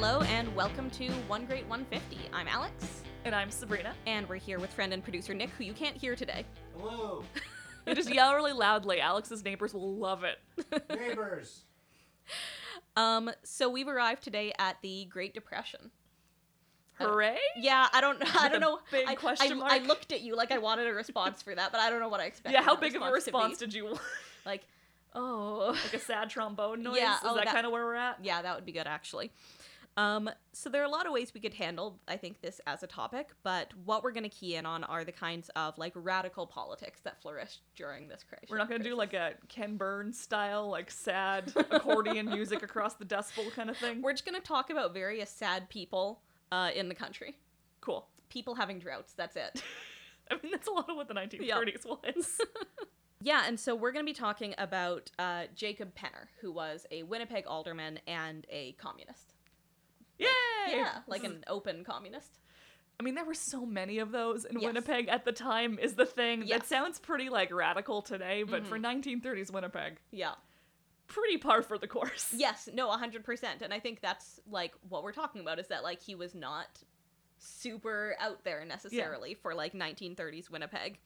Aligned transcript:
Hello 0.00 0.20
and 0.28 0.54
welcome 0.54 0.90
to 0.90 1.08
One 1.26 1.44
Great 1.44 1.66
150. 1.66 2.30
I'm 2.32 2.46
Alex, 2.46 3.02
And 3.24 3.34
I'm 3.34 3.50
Sabrina. 3.50 3.94
and 4.06 4.28
we're 4.28 4.36
here 4.36 4.60
with 4.60 4.72
friend 4.72 4.92
and 4.92 5.02
producer 5.02 5.34
Nick, 5.34 5.50
who 5.50 5.64
you 5.64 5.72
can't 5.72 5.96
hear 5.96 6.14
today. 6.14 6.44
Hello, 6.78 7.24
You 7.86 7.96
just 7.96 8.14
yell 8.14 8.32
really 8.36 8.52
loudly. 8.52 9.00
Alex's 9.00 9.44
neighbors 9.44 9.74
will 9.74 9.96
love 9.96 10.22
it. 10.22 10.38
neighbors. 10.96 11.64
Um, 12.96 13.30
so 13.42 13.68
we've 13.68 13.88
arrived 13.88 14.22
today 14.22 14.52
at 14.58 14.76
the 14.82 15.04
Great 15.06 15.34
Depression. 15.34 15.90
Hooray! 16.94 17.38
Yeah, 17.56 17.88
I 17.92 18.00
don't, 18.00 18.20
know. 18.20 18.26
I 18.38 18.48
don't 18.48 18.60
know. 18.60 18.78
big 18.92 19.06
I, 19.08 19.14
question 19.16 19.60
I, 19.62 19.76
I 19.76 19.78
looked 19.78 20.12
at 20.12 20.20
you 20.20 20.36
like 20.36 20.50
I 20.52 20.58
wanted 20.58 20.86
a 20.88 20.92
response 20.92 21.42
for 21.42 21.54
that, 21.54 21.70
but 21.72 21.80
I 21.80 21.90
don't 21.90 22.00
know 22.00 22.08
what 22.08 22.20
I 22.20 22.24
expected. 22.26 22.56
Yeah, 22.58 22.62
how 22.64 22.74
that 22.74 22.80
big 22.80 22.96
of 22.96 23.02
a 23.02 23.06
to 23.06 23.12
response 23.12 23.58
be. 23.58 23.66
did 23.66 23.74
you 23.74 23.84
want? 23.86 24.00
Like, 24.44 24.62
oh, 25.14 25.76
like 25.84 25.94
a 25.94 25.98
sad 26.00 26.28
trombone 26.30 26.82
noise? 26.82 26.96
Yeah, 26.98 27.14
Is 27.14 27.20
oh, 27.24 27.34
that, 27.36 27.44
that- 27.46 27.54
kind 27.54 27.66
of 27.66 27.72
where 27.72 27.84
we're 27.84 27.94
at? 27.94 28.18
yeah, 28.24 28.42
that 28.42 28.54
would 28.56 28.66
be 28.66 28.72
good 28.72 28.86
actually. 28.88 29.30
Um, 29.98 30.30
so 30.52 30.70
there 30.70 30.80
are 30.80 30.84
a 30.84 30.90
lot 30.90 31.06
of 31.06 31.12
ways 31.12 31.34
we 31.34 31.40
could 31.40 31.54
handle, 31.54 31.98
I 32.06 32.16
think, 32.16 32.40
this 32.40 32.60
as 32.68 32.84
a 32.84 32.86
topic, 32.86 33.30
but 33.42 33.72
what 33.84 34.04
we're 34.04 34.12
going 34.12 34.22
to 34.22 34.28
key 34.28 34.54
in 34.54 34.64
on 34.64 34.84
are 34.84 35.02
the 35.02 35.10
kinds 35.10 35.50
of 35.56 35.76
like 35.76 35.92
radical 35.96 36.46
politics 36.46 37.00
that 37.00 37.20
flourished 37.20 37.62
during 37.74 38.06
this 38.06 38.22
crisis. 38.22 38.48
We're 38.48 38.58
not 38.58 38.70
gonna 38.70 38.84
do 38.84 38.94
like 38.94 39.12
a 39.12 39.32
Ken 39.48 39.76
Burns 39.76 40.16
style, 40.16 40.70
like 40.70 40.88
sad 40.88 41.52
accordion 41.72 42.26
music 42.26 42.62
across 42.62 42.94
the 42.94 43.04
Dust 43.04 43.34
Bowl 43.34 43.50
kind 43.50 43.70
of 43.70 43.76
thing. 43.76 44.00
We're 44.00 44.12
just 44.12 44.24
going 44.24 44.40
to 44.40 44.46
talk 44.46 44.70
about 44.70 44.94
various 44.94 45.30
sad 45.30 45.68
people 45.68 46.20
uh, 46.52 46.70
in 46.74 46.88
the 46.88 46.94
country. 46.94 47.36
cool. 47.80 48.06
People 48.28 48.54
having 48.54 48.78
droughts. 48.78 49.14
That's 49.14 49.34
it. 49.34 49.62
I 50.30 50.34
mean, 50.42 50.52
that's 50.52 50.68
a 50.68 50.70
lot 50.70 50.88
of 50.88 50.96
what 50.96 51.08
the 51.08 51.14
1930s 51.14 51.86
was. 51.86 52.40
yeah, 53.20 53.44
and 53.46 53.58
so 53.58 53.74
we're 53.74 53.92
going 53.92 54.04
to 54.04 54.08
be 54.08 54.14
talking 54.14 54.54
about 54.58 55.10
uh, 55.18 55.44
Jacob 55.56 55.94
Penner, 55.96 56.26
who 56.40 56.52
was 56.52 56.86
a 56.90 57.02
Winnipeg 57.02 57.46
alderman 57.46 57.98
and 58.06 58.46
a 58.50 58.72
communist. 58.72 59.32
Yay! 60.18 60.26
Yeah, 60.68 60.98
like 61.06 61.24
an 61.24 61.44
open 61.46 61.84
communist. 61.84 62.38
I 63.00 63.04
mean, 63.04 63.14
there 63.14 63.24
were 63.24 63.34
so 63.34 63.64
many 63.64 63.98
of 63.98 64.10
those 64.10 64.44
in 64.44 64.58
Yes. 64.58 64.66
Winnipeg 64.66 65.08
at 65.08 65.24
the 65.24 65.32
time. 65.32 65.78
Is 65.78 65.94
the 65.94 66.04
thing 66.06 66.42
Yes. 66.44 66.60
that 66.60 66.66
sounds 66.68 66.98
pretty 66.98 67.28
like 67.28 67.52
radical 67.52 68.02
today, 68.02 68.42
but 68.42 68.66
for 68.66 68.76
Mhm. 68.76 68.82
1930s 68.82 69.52
Winnipeg, 69.52 69.98
Yeah. 70.10 70.34
pretty 71.06 71.38
par 71.38 71.62
for 71.62 71.78
the 71.78 71.86
course. 71.86 72.32
Yes, 72.36 72.68
no, 72.72 72.88
100%. 72.88 73.62
And 73.62 73.72
I 73.72 73.78
think 73.80 74.00
that's 74.00 74.40
like 74.48 74.74
what 74.88 75.02
we're 75.04 75.12
talking 75.12 75.40
about 75.40 75.58
is 75.60 75.68
that 75.68 75.84
like 75.84 76.02
he 76.02 76.14
was 76.16 76.34
not 76.34 76.82
super 77.38 78.16
out 78.18 78.42
there 78.42 78.64
necessarily 78.64 79.34
for 79.34 79.54
like 79.54 79.72
1930s 79.74 80.50
Winnipeg. 80.50 80.98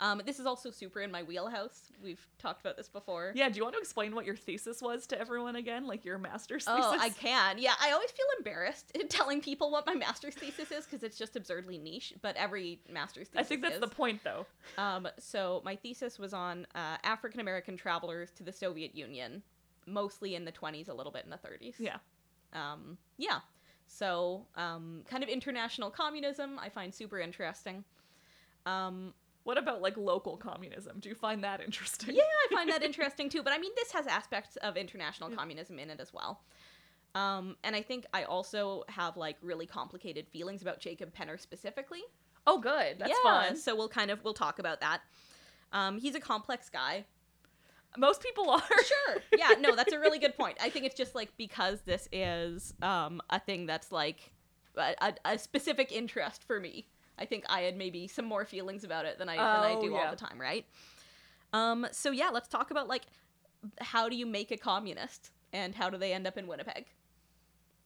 Um, 0.00 0.22
this 0.24 0.38
is 0.38 0.46
also 0.46 0.70
super 0.70 1.00
in 1.00 1.10
my 1.10 1.22
wheelhouse. 1.24 1.90
We've 2.02 2.24
talked 2.38 2.60
about 2.60 2.76
this 2.76 2.88
before. 2.88 3.32
Yeah, 3.34 3.48
do 3.48 3.56
you 3.56 3.64
want 3.64 3.74
to 3.74 3.80
explain 3.80 4.14
what 4.14 4.24
your 4.24 4.36
thesis 4.36 4.80
was 4.80 5.06
to 5.08 5.20
everyone 5.20 5.56
again? 5.56 5.86
Like 5.86 6.04
your 6.04 6.18
master's 6.18 6.64
thesis? 6.64 6.84
Oh, 6.84 6.96
I 7.00 7.10
can. 7.10 7.58
Yeah, 7.58 7.72
I 7.80 7.90
always 7.90 8.10
feel 8.12 8.26
embarrassed 8.38 8.96
telling 9.08 9.40
people 9.40 9.70
what 9.70 9.86
my 9.86 9.94
master's 9.94 10.34
thesis 10.34 10.70
is 10.70 10.84
because 10.84 11.02
it's 11.02 11.18
just 11.18 11.34
absurdly 11.34 11.78
niche. 11.78 12.14
But 12.22 12.36
every 12.36 12.80
master's 12.90 13.28
thesis 13.28 13.44
I 13.44 13.48
think 13.48 13.62
that's 13.62 13.74
is. 13.74 13.80
the 13.80 13.88
point, 13.88 14.22
though. 14.22 14.46
Um, 14.76 15.08
so 15.18 15.62
my 15.64 15.74
thesis 15.74 16.18
was 16.18 16.32
on 16.32 16.66
uh, 16.76 16.96
African 17.02 17.40
American 17.40 17.76
travelers 17.76 18.30
to 18.32 18.44
the 18.44 18.52
Soviet 18.52 18.94
Union, 18.94 19.42
mostly 19.86 20.36
in 20.36 20.44
the 20.44 20.52
20s, 20.52 20.88
a 20.88 20.94
little 20.94 21.12
bit 21.12 21.24
in 21.24 21.30
the 21.30 21.36
30s. 21.36 21.74
Yeah. 21.78 21.96
Um, 22.52 22.98
yeah. 23.16 23.40
So 23.88 24.46
um, 24.54 25.02
kind 25.10 25.24
of 25.24 25.28
international 25.28 25.90
communism, 25.90 26.58
I 26.60 26.68
find 26.68 26.94
super 26.94 27.18
interesting. 27.18 27.82
Um, 28.66 29.14
What 29.44 29.56
about 29.58 29.80
like 29.80 29.96
local 29.96 30.36
communism? 30.36 30.98
Do 31.00 31.08
you 31.08 31.14
find 31.14 31.42
that 31.44 31.60
interesting? 31.60 32.14
yeah, 32.14 32.22
I 32.50 32.54
find 32.54 32.70
that 32.70 32.82
interesting 32.90 33.28
too. 33.28 33.42
But 33.42 33.52
I 33.52 33.58
mean, 33.58 33.72
this 33.76 33.92
has 33.92 34.06
aspects 34.06 34.56
of 34.56 34.76
international 34.76 35.30
Yeah. 35.30 35.36
communism 35.36 35.78
in 35.78 35.90
it 35.90 36.00
as 36.00 36.12
well. 36.12 36.42
Um, 37.14 37.56
and 37.64 37.74
I 37.74 37.82
think 37.82 38.04
I 38.12 38.24
also 38.24 38.84
have 38.88 39.16
like 39.16 39.36
really 39.40 39.66
complicated 39.66 40.28
feelings 40.28 40.60
about 40.62 40.80
Jacob 40.80 41.14
Penner 41.14 41.40
specifically. 41.40 42.02
Oh, 42.46 42.58
good. 42.58 42.98
That's 42.98 43.10
yeah, 43.24 43.48
fun. 43.48 43.56
So 43.56 43.74
we'll 43.74 43.88
kind 43.88 44.10
of 44.10 44.22
we'll 44.22 44.34
talk 44.34 44.58
about 44.58 44.80
that. 44.80 45.00
Um, 45.72 45.98
he's 45.98 46.14
a 46.14 46.20
complex 46.20 46.68
guy. 46.68 47.04
Most 47.96 48.22
people 48.22 48.50
are. 48.50 48.60
Sure. 48.60 49.22
Yeah, 49.38 49.54
no, 49.58 49.74
that's 49.74 49.92
a 49.92 49.98
really 49.98 50.18
good 50.18 50.36
point. 50.36 50.58
I 50.60 50.68
think 50.68 50.84
it's 50.84 50.94
just 50.94 51.14
like 51.14 51.30
because 51.38 51.80
this 51.82 52.08
is 52.12 52.74
um, 52.82 53.20
a 53.30 53.40
thing 53.40 53.66
that's 53.66 53.90
like 53.90 54.32
a, 54.76 54.94
a, 55.00 55.14
a 55.24 55.38
specific 55.38 55.90
interest 55.92 56.44
for 56.44 56.60
me. 56.60 56.86
I 57.18 57.24
think 57.24 57.44
I 57.48 57.60
had 57.62 57.76
maybe 57.76 58.06
some 58.08 58.24
more 58.24 58.44
feelings 58.44 58.84
about 58.84 59.04
it 59.04 59.18
than 59.18 59.28
I 59.28 59.36
than 59.36 59.44
I 59.44 59.74
Oh, 59.76 59.80
do 59.80 59.90
yeah. 59.90 60.04
all 60.04 60.10
the 60.10 60.16
time, 60.16 60.40
right? 60.40 60.64
Um, 61.52 61.86
so 61.92 62.10
yeah, 62.10 62.30
let's 62.32 62.48
talk 62.48 62.70
about 62.70 62.88
like 62.88 63.02
how 63.80 64.08
do 64.08 64.16
you 64.16 64.26
make 64.26 64.50
a 64.50 64.56
communist 64.56 65.30
and 65.52 65.74
how 65.74 65.90
do 65.90 65.98
they 65.98 66.12
end 66.12 66.26
up 66.26 66.36
in 66.38 66.46
Winnipeg? 66.46 66.86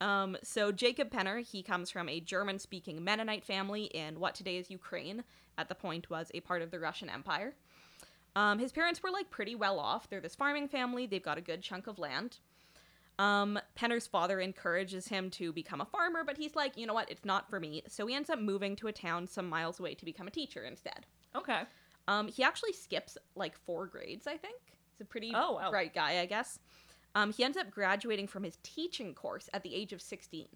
Um, 0.00 0.36
so 0.42 0.72
Jacob 0.72 1.10
Penner, 1.10 1.40
he 1.46 1.62
comes 1.62 1.88
from 1.88 2.08
a 2.08 2.18
German-speaking 2.18 3.02
Mennonite 3.04 3.44
family 3.44 3.84
in 3.84 4.18
what 4.18 4.34
today 4.34 4.56
is 4.56 4.68
Ukraine. 4.70 5.22
At 5.56 5.68
the 5.68 5.74
point, 5.76 6.10
was 6.10 6.30
a 6.34 6.40
part 6.40 6.60
of 6.62 6.70
the 6.72 6.80
Russian 6.80 7.08
Empire. 7.08 7.54
Um, 8.34 8.58
his 8.58 8.72
parents 8.72 9.02
were 9.02 9.10
like 9.10 9.30
pretty 9.30 9.54
well 9.54 9.78
off. 9.78 10.08
They're 10.08 10.20
this 10.20 10.34
farming 10.34 10.68
family. 10.68 11.06
They've 11.06 11.22
got 11.22 11.38
a 11.38 11.42
good 11.42 11.62
chunk 11.62 11.86
of 11.86 11.98
land. 11.98 12.38
Um, 13.18 13.58
Penner's 13.74 14.06
father 14.06 14.38
encourages 14.40 15.08
him 15.08 15.30
to 15.30 15.52
become 15.52 15.80
a 15.80 15.84
farmer, 15.86 16.24
but 16.24 16.36
he's 16.36 16.54
like, 16.54 16.76
you 16.76 16.86
know 16.86 16.94
what, 16.94 17.10
it's 17.10 17.24
not 17.24 17.48
for 17.48 17.58
me. 17.58 17.82
So 17.88 18.06
he 18.06 18.14
ends 18.14 18.30
up 18.30 18.38
moving 18.38 18.76
to 18.76 18.88
a 18.88 18.92
town 18.92 19.26
some 19.26 19.48
miles 19.48 19.80
away 19.80 19.94
to 19.94 20.04
become 20.04 20.26
a 20.28 20.30
teacher 20.30 20.64
instead. 20.64 21.06
Okay. 21.34 21.62
Um, 22.08 22.28
he 22.28 22.42
actually 22.42 22.72
skips 22.72 23.16
like 23.34 23.56
four 23.56 23.86
grades, 23.86 24.26
I 24.26 24.36
think. 24.36 24.58
He's 24.92 25.00
a 25.00 25.04
pretty 25.04 25.32
Oh, 25.34 25.52
wow. 25.52 25.70
bright 25.70 25.94
guy, 25.94 26.20
I 26.20 26.26
guess. 26.26 26.58
Um, 27.14 27.32
he 27.32 27.44
ends 27.44 27.56
up 27.56 27.70
graduating 27.70 28.26
from 28.26 28.42
his 28.42 28.58
teaching 28.62 29.14
course 29.14 29.48
at 29.52 29.62
the 29.62 29.74
age 29.74 29.92
of 29.92 30.00
16. 30.02 30.46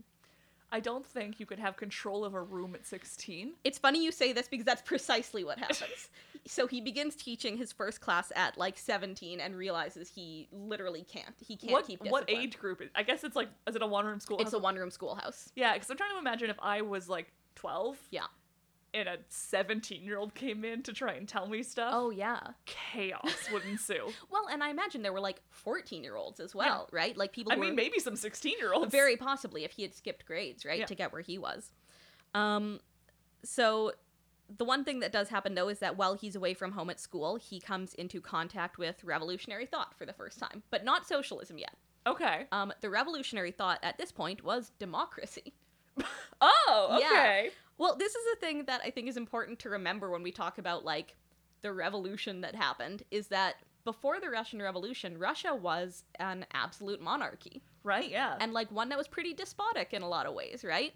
I 0.72 0.80
don't 0.80 1.06
think 1.06 1.38
you 1.38 1.46
could 1.46 1.58
have 1.58 1.76
control 1.76 2.24
of 2.24 2.34
a 2.34 2.42
room 2.42 2.74
at 2.74 2.84
16. 2.86 3.54
It's 3.64 3.78
funny 3.78 4.04
you 4.04 4.10
say 4.10 4.32
this 4.32 4.48
because 4.48 4.66
that's 4.66 4.82
precisely 4.82 5.44
what 5.44 5.58
happens. 5.58 6.10
so 6.46 6.66
he 6.66 6.80
begins 6.80 7.14
teaching 7.14 7.56
his 7.56 7.72
first 7.72 8.00
class 8.00 8.32
at 8.34 8.58
like 8.58 8.76
17 8.76 9.40
and 9.40 9.56
realizes 9.56 10.08
he 10.08 10.48
literally 10.52 11.04
can't. 11.10 11.34
He 11.40 11.56
can't 11.56 11.72
what 11.72 11.86
keep 11.86 12.04
what 12.04 12.28
age 12.28 12.58
group? 12.58 12.82
Is, 12.82 12.90
I 12.94 13.02
guess 13.02 13.24
it's 13.24 13.36
like 13.36 13.48
is 13.66 13.76
it 13.76 13.82
a 13.82 13.86
one 13.86 14.06
room 14.06 14.20
school? 14.20 14.38
It's 14.40 14.52
a 14.52 14.58
one 14.58 14.76
room 14.76 14.90
schoolhouse. 14.90 15.50
yeah, 15.54 15.74
because 15.74 15.90
I'm 15.90 15.96
trying 15.96 16.12
to 16.12 16.18
imagine 16.18 16.50
if 16.50 16.58
I 16.60 16.82
was 16.82 17.08
like 17.08 17.32
12. 17.56 17.98
Yeah. 18.10 18.22
And 18.98 19.08
a 19.10 19.18
17 19.28 20.02
year 20.02 20.16
old 20.16 20.34
came 20.34 20.64
in 20.64 20.82
to 20.84 20.92
try 20.92 21.12
and 21.14 21.28
tell 21.28 21.46
me 21.46 21.62
stuff. 21.62 21.90
Oh, 21.92 22.08
yeah. 22.10 22.40
chaos 22.64 23.50
would 23.52 23.64
ensue. 23.66 24.08
Well, 24.30 24.46
and 24.50 24.62
I 24.64 24.70
imagine 24.70 25.02
there 25.02 25.12
were 25.12 25.20
like 25.20 25.42
14 25.50 26.02
year 26.02 26.16
olds 26.16 26.40
as 26.40 26.54
well, 26.54 26.88
right? 26.92 27.14
Like 27.16 27.32
people 27.32 27.52
I 27.52 27.56
mean, 27.56 27.74
maybe 27.74 27.98
some 27.98 28.16
16 28.16 28.54
year 28.58 28.72
olds. 28.72 28.90
very 28.90 29.16
possibly 29.16 29.64
if 29.64 29.72
he 29.72 29.82
had 29.82 29.94
skipped 29.94 30.24
grades, 30.24 30.64
right, 30.64 30.78
Yeah. 30.78 30.86
to 30.86 30.94
get 30.94 31.12
where 31.12 31.20
he 31.20 31.36
was. 31.36 31.70
Um, 32.34 32.80
so 33.44 33.92
the 34.56 34.64
one 34.64 34.82
thing 34.84 35.00
that 35.00 35.12
does 35.12 35.28
happen 35.28 35.54
though 35.54 35.68
is 35.68 35.80
that 35.80 35.96
while 35.98 36.14
he's 36.14 36.36
away 36.36 36.54
from 36.54 36.72
home 36.72 36.88
at 36.88 36.98
school, 37.00 37.36
he 37.36 37.60
comes 37.60 37.92
into 37.94 38.20
contact 38.20 38.78
with 38.78 39.02
revolutionary 39.04 39.66
thought 39.66 39.94
for 39.98 40.06
the 40.06 40.12
first 40.14 40.38
time, 40.38 40.62
but 40.70 40.84
not 40.84 41.06
socialism 41.06 41.58
yet. 41.58 41.74
Okay. 42.06 42.46
Um, 42.52 42.72
the 42.80 42.88
revolutionary 42.88 43.50
thought 43.50 43.80
at 43.82 43.98
this 43.98 44.10
point 44.12 44.42
was 44.42 44.72
democracy. 44.78 45.52
Oh, 46.40 46.98
okay. 47.02 47.44
Yeah. 47.46 47.50
Well, 47.78 47.96
this 47.96 48.14
is 48.14 48.24
a 48.34 48.36
thing 48.36 48.64
that 48.64 48.80
I 48.84 48.90
think 48.90 49.08
is 49.08 49.16
important 49.16 49.58
to 49.60 49.70
remember 49.70 50.10
when 50.10 50.22
we 50.22 50.32
talk 50.32 50.58
about 50.58 50.84
like 50.84 51.14
the 51.62 51.72
revolution 51.72 52.40
that 52.42 52.54
happened 52.54 53.02
is 53.10 53.28
that 53.28 53.56
before 53.84 54.20
the 54.20 54.30
Russian 54.30 54.60
Revolution, 54.60 55.18
Russia 55.18 55.54
was 55.54 56.04
an 56.18 56.44
absolute 56.52 57.00
monarchy 57.00 57.62
Right, 57.84 58.10
yeah. 58.10 58.36
and 58.40 58.52
like 58.52 58.70
one 58.72 58.88
that 58.88 58.98
was 58.98 59.06
pretty 59.06 59.32
despotic 59.32 59.92
in 59.92 60.02
a 60.02 60.08
lot 60.08 60.26
of 60.26 60.34
ways, 60.34 60.64
right? 60.64 60.92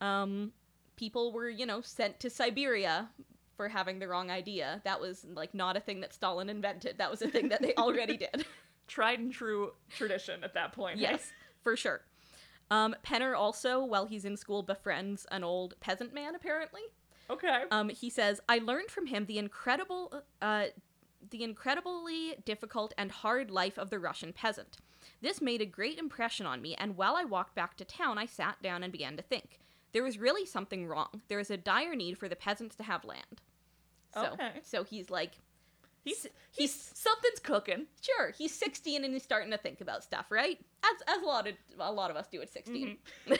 Um 0.00 0.52
people 0.96 1.32
were, 1.32 1.48
you 1.48 1.66
know, 1.66 1.80
sent 1.80 2.20
to 2.20 2.30
Siberia 2.30 3.08
for 3.56 3.68
having 3.68 3.98
the 3.98 4.08
wrong 4.08 4.30
idea. 4.30 4.80
That 4.84 5.00
was 5.00 5.24
like 5.32 5.54
not 5.54 5.76
a 5.76 5.80
thing 5.80 6.00
that 6.00 6.12
Stalin 6.12 6.48
invented. 6.48 6.98
That 6.98 7.10
was 7.10 7.22
a 7.22 7.28
thing 7.28 7.48
that 7.50 7.62
they 7.62 7.74
already 7.78 8.16
did. 8.16 8.44
Tried 8.88 9.18
and 9.20 9.32
true 9.32 9.72
tradition 9.90 10.42
at 10.44 10.54
that 10.54 10.72
point. 10.72 10.98
Yes, 10.98 11.30
for 11.62 11.76
sure. 11.76 12.02
Um, 12.70 12.96
Penner 13.04 13.36
also, 13.36 13.84
while 13.84 14.06
he's 14.06 14.24
in 14.24 14.36
school, 14.36 14.62
befriends 14.62 15.26
an 15.30 15.44
old 15.44 15.74
peasant 15.80 16.12
man. 16.14 16.34
Apparently, 16.34 16.82
Okay. 17.30 17.64
um, 17.70 17.88
he 17.90 18.10
says, 18.10 18.40
"I 18.48 18.58
learned 18.58 18.90
from 18.90 19.06
him 19.06 19.26
the 19.26 19.38
incredible, 19.38 20.22
uh, 20.42 20.66
the 21.30 21.42
incredibly 21.42 22.36
difficult 22.44 22.92
and 22.98 23.10
hard 23.10 23.50
life 23.50 23.78
of 23.78 23.90
the 23.90 23.98
Russian 23.98 24.32
peasant. 24.32 24.78
This 25.20 25.40
made 25.40 25.60
a 25.60 25.66
great 25.66 25.98
impression 25.98 26.46
on 26.46 26.60
me, 26.62 26.74
and 26.74 26.96
while 26.96 27.16
I 27.16 27.24
walked 27.24 27.54
back 27.54 27.76
to 27.76 27.84
town, 27.84 28.18
I 28.18 28.26
sat 28.26 28.60
down 28.62 28.82
and 28.82 28.92
began 28.92 29.16
to 29.16 29.22
think. 29.22 29.58
There 29.92 30.02
was 30.02 30.18
really 30.18 30.44
something 30.44 30.86
wrong. 30.86 31.22
There 31.28 31.38
is 31.38 31.50
a 31.50 31.56
dire 31.56 31.94
need 31.94 32.18
for 32.18 32.28
the 32.28 32.36
peasants 32.36 32.74
to 32.76 32.82
have 32.82 33.04
land. 33.04 33.42
So, 34.12 34.32
Okay. 34.32 34.60
so 34.62 34.82
he's 34.84 35.10
like, 35.10 35.38
he's, 36.04 36.26
he's 36.52 36.72
something's 36.94 37.40
cooking. 37.42 37.86
sure 38.00 38.30
he's 38.30 38.54
16 38.54 39.04
and 39.04 39.12
he's 39.12 39.22
starting 39.22 39.50
to 39.50 39.58
think 39.58 39.80
about 39.80 40.04
stuff, 40.04 40.26
right? 40.30 40.58
As 40.84 41.16
as 41.16 41.22
a 41.22 41.26
lot 41.26 41.46
of 41.48 41.54
a 41.78 41.90
lot 41.92 42.10
of 42.10 42.16
us 42.16 42.28
do 42.28 42.40
at 42.42 42.50
16. 42.52 42.96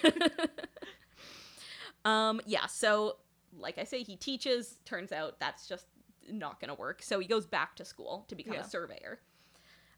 um, 2.05 2.41
yeah. 2.47 2.67
So, 2.67 3.17
like 3.57 3.79
I 3.79 3.85
say, 3.85 4.03
he 4.03 4.17
teaches. 4.17 4.79
Turns 4.85 5.13
out 5.13 5.39
that's 5.41 5.69
just 5.69 5.87
not 6.31 6.61
going 6.61 6.69
to 6.69 6.75
work. 6.75 7.03
So 7.03 7.21
he 7.21 7.27
goes 7.27 7.47
back 7.47 7.77
to 7.77 7.85
school 7.85 8.25
to 8.29 8.35
become 8.35 8.55
Yeah. 8.55 8.61
a 8.61 8.69
surveyor. 8.69 9.21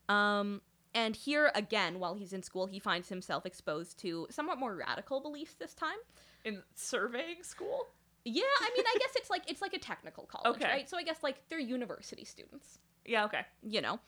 Um, 0.09 0.61
and 0.95 1.15
here 1.15 1.51
again, 1.55 1.99
while 1.99 2.15
he's 2.15 2.33
in 2.33 2.43
school, 2.43 2.67
he 2.67 2.79
finds 2.79 3.09
himself 3.09 3.45
exposed 3.47 3.99
to 4.01 4.27
somewhat 4.31 4.59
more 4.59 4.75
radical 4.75 5.21
beliefs 5.21 5.55
this 5.55 5.75
time. 5.75 5.99
In 6.45 6.63
surveying 6.75 7.43
school? 7.43 7.89
Yeah, 8.29 8.43
I 8.61 8.71
mean, 8.77 8.85
I 8.93 8.99
guess 8.99 9.11
it's 9.15 9.31
like 9.31 9.49
it's 9.49 9.63
like 9.63 9.73
a 9.73 9.79
technical 9.79 10.25
college, 10.25 10.57
Okay. 10.61 10.69
right? 10.69 10.91
So 10.91 10.99
I 10.99 11.05
guess 11.05 11.23
like 11.23 11.37
they're 11.49 11.61
university 11.61 12.25
students, 12.25 12.81
Yeah, 13.05 13.25
okay. 13.27 13.43
you 13.63 13.81
know. 13.81 14.01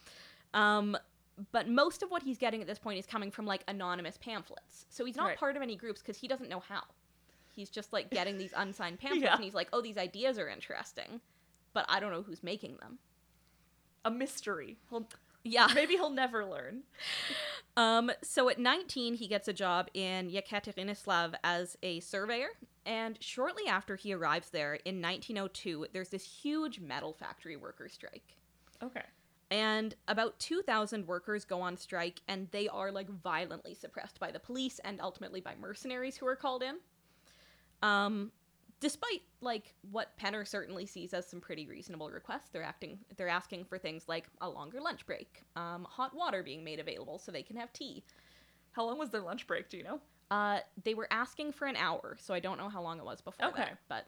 Um, 0.53 0.97
but 1.53 1.69
most 1.69 2.03
of 2.03 2.11
what 2.11 2.21
he's 2.23 2.37
getting 2.37 2.59
at 2.59 2.67
this 2.67 2.77
point 2.79 2.99
is 2.99 3.05
coming 3.05 3.31
from 3.31 3.45
like 3.45 3.63
anonymous 3.69 4.17
pamphlets. 4.17 4.85
So 4.89 5.05
he's 5.05 5.15
not 5.15 5.27
Right. 5.27 5.37
part 5.37 5.55
of 5.55 5.61
any 5.61 5.77
groups 5.77 6.01
because 6.01 6.17
he 6.17 6.27
doesn't 6.27 6.49
know 6.49 6.59
how. 6.59 6.81
He's 7.55 7.69
just 7.69 7.93
like 7.93 8.09
getting 8.11 8.37
these 8.37 8.51
unsigned 8.57 8.99
pamphlets, 8.99 9.23
Yeah. 9.23 9.35
and 9.35 9.43
he's 9.43 9.53
like, 9.53 9.69
"Oh, 9.71 9.81
these 9.81 9.97
ideas 9.97 10.37
are 10.37 10.49
interesting," 10.49 11.21
but 11.73 11.85
I 11.87 12.01
don't 12.01 12.11
know 12.11 12.21
who's 12.23 12.43
making 12.43 12.75
them. 12.81 12.99
A 14.03 14.11
mystery. 14.11 14.77
He'll, 14.89 15.07
Yeah. 15.45 15.67
maybe 15.75 15.93
he'll 15.93 16.09
never 16.09 16.43
learn. 16.43 16.83
Um, 17.77 18.11
so 18.21 18.49
at 18.49 18.59
19, 18.59 19.13
he 19.13 19.27
gets 19.27 19.47
a 19.47 19.53
job 19.53 19.87
in 19.93 20.29
Yekaterinoslav 20.29 21.35
as 21.43 21.77
a 21.81 22.01
surveyor. 22.01 22.49
And 22.89 23.19
shortly 23.21 23.67
after 23.67 23.95
he 23.95 24.13
arrives 24.13 24.49
there 24.49 24.73
in 24.83 24.99
1902, 24.99 25.89
there's 25.93 26.09
this 26.09 26.23
huge 26.23 26.79
metal 26.79 27.13
factory 27.13 27.55
worker 27.55 27.87
strike. 27.87 28.35
Okay. 28.81 29.03
And 29.51 29.93
about 30.07 30.39
2,000 30.39 31.05
workers 31.05 31.45
go 31.45 31.61
on 31.61 31.77
strike, 31.77 32.21
and 32.27 32.47
they 32.49 32.67
are 32.67 32.91
like 32.91 33.07
violently 33.07 33.75
suppressed 33.75 34.19
by 34.19 34.31
the 34.31 34.39
police 34.39 34.79
and 34.83 34.99
ultimately 35.01 35.39
by 35.39 35.53
mercenaries 35.61 36.17
who 36.17 36.25
are 36.25 36.35
called 36.35 36.63
in. 36.63 36.77
Um, 37.83 38.31
despite 38.79 39.21
like 39.39 39.75
what 39.91 40.17
Penner 40.17 40.47
certainly 40.47 40.87
sees 40.87 41.13
as 41.13 41.27
some 41.27 41.39
pretty 41.39 41.67
reasonable 41.67 42.09
requests, 42.09 42.49
they're 42.51 42.63
acting 42.63 42.97
they're 43.17 43.27
asking 43.29 43.65
for 43.65 43.77
things 43.77 44.05
like 44.07 44.27
a 44.41 44.49
longer 44.49 44.81
lunch 44.81 45.05
break, 45.05 45.43
um, 45.55 45.85
hot 45.87 46.15
water 46.15 46.41
being 46.41 46.63
made 46.63 46.79
available 46.79 47.19
so 47.19 47.31
they 47.31 47.43
can 47.43 47.55
have 47.55 47.71
tea. 47.71 48.03
How 48.71 48.83
long 48.83 48.97
was 48.97 49.11
their 49.11 49.21
lunch 49.21 49.45
break, 49.45 49.69
do 49.69 49.77
you 49.77 49.83
know? 49.83 50.01
Uh, 50.31 50.59
they 50.83 50.93
were 50.93 51.07
asking 51.11 51.51
for 51.53 51.65
an 51.65 51.75
hour, 51.75 52.15
so 52.19 52.33
I 52.33 52.39
don't 52.39 52.57
know 52.57 52.69
how 52.69 52.81
long 52.81 52.99
it 52.99 53.05
was 53.05 53.21
before 53.21 53.47
Okay. 53.49 53.63
that, 53.63 53.77
but 53.87 54.05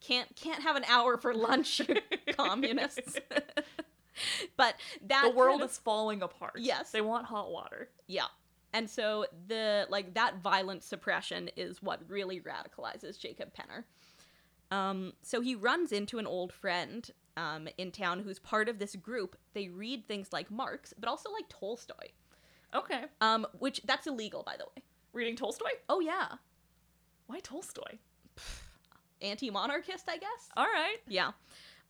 can't 0.00 0.34
can't 0.36 0.62
have 0.62 0.76
an 0.76 0.84
hour 0.88 1.16
for 1.18 1.34
lunch, 1.34 1.80
communists. 2.36 3.18
but 4.56 4.74
that 5.06 5.24
the 5.24 5.30
world 5.36 5.58
kind 5.60 5.62
of- 5.64 5.70
is 5.70 5.78
falling 5.78 6.22
apart. 6.22 6.54
Yes. 6.58 6.90
They 6.90 7.00
want 7.00 7.26
hot 7.26 7.50
water. 7.50 7.88
yeah. 8.06 8.26
And 8.72 8.88
so 8.88 9.26
the 9.48 9.86
like 9.90 10.14
that 10.14 10.36
violent 10.42 10.84
suppression 10.84 11.50
is 11.56 11.82
what 11.82 12.00
really 12.08 12.40
radicalizes 12.40 13.18
Jacob 13.18 13.50
Penner. 13.52 13.82
Um, 14.70 15.14
so 15.22 15.40
he 15.40 15.56
runs 15.56 15.90
into 15.90 16.18
an 16.20 16.26
old 16.28 16.52
friend 16.52 17.10
um, 17.36 17.66
in 17.78 17.90
town 17.90 18.20
who's 18.20 18.38
part 18.38 18.68
of 18.68 18.78
this 18.78 18.94
group. 18.94 19.34
They 19.54 19.66
read 19.68 20.06
things 20.06 20.32
like 20.32 20.52
Marx, 20.52 20.94
but 20.96 21.08
also 21.08 21.32
like 21.32 21.48
Tolstoy, 21.48 22.10
Okay. 22.72 23.06
um, 23.20 23.44
which 23.58 23.80
that's 23.84 24.06
illegal, 24.06 24.44
by 24.44 24.56
the 24.56 24.66
way. 24.66 24.84
Reading 25.12 25.36
Tolstoy? 25.36 25.70
Oh 25.88 26.00
yeah, 26.00 26.28
Why 27.26 27.40
Tolstoy? 27.40 27.98
anti-monarchist, 29.22 30.08
I 30.08 30.16
guess. 30.16 30.48
All 30.56 30.64
right. 30.66 30.96
Yeah. 31.08 31.32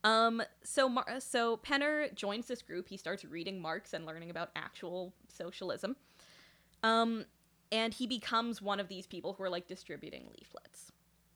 Um. 0.04 0.42
So 0.62 0.88
Mar- 0.88 1.20
so 1.20 1.58
Penner 1.58 2.14
joins 2.14 2.46
this 2.46 2.62
group. 2.62 2.88
He 2.88 2.96
starts 2.96 3.24
reading 3.24 3.60
Marx 3.60 3.92
and 3.92 4.06
learning 4.06 4.30
about 4.30 4.50
actual 4.56 5.12
socialism. 5.28 5.96
Um, 6.82 7.26
and 7.70 7.92
he 7.92 8.06
becomes 8.06 8.62
one 8.62 8.80
of 8.80 8.88
these 8.88 9.06
people 9.06 9.34
who 9.34 9.42
are 9.42 9.50
like 9.50 9.66
distributing 9.68 10.24
leaflets. 10.38 10.92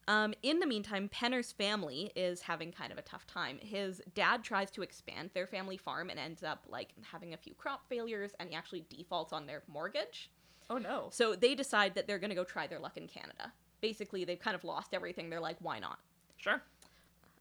Um, 0.07 0.35
in 0.43 0.59
the 0.61 0.67
meantime, 0.67 1.09
Penner's 1.09 1.53
family 1.53 2.13
is 2.15 2.43
having 2.43 2.73
kind 2.73 2.93
of 2.93 2.99
a 2.99 3.03
tough 3.03 3.27
time. 3.27 3.59
His 3.63 4.03
dad 4.15 4.43
tries 4.45 4.71
to 4.73 4.83
expand 4.83 5.31
their 5.33 5.47
family 5.47 5.77
farm 5.79 6.11
and 6.11 6.19
ends 6.19 6.43
up 6.43 6.65
like 6.69 6.91
having 7.11 7.33
a 7.33 7.39
few 7.39 7.55
crop 7.55 7.89
failures, 7.89 8.33
and 8.39 8.51
he 8.51 8.55
actually 8.55 8.85
defaults 8.91 9.33
on 9.33 9.47
their 9.47 9.63
mortgage. 9.67 10.31
Oh 10.71 10.79
no. 10.79 11.09
So 11.11 11.35
they 11.35 11.55
decide 11.55 11.95
that 11.95 12.07
they're 12.07 12.19
going 12.19 12.31
to 12.31 12.37
go 12.37 12.45
try 12.45 12.67
their 12.67 12.79
luck 12.79 12.97
in 12.97 13.07
Canada. 13.07 13.53
Basically, 13.81 14.25
they've 14.25 14.39
kind 14.39 14.55
of 14.55 14.65
lost 14.65 14.95
everything. 14.95 15.29
They're 15.31 15.41
like, 15.41 15.57
why 15.61 15.79
not? 15.79 15.99
Sure. 16.37 16.63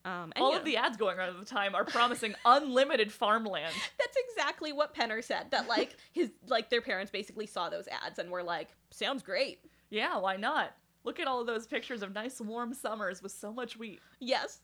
Um, 0.06 0.34
All 0.36 0.54
of 0.54 0.66
the 0.66 0.76
ads 0.76 0.98
going 0.98 1.18
around 1.18 1.30
at 1.30 1.40
the 1.40 1.46
time 1.46 1.76
are 1.76 1.86
promising 1.86 2.36
unlimited 2.46 3.12
farmland. 3.12 3.74
That's 3.98 4.18
exactly 4.30 4.74
what 4.74 4.94
Penner 4.94 5.24
said. 5.24 5.52
That 5.52 5.68
like 5.68 5.96
his 6.12 6.32
like 6.48 6.70
their 6.70 6.82
parents 6.82 7.12
basically 7.12 7.46
saw 7.46 7.70
those 7.70 7.88
ads 7.88 8.20
and 8.20 8.30
were 8.30 8.44
like, 8.44 8.70
"Sounds 8.92 9.24
great." 9.24 9.60
Yeah, 9.90 10.18
why 10.18 10.36
not? 10.36 10.76
Look 11.06 11.20
at 11.20 11.28
all 11.28 11.40
of 11.42 11.48
those 11.48 11.68
pictures 11.68 12.02
of 12.02 12.14
nice 12.14 12.42
warm 12.42 12.74
summers 12.74 13.22
with 13.22 13.32
so 13.32 13.54
much 13.54 13.78
wheat. 13.78 14.02
Yes. 14.20 14.60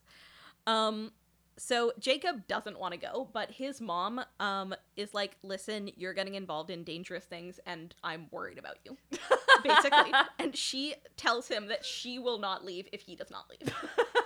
Um. 0.67 1.11
So 1.59 1.91
Jacob 2.00 2.47
doesn't 2.47 2.79
want 2.79 2.94
to 2.94 3.00
go, 3.00 3.29
but 3.33 3.51
his 3.51 3.81
mom 3.81 4.21
um 4.39 4.73
is 4.95 5.13
like, 5.13 5.35
"Listen, 5.44 5.91
you're 5.95 6.13
getting 6.13 6.35
involved 6.35 6.69
in 6.69 6.83
dangerous 6.83 7.25
things, 7.25 7.59
and 7.65 7.94
I'm 8.03 8.27
worried 8.31 8.57
about 8.57 8.77
you." 8.85 8.97
Basically, 9.63 10.11
and 10.39 10.56
she 10.56 10.95
tells 11.17 11.47
him 11.50 11.67
that 11.67 11.85
she 11.85 12.17
will 12.17 12.39
not 12.39 12.63
leave 12.65 12.88
if 12.94 13.01
he 13.01 13.15
does 13.15 13.29
not 13.29 13.50
leave. 13.50 13.73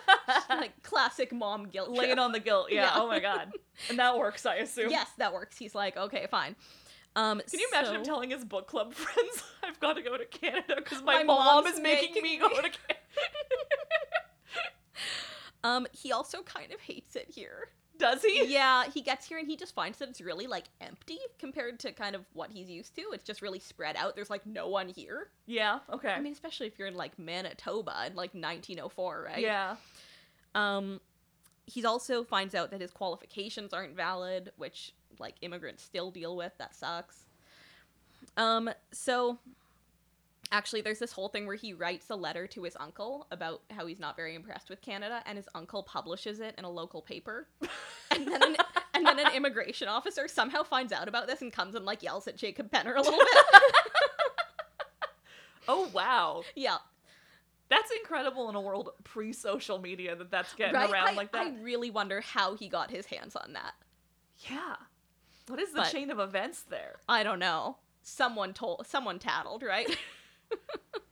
like 0.50 0.82
classic 0.84 1.34
mom 1.34 1.70
guilt. 1.70 1.90
Laying 1.90 2.12
trip. 2.12 2.20
on 2.20 2.32
the 2.32 2.40
guilt. 2.40 2.68
Yeah. 2.70 2.84
Yeah. 2.84 2.92
Oh 2.96 3.08
my 3.08 3.20
god. 3.20 3.52
And 3.90 3.98
that 3.98 4.18
works, 4.18 4.46
I 4.46 4.56
assume. 4.58 4.92
Yes, 4.92 5.10
that 5.18 5.34
works. 5.34 5.58
He's 5.58 5.74
like, 5.74 5.98
"Okay, 5.98 6.28
fine." 6.30 6.56
Um, 7.16 7.42
Can 7.50 7.60
you 7.60 7.70
imagine 7.72 7.96
him 7.96 8.04
telling 8.04 8.32
his 8.32 8.44
book 8.46 8.68
club 8.68 8.94
friends, 8.94 9.44
"I've 9.64 9.80
got 9.80 9.94
to 9.94 10.02
go 10.02 10.18
to 10.18 10.26
Canada 10.26 10.76
because 10.78 11.02
my, 11.02 11.18
My 11.18 11.24
mom 11.24 11.66
is 11.68 11.80
making, 11.80 12.14
making 12.14 12.24
me 12.24 12.38
go 12.38 12.50
to 12.50 12.56
Canada." 12.62 13.00
Um, 15.64 15.88
he 15.92 16.12
also 16.12 16.42
kind 16.42 16.72
of 16.72 16.80
hates 16.82 17.16
it 17.16 17.30
here. 17.30 17.70
Does 17.98 18.24
he? 18.24 18.46
yeah, 18.48 18.86
he 18.94 19.02
gets 19.02 19.28
here 19.28 19.38
and 19.38 19.48
he 19.48 19.56
just 19.56 19.76
finds 19.76 20.00
that 20.00 20.10
it's 20.10 20.20
really 20.20 20.48
like 20.48 20.66
empty 20.82 21.20
compared 21.38 21.80
to 21.82 21.92
kind 21.92 22.16
of 22.16 22.26
what 22.34 22.52
he's 22.52 22.70
used 22.70 22.96
to. 22.96 23.02
It's 23.14 23.24
just 23.24 23.42
really 23.42 23.60
spread 23.60 23.96
out. 23.96 24.16
There's 24.16 24.30
like 24.30 24.46
no 24.46 24.68
one 24.68 24.90
here. 24.90 25.30
Yeah. 25.46 25.80
Okay. 25.92 26.10
I 26.10 26.20
mean, 26.20 26.34
especially 26.34 26.68
if 26.68 26.78
you're 26.78 26.88
in 26.88 26.96
like 26.96 27.18
Manitoba 27.20 28.08
in 28.08 28.16
like 28.16 28.34
1904, 28.34 29.24
right? 29.30 29.40
Yeah. 29.40 29.76
Um, 30.56 31.00
he 31.66 31.86
also 31.86 32.24
finds 32.24 32.56
out 32.56 32.72
that 32.72 32.82
his 32.82 32.92
qualifications 32.92 33.74
aren't 33.74 33.96
valid, 33.96 34.52
which 34.58 34.94
like 35.20 35.36
immigrants 35.42 35.84
still 35.84 36.12
deal 36.12 36.36
with. 36.36 36.52
That 36.58 36.76
sucks. 36.76 37.28
Um, 38.38 38.70
so 38.92 39.38
actually, 40.54 40.80
there's 40.82 41.00
this 41.00 41.12
whole 41.12 41.28
thing 41.28 41.46
where 41.46 41.58
he 41.58 41.74
writes 41.74 42.10
a 42.10 42.16
letter 42.16 42.48
to 42.48 42.64
his 42.64 42.78
uncle 42.80 43.28
about 43.32 43.62
how 43.70 43.86
he's 43.86 44.00
not 44.00 44.16
very 44.16 44.36
impressed 44.36 44.70
with 44.70 44.82
Canada, 44.82 45.22
and 45.26 45.36
his 45.38 45.50
uncle 45.54 45.84
publishes 45.84 46.40
it 46.40 46.56
in 46.58 46.64
a 46.64 46.70
local 46.70 47.02
paper, 47.02 47.50
and 48.12 48.26
then 48.26 48.42
an, 48.42 48.56
and 48.94 49.06
then 49.06 49.20
an 49.20 49.32
immigration 49.36 49.90
officer 49.90 50.28
somehow 50.30 50.64
finds 50.64 50.94
out 50.94 51.10
about 51.10 51.28
this 51.28 51.42
and 51.42 51.52
comes 51.52 51.76
and 51.76 51.84
like 51.84 52.02
yells 52.02 52.26
at 52.28 52.38
Jacob 52.38 52.72
Penner 52.72 52.96
a 52.96 53.02
little 53.02 53.20
bit. 53.20 53.28
Oh 55.68 55.90
wow. 55.94 56.44
yeah, 56.56 56.78
That's 57.70 57.90
incredible 57.92 58.50
in 58.50 58.56
a 58.56 58.62
world 58.62 58.90
pre-social 59.06 59.80
media 59.80 60.14
that 60.14 60.30
that's 60.30 60.54
getting 60.56 60.76
right. 60.76 60.92
around 60.92 61.08
I, 61.08 61.14
like 61.14 61.32
that. 61.32 61.48
I 61.48 61.54
really 61.62 61.90
wonder 61.90 62.20
how 62.20 62.56
he 62.56 62.68
got 62.68 62.92
his 62.92 63.06
hands 63.06 63.36
on 63.38 63.54
that. 63.54 63.74
Yeah. 64.50 64.76
What 65.48 65.60
is 65.62 65.70
the 65.72 65.78
But- 65.82 65.92
chain 65.92 66.12
of 66.12 66.20
events 66.20 66.64
there? 66.64 66.98
I 67.08 67.24
don't 67.24 67.40
know. 67.40 67.78
Someone 68.02 68.54
told 68.54 68.86
someone 68.88 69.20
tattled, 69.20 69.64
right? 69.64 69.88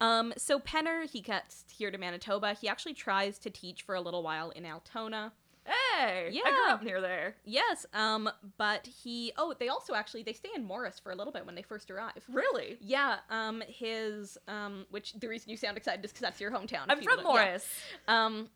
um 0.00 0.32
so 0.36 0.58
Penner 0.58 1.08
he 1.10 1.20
gets 1.20 1.64
here 1.70 1.90
to 1.90 1.98
Manitoba. 1.98 2.54
He 2.54 2.68
actually 2.68 2.94
tries 2.94 3.38
to 3.40 3.50
teach 3.50 3.82
for 3.82 3.94
a 3.94 4.00
little 4.00 4.22
while 4.22 4.50
in 4.50 4.64
Altona. 4.64 5.32
Hey, 5.64 6.30
yeah. 6.32 6.42
I 6.46 6.50
grew 6.50 6.74
up 6.74 6.82
near 6.82 7.00
there. 7.00 7.36
Yes, 7.44 7.84
um 7.92 8.30
but 8.56 8.86
he 8.86 9.32
oh, 9.36 9.54
they 9.58 9.68
also 9.68 9.94
actually 9.94 10.22
they 10.22 10.32
stay 10.32 10.48
in 10.54 10.64
Morris 10.64 10.98
for 10.98 11.12
a 11.12 11.14
little 11.14 11.32
bit 11.32 11.44
when 11.44 11.54
they 11.54 11.62
first 11.62 11.90
arrive. 11.90 12.24
Really? 12.28 12.78
Yeah, 12.80 13.18
um 13.28 13.62
his 13.68 14.38
um 14.48 14.86
which 14.90 15.12
the 15.14 15.28
reason 15.28 15.50
you 15.50 15.56
sound 15.56 15.76
excited 15.76 16.04
is 16.04 16.12
cuz 16.12 16.20
that's 16.20 16.40
your 16.40 16.50
hometown. 16.50 16.84
I'm 16.88 17.02
from 17.02 17.16
don't- 17.16 17.18
yeah. 17.18 17.22
Morris. 17.24 17.68
Um 18.08 18.48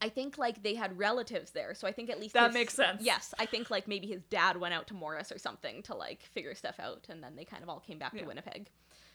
I 0.00 0.08
think 0.08 0.38
like 0.38 0.62
they 0.62 0.74
had 0.74 0.96
relatives 0.98 1.50
there, 1.50 1.74
so 1.74 1.86
I 1.86 1.92
think 1.92 2.08
at 2.10 2.18
least 2.20 2.34
That 2.34 2.46
his- 2.48 2.54
makes 2.54 2.74
sense. 2.74 3.02
Yes, 3.02 3.34
I 3.38 3.46
think 3.46 3.70
like 3.70 3.86
maybe 3.86 4.06
his 4.06 4.22
dad 4.30 4.56
went 4.58 4.74
out 4.74 4.86
to 4.88 4.94
Morris 4.94 5.30
or 5.30 5.38
something 5.38 5.82
to 5.84 5.94
like 5.94 6.22
figure 6.22 6.54
stuff 6.54 6.80
out, 6.80 7.06
and 7.08 7.22
then 7.22 7.36
they 7.36 7.44
kind 7.44 7.62
of 7.62 7.68
all 7.68 7.80
came 7.80 7.98
back 7.98 8.12
Yeah. 8.14 8.22
to 8.22 8.26
Winnipeg. 8.28 8.68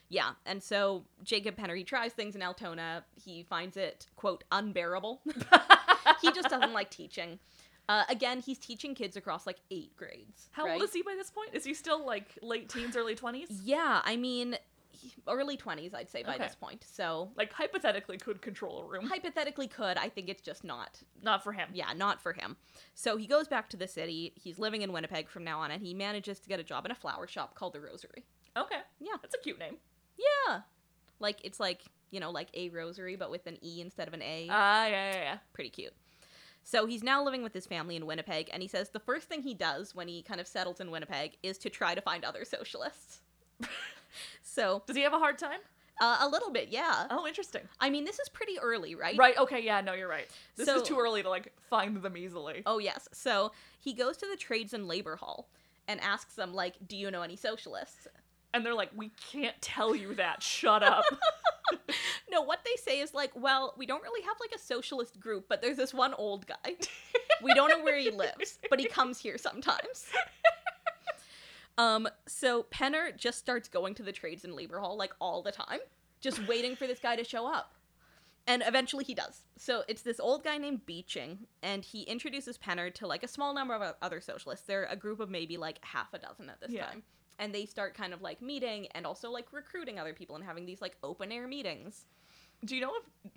Yeah, 0.08 0.30
and 0.44 0.62
so 0.62 1.04
Jacob 1.24 1.56
Penner 1.56 1.76
he 1.76 1.82
tries 1.82 2.12
things 2.12 2.36
in 2.36 2.42
Altona. 2.42 3.04
He 3.24 3.42
finds 3.42 3.76
it 3.76 4.06
quote 4.14 4.44
unbearable. 4.52 5.20
he 6.22 6.30
just 6.32 6.48
doesn't 6.48 6.72
like 6.72 6.90
teaching. 6.90 7.38
Uh, 7.88 8.04
again, 8.08 8.40
he's 8.40 8.58
teaching 8.58 8.94
kids 8.94 9.16
across 9.16 9.46
like 9.46 9.58
eight 9.70 9.96
grades. 9.96 10.48
How 10.52 10.64
right? 10.64 10.74
old 10.74 10.82
is 10.82 10.92
he 10.92 11.02
by 11.02 11.14
this 11.16 11.30
point? 11.30 11.50
Is 11.52 11.64
he 11.64 11.72
still 11.74 12.04
like 12.04 12.36
late 12.42 12.68
teens, 12.68 12.96
early 12.96 13.14
20s? 13.14 13.46
Yeah, 13.64 14.00
I 14.04 14.16
mean, 14.16 14.56
early 15.28 15.56
twenties, 15.56 15.94
I'd 15.94 16.10
say 16.10 16.22
by 16.22 16.34
Okay. 16.34 16.44
this 16.44 16.54
point. 16.54 16.84
So 16.88 17.30
Like 17.36 17.52
hypothetically 17.52 18.18
could 18.18 18.40
control 18.42 18.80
a 18.82 18.84
room. 18.86 19.06
hypothetically, 19.06 19.68
could 19.68 19.96
I 19.96 20.08
think 20.08 20.28
it's 20.28 20.42
just 20.42 20.64
not 20.64 21.02
Not 21.22 21.42
for 21.42 21.52
him. 21.52 21.68
yeah, 21.72 21.92
not 21.92 22.20
for 22.20 22.32
him. 22.32 22.56
So 22.94 23.16
he 23.16 23.26
goes 23.26 23.48
back 23.48 23.68
to 23.70 23.76
the 23.76 23.88
city. 23.88 24.32
He's 24.36 24.58
living 24.58 24.82
in 24.82 24.92
Winnipeg 24.92 25.28
from 25.28 25.44
now 25.44 25.60
on, 25.60 25.70
and 25.70 25.82
he 25.82 25.94
manages 25.94 26.38
to 26.40 26.48
get 26.48 26.60
a 26.60 26.64
job 26.64 26.84
in 26.84 26.90
a 26.90 26.94
flower 26.94 27.26
shop 27.26 27.54
called 27.54 27.72
the 27.74 27.78
Rosery. 27.80 28.24
Okay. 28.56 28.80
Yeah. 29.00 29.14
That's 29.22 29.34
a 29.34 29.38
cute 29.38 29.58
name. 29.58 29.76
Yeah, 30.48 30.60
like 31.20 31.40
it's 31.44 31.60
like 31.60 31.82
you 32.10 32.20
know 32.20 32.30
like 32.30 32.48
a 32.54 32.68
rosary, 32.70 33.16
but 33.16 33.30
with 33.30 33.46
an 33.46 33.58
e 33.62 33.80
instead 33.80 34.08
of 34.08 34.14
an 34.14 34.22
a. 34.22 34.48
Ah, 34.50 34.86
yeah, 34.86 35.12
yeah, 35.12 35.20
yeah. 35.22 35.38
Pretty 35.52 35.70
cute. 35.70 35.92
So 36.62 36.86
he's 36.86 37.02
now 37.04 37.22
living 37.22 37.42
with 37.44 37.52
his 37.52 37.66
family 37.66 37.94
in 37.96 38.06
Winnipeg, 38.06 38.48
and 38.52 38.60
he 38.62 38.68
says 38.68 38.88
the 38.90 38.98
first 38.98 39.28
thing 39.28 39.42
he 39.42 39.54
does 39.54 39.94
when 39.94 40.08
he 40.08 40.22
kind 40.22 40.40
of 40.40 40.48
settles 40.48 40.80
in 40.80 40.90
Winnipeg 40.90 41.36
is 41.42 41.58
to 41.58 41.70
try 41.70 41.94
to 41.94 42.00
find 42.00 42.24
other 42.24 42.44
socialists. 42.44 43.20
so 44.56 44.82
Does 44.86 44.96
he 44.96 45.02
have 45.02 45.12
a 45.12 45.18
hard 45.18 45.38
time? 45.38 45.60
uh, 46.00 46.18
a 46.20 46.28
little 46.28 46.50
bit, 46.50 46.68
yeah. 46.70 47.06
Oh, 47.10 47.26
interesting. 47.26 47.62
I 47.80 47.88
mean, 47.90 48.04
this 48.04 48.18
is 48.18 48.28
pretty 48.28 48.58
early, 48.58 48.94
right? 48.94 49.16
Right. 49.16 49.36
Okay. 49.38 49.60
Yeah. 49.62 49.80
No, 49.80 49.94
you're 49.94 50.08
right. 50.08 50.28
This 50.56 50.66
So- 50.66 50.76
is 50.76 50.82
too 50.82 50.98
early 50.98 51.22
to 51.22 51.30
like 51.30 51.52
find 51.70 52.02
them 52.02 52.16
easily. 52.16 52.62
Oh 52.66 52.78
yes. 52.78 53.08
So 53.12 53.52
he 53.80 53.92
goes 53.94 54.16
to 54.18 54.26
the 54.30 54.36
Trades 54.36 54.74
and 54.74 54.86
Labor 54.88 55.16
Hall 55.16 55.48
and 55.88 56.00
asks 56.00 56.34
them 56.34 56.52
like, 56.52 56.74
"Do 56.86 56.96
you 56.96 57.10
know 57.10 57.22
any 57.22 57.36
socialists?" 57.36 58.08
And 58.52 58.64
they're 58.64 58.74
like, 58.74 58.90
we 58.96 59.10
can't 59.32 59.60
tell 59.60 59.94
you 59.94 60.14
that. 60.14 60.42
Shut 60.42 60.82
up. 60.82 61.04
No, 62.30 62.42
what 62.42 62.60
they 62.64 62.76
say 62.76 63.00
is 63.00 63.14
like, 63.14 63.30
"Well, 63.34 63.72
we 63.78 63.86
don't 63.86 64.02
really 64.02 64.22
have 64.22 64.36
like 64.40 64.50
a 64.54 64.58
socialist 64.58 65.18
group, 65.20 65.46
but 65.48 65.62
there's 65.62 65.76
this 65.76 65.94
one 65.94 66.12
old 66.14 66.46
guy. 66.46 66.74
we 67.42 67.54
don't 67.54 67.68
know 67.70 67.82
where 67.82 67.96
he 67.98 68.10
lives, 68.10 68.58
but 68.68 68.78
he 68.80 68.86
comes 68.88 69.18
here 69.18 69.38
sometimes." 69.38 70.06
Um, 71.78 72.08
so 72.26 72.64
Penner 72.64 73.16
just 73.16 73.38
starts 73.38 73.68
going 73.68 73.94
to 73.94 74.02
the 74.02 74.12
Trades 74.12 74.44
and 74.44 74.54
Labor 74.54 74.78
Hall 74.80 74.96
like 74.96 75.12
all 75.20 75.42
the 75.42 75.52
time, 75.52 75.80
just 76.20 76.40
waiting 76.48 76.76
for 76.76 76.86
this 76.86 76.98
guy 76.98 77.16
to 77.16 77.24
show 77.24 77.46
up. 77.46 77.74
And 78.48 78.62
eventually 78.64 79.02
he 79.04 79.14
does. 79.14 79.42
So 79.58 79.82
it's 79.88 80.02
this 80.02 80.20
old 80.20 80.44
guy 80.44 80.56
named 80.56 80.86
Beeching, 80.86 81.46
and 81.64 81.84
he 81.84 82.02
introduces 82.02 82.56
Penner 82.56 82.94
to 82.94 83.06
like 83.06 83.24
a 83.24 83.28
small 83.28 83.52
number 83.52 83.74
of 83.74 83.94
other 84.00 84.20
socialists. 84.20 84.66
They're 84.66 84.84
a 84.88 84.94
group 84.96 85.18
of 85.18 85.28
maybe 85.28 85.56
like 85.56 85.84
half 85.84 86.14
a 86.14 86.18
dozen 86.18 86.48
at 86.48 86.60
this 86.60 86.70
Yeah. 86.70 86.86
time. 86.86 87.02
And 87.38 87.52
they 87.54 87.66
start 87.66 87.94
kind 87.94 88.14
of 88.14 88.22
like 88.22 88.40
meeting 88.40 88.86
and 88.94 89.04
also 89.04 89.30
like 89.30 89.52
recruiting 89.52 89.98
other 89.98 90.14
people 90.14 90.36
and 90.36 90.44
having 90.44 90.64
these 90.64 90.80
like 90.80 90.96
open 91.02 91.32
air 91.32 91.46
meetings. 91.48 92.06
Do 92.64 92.74
you 92.74 92.80
know 92.80 92.92
if 93.24 93.32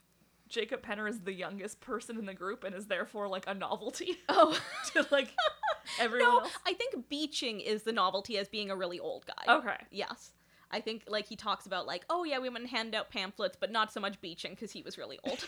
Jacob 0.50 0.82
Penner 0.82 1.08
is 1.08 1.20
the 1.20 1.34
youngest 1.34 1.80
person 1.80 2.18
in 2.18 2.26
the 2.26 2.34
group 2.34 2.64
and 2.64 2.76
is 2.76 2.88
therefore 2.88 3.28
like 3.28 3.46
a 3.48 3.54
novelty 3.54 4.18
Oh, 4.30 4.60
to 4.94 5.06
like 5.12 5.30
everyone 6.00 6.28
no, 6.28 6.40
else? 6.40 6.52
I 6.66 6.74
think 6.74 7.08
Beeching 7.08 7.62
is 7.62 7.84
the 7.84 7.92
novelty 7.92 8.38
as 8.38 8.48
being 8.50 8.72
a 8.72 8.76
really 8.76 9.00
old 9.00 9.26
guy. 9.28 9.54
Okay. 9.58 9.78
Yes. 9.92 10.32
I 10.72 10.82
think 10.82 11.04
like 11.08 11.28
he 11.28 11.36
talks 11.36 11.66
about 11.66 11.88
like, 11.88 12.04
oh 12.10 12.24
yeah, 12.24 12.40
we 12.40 12.50
went 12.50 12.62
and 12.62 12.70
hand 12.70 12.94
out 12.96 13.10
pamphlets, 13.10 13.58
but 13.60 13.72
not 13.72 13.92
so 13.94 14.00
much 14.00 14.20
Beeching 14.22 14.52
because 14.52 14.72
he 14.72 14.82
was 14.82 14.98
really 14.98 15.20
old. 15.24 15.44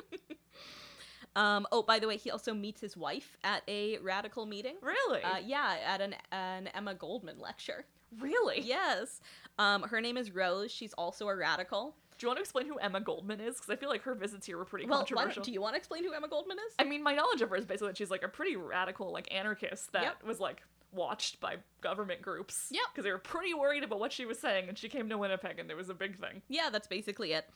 um, 1.36 1.66
oh, 1.72 1.82
by 1.82 1.98
the 1.98 2.06
way, 2.06 2.16
he 2.16 2.30
also 2.30 2.54
meets 2.54 2.80
his 2.80 2.96
wife 2.96 3.36
at 3.42 3.62
a 3.68 3.98
radical 3.98 4.46
meeting. 4.46 4.76
Really? 4.82 5.22
Uh, 5.22 5.38
yeah, 5.38 5.76
at 5.84 6.00
an 6.00 6.14
an 6.32 6.68
Emma 6.68 6.94
Goldman 6.94 7.40
lecture. 7.40 7.86
really? 8.20 8.60
Yes. 8.60 9.20
Um, 9.58 9.82
her 9.82 10.00
name 10.00 10.16
is 10.16 10.32
Rose. 10.32 10.70
She's 10.70 10.92
also 10.94 11.28
a 11.28 11.34
radical. 11.34 11.96
Do 12.20 12.26
you 12.26 12.28
want 12.28 12.36
to 12.36 12.42
explain 12.42 12.66
who 12.66 12.76
Emma 12.76 13.00
Goldman 13.00 13.40
is? 13.40 13.56
Because 13.56 13.70
I 13.70 13.76
feel 13.76 13.88
like 13.88 14.02
her 14.02 14.14
visits 14.14 14.46
here 14.46 14.58
were 14.58 14.66
pretty 14.66 14.84
Well, 14.86 14.98
controversial. 14.98 15.42
do 15.42 15.50
you 15.52 15.60
want 15.62 15.72
to 15.74 15.78
explain 15.78 16.04
who 16.04 16.12
Emma 16.12 16.28
Goldman 16.28 16.58
is? 16.68 16.74
I 16.78 16.84
mean, 16.84 17.02
my 17.02 17.14
knowledge 17.14 17.40
of 17.40 17.48
her 17.48 17.56
is 17.56 17.64
basically 17.64 17.88
that 17.88 17.96
she's 17.96 18.10
like 18.10 18.22
a 18.22 18.28
pretty 18.28 18.56
radical, 18.56 19.10
like 19.10 19.32
anarchist 19.34 19.90
that 19.92 20.02
Yep. 20.02 20.22
was 20.24 20.38
like 20.38 20.62
watched 20.92 21.40
by 21.40 21.56
government 21.80 22.20
groups. 22.20 22.68
Yep. 22.70 22.82
Because 22.92 23.04
they 23.04 23.10
were 23.10 23.16
pretty 23.18 23.54
worried 23.54 23.84
about 23.84 24.00
what 24.00 24.12
she 24.12 24.26
was 24.26 24.38
saying, 24.38 24.68
and 24.68 24.76
she 24.76 24.88
came 24.90 25.08
to 25.08 25.16
Winnipeg, 25.16 25.58
and 25.58 25.70
it 25.70 25.76
was 25.78 25.88
a 25.88 25.94
big 25.94 26.20
thing. 26.20 26.42
yeah, 26.48 26.68
that's 26.70 26.86
basically 26.86 27.32
it. 27.32 27.48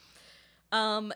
Um, 0.72 1.12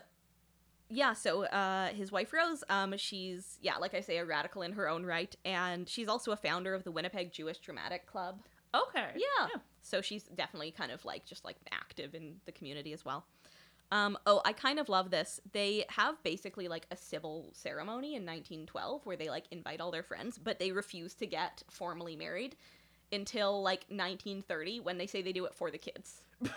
yeah, 0.91 1.13
so 1.13 1.43
uh, 1.45 1.87
his 1.89 2.11
wife 2.11 2.31
Rose, 2.33 2.63
um, 2.69 2.95
she's 2.97 3.57
yeah, 3.61 3.77
like 3.77 3.93
I 3.95 4.01
say, 4.01 4.17
a 4.17 4.25
radical 4.25 4.61
in 4.61 4.73
her 4.73 4.87
own 4.87 5.05
right, 5.05 5.35
and 5.43 5.89
she's 5.89 6.07
also 6.07 6.31
a 6.31 6.35
founder 6.37 6.73
of 6.75 6.83
the 6.83 6.91
Winnipeg 6.91 7.31
Jewish 7.31 7.57
Dramatic 7.59 8.05
Club. 8.05 8.39
Okay. 8.75 9.13
Yeah. 9.15 9.47
So 9.81 10.01
she's 10.01 10.23
definitely 10.23 10.69
kind 10.71 10.91
of 10.91 11.03
like 11.05 11.25
just 11.25 11.43
like 11.45 11.55
active 11.71 12.13
in 12.13 12.35
the 12.45 12.51
community 12.51 12.93
as 12.93 13.03
well. 13.03 13.25
Um, 13.91 14.17
oh, 14.27 14.41
I 14.45 14.53
kind 14.53 14.77
of 14.79 14.87
love 14.87 15.09
this. 15.09 15.39
They 15.51 15.85
have 15.89 16.21
basically 16.23 16.67
like 16.67 16.85
a 16.91 16.95
civil 16.95 17.49
ceremony 17.53 18.09
in 18.15 18.23
1912 18.23 19.05
where 19.05 19.17
they 19.17 19.29
like 19.29 19.45
invite 19.51 19.81
all 19.81 19.89
their 19.91 20.03
friends, 20.03 20.37
but 20.37 20.59
they 20.59 20.71
refuse 20.71 21.15
to 21.15 21.25
get 21.25 21.63
formally 21.69 22.15
married 22.15 22.55
until 23.11 23.63
like 23.63 23.85
1930 23.89 24.81
when 24.81 24.97
they 24.99 25.07
say 25.07 25.21
they 25.23 25.31
do 25.33 25.45
it 25.45 25.55
for 25.55 25.71
the 25.71 25.79
kids. 25.79 26.21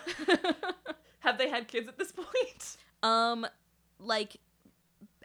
Have 1.19 1.37
they 1.37 1.49
had 1.49 1.67
kids 1.67 1.87
at 1.87 1.97
this 1.97 2.11
point? 2.11 2.77
um, 3.01 3.47
like 3.99 4.37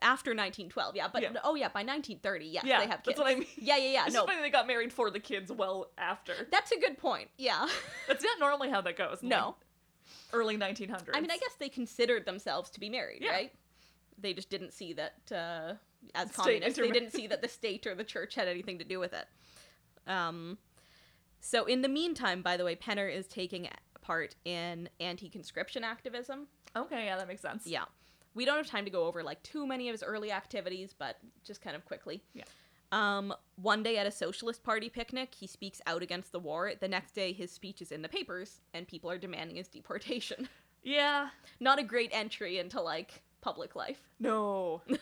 after 0.01 0.31
1912, 0.31 0.97
yeah, 0.97 1.09
but 1.13 1.23
Yeah. 1.23 1.31
oh 1.45 1.57
yeah, 1.57 1.67
by 1.69 1.81
1930, 1.81 2.47
yes, 2.47 2.65
Yeah, 2.65 2.79
they 2.81 2.87
have 2.87 3.03
kids. 3.03 3.17
that's 3.17 3.19
what 3.19 3.27
I 3.27 3.35
mean. 3.35 3.49
Yeah, 3.57 3.77
yeah, 3.77 3.91
yeah. 3.91 4.05
It's 4.07 4.15
no, 4.15 4.25
funny 4.25 4.41
they 4.41 4.51
got 4.51 4.67
married 4.67 4.93
for 4.93 5.11
the 5.11 5.19
kids 5.21 5.51
well 5.53 5.91
after. 5.99 6.33
that's 6.51 6.71
a 6.73 6.79
good 6.79 6.97
point. 6.99 7.29
Yeah. 7.37 7.67
That's 8.07 8.23
not 8.25 8.39
normally 8.41 8.71
how 8.71 8.81
that 8.81 8.97
goes. 8.97 9.19
No. 9.23 9.57
Early 10.33 10.57
1900s. 10.57 11.09
I 11.15 11.21
mean, 11.21 11.31
I 11.31 11.37
guess 11.37 11.55
they 11.59 11.69
considered 11.69 12.25
themselves 12.27 12.71
to 12.71 12.81
be 12.81 12.89
married, 12.89 13.23
Yeah. 13.23 13.31
right? 13.31 13.53
They 14.21 14.33
just 14.35 14.51
didn't 14.51 14.73
see 14.73 14.93
that 14.95 15.15
uh, 15.31 15.75
as 16.15 16.29
State 16.33 16.35
communists. 16.63 16.79
They 16.79 16.91
didn't 16.91 17.13
see 17.13 17.27
that 17.29 17.41
the 17.43 17.49
state 17.49 17.87
or 17.87 17.95
the 17.95 18.05
church 18.05 18.35
had 18.35 18.49
anything 18.49 18.79
to 18.79 18.85
do 18.85 18.99
with 18.99 19.13
it. 19.13 19.27
Um, 20.07 20.59
so 21.41 21.65
in 21.67 21.83
the 21.83 21.89
meantime, 21.89 22.43
by 22.43 22.57
the 22.57 22.65
way, 22.65 22.75
Penner 22.75 23.13
is 23.15 23.27
taking 23.29 23.69
part 24.01 24.35
in 24.45 24.89
anti-conscription 25.01 25.85
activism. 25.85 26.49
Okay, 26.75 27.05
yeah, 27.07 27.17
that 27.17 27.29
makes 27.29 27.43
sense. 27.43 27.67
Yeah, 27.67 27.85
we 28.35 28.45
don't 28.45 28.57
have 28.57 28.67
time 28.67 28.85
to 28.85 28.91
go 28.91 29.05
over 29.07 29.23
like 29.23 29.43
too 29.43 29.67
many 29.67 29.89
of 29.89 29.93
his 29.93 30.03
early 30.03 30.33
activities, 30.33 30.95
but 30.99 31.19
just 31.45 31.61
kind 31.63 31.77
of 31.77 31.85
quickly. 31.85 32.23
Yeah. 32.35 32.45
Um, 32.91 33.35
one 33.57 33.83
day 33.83 33.99
at 33.99 34.07
a 34.07 34.11
socialist 34.11 34.63
party 34.63 34.89
picnic, 34.89 35.35
he 35.39 35.47
speaks 35.47 35.81
out 35.87 36.03
against 36.03 36.33
the 36.33 36.39
war. 36.39 36.73
The 36.81 36.89
next 36.89 37.13
day, 37.15 37.33
his 37.33 37.51
speech 37.53 37.83
is 37.83 37.93
in 37.93 38.03
the 38.03 38.09
papers, 38.09 38.61
and 38.73 38.87
people 38.89 39.11
are 39.11 39.19
demanding 39.19 39.57
his 39.57 39.69
deportation. 39.69 40.49
Yeah. 40.85 41.31
Not 41.61 41.81
a 41.81 41.83
great 41.83 42.11
entry 42.15 42.57
into 42.59 42.81
like 42.81 43.23
public 43.41 43.75
life. 43.77 44.01
No. 44.21 44.81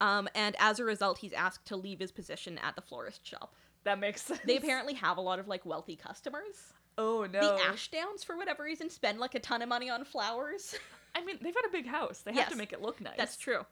Um, 0.00 0.28
and 0.34 0.56
as 0.58 0.80
a 0.80 0.84
result, 0.84 1.18
he's 1.18 1.32
asked 1.32 1.66
to 1.66 1.76
leave 1.76 2.00
his 2.00 2.10
position 2.10 2.58
at 2.58 2.74
the 2.74 2.82
florist 2.82 3.24
shop. 3.24 3.54
That 3.84 4.00
makes 4.00 4.22
sense. 4.22 4.40
They 4.44 4.56
apparently 4.56 4.94
have 4.94 5.16
a 5.16 5.20
lot 5.20 5.38
of 5.38 5.46
like 5.46 5.64
wealthy 5.64 5.94
customers. 5.94 6.72
Oh 6.98 7.26
no. 7.32 7.40
The 7.40 7.62
Ashdowns, 7.70 8.24
for 8.24 8.36
whatever 8.36 8.64
reason, 8.64 8.90
spend 8.90 9.20
like 9.20 9.36
a 9.36 9.38
ton 9.40 9.62
of 9.62 9.68
money 9.68 9.88
on 9.88 10.04
flowers. 10.04 10.74
I 11.14 11.24
mean, 11.24 11.38
they've 11.40 11.54
got 11.54 11.66
a 11.66 11.70
big 11.70 11.86
house. 11.86 12.20
They 12.22 12.32
have 12.32 12.38
Yes. 12.38 12.50
to 12.50 12.56
make 12.56 12.72
it 12.72 12.82
look 12.82 13.00
nice. 13.00 13.14
That's 13.16 13.36
true. 13.36 13.64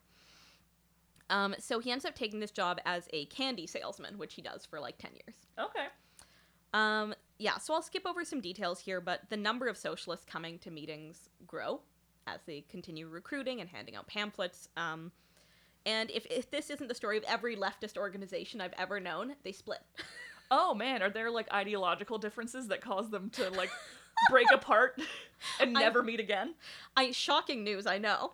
Um, 1.31 1.55
so 1.59 1.79
he 1.79 1.91
ends 1.91 2.05
up 2.05 2.15
taking 2.15 2.41
this 2.41 2.51
job 2.51 2.81
as 2.85 3.09
a 3.13 3.25
candy 3.27 3.67
salesman, 3.67 4.19
which 4.19 4.35
he 4.35 4.43
does 4.43 4.67
for 4.67 4.81
like 4.81 4.99
10 4.99 5.13
years. 5.13 5.37
Okay. 5.59 5.87
Um, 6.75 7.15
yeah, 7.39 7.57
so 7.57 7.73
I'll 7.73 7.83
skip 7.83 8.07
over 8.07 8.25
some 8.25 8.41
details 8.41 8.81
here, 8.81 9.01
but 9.01 9.23
the 9.31 9.37
number 9.37 9.69
of 9.69 9.77
socialists 9.77 10.27
coming 10.27 10.59
to 10.59 10.71
meetings 10.71 11.31
grow 11.47 11.81
as 12.27 12.41
they 12.47 12.63
continue 12.69 13.09
recruiting 13.09 13.61
and 13.61 13.71
handing 13.71 13.97
out 13.97 14.07
pamphlets. 14.07 14.69
Um, 14.77 15.13
and 15.87 16.11
if, 16.11 16.27
if 16.27 16.51
this 16.51 16.69
isn't 16.69 16.89
the 16.89 16.95
story 16.95 17.17
of 17.17 17.25
every 17.25 17.57
leftist 17.57 17.97
organization 17.97 18.61
I've 18.61 18.75
ever 18.77 19.01
known, 19.01 19.37
they 19.43 19.53
split. 19.53 19.81
Oh 20.53 20.75
man, 20.75 21.01
are 21.01 21.11
there 21.11 21.31
like 21.31 21.47
ideological 21.53 22.19
differences 22.19 22.67
that 22.69 22.81
cause 22.81 23.09
them 23.09 23.31
to 23.35 23.51
like 23.51 23.71
break 24.29 24.50
apart 24.53 25.00
and 25.61 25.77
I- 25.77 25.81
never 25.81 26.03
meet 26.03 26.21
again? 26.21 26.55
I 26.97 27.12
shocking 27.12 27.65
news, 27.65 27.87
I 27.87 27.99
know. 27.99 28.33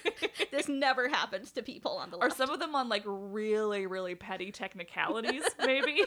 this 0.50 0.68
never 0.68 1.08
happens 1.08 1.52
to 1.52 1.62
people 1.62 1.92
on 1.98 2.10
the 2.10 2.18
Are 2.18 2.30
some 2.30 2.50
of 2.50 2.58
them 2.58 2.74
on 2.74 2.88
like 2.88 3.02
really, 3.06 3.86
really 3.86 4.14
petty 4.14 4.50
technicalities, 4.50 5.42
maybe? 5.64 6.02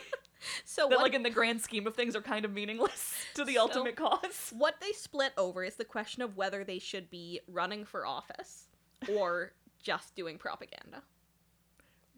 so 0.66 0.88
that 0.90 0.98
what, 0.98 1.04
like 1.04 1.14
in 1.14 1.24
the 1.24 1.30
grand 1.30 1.62
scheme 1.62 1.86
of 1.88 1.96
things 1.96 2.16
are 2.16 2.22
kind 2.22 2.46
of 2.46 2.52
meaningless 2.52 3.16
to 3.36 3.44
the 3.46 3.54
So- 3.56 3.62
ultimate 3.62 3.96
cause? 3.96 4.52
what 4.58 4.76
they 4.82 4.92
split 4.92 5.34
over 5.38 5.64
is 5.64 5.76
the 5.76 5.86
question 5.86 6.22
of 6.22 6.36
whether 6.36 6.64
they 6.64 6.80
should 6.80 7.10
be 7.10 7.40
running 7.48 7.86
for 7.86 8.06
office 8.06 8.68
or 9.14 9.54
just 9.82 10.16
doing 10.16 10.38
propaganda. 10.38 11.04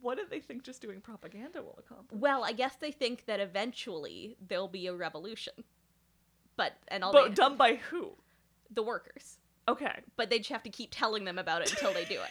What 0.02 0.18
do 0.18 0.24
they 0.30 0.42
think 0.42 0.64
just 0.64 0.82
doing 0.82 1.00
propaganda 1.00 1.62
will 1.62 1.80
accomplish? 1.80 2.20
Well, 2.20 2.44
I 2.44 2.52
guess 2.52 2.76
they 2.76 2.92
think 2.92 3.26
that 3.28 3.40
eventually 3.40 4.36
there'll 4.46 4.68
be 4.68 4.88
a 4.88 4.94
revolution. 4.94 5.54
But 6.56 6.74
and 6.90 7.04
all 7.04 7.12
But 7.12 7.30
they, 7.30 7.34
done 7.34 7.58
by 7.58 7.76
who? 7.76 8.12
the 8.72 8.84
workers. 8.84 9.38
Okay. 9.68 10.00
But 10.18 10.30
they 10.30 10.40
just 10.40 10.50
have 10.52 10.64
to 10.64 10.70
keep 10.70 10.90
telling 10.92 11.26
them 11.26 11.38
about 11.40 11.62
it 11.62 11.72
until 11.72 11.94
they 11.94 12.06
do 12.06 12.16
it. 12.16 12.30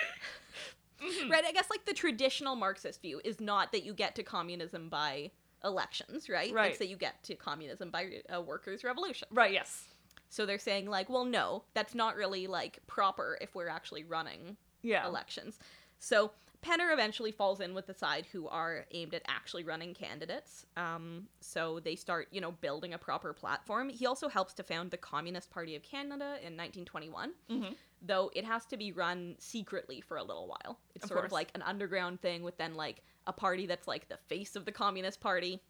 Mm-hmm. 1.03 1.31
right? 1.31 1.45
I 1.45 1.51
guess 1.53 1.69
like 1.69 1.85
the 1.85 1.93
traditional 1.95 2.55
Marxist 2.55 3.03
view 3.03 3.21
is 3.25 3.41
not 3.41 3.73
that 3.73 3.83
you 3.83 3.93
get 3.93 4.15
to 4.17 4.23
communism 4.23 4.89
by 4.89 5.33
elections, 5.65 6.29
right? 6.29 6.53
Right. 6.53 6.71
It's 6.71 6.79
that 6.79 6.87
you 6.89 6.97
get 6.97 7.21
to 7.25 7.35
communism 7.35 7.91
by 7.91 8.23
a 8.29 8.41
workers' 8.41 8.85
revolution. 8.85 9.27
Right, 9.33 9.53
yes. 9.53 9.85
So 10.29 10.47
they're 10.47 10.59
saying 10.59 10.87
like, 10.89 11.11
well, 11.11 11.25
no, 11.25 11.65
that's 11.75 11.95
not 11.95 12.15
really 12.17 12.47
like 12.47 12.79
proper 12.87 13.37
if 13.41 13.55
we're 13.55 13.69
actually 13.69 14.05
running 14.05 14.57
Yeah. 14.83 15.07
elections. 15.07 15.59
So 15.99 16.31
Penner 16.63 16.93
eventually 16.93 17.33
falls 17.33 17.61
in 17.61 17.75
with 17.75 17.87
the 17.87 17.95
side 17.95 18.27
who 18.33 18.47
are 18.47 18.87
aimed 18.93 19.15
at 19.15 19.23
actually 19.27 19.65
running 19.65 19.95
candidates. 19.95 20.65
Um, 20.77 21.27
so 21.41 21.81
they 21.81 21.97
start, 21.97 22.29
you 22.31 22.41
know, 22.41 22.53
building 22.53 22.95
a 22.95 22.99
proper 22.99 23.33
platform. 23.33 23.89
He 23.89 24.07
also 24.07 24.29
helps 24.29 24.55
to 24.55 24.63
found 24.63 24.91
the 24.93 24.97
Communist 24.97 25.51
Party 25.51 25.75
of 25.75 25.83
Canada 25.83 26.37
in 26.41 26.55
1921, 26.57 27.35
Mhm. 27.51 27.77
though 28.01 28.31
it 28.35 28.45
has 28.45 28.65
to 28.67 28.77
be 28.77 28.93
run 28.93 29.35
secretly 29.41 30.01
for 30.01 30.17
a 30.17 30.23
little 30.23 30.47
while. 30.47 30.79
It's 30.95 31.05
Of 31.05 31.09
sort 31.09 31.25
of 31.25 31.33
like 31.33 31.51
an 31.57 31.63
underground 31.63 32.21
thing 32.21 32.43
with 32.45 32.57
then 32.59 32.75
like 32.75 33.03
a 33.27 33.33
party 33.33 33.67
that's 33.67 33.89
like 33.89 34.09
the 34.09 34.17
face 34.17 34.55
of 34.55 34.65
the 34.65 34.73
Communist 34.73 35.21
Party. 35.21 35.61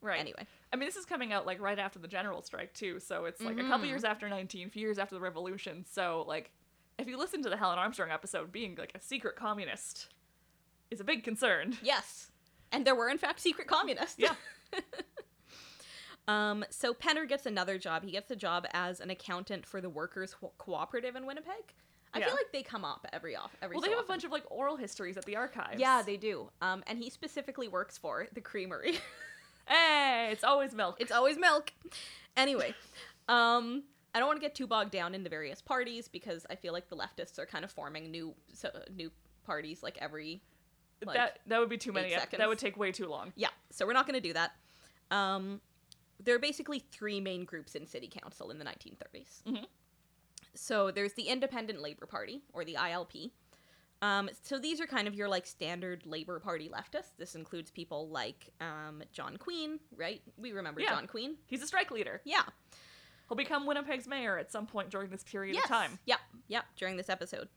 Right. 0.00 0.20
Anyway, 0.20 0.46
I 0.72 0.76
mean, 0.76 0.86
this 0.86 0.96
is 0.96 1.04
coming 1.06 1.32
out 1.32 1.44
like 1.44 1.60
right 1.60 1.78
after 1.78 1.98
the 1.98 2.08
general 2.08 2.40
strike 2.42 2.72
too, 2.72 3.00
so 3.00 3.24
it's 3.26 3.40
like 3.40 3.58
a 3.58 3.64
couple 3.64 3.84
Mhm. 3.86 3.90
years 3.90 4.04
after 4.04 4.28
19, 4.28 4.68
a 4.68 4.70
few 4.70 4.80
years 4.82 4.98
after 4.98 5.14
the 5.16 5.20
revolution. 5.20 5.84
So 5.84 6.22
like, 6.26 6.52
if 6.98 7.06
you 7.08 7.16
listen 7.18 7.42
to 7.42 7.48
the 7.50 7.56
Helen 7.56 7.78
Armstrong 7.78 8.10
episode, 8.10 8.52
being 8.52 8.76
like 8.76 8.94
a 8.94 9.00
secret 9.00 9.34
communist 9.36 10.08
is 10.90 11.00
a 11.00 11.04
big 11.04 11.24
concern. 11.24 11.76
Yes. 11.82 12.30
And 12.72 12.86
there 12.86 12.94
were, 12.94 13.08
in 13.08 13.18
fact, 13.18 13.40
secret 13.40 13.66
communists. 13.66 14.16
Yeah. 14.18 14.34
um, 16.28 16.64
so 16.70 16.94
Penner 16.94 17.28
gets 17.28 17.46
another 17.46 17.78
job. 17.78 18.04
He 18.04 18.12
gets 18.12 18.30
a 18.30 18.36
job 18.36 18.66
as 18.72 19.00
an 19.00 19.10
accountant 19.10 19.66
for 19.66 19.80
the 19.80 19.90
Workers' 19.90 20.34
Co- 20.34 20.52
Cooperative 20.58 21.16
in 21.16 21.26
Winnipeg. 21.26 21.74
I 22.12 22.18
Yeah. 22.18 22.26
feel 22.26 22.34
like 22.34 22.52
they 22.52 22.62
come 22.62 22.84
up 22.84 23.06
every 23.12 23.36
off 23.36 23.56
every. 23.62 23.74
Well, 23.76 23.82
so 23.82 23.88
they 23.90 23.94
have 23.94 24.04
a 24.04 24.08
bunch 24.08 24.24
of 24.24 24.32
like 24.32 24.44
oral 24.50 24.76
histories 24.76 25.16
at 25.16 25.24
the 25.24 25.36
archives. 25.36 25.80
Yeah, 25.80 26.02
they 26.02 26.16
do. 26.16 26.50
Um, 26.60 26.82
and 26.86 26.98
he 26.98 27.08
specifically 27.10 27.68
works 27.68 27.98
for 27.98 28.26
the 28.32 28.40
creamery. 28.40 28.98
Hey, 29.68 30.30
it's 30.32 30.42
always 30.42 30.74
milk. 30.74 30.96
it's 30.98 31.12
always 31.12 31.38
milk. 31.38 31.72
Anyway, 32.36 32.74
um, 33.28 33.84
I 34.12 34.18
don't 34.18 34.26
want 34.26 34.40
to 34.40 34.44
get 34.44 34.56
too 34.56 34.66
bogged 34.66 34.90
down 34.90 35.14
in 35.14 35.22
the 35.22 35.30
various 35.30 35.62
parties 35.62 36.08
because 36.08 36.44
I 36.50 36.56
feel 36.56 36.72
like 36.72 36.88
the 36.88 36.96
leftists 36.96 37.38
are 37.38 37.46
kind 37.46 37.64
of 37.64 37.70
forming 37.70 38.10
new 38.10 38.34
so, 38.52 38.70
new 38.92 39.12
parties 39.44 39.80
like 39.80 39.96
every 40.00 40.42
like, 41.04 41.16
that 41.16 41.38
that 41.46 41.58
would 41.60 41.68
be 41.68 41.78
too 41.78 41.92
many. 41.92 42.10
seconds. 42.10 42.38
That 42.38 42.48
would 42.48 42.58
take 42.58 42.76
way 42.76 42.92
too 42.92 43.06
long. 43.08 43.32
Yeah, 43.36 43.48
so 43.70 43.86
we're 43.86 43.92
not 43.92 44.06
going 44.06 44.20
to 44.20 44.26
do 44.28 44.32
that. 44.34 44.52
Um, 45.10 45.60
there 46.22 46.34
are 46.34 46.38
basically 46.40 46.78
three 46.78 47.20
main 47.20 47.44
groups 47.44 47.74
in 47.74 47.86
city 47.86 48.08
council 48.08 48.50
in 48.50 48.58
the 48.58 48.64
1930s. 48.64 49.42
Mhm. 49.46 49.66
So 50.54 50.90
there's 50.90 51.14
the 51.14 51.24
Independent 51.28 51.80
Labor 51.80 52.06
Party, 52.06 52.42
or 52.52 52.64
the 52.64 52.74
ILP. 52.76 53.30
Um, 54.02 54.30
so 54.42 54.58
these 54.58 54.80
are 54.80 54.86
kind 54.86 55.06
of 55.06 55.14
your 55.14 55.28
like 55.28 55.46
standard 55.46 56.06
Labor 56.06 56.40
Party 56.40 56.68
leftists. 56.70 57.16
This 57.18 57.34
includes 57.34 57.70
people 57.70 58.08
like 58.08 58.48
um, 58.60 59.02
John 59.12 59.36
Queen, 59.36 59.78
right? 59.96 60.22
We 60.38 60.52
remember 60.52 60.80
Yeah. 60.80 60.90
John 60.90 61.06
Queen. 61.06 61.36
He's 61.46 61.62
a 61.62 61.66
strike 61.66 61.90
leader. 61.90 62.20
Yeah. 62.24 62.42
He'll 63.28 63.36
become 63.36 63.66
Winnipeg's 63.66 64.08
mayor 64.08 64.38
at 64.38 64.50
some 64.50 64.66
point 64.66 64.90
during 64.90 65.10
this 65.10 65.22
period 65.22 65.54
yes. 65.54 65.64
of 65.64 65.70
time. 65.70 65.98
Yeah, 66.04 66.16
yeah, 66.48 66.62
During 66.76 66.96
this 66.96 67.08
episode. 67.08 67.48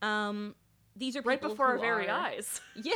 Um, 0.00 0.54
these 0.98 1.16
are 1.16 1.22
Right 1.22 1.40
before 1.40 1.66
our 1.66 1.78
very 1.78 2.08
are- 2.08 2.18
eyes. 2.26 2.60
Yeah. 2.74 2.94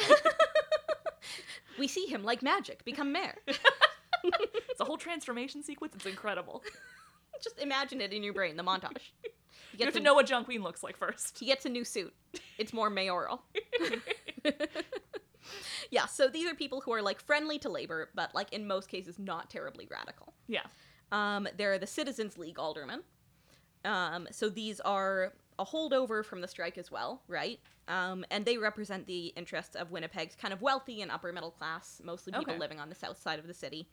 we 1.78 1.88
see 1.88 2.06
him 2.06 2.22
like 2.24 2.42
magic 2.42 2.84
become 2.84 3.12
mayor. 3.12 3.36
It's 4.70 4.80
a 4.80 4.84
whole 4.84 4.96
transformation 4.98 5.64
sequence. 5.64 5.96
It's 5.96 6.06
incredible. 6.06 6.62
Just 7.42 7.58
imagine 7.58 8.00
it 8.00 8.12
in 8.12 8.22
your 8.22 8.32
brain, 8.32 8.56
the 8.56 8.62
montage. 8.62 9.10
You 9.76 9.84
have 9.84 9.94
to 9.94 10.00
know 10.00 10.14
what 10.14 10.26
John 10.26 10.44
Queen 10.44 10.62
looks 10.62 10.82
like 10.84 10.96
first. 10.96 11.38
He 11.40 11.46
gets 11.46 11.66
a 11.66 11.68
new 11.68 11.84
suit. 11.84 12.14
It's 12.56 12.72
more 12.72 12.88
mayoral. 12.88 13.42
yeah, 15.90 16.06
so 16.06 16.28
these 16.28 16.48
are 16.50 16.54
people 16.54 16.80
who 16.80 16.92
are 16.92 17.02
like 17.02 17.20
friendly 17.20 17.58
to 17.60 17.68
labor, 17.68 18.10
but 18.14 18.32
like 18.34 18.52
in 18.52 18.66
most 18.66 18.88
cases 18.88 19.18
not 19.18 19.50
terribly 19.50 19.88
radical. 19.90 20.32
Yeah. 20.46 20.62
Um, 21.10 21.48
there 21.56 21.72
are 21.72 21.78
the 21.78 21.86
Citizens 21.86 22.38
League 22.38 22.58
aldermen. 22.58 23.02
Um, 23.84 24.28
so 24.30 24.48
these 24.48 24.78
are 24.80 25.32
a 25.58 25.64
holdover 25.64 26.24
from 26.24 26.40
the 26.40 26.48
strike 26.48 26.78
as 26.78 26.90
well, 26.92 27.22
right? 27.26 27.58
Um, 27.88 28.24
and 28.30 28.44
they 28.44 28.58
represent 28.58 29.06
the 29.06 29.26
interests 29.36 29.74
of 29.74 29.90
Winnipeg's 29.90 30.36
kind 30.36 30.54
of 30.54 30.62
wealthy 30.62 31.02
and 31.02 31.10
upper 31.10 31.32
middle 31.32 31.50
class, 31.50 32.00
mostly 32.04 32.32
people 32.32 32.52
Okay. 32.52 32.58
living 32.60 32.78
on 32.78 32.88
the 32.88 32.94
south 32.94 33.20
side 33.20 33.38
of 33.38 33.46
the 33.46 33.54
city. 33.54 33.88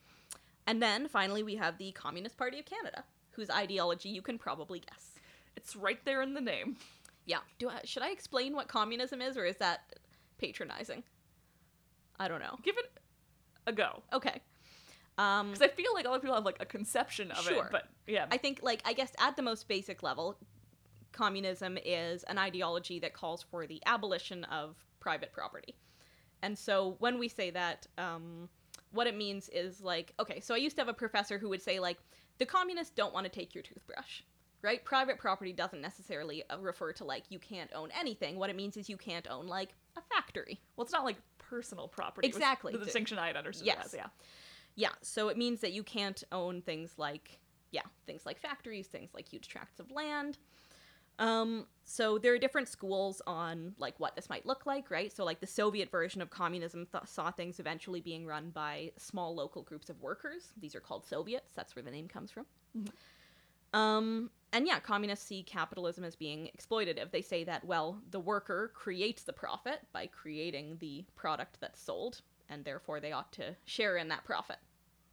And 0.68 0.82
then 0.82 1.08
finally, 1.08 1.42
we 1.42 1.56
have 1.56 1.78
the 1.80 1.92
Communist 1.94 2.38
Party 2.38 2.60
of 2.60 2.66
Canada, 2.66 3.04
whose 3.32 3.50
ideology 3.50 4.10
you 4.10 4.22
can 4.22 4.38
probably 4.38 4.80
guess. 4.80 5.16
It's 5.56 5.76
right 5.76 6.00
there 6.06 6.22
in 6.22 6.36
the 6.36 6.42
name. 6.42 6.78
Yeah. 7.26 7.40
Do 7.58 7.70
I, 7.70 7.82
should 7.84 8.04
I 8.04 8.12
explain 8.12 8.56
what 8.56 8.68
communism 8.68 9.22
is, 9.22 9.36
or 9.38 9.46
is 9.46 9.58
that 9.58 9.82
patronizing? 10.38 11.04
I 12.20 12.28
don't 12.28 12.40
know. 12.40 12.58
Give 12.62 12.78
it 12.78 12.92
a 13.66 13.74
go. 13.74 14.04
Okay. 14.14 14.42
Um, 15.18 15.48
Because 15.48 15.62
I 15.64 15.68
feel 15.70 15.94
like 15.94 16.06
a 16.06 16.10
lot 16.10 16.16
of 16.18 16.22
people 16.22 16.36
have 16.36 16.46
like 16.46 16.58
a 16.60 16.66
conception 16.66 17.32
of 17.32 17.40
Sure. 17.44 17.66
it, 17.66 17.72
but 17.72 17.88
yeah, 18.08 18.28
I 18.32 18.38
think, 18.38 18.60
like, 18.62 18.82
I 18.86 18.94
guess 18.94 19.14
at 19.20 19.36
the 19.36 19.42
most 19.42 19.68
basic 19.68 20.02
level, 20.04 20.38
communism 21.12 21.78
is 21.84 22.24
an 22.24 22.38
ideology 22.38 23.00
that 23.00 23.14
calls 23.14 23.44
for 23.44 23.68
the 23.68 23.82
abolition 23.86 24.44
of 24.46 24.76
private 25.00 25.32
property. 25.32 25.76
And 26.42 26.58
so 26.58 26.96
when 27.00 27.20
we 27.20 27.28
say 27.28 27.50
that, 27.52 27.88
um, 27.98 28.50
what 28.92 29.08
it 29.08 29.16
means 29.18 29.50
is 29.50 29.82
like, 29.82 30.14
okay, 30.20 30.40
so 30.40 30.54
I 30.54 30.58
used 30.58 30.76
to 30.78 30.82
have 30.82 30.88
a 30.88 30.94
professor 30.94 31.38
who 31.38 31.50
would 31.50 31.62
say, 31.62 31.80
like, 31.80 31.98
the 32.38 32.46
communists 32.46 32.94
don't 32.94 33.14
want 33.14 33.26
to 33.26 33.30
take 33.30 33.54
your 33.54 33.62
toothbrush, 33.62 34.22
right? 34.62 34.84
Private 34.86 35.20
property 35.20 35.52
doesn't 35.54 35.82
necessarily 35.82 36.44
uh, 36.50 36.58
refer 36.60 36.94
to, 36.94 37.04
like, 37.04 37.24
you 37.30 37.40
can't 37.40 37.70
own 37.76 37.90
anything. 37.98 38.38
What 38.38 38.50
it 38.50 38.56
means 38.56 38.78
is 38.78 38.90
you 38.90 38.98
can't 38.98 39.28
own, 39.30 39.48
like, 39.48 39.70
a 39.98 40.02
factory. 40.02 40.60
well, 40.76 40.84
it's 40.84 40.94
not 40.94 41.04
like 41.04 41.18
personal 41.38 41.88
property. 41.88 42.28
Exactly. 42.28 42.72
The 42.72 42.80
distinction 42.80 43.20
I 43.20 43.28
had 43.28 43.36
understood 43.36 43.68
Yes. 43.68 43.88
as, 43.88 43.94
yeah. 43.94 44.08
Yeah, 44.76 44.90
so 45.02 45.28
it 45.28 45.38
means 45.38 45.60
that 45.62 45.74
you 45.74 45.84
can't 45.84 46.24
own 46.32 46.62
things 46.62 46.94
like 46.98 47.40
yeah, 47.72 47.82
things 48.06 48.26
like 48.26 48.40
factories, 48.40 48.88
things 48.88 49.12
like 49.14 49.28
huge 49.28 49.48
tracts 49.48 49.80
of 49.80 49.92
land. 49.92 50.38
Um, 51.20 51.68
so 51.84 52.18
there 52.18 52.34
are 52.34 52.38
different 52.38 52.70
schools 52.70 53.22
on 53.28 53.74
like 53.78 54.00
what 54.00 54.16
this 54.16 54.30
might 54.30 54.46
look 54.46 54.66
like, 54.66 54.90
right? 54.90 55.12
So 55.12 55.26
like 55.26 55.42
the 55.42 55.48
Soviet 55.48 55.92
version 55.92 56.22
of 56.22 56.30
communism 56.30 56.88
th- 56.92 57.04
saw 57.08 57.30
things 57.30 57.60
eventually 57.60 58.00
being 58.00 58.26
run 58.26 58.52
by 58.52 58.92
small 58.98 59.36
local 59.36 59.62
groups 59.62 59.90
of 59.90 60.02
workers. 60.02 60.54
These 60.60 60.76
are 60.76 60.80
called 60.80 61.06
Soviets. 61.06 61.52
That's 61.56 61.76
where 61.76 61.84
the 61.84 61.92
name 61.92 62.08
comes 62.08 62.32
from. 62.32 62.46
Um, 63.74 64.32
and 64.54 64.66
yeah, 64.66 64.80
communists 64.80 65.26
see 65.26 65.44
capitalism 65.44 66.04
as 66.04 66.16
being 66.16 66.50
exploitative. 66.58 67.12
They 67.12 67.22
say 67.22 67.44
that 67.44 67.66
well, 67.66 68.02
the 68.12 68.20
worker 68.20 68.72
creates 68.74 69.24
the 69.24 69.34
profit 69.34 69.82
by 69.92 70.08
creating 70.08 70.78
the 70.80 71.06
product 71.16 71.58
that's 71.60 71.82
sold, 71.82 72.22
and 72.50 72.64
therefore 72.64 73.00
they 73.00 73.12
ought 73.12 73.32
to 73.34 73.56
share 73.66 73.98
in 73.98 74.08
that 74.08 74.24
profit. 74.24 74.58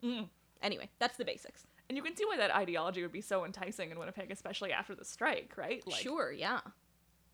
Mm. 0.03 0.29
Anyway, 0.63 0.89
that's 0.99 1.17
the 1.17 1.25
basics. 1.25 1.67
And 1.89 1.97
you 1.97 2.03
can 2.03 2.17
see 2.17 2.25
why 2.25 2.37
that 2.39 2.55
ideology 2.55 3.03
would 3.03 3.13
be 3.13 3.21
so 3.21 3.45
enticing 3.45 3.91
in 3.91 3.99
Winnipeg, 3.99 4.31
especially 4.31 4.73
after 4.73 4.95
the 4.95 5.05
strike, 5.05 5.55
right? 5.57 5.87
Like, 5.87 6.01
sure, 6.01 6.33
yeah. 6.33 6.61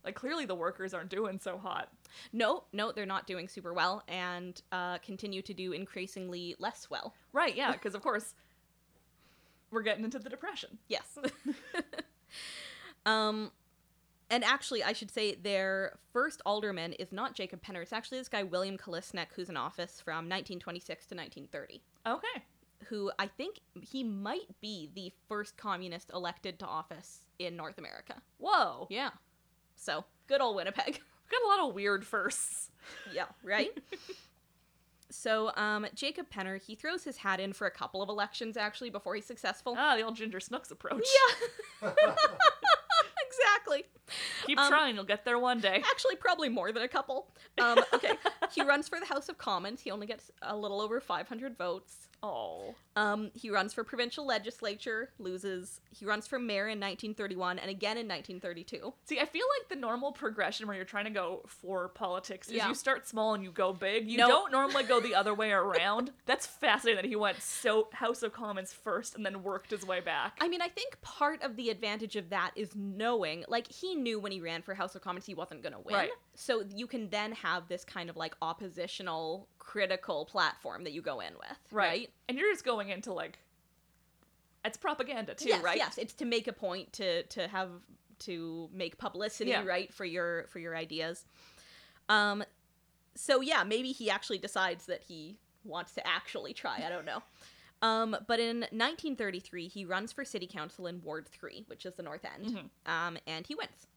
Like 0.03 0.15
clearly 0.15 0.45
the 0.45 0.55
workers 0.55 0.93
aren't 0.93 1.09
doing 1.09 1.39
so 1.39 1.57
hot. 1.57 1.89
No, 2.33 2.65
no, 2.73 2.91
they're 2.91 3.05
not 3.05 3.25
doing 3.25 3.47
super 3.47 3.73
well 3.73 4.03
and 4.07 4.61
uh, 4.71 4.97
continue 4.99 5.41
to 5.41 5.53
do 5.53 5.71
increasingly 5.71 6.55
less 6.59 6.89
well. 6.89 7.13
Right, 7.31 7.55
yeah, 7.55 7.71
because 7.71 7.95
of 7.95 8.01
course 8.01 8.35
we're 9.71 9.81
getting 9.81 10.03
into 10.03 10.19
the 10.19 10.29
depression. 10.29 10.77
Yes. 10.87 11.17
um, 13.05 13.51
and 14.29 14.43
actually, 14.43 14.83
I 14.83 14.93
should 14.93 15.11
say 15.11 15.35
their 15.35 15.97
first 16.11 16.41
alderman 16.45 16.93
is 16.93 17.11
not 17.11 17.33
Jacob 17.33 17.61
Penner. 17.63 17.81
It's 17.81 17.93
actually 17.93 18.19
this 18.19 18.29
guy, 18.29 18.43
William 18.43 18.77
Kolisnyk, 18.77 19.27
who's 19.35 19.49
in 19.49 19.57
office 19.57 20.01
from 20.01 20.29
1926 20.29 21.07
to 21.07 21.15
1930. 21.15 21.81
Okay. 22.05 22.43
Who 22.89 23.11
I 23.19 23.27
think 23.27 23.59
he 23.81 24.03
might 24.03 24.59
be 24.61 24.89
the 24.93 25.11
first 25.27 25.57
communist 25.57 26.09
elected 26.13 26.59
to 26.59 26.65
office 26.65 27.25
in 27.39 27.55
North 27.55 27.77
America. 27.77 28.15
Whoa. 28.37 28.87
Yeah. 28.89 29.09
So, 29.75 30.05
good 30.27 30.41
old 30.41 30.55
Winnipeg. 30.55 30.85
We've 30.87 31.31
got 31.31 31.43
a 31.43 31.47
lot 31.47 31.67
of 31.69 31.73
weird 31.75 32.05
firsts. 32.05 32.69
Yeah, 33.13 33.25
right? 33.43 33.71
so, 35.09 35.51
um, 35.55 35.85
Jacob 35.95 36.27
Penner, 36.29 36.61
he 36.61 36.75
throws 36.75 37.03
his 37.03 37.17
hat 37.17 37.39
in 37.39 37.53
for 37.53 37.65
a 37.67 37.71
couple 37.71 38.01
of 38.01 38.09
elections 38.09 38.55
actually 38.57 38.89
before 38.89 39.15
he's 39.15 39.25
successful. 39.25 39.75
Ah, 39.77 39.95
the 39.95 40.03
old 40.03 40.15
Ginger 40.15 40.39
Snooks 40.39 40.69
approach. 40.71 41.07
yeah. 41.81 41.89
exactly. 43.27 43.85
Keep 44.45 44.59
Um, 44.59 44.69
trying, 44.69 44.95
you'll 44.95 45.03
get 45.05 45.25
there 45.25 45.39
one 45.39 45.59
day. 45.59 45.83
Actually, 45.91 46.15
probably 46.17 46.49
more 46.49 46.71
than 46.71 46.83
a 46.83 46.87
couple. 46.87 47.31
Um, 47.59 47.79
okay. 47.93 48.13
he 48.53 48.61
runs 48.63 48.87
for 48.87 48.99
the 48.99 49.05
House 49.05 49.29
of 49.29 49.37
Commons. 49.37 49.81
He 49.81 49.91
only 49.91 50.07
gets 50.07 50.31
a 50.41 50.55
little 50.55 50.81
over 50.81 50.99
500 50.99 51.57
votes. 51.57 52.09
Oh. 52.23 52.73
Um, 52.95 53.31
he 53.33 53.49
runs 53.49 53.73
for 53.73 53.83
provincial 53.83 54.25
legislature, 54.25 55.09
loses. 55.17 55.81
He 55.91 56.05
runs 56.05 56.27
for 56.27 56.37
mayor 56.39 56.67
in 56.67 56.79
1931 56.79 57.57
and 57.59 57.69
again 57.69 57.97
in 57.97 58.07
1932. 58.07 58.93
See, 59.05 59.19
I 59.19 59.25
feel 59.25 59.45
like 59.59 59.67
the 59.69 59.75
normal 59.75 60.11
progression 60.11 60.67
where 60.67 60.75
you're 60.75 60.85
trying 60.85 61.05
to 61.05 61.09
go 61.11 61.41
for 61.47 61.87
politics 61.89 62.47
is 62.49 62.53
Yeah. 62.53 62.67
you 62.69 62.75
start 62.75 63.07
small 63.07 63.33
and 63.33 63.43
you 63.43 63.51
go 63.51 63.73
big. 63.73 64.07
You 64.09 64.19
No. 64.19 64.27
don't 64.27 64.51
normally 64.51 64.83
go 64.83 64.99
the 64.99 65.15
other 65.19 65.33
way 65.33 65.51
around. 65.51 66.11
That's 66.27 66.45
fascinating 66.45 67.01
that 67.01 67.07
he 67.09 67.15
went 67.15 67.41
so 67.41 67.89
House 67.93 68.21
of 68.23 68.31
Commons 68.31 68.71
first 68.73 69.15
and 69.15 69.25
then 69.25 69.41
worked 69.43 69.71
his 69.71 69.83
way 69.85 69.99
back. 69.99 70.37
I 70.39 70.47
mean, 70.47 70.61
I 70.61 70.69
think 70.69 71.01
part 71.01 71.41
of 71.41 71.55
the 71.55 71.71
advantage 71.71 72.15
of 72.15 72.29
that 72.29 72.51
is 72.55 72.75
knowing, 72.75 73.43
like, 73.47 73.67
he 73.71 73.95
knew 73.95 74.19
when 74.19 74.31
he 74.31 74.39
ran 74.39 74.61
for 74.61 74.75
House 74.75 74.93
of 74.95 75.01
Commons 75.01 75.25
he 75.25 75.33
wasn't 75.33 75.63
going 75.63 75.73
to 75.73 75.79
win. 75.79 75.95
Right. 75.95 76.11
So 76.35 76.63
you 76.75 76.85
can 76.87 77.09
then 77.09 77.31
have 77.33 77.67
this 77.67 77.83
kind 77.83 78.09
of 78.09 78.15
like 78.17 78.35
oppositional, 78.41 79.47
critical 79.63 80.25
platform 80.25 80.83
that 80.83 80.91
you 80.91 81.01
go 81.01 81.19
in 81.21 81.33
with. 81.39 81.57
Right. 81.71 82.09
And 82.27 82.37
you're 82.37 82.51
just 82.51 82.65
going 82.65 82.89
into 82.89 83.13
like 83.13 83.39
it's 84.65 84.77
propaganda 84.77 85.33
too, 85.33 85.49
yes, 85.49 85.63
right? 85.63 85.77
Yes, 85.77 85.97
it's 85.97 86.13
to 86.15 86.25
make 86.25 86.47
a 86.47 86.53
point 86.53 86.93
to 86.93 87.23
to 87.23 87.47
have 87.47 87.69
to 88.19 88.69
make 88.73 88.97
publicity, 88.97 89.49
Yeah. 89.51 89.63
right, 89.65 89.93
for 89.93 90.05
your 90.05 90.45
for 90.49 90.59
your 90.59 90.75
ideas. 90.75 91.25
Um 92.09 92.43
so 93.15 93.41
yeah, 93.41 93.63
maybe 93.63 93.91
he 93.91 94.09
actually 94.09 94.37
decides 94.39 94.85
that 94.87 95.03
he 95.03 95.37
wants 95.63 95.93
to 95.95 96.05
actually 96.07 96.53
try. 96.53 96.83
I 96.85 96.89
don't 96.89 97.05
know. 97.05 97.21
Um, 97.81 98.15
but 98.27 98.39
in 98.39 98.61
1933, 98.71 99.67
he 99.67 99.83
runs 99.85 100.13
for 100.13 100.23
city 100.23 100.47
council 100.47 100.87
in 100.87 101.01
Ward 101.03 101.27
3, 101.27 101.65
which 101.67 101.85
is 101.85 101.93
the 101.95 102.03
North 102.03 102.23
End, 102.25 102.45
Mhm. 102.45 102.89
um, 102.91 103.17
and 103.27 103.45
he 103.45 103.55
wins. 103.55 103.87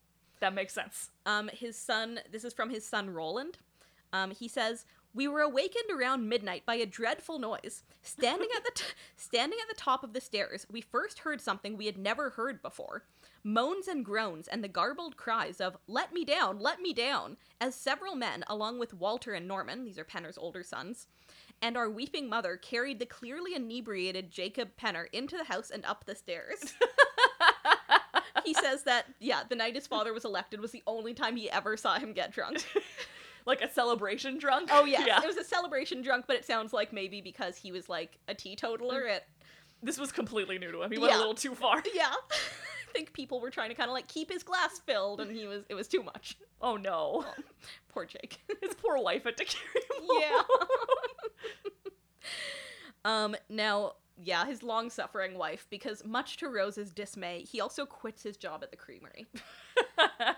That 0.41 0.55
makes 0.55 0.75
sense. 0.75 1.11
Um, 1.25 1.49
his 1.49 1.79
son, 1.79 2.21
this 2.31 2.43
is 2.45 2.53
from 2.53 2.69
his 2.71 2.85
son 2.85 3.11
Roland. 3.11 3.59
Um, 4.13 4.33
he 4.33 4.49
says, 4.49 4.87
"We 5.17 5.29
were 5.29 5.41
awakened 5.41 5.91
around 5.91 6.29
midnight 6.29 6.67
by 6.67 6.75
a 6.75 6.85
dreadful 6.85 7.39
noise. 7.39 7.85
Standing 8.03 8.51
at 8.55 8.65
the 8.65 8.73
t- 8.75 8.85
standing 9.17 9.59
at 9.63 9.75
the 9.75 9.81
top 9.81 10.05
of 10.05 10.13
the 10.13 10.21
stairs, 10.21 10.67
we 10.71 10.83
first 10.83 11.21
heard 11.21 11.41
something 11.41 11.75
we 11.75 11.87
had 11.87 11.97
never 11.97 12.29
heard 12.29 12.61
before: 12.61 13.05
moans 13.43 13.89
and 13.89 14.05
groans 14.05 14.47
and 14.47 14.63
the 14.63 14.69
garbled 14.69 15.17
cries 15.17 15.59
of 15.59 15.79
"Let 15.87 16.13
me 16.13 16.27
down, 16.27 16.59
let 16.59 16.83
me 16.83 16.93
down!" 16.93 17.39
As 17.59 17.75
several 17.75 18.15
men, 18.15 18.45
along 18.47 18.79
with 18.79 18.93
Walter 18.93 19.33
and 19.33 19.49
Norman, 19.49 19.87
these 19.87 19.99
are 19.99 20.05
Penner's 20.05 20.37
older 20.37 20.63
sons, 20.63 21.07
and 21.63 21.79
our 21.79 21.89
weeping 21.89 22.29
mother 22.29 22.59
carried 22.59 22.99
the 22.99 23.07
clearly 23.07 23.55
inebriated 23.55 24.31
Jacob 24.31 24.77
Penner 24.77 25.07
into 25.15 25.39
the 25.39 25.45
house 25.45 25.71
and 25.71 25.87
up 25.87 26.05
the 26.05 26.15
stairs." 26.15 26.75
he 28.45 28.53
says 28.53 28.83
that 28.83 29.07
yeah, 29.19 29.45
the 29.49 29.57
night 29.57 29.77
his 29.77 29.87
father 29.87 30.13
was 30.13 30.27
elected 30.27 30.61
was 30.61 30.73
the 30.73 30.83
only 30.87 31.15
time 31.15 31.37
he 31.37 31.51
ever 31.51 31.79
saw 31.79 31.99
him 31.99 32.13
get 32.13 32.33
drunk. 32.33 32.63
like 33.47 33.63
a 33.63 33.71
celebration 33.73 34.39
drunk. 34.39 34.69
Oh 34.73 34.85
yes, 34.85 35.05
yeah. 35.07 35.21
it 35.23 35.27
was 35.27 35.37
a 35.37 35.45
celebration 35.45 36.03
drunk, 36.03 36.25
but 36.27 36.37
it 36.37 36.45
sounds 36.45 36.73
like 36.73 36.93
maybe 36.93 37.21
because 37.21 37.57
he 37.57 37.73
was 37.73 37.89
like 37.89 38.19
a 38.29 38.35
teetotaler. 38.35 39.03
It 39.03 39.25
This 39.83 39.99
was 39.99 40.13
completely 40.13 40.59
new 40.59 40.73
to 40.73 40.83
him. 40.83 40.91
He 40.93 40.99
went 40.99 41.13
Yeah. 41.13 41.19
a 41.19 41.21
little 41.21 41.35
too 41.35 41.55
far. 41.55 41.83
yeah, 41.95 42.13
I 42.31 42.93
think 42.93 43.13
people 43.13 43.41
were 43.41 43.51
trying 43.51 43.69
to 43.71 43.75
kind 43.75 43.89
of 43.89 43.95
like 43.95 44.09
keep 44.09 44.31
his 44.31 44.43
glass 44.43 44.79
filled, 44.85 45.21
and 45.21 45.31
he 45.31 45.47
was 45.47 45.65
it 45.69 45.75
was 45.75 45.89
too 45.89 46.03
much. 46.03 46.37
Oh 46.61 46.77
no. 46.77 47.25
Poor 47.89 48.05
Jake. 48.05 48.39
His 48.63 48.75
poor 48.75 48.99
wife 48.99 49.25
had 49.25 49.37
to 49.39 49.45
carry 49.45 49.85
him. 50.01 50.21
yeah. 50.21 50.43
Um. 53.05 53.37
Now, 53.49 53.93
yeah, 54.23 54.47
his 54.47 54.63
long-suffering 54.63 55.37
wife, 55.37 55.67
because 55.71 56.05
much 56.05 56.37
to 56.39 56.49
Rose's 56.49 56.93
dismay, 56.93 57.43
he 57.43 57.61
also 57.61 57.85
quits 57.85 58.23
his 58.23 58.37
job 58.37 58.63
at 58.63 58.71
the 58.71 58.77
creamery. 58.77 59.27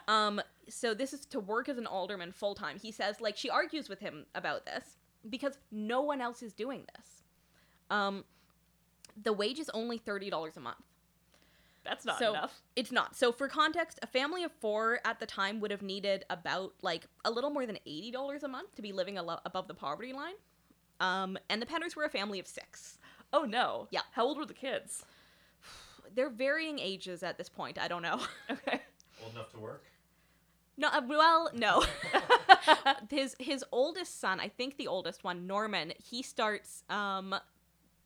Um, 0.09 0.41
so 0.69 0.95
this 0.95 1.13
is 1.13 1.27
to 1.27 1.39
work 1.39 1.69
as 1.69 1.77
an 1.79 1.87
alderman 1.87 2.33
full 2.33 2.55
time. 2.55 2.79
He 2.81 2.91
says, 2.91 3.21
like, 3.21 3.37
she 3.37 3.51
argues 3.51 3.89
with 3.89 4.01
him 4.01 4.25
about 4.35 4.65
this 4.65 4.97
because 5.29 5.59
no 5.71 6.01
one 6.01 6.21
else 6.21 6.43
is 6.43 6.53
doing 6.55 6.87
this. 6.97 7.23
Um, 7.91 8.25
the 9.21 9.33
wage 9.33 9.59
is 9.59 9.69
only 9.75 9.99
thirty 9.99 10.31
dollars 10.31 10.57
a 10.57 10.61
month. 10.61 10.83
That's 11.85 12.05
not 12.05 12.19
so 12.19 12.31
enough. 12.35 12.63
it's 12.77 12.91
not. 12.93 13.17
So 13.17 13.33
for 13.33 13.49
context, 13.49 13.99
a 14.03 14.07
family 14.07 14.45
of 14.45 14.53
four 14.61 15.01
at 15.05 15.21
the 15.21 15.27
time 15.27 15.61
would 15.61 15.71
have 15.71 15.83
needed 15.83 16.25
about 16.31 16.75
like 16.83 17.07
a 17.25 17.31
little 17.31 17.51
more 17.51 17.67
than 17.67 17.79
eighty 17.87 18.11
dollars 18.11 18.43
a 18.43 18.49
month 18.49 18.75
to 18.77 18.83
be 18.83 18.93
living 18.93 19.19
above 19.19 19.69
the 19.69 19.75
poverty 19.75 20.13
line. 20.13 20.35
Um, 21.01 21.39
and 21.49 21.61
the 21.63 21.67
Penners 21.67 21.95
were 21.95 22.05
a 22.05 22.11
family 22.11 22.39
of 22.41 22.47
six. 22.47 22.98
Oh 23.33 23.45
no. 23.45 23.89
Yeah. 23.91 24.01
How 24.13 24.25
old 24.25 24.39
were 24.39 24.47
the 24.47 24.55
kids? 24.55 25.05
They're 26.15 26.31
varying 26.31 26.79
ages 26.79 27.23
at 27.23 27.37
this 27.39 27.49
point. 27.49 27.79
I 27.79 27.89
don't 27.89 28.03
know. 28.03 28.21
Okay. 28.51 28.81
Old 29.23 29.33
enough 29.35 29.51
to 29.51 29.59
work? 29.59 29.85
No, 30.77 30.89
uh, 30.89 31.03
well, 31.09 31.51
no. 31.53 31.85
his 33.11 33.35
his 33.41 33.65
oldest 33.73 34.21
son, 34.21 34.39
I 34.39 34.49
think 34.49 34.77
the 34.77 34.87
oldest 34.87 35.25
one, 35.25 35.47
Norman, 35.47 35.93
he 36.03 36.23
starts 36.23 36.85
um 36.89 37.35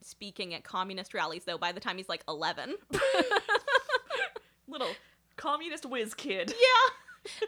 speaking 0.01 0.53
at 0.53 0.63
communist 0.63 1.13
rallies 1.13 1.45
though 1.45 1.57
by 1.57 1.71
the 1.71 1.79
time 1.79 1.97
he's 1.97 2.09
like 2.09 2.23
11. 2.27 2.75
Little 4.67 4.89
communist 5.37 5.85
whiz 5.85 6.13
kid. 6.13 6.53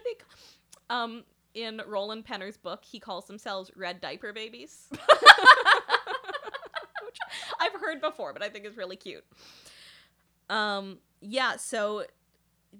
Um 0.88 1.24
in 1.54 1.82
Roland 1.86 2.24
Penner's 2.24 2.56
book, 2.56 2.84
he 2.84 3.00
calls 3.00 3.26
themselves 3.26 3.70
red 3.74 4.00
diaper 4.00 4.32
babies. 4.32 4.88
I've 7.60 7.80
heard 7.80 8.00
before, 8.00 8.32
but 8.32 8.42
I 8.42 8.48
think 8.48 8.64
is 8.66 8.76
really 8.76 8.96
cute. 8.96 9.24
Um 10.48 10.98
yeah, 11.20 11.56
so 11.56 12.04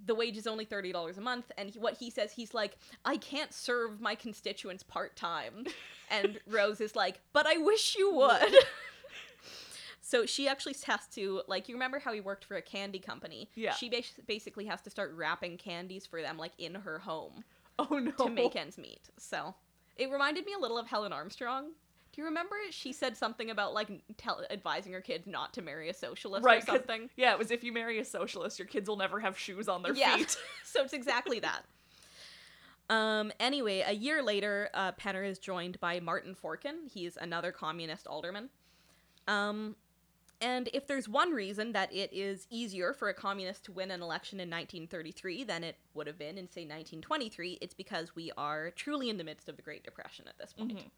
the 0.04 0.14
wage 0.14 0.36
is 0.36 0.46
only 0.46 0.66
$30 0.66 1.16
a 1.16 1.20
month 1.22 1.50
and 1.56 1.70
he, 1.70 1.78
what 1.78 1.94
he 1.94 2.10
says 2.10 2.32
he's 2.32 2.52
like 2.52 2.76
I 3.04 3.16
can't 3.16 3.52
serve 3.52 4.00
my 4.00 4.14
constituents 4.14 4.82
part-time. 4.82 5.64
And 6.08 6.38
Rose 6.46 6.80
is 6.80 6.94
like, 6.94 7.20
"But 7.32 7.46
I 7.48 7.56
wish 7.56 7.96
you 7.98 8.12
would." 8.14 8.54
So 10.00 10.24
she 10.24 10.46
actually 10.46 10.76
has 10.86 11.04
to 11.14 11.42
like 11.48 11.68
you 11.68 11.74
remember 11.74 11.98
how 11.98 12.12
he 12.12 12.20
worked 12.20 12.44
for 12.44 12.54
a 12.56 12.62
candy 12.62 13.00
company? 13.00 13.50
Yeah. 13.56 13.72
She 13.74 13.88
bas- 13.90 14.20
basically 14.24 14.64
has 14.66 14.80
to 14.82 14.90
start 14.90 15.12
wrapping 15.16 15.56
candies 15.56 16.06
for 16.06 16.22
them 16.22 16.38
like 16.38 16.52
in 16.58 16.76
her 16.76 17.00
home 17.00 17.42
Oh 17.80 17.98
no. 17.98 18.12
to 18.12 18.30
make 18.30 18.54
ends 18.54 18.78
meet. 18.78 19.00
So 19.18 19.56
it 19.96 20.08
reminded 20.08 20.46
me 20.46 20.52
a 20.56 20.60
little 20.60 20.78
of 20.78 20.86
Helen 20.86 21.12
Armstrong. 21.12 21.72
Do 22.16 22.22
you 22.22 22.26
remember 22.29 22.57
she 22.70 22.94
said 22.94 23.14
something 23.14 23.50
about 23.50 23.74
like 23.74 23.88
tell- 24.16 24.42
advising 24.48 24.94
her 24.94 25.02
kids 25.02 25.26
not 25.26 25.52
to 25.52 25.61
marry 25.61 25.90
a 25.90 25.94
socialist 25.94 26.46
Right, 26.46 26.62
or 26.62 26.66
something? 26.66 27.11
Yeah, 27.14 27.33
it 27.33 27.38
was 27.38 27.50
if 27.50 27.62
you 27.62 27.74
marry 27.74 27.98
a 27.98 28.07
socialist, 28.07 28.59
your 28.59 28.66
kids 28.66 28.88
will 28.88 28.96
never 28.96 29.20
have 29.20 29.38
shoes 29.38 29.68
on 29.68 29.83
their 29.83 29.92
Yeah. 29.94 30.16
feet. 30.16 30.35
so 30.64 30.83
it's 30.83 30.94
exactly 30.94 31.40
that. 31.40 31.66
Um. 32.88 33.33
Anyway, 33.38 33.85
a 33.87 33.92
year 33.92 34.22
later, 34.22 34.70
uh, 34.72 34.92
Penner 34.92 35.29
is 35.29 35.38
joined 35.38 35.79
by 35.79 36.00
Martin 36.00 36.35
Forkin. 36.35 36.88
He's 36.90 37.18
another 37.18 37.52
communist 37.52 38.07
alderman. 38.07 38.48
Um, 39.29 39.76
and 40.40 40.70
if 40.72 40.87
there's 40.87 41.09
one 41.11 41.33
reason 41.33 41.72
that 41.72 41.92
it 41.92 42.11
is 42.14 42.46
easier 42.48 42.94
for 42.94 43.09
a 43.11 43.14
communist 43.14 43.64
to 43.64 43.72
win 43.72 43.90
an 43.90 44.00
election 44.00 44.40
in 44.40 44.48
1933 44.48 45.44
than 45.44 45.64
it 45.64 45.76
would 45.92 46.07
have 46.07 46.18
been 46.18 46.38
in, 46.38 46.48
say, 46.48 46.62
1923, 46.62 47.59
it's 47.61 47.74
because 47.74 48.14
we 48.16 48.33
are 48.38 48.70
truly 48.70 49.11
in 49.11 49.18
the 49.18 49.24
midst 49.24 49.48
of 49.50 49.57
the 49.57 49.62
Great 49.62 49.83
Depression 49.85 50.26
at 50.29 50.38
this 50.38 50.55
point. 50.55 50.76
Mhm. 50.79 50.90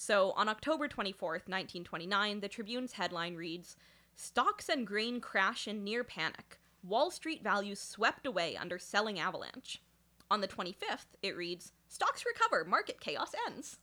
So 0.00 0.30
on 0.36 0.48
October 0.48 0.86
24th, 0.86 1.48
1929, 1.48 2.38
the 2.38 2.46
Tribune's 2.48 2.92
headline 2.92 3.34
reads 3.34 3.74
Stocks 4.14 4.68
and 4.68 4.86
grain 4.86 5.20
crash 5.20 5.66
in 5.66 5.82
near 5.82 6.04
panic. 6.04 6.60
Wall 6.84 7.10
Street 7.10 7.42
values 7.42 7.80
swept 7.80 8.24
away 8.24 8.56
under 8.56 8.78
selling 8.78 9.18
avalanche. 9.18 9.82
On 10.30 10.40
the 10.40 10.46
25th, 10.46 11.16
it 11.20 11.36
reads 11.36 11.72
Stocks 11.88 12.22
recover, 12.24 12.64
market 12.64 13.00
chaos 13.00 13.32
ends. 13.48 13.78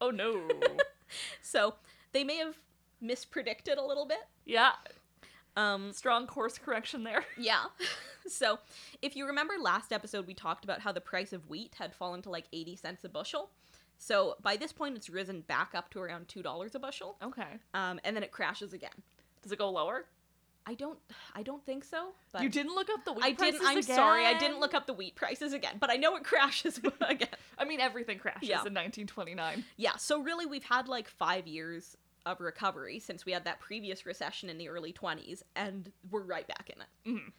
Oh 0.00 0.10
no. 0.10 0.48
So 1.40 1.76
they 2.12 2.24
may 2.24 2.38
have 2.38 2.58
mispredicted 3.00 3.78
a 3.78 3.86
little 3.86 4.06
bit. 4.06 4.26
yeah. 4.44 4.72
Um, 5.56 5.92
Strong 5.92 6.26
course 6.26 6.58
correction 6.58 7.04
there. 7.04 7.24
yeah. 7.38 7.66
so 8.26 8.58
if 9.02 9.14
you 9.14 9.24
remember 9.24 9.54
last 9.60 9.92
episode, 9.92 10.26
we 10.26 10.34
talked 10.34 10.64
about 10.64 10.80
how 10.80 10.90
the 10.90 11.00
price 11.00 11.32
of 11.32 11.48
wheat 11.48 11.76
had 11.78 11.94
fallen 11.94 12.22
to 12.22 12.30
like 12.30 12.46
80 12.52 12.74
cents 12.74 13.04
a 13.04 13.08
bushel. 13.08 13.50
So 13.98 14.36
by 14.42 14.56
this 14.56 14.72
point, 14.72 14.96
it's 14.96 15.08
risen 15.08 15.40
back 15.42 15.70
up 15.74 15.90
to 15.90 16.00
around 16.00 16.28
$2 16.28 16.74
a 16.74 16.78
bushel. 16.78 17.16
Okay. 17.22 17.58
Um, 17.72 18.00
and 18.04 18.14
then 18.14 18.22
it 18.22 18.32
crashes 18.32 18.72
again. 18.72 18.90
Does 19.42 19.52
it 19.52 19.58
go 19.58 19.70
lower? 19.70 20.04
I 20.66 20.72
don't 20.72 20.98
I 21.34 21.42
don't 21.42 21.62
think 21.66 21.84
so. 21.84 22.12
But 22.32 22.42
you 22.42 22.48
didn't 22.48 22.74
look 22.74 22.88
up 22.88 23.04
the 23.04 23.12
wheat 23.12 23.22
I 23.22 23.32
didn't 23.32 23.60
prices 23.60 23.90
I'm 23.90 23.96
sorry, 23.96 24.24
I 24.24 24.30
again? 24.30 24.40
didn't 24.40 24.60
look 24.60 24.72
up 24.72 24.86
the 24.86 24.94
wheat 24.94 25.14
prices 25.14 25.52
again, 25.52 25.76
but 25.78 25.90
I 25.90 25.96
know 25.96 26.16
it 26.16 26.24
crashes 26.24 26.78
again. 27.02 27.28
I 27.58 27.66
mean, 27.66 27.80
everything 27.80 28.18
crashes 28.18 28.48
Yeah. 28.48 28.56
in 28.64 28.72
1929. 28.72 29.62
Yeah, 29.76 29.96
so 29.96 30.22
really 30.22 30.46
we've 30.46 30.64
had 30.64 30.88
like 30.88 31.06
5 31.08 31.46
years 31.46 31.98
of 32.24 32.40
recovery 32.40 32.98
since 32.98 33.26
we 33.26 33.32
had 33.32 33.44
that 33.44 33.60
previous 33.60 34.06
recession 34.06 34.48
in 34.48 34.56
the 34.56 34.70
early 34.70 34.94
20s 34.94 35.42
and 35.54 35.92
we're 36.10 36.22
right 36.22 36.48
back 36.48 36.70
in 36.74 36.80
it. 36.80 37.10
Mhm. 37.18 37.32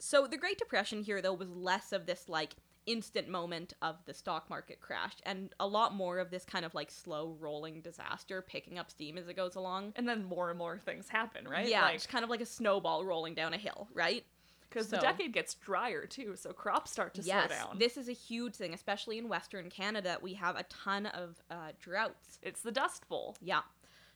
So 0.00 0.26
the 0.26 0.36
Great 0.36 0.58
Depression 0.58 1.02
here 1.02 1.22
though 1.22 1.34
was 1.34 1.50
less 1.50 1.92
of 1.92 2.06
this 2.06 2.28
like 2.28 2.56
instant 2.90 3.28
moment 3.28 3.74
of 3.82 3.96
the 4.06 4.14
stock 4.14 4.48
market 4.50 4.80
crash 4.80 5.14
and 5.24 5.54
a 5.60 5.66
lot 5.66 5.94
more 5.94 6.18
of 6.18 6.30
this 6.30 6.44
kind 6.44 6.64
of 6.64 6.74
like 6.74 6.90
slow 6.90 7.36
rolling 7.38 7.80
disaster 7.80 8.42
picking 8.42 8.78
up 8.78 8.90
steam 8.90 9.18
as 9.18 9.28
it 9.28 9.34
goes 9.34 9.54
along. 9.56 9.92
And 9.96 10.08
then 10.08 10.24
more 10.24 10.50
and 10.50 10.58
more 10.58 10.78
things 10.78 11.08
happen, 11.08 11.46
right? 11.46 11.68
Yeah, 11.68 11.82
Like, 11.82 11.96
it's 11.96 12.06
kind 12.06 12.24
of 12.24 12.30
like 12.30 12.40
a 12.40 12.46
snowball 12.46 13.04
rolling 13.04 13.34
down 13.34 13.54
a 13.54 13.58
hill, 13.58 13.88
right? 13.94 14.24
because 14.68 14.88
the 14.88 14.98
decade 14.98 15.32
gets 15.32 15.54
drier 15.54 16.06
too, 16.06 16.34
so 16.36 16.52
crops 16.52 16.90
start 16.90 17.14
to 17.14 17.22
yes, 17.22 17.48
slow 17.48 17.56
down. 17.56 17.78
this 17.78 17.96
is 17.96 18.08
a 18.08 18.12
huge 18.12 18.54
thing, 18.54 18.74
especially 18.74 19.18
in 19.18 19.28
Western 19.28 19.70
Canada. 19.70 20.18
We 20.20 20.34
have 20.34 20.56
a 20.56 20.64
ton 20.64 21.06
of 21.06 21.42
uh, 21.50 21.72
droughts. 21.80 22.38
It's 22.42 22.60
the 22.60 22.72
Dust 22.72 23.08
Bowl. 23.08 23.36
Yeah. 23.40 23.60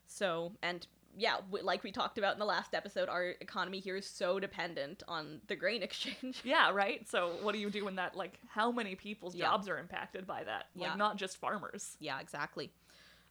So, 0.07 0.53
and 0.63 0.87
yeah, 1.17 1.37
w- 1.37 1.65
like 1.65 1.83
we 1.85 1.93
talked 1.93 2.19
about 2.19 2.33
in 2.35 2.39
the 2.39 2.45
last 2.47 2.75
episode, 2.75 3.09
our 3.09 3.35
economy 3.41 3.81
here 3.81 3.97
is 3.97 4.07
so 4.07 4.41
dependent 4.41 5.03
on 5.09 5.41
the 5.49 5.57
grain 5.57 5.83
exchange. 5.89 6.41
Yeah, 6.45 6.71
right? 6.71 7.07
So 7.09 7.35
what 7.43 7.53
do 7.53 7.59
you 7.61 7.71
do 7.71 7.85
when 7.85 7.97
that, 7.97 8.17
like, 8.17 8.39
how 8.49 8.73
many 8.73 8.95
people's 8.95 9.35
Yeah. 9.35 9.47
jobs 9.47 9.69
are 9.69 9.79
impacted 9.79 10.27
by 10.27 10.45
that? 10.45 10.67
Like, 10.75 10.91
Yeah. 10.91 10.95
not 10.97 11.17
just 11.17 11.37
farmers. 11.39 11.97
yeah, 12.01 12.21
exactly. 12.21 12.71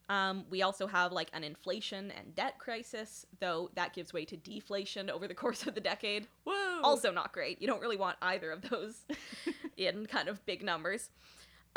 Um, 0.09 0.43
we 0.49 0.61
also 0.61 0.87
have 0.87 1.13
like 1.13 1.29
an 1.31 1.43
inflation 1.45 2.11
and 2.11 2.35
debt 2.35 2.57
crisis, 2.59 3.25
though 3.39 3.69
that 3.75 3.93
gives 3.93 4.11
way 4.11 4.25
to 4.25 4.35
deflation 4.35 5.09
over 5.09 5.25
the 5.27 5.33
course 5.43 5.65
of 5.65 5.73
the 5.73 5.79
decade. 5.81 6.27
Woo! 6.43 6.81
Also, 6.83 7.11
not 7.11 7.31
great. 7.31 7.61
You 7.61 7.67
don't 7.67 7.81
really 7.81 7.95
want 7.97 8.17
either 8.21 8.51
of 8.51 8.61
those 8.69 9.05
in 9.77 10.05
kind 10.07 10.27
of 10.27 10.45
big 10.45 10.63
numbers. 10.63 11.09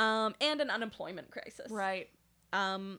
Um, 0.01 0.35
and 0.41 0.61
an 0.61 0.71
unemployment 0.71 1.31
crisis. 1.31 1.71
right. 1.71 2.09
Um, 2.53 2.99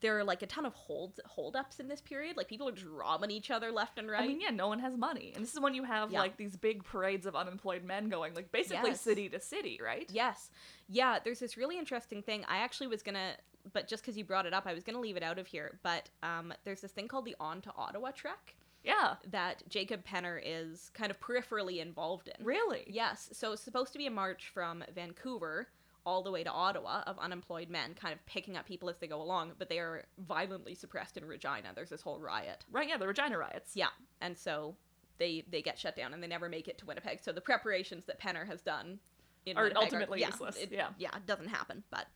there 0.00 0.18
are 0.18 0.24
like 0.24 0.42
a 0.42 0.46
ton 0.46 0.64
of 0.66 0.74
hold 0.74 1.20
holdups 1.26 1.78
in 1.80 1.88
this 1.88 2.00
period. 2.00 2.36
Like 2.36 2.48
people 2.48 2.68
are 2.68 2.72
just 2.72 2.86
robbing 2.86 3.30
each 3.30 3.50
other 3.50 3.70
left 3.70 3.98
and 3.98 4.10
right. 4.10 4.22
I 4.22 4.26
mean, 4.26 4.40
yeah, 4.40 4.50
no 4.50 4.68
one 4.68 4.78
has 4.80 4.96
money. 4.96 5.32
And 5.34 5.44
this 5.44 5.52
is 5.52 5.60
when 5.60 5.74
you 5.74 5.84
have, 5.84 6.10
Yeah. 6.10 6.20
like, 6.20 6.36
these 6.36 6.56
big 6.56 6.84
parades 6.84 7.26
of 7.26 7.36
unemployed 7.36 7.84
men 7.84 8.08
going, 8.08 8.34
like, 8.34 8.50
basically 8.52 8.90
Yes. 8.90 9.00
city 9.00 9.28
to 9.28 9.40
city, 9.40 9.78
right? 9.82 10.08
Yes. 10.12 10.50
Yeah, 10.88 11.18
there's 11.22 11.40
this 11.40 11.56
really 11.56 11.78
interesting 11.78 12.22
thing. 12.22 12.44
I 12.48 12.58
actually 12.58 12.86
was 12.88 13.02
to 13.02 13.36
but 13.74 13.86
just 13.86 14.02
cuz 14.02 14.16
you 14.16 14.24
brought 14.24 14.46
it 14.46 14.54
up, 14.54 14.66
I 14.66 14.72
was 14.72 14.84
to 14.84 14.98
leave 14.98 15.18
it 15.18 15.22
out 15.22 15.38
of 15.38 15.46
here, 15.46 15.78
but 15.82 16.08
um 16.22 16.54
there's 16.64 16.80
this 16.80 16.92
thing 16.92 17.08
called 17.08 17.26
the 17.26 17.36
On 17.38 17.60
to 17.62 17.72
Ottawa 17.76 18.10
trek 18.10 18.56
Yeah. 18.82 19.16
that 19.26 19.62
Jacob 19.68 20.02
Penner 20.06 20.40
is 20.42 20.88
kind 20.94 21.10
of 21.10 21.20
peripherally 21.20 21.78
involved 21.80 22.28
in. 22.28 22.42
Really? 22.42 22.84
Yes. 22.86 23.28
So 23.34 23.52
it's 23.52 23.60
supposed 23.62 23.92
to 23.92 23.98
be 23.98 24.06
a 24.06 24.10
march 24.10 24.48
from 24.48 24.82
Vancouver 24.94 25.68
all 26.10 26.22
the 26.22 26.30
way 26.30 26.42
to 26.42 26.50
Ottawa 26.50 27.02
of 27.06 27.18
unemployed 27.20 27.70
men 27.70 27.94
kind 27.94 28.12
of 28.12 28.24
picking 28.26 28.56
up 28.56 28.66
people 28.66 28.90
as 28.90 28.98
they 28.98 29.06
go 29.06 29.22
along, 29.22 29.52
but 29.58 29.68
they 29.68 29.78
are 29.78 30.04
violently 30.18 30.74
suppressed 30.74 31.16
in 31.16 31.24
Regina. 31.24 31.68
There's 31.74 31.90
this 31.90 32.02
whole 32.02 32.18
riot. 32.18 32.64
Right, 32.70 32.88
yeah, 32.88 32.96
the 32.96 33.06
Regina 33.06 33.38
riots. 33.38 33.76
Yeah, 33.76 33.90
and 34.20 34.36
so 34.36 34.74
they 35.18 35.44
they 35.48 35.62
get 35.62 35.78
shut 35.78 35.94
down 35.96 36.12
and 36.12 36.20
they 36.22 36.26
never 36.26 36.48
make 36.48 36.66
it 36.66 36.78
to 36.78 36.86
Winnipeg. 36.86 37.20
So 37.22 37.30
the 37.32 37.40
preparations 37.40 38.06
that 38.06 38.20
Penner 38.20 38.44
has 38.46 38.60
done 38.60 38.98
in 39.46 39.56
Are 39.56 39.62
Winnipeg 39.64 39.82
ultimately 39.84 40.20
yeah, 40.20 40.26
useless, 40.26 40.56
It, 40.56 40.70
yeah. 40.72 40.88
yeah, 40.98 41.10
it 41.16 41.26
doesn't 41.26 41.48
happen. 41.48 41.84
But 41.90 42.06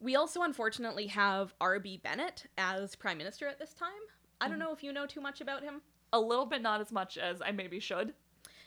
we 0.00 0.16
also 0.16 0.42
unfortunately 0.42 1.06
have 1.08 1.54
R.B. 1.60 2.00
Bennett 2.02 2.46
as 2.56 2.94
prime 2.94 3.18
minister 3.18 3.46
at 3.46 3.58
this 3.58 3.74
time. 3.74 3.88
I 4.40 4.44
Mm-hmm. 4.44 4.50
don't 4.52 4.58
know 4.60 4.72
if 4.72 4.82
you 4.84 4.92
know 4.92 5.06
too 5.06 5.20
much 5.20 5.40
about 5.40 5.62
him. 5.62 5.82
A 6.12 6.20
little 6.20 6.46
bit, 6.46 6.62
not 6.62 6.80
as 6.80 6.90
much 6.92 7.18
as 7.18 7.42
I 7.42 7.50
maybe 7.52 7.80
should. 7.80 8.14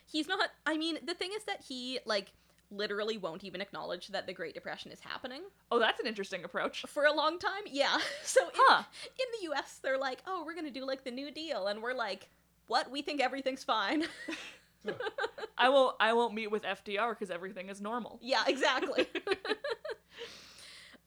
He's 0.05 0.27
not. 0.27 0.49
I 0.65 0.77
mean, 0.77 0.97
the 1.05 1.13
thing 1.13 1.31
is 1.35 1.43
that 1.45 1.61
he 1.67 1.99
like 2.05 2.33
literally 2.71 3.17
won't 3.17 3.43
even 3.43 3.61
acknowledge 3.61 4.07
that 4.07 4.25
the 4.27 4.33
Great 4.33 4.53
Depression 4.53 4.91
is 4.91 4.99
happening 5.01 5.41
Oh, 5.71 5.79
that's 5.79 5.99
an 5.99 6.07
interesting 6.07 6.43
approach. 6.43 6.83
for 6.87 7.05
a 7.05 7.13
long 7.13 7.37
time. 7.39 7.63
Yeah. 7.69 7.97
So 8.23 8.41
in, 8.45 8.49
Huh. 8.55 8.83
in 9.05 9.25
the 9.39 9.43
U.S., 9.49 9.79
they're 9.83 9.97
like, 9.97 10.23
"Oh, 10.25 10.43
we're 10.45 10.55
gonna 10.55 10.71
do 10.71 10.85
like 10.85 11.03
the 11.03 11.11
New 11.11 11.31
Deal," 11.31 11.67
and 11.67 11.81
we're 11.83 11.93
like, 11.93 12.29
"What? 12.67 12.89
We 12.89 13.01
think 13.01 13.21
everything's 13.21 13.63
fine." 13.63 14.05
I 15.57 15.69
won't 15.69 15.95
I 15.99 16.13
won't 16.13 16.33
meet 16.33 16.49
with 16.49 16.63
FDR 16.63 17.09
because 17.11 17.29
everything 17.29 17.69
is 17.69 17.81
normal. 17.81 18.19
Yeah, 18.21 18.43
exactly. 18.47 19.07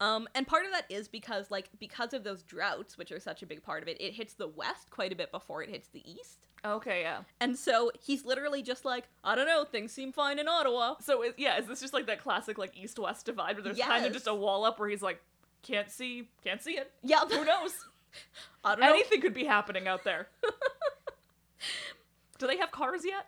um, 0.00 0.28
and 0.34 0.46
part 0.46 0.64
of 0.66 0.72
that 0.72 0.84
is 0.88 1.08
because, 1.08 1.50
like, 1.50 1.68
because 1.78 2.12
of 2.12 2.24
those 2.24 2.42
droughts, 2.42 2.98
which 2.98 3.12
are 3.12 3.20
such 3.20 3.42
a 3.42 3.46
big 3.46 3.62
part 3.62 3.82
of 3.82 3.88
it, 3.88 4.00
it 4.00 4.12
hits 4.12 4.34
the 4.34 4.48
west 4.48 4.90
quite 4.90 5.12
a 5.12 5.16
bit 5.16 5.30
before 5.30 5.62
it 5.62 5.70
hits 5.70 5.88
the 5.88 6.02
east. 6.10 6.48
Okay, 6.64 7.02
yeah. 7.02 7.20
And 7.40 7.56
so 7.56 7.90
he's 8.00 8.24
literally 8.24 8.62
just 8.62 8.84
like, 8.84 9.04
I 9.22 9.34
don't 9.34 9.46
know, 9.46 9.64
things 9.64 9.92
seem 9.92 10.12
fine 10.12 10.38
in 10.38 10.48
Ottawa. 10.48 10.94
So 11.00 11.22
is, 11.22 11.34
yeah, 11.36 11.58
is 11.58 11.66
this 11.66 11.80
just 11.80 11.92
like 11.92 12.06
that 12.06 12.22
classic 12.22 12.56
like 12.56 12.76
east 12.76 12.98
west 12.98 13.26
divide 13.26 13.56
where 13.56 13.62
there's 13.64 13.78
kind 13.78 14.06
of 14.06 14.12
just 14.12 14.26
a 14.26 14.34
wall 14.34 14.64
up 14.64 14.78
where 14.78 14.88
he's 14.88 15.02
like 15.02 15.20
can't 15.62 15.90
see 15.90 16.28
can't 16.42 16.62
see 16.62 16.72
it. 16.72 16.90
Yeah, 17.02 17.20
Who 17.28 17.44
knows? 17.44 17.72
I 18.64 18.76
don't 18.76 18.80
know. 18.80 18.94
Anything 18.94 19.20
could 19.20 19.34
be 19.34 19.44
happening 19.44 19.86
out 19.88 20.04
there. 20.04 20.28
Do 22.38 22.46
they 22.46 22.56
have 22.56 22.70
cars 22.70 23.02
yet? 23.04 23.26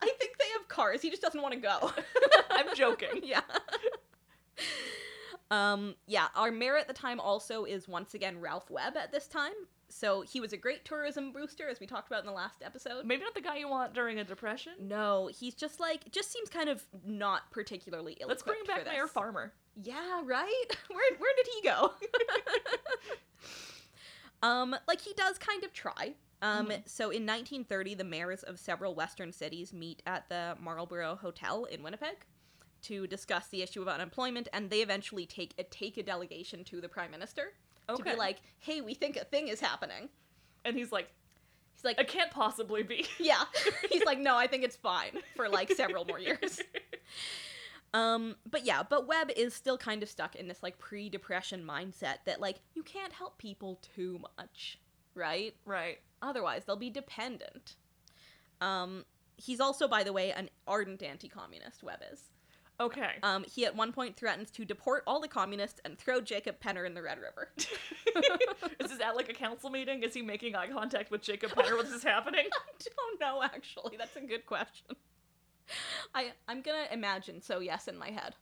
I 0.00 0.12
think 0.18 0.38
they 0.38 0.48
have 0.56 0.68
cars. 0.68 1.02
He 1.02 1.10
just 1.10 1.22
doesn't 1.22 1.40
want 1.40 1.54
to 1.54 1.60
go. 1.60 1.92
I'm 2.50 2.74
joking. 2.74 3.20
yeah. 3.22 3.40
Um, 5.50 5.94
yeah, 6.06 6.28
our 6.34 6.50
mayor 6.50 6.76
at 6.76 6.88
the 6.88 6.94
time 6.94 7.20
also 7.20 7.64
is 7.64 7.86
once 7.86 8.14
again 8.14 8.40
Ralph 8.40 8.70
Webb 8.70 8.96
at 8.96 9.12
this 9.12 9.26
time. 9.26 9.52
So 9.90 10.22
he 10.22 10.40
was 10.40 10.52
a 10.52 10.56
great 10.56 10.84
tourism 10.84 11.30
booster, 11.32 11.68
as 11.68 11.78
we 11.78 11.86
talked 11.86 12.08
about 12.08 12.20
in 12.20 12.26
the 12.26 12.32
last 12.32 12.62
episode. 12.64 13.04
Maybe 13.04 13.22
not 13.22 13.34
the 13.34 13.40
guy 13.42 13.58
you 13.58 13.68
want 13.68 13.92
during 13.94 14.18
a 14.18 14.24
depression. 14.24 14.72
No, 14.80 15.28
he's 15.32 15.54
just 15.54 15.78
like 15.78 16.10
just 16.10 16.32
seems 16.32 16.48
kind 16.48 16.68
of 16.68 16.84
not 17.06 17.50
particularly 17.52 18.16
ill. 18.20 18.26
Let's 18.28 18.42
bring 18.42 18.64
back 18.66 18.86
Mayor 18.86 19.06
Farmer. 19.06 19.52
Yeah, 19.82 20.22
right. 20.24 20.64
Where 20.88 21.16
where 21.18 21.32
did 21.36 21.46
he 21.54 21.68
go? 21.68 21.92
um, 24.42 24.74
like 24.88 25.00
he 25.00 25.12
does 25.14 25.38
kind 25.38 25.62
of 25.64 25.72
try. 25.72 26.14
Um, 26.42 26.66
Mhm. 26.68 26.88
so 26.88 27.04
in 27.04 27.24
1930, 27.24 27.94
the 27.94 28.04
mayors 28.04 28.42
of 28.42 28.58
several 28.58 28.94
western 28.94 29.32
cities 29.32 29.72
meet 29.72 30.02
at 30.06 30.28
the 30.28 30.56
Marlborough 30.60 31.16
Hotel 31.16 31.64
in 31.64 31.82
Winnipeg 31.82 32.26
to 32.84 33.06
discuss 33.06 33.48
the 33.48 33.62
issue 33.62 33.82
of 33.82 33.88
unemployment, 33.88 34.48
and 34.52 34.70
they 34.70 34.80
eventually 34.80 35.26
take 35.26 35.54
a 35.58 35.64
take 35.64 35.96
a 35.96 36.02
delegation 36.02 36.64
to 36.64 36.80
the 36.80 36.88
prime 36.88 37.10
minister 37.10 37.52
to 37.94 38.02
be 38.02 38.14
like, 38.14 38.38
"Hey, 38.58 38.80
we 38.80 38.94
think 38.94 39.16
a 39.16 39.24
thing 39.24 39.48
is 39.48 39.60
happening." 39.60 40.08
And 40.64 40.76
he's 40.76 40.92
like, 40.92 41.10
He's 41.74 41.84
like, 41.84 41.98
it 41.98 42.08
can't 42.08 42.30
possibly 42.30 42.82
be. 42.82 43.06
"Yeah." 43.18 43.44
He's 43.90 44.04
like, 44.04 44.18
"No, 44.18 44.36
I 44.36 44.46
think 44.46 44.64
it's 44.64 44.76
fine 44.76 45.18
for 45.36 45.48
like 45.48 45.72
several 45.72 46.04
more 46.04 46.18
years." 46.18 46.60
Um, 47.94 48.34
but 48.50 48.66
yeah, 48.66 48.82
but 48.82 49.06
Webb 49.06 49.30
is 49.36 49.54
still 49.54 49.78
kind 49.78 50.02
of 50.02 50.08
stuck 50.08 50.34
in 50.34 50.48
this 50.48 50.64
like 50.64 50.78
pre-depression 50.78 51.64
mindset 51.64 52.16
that 52.24 52.40
like 52.40 52.56
you 52.74 52.82
can't 52.82 53.12
help 53.12 53.38
people 53.38 53.80
too 53.94 54.18
much, 54.36 54.80
right? 55.14 55.54
right. 55.64 56.00
Otherwise, 56.20 56.64
they'll 56.64 56.74
be 56.74 56.90
dependent. 56.90 57.76
Um, 58.60 59.04
he's 59.36 59.60
also, 59.60 59.86
by 59.86 60.02
the 60.02 60.12
way, 60.12 60.32
an 60.32 60.50
ardent 60.66 61.04
anti-communist. 61.04 61.84
Webb 61.84 62.00
is. 62.12 62.20
Okay. 62.80 63.12
Um, 63.22 63.44
he 63.44 63.64
at 63.66 63.76
one 63.76 63.92
point 63.92 64.16
threatens 64.16 64.50
to 64.52 64.64
deport 64.64 65.04
all 65.06 65.20
the 65.20 65.28
communists 65.28 65.80
and 65.84 65.96
throw 65.96 66.20
Jacob 66.20 66.56
Penner 66.60 66.86
in 66.86 66.94
the 66.94 67.02
Red 67.02 67.18
River. 67.18 67.50
is 67.56 68.90
this 68.90 69.00
at 69.00 69.14
like 69.14 69.28
a 69.28 69.34
council 69.34 69.70
meeting? 69.70 70.02
Is 70.02 70.12
he 70.12 70.22
making 70.22 70.56
eye 70.56 70.68
contact 70.68 71.10
with 71.10 71.22
Jacob 71.22 71.52
Penner? 71.52 71.76
What's 71.76 71.90
this 71.90 72.02
happening? 72.14 72.46
I 72.52 72.72
don't 72.96 73.20
know. 73.20 73.42
Actually, 73.42 73.96
that's 73.96 74.16
a 74.16 74.20
good 74.20 74.44
question. 74.46 74.96
I 76.14 76.32
I'm 76.48 76.62
gonna 76.62 76.86
imagine. 76.90 77.40
So 77.40 77.60
yes, 77.60 77.86
in 77.86 77.96
my 77.96 78.10
head. 78.10 78.34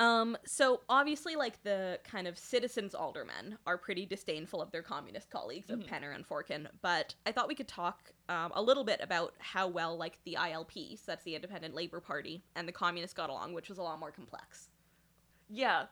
Um, 0.00 0.36
so 0.46 0.80
obviously, 0.88 1.36
like 1.36 1.62
the 1.62 2.00
kind 2.04 2.26
of 2.26 2.38
citizens 2.38 2.94
aldermen 2.94 3.58
are 3.66 3.76
pretty 3.76 4.06
disdainful 4.06 4.62
of 4.62 4.70
their 4.72 4.82
communist 4.82 5.28
colleagues 5.30 5.68
of 5.68 5.80
Mhm. 5.80 5.88
Penner 5.88 6.14
and 6.14 6.26
Forkin, 6.26 6.68
but 6.80 7.14
I 7.26 7.32
thought 7.32 7.48
we 7.48 7.54
could 7.54 7.68
talk 7.68 8.12
um, 8.28 8.50
a 8.54 8.62
little 8.62 8.84
bit 8.84 9.00
about 9.02 9.34
how 9.38 9.68
well 9.68 9.96
like 9.98 10.18
the 10.24 10.36
ILP, 10.38 10.96
so 10.96 11.02
that's 11.08 11.24
the 11.24 11.34
Independent 11.34 11.74
Labor 11.74 12.00
Party, 12.00 12.42
and 12.54 12.66
the 12.66 12.72
communists 12.72 13.12
got 13.12 13.28
along, 13.28 13.52
which 13.52 13.68
was 13.68 13.76
a 13.78 13.82
lot 13.82 13.98
more 14.00 14.10
complex. 14.10 14.70
Yeah, 15.48 15.86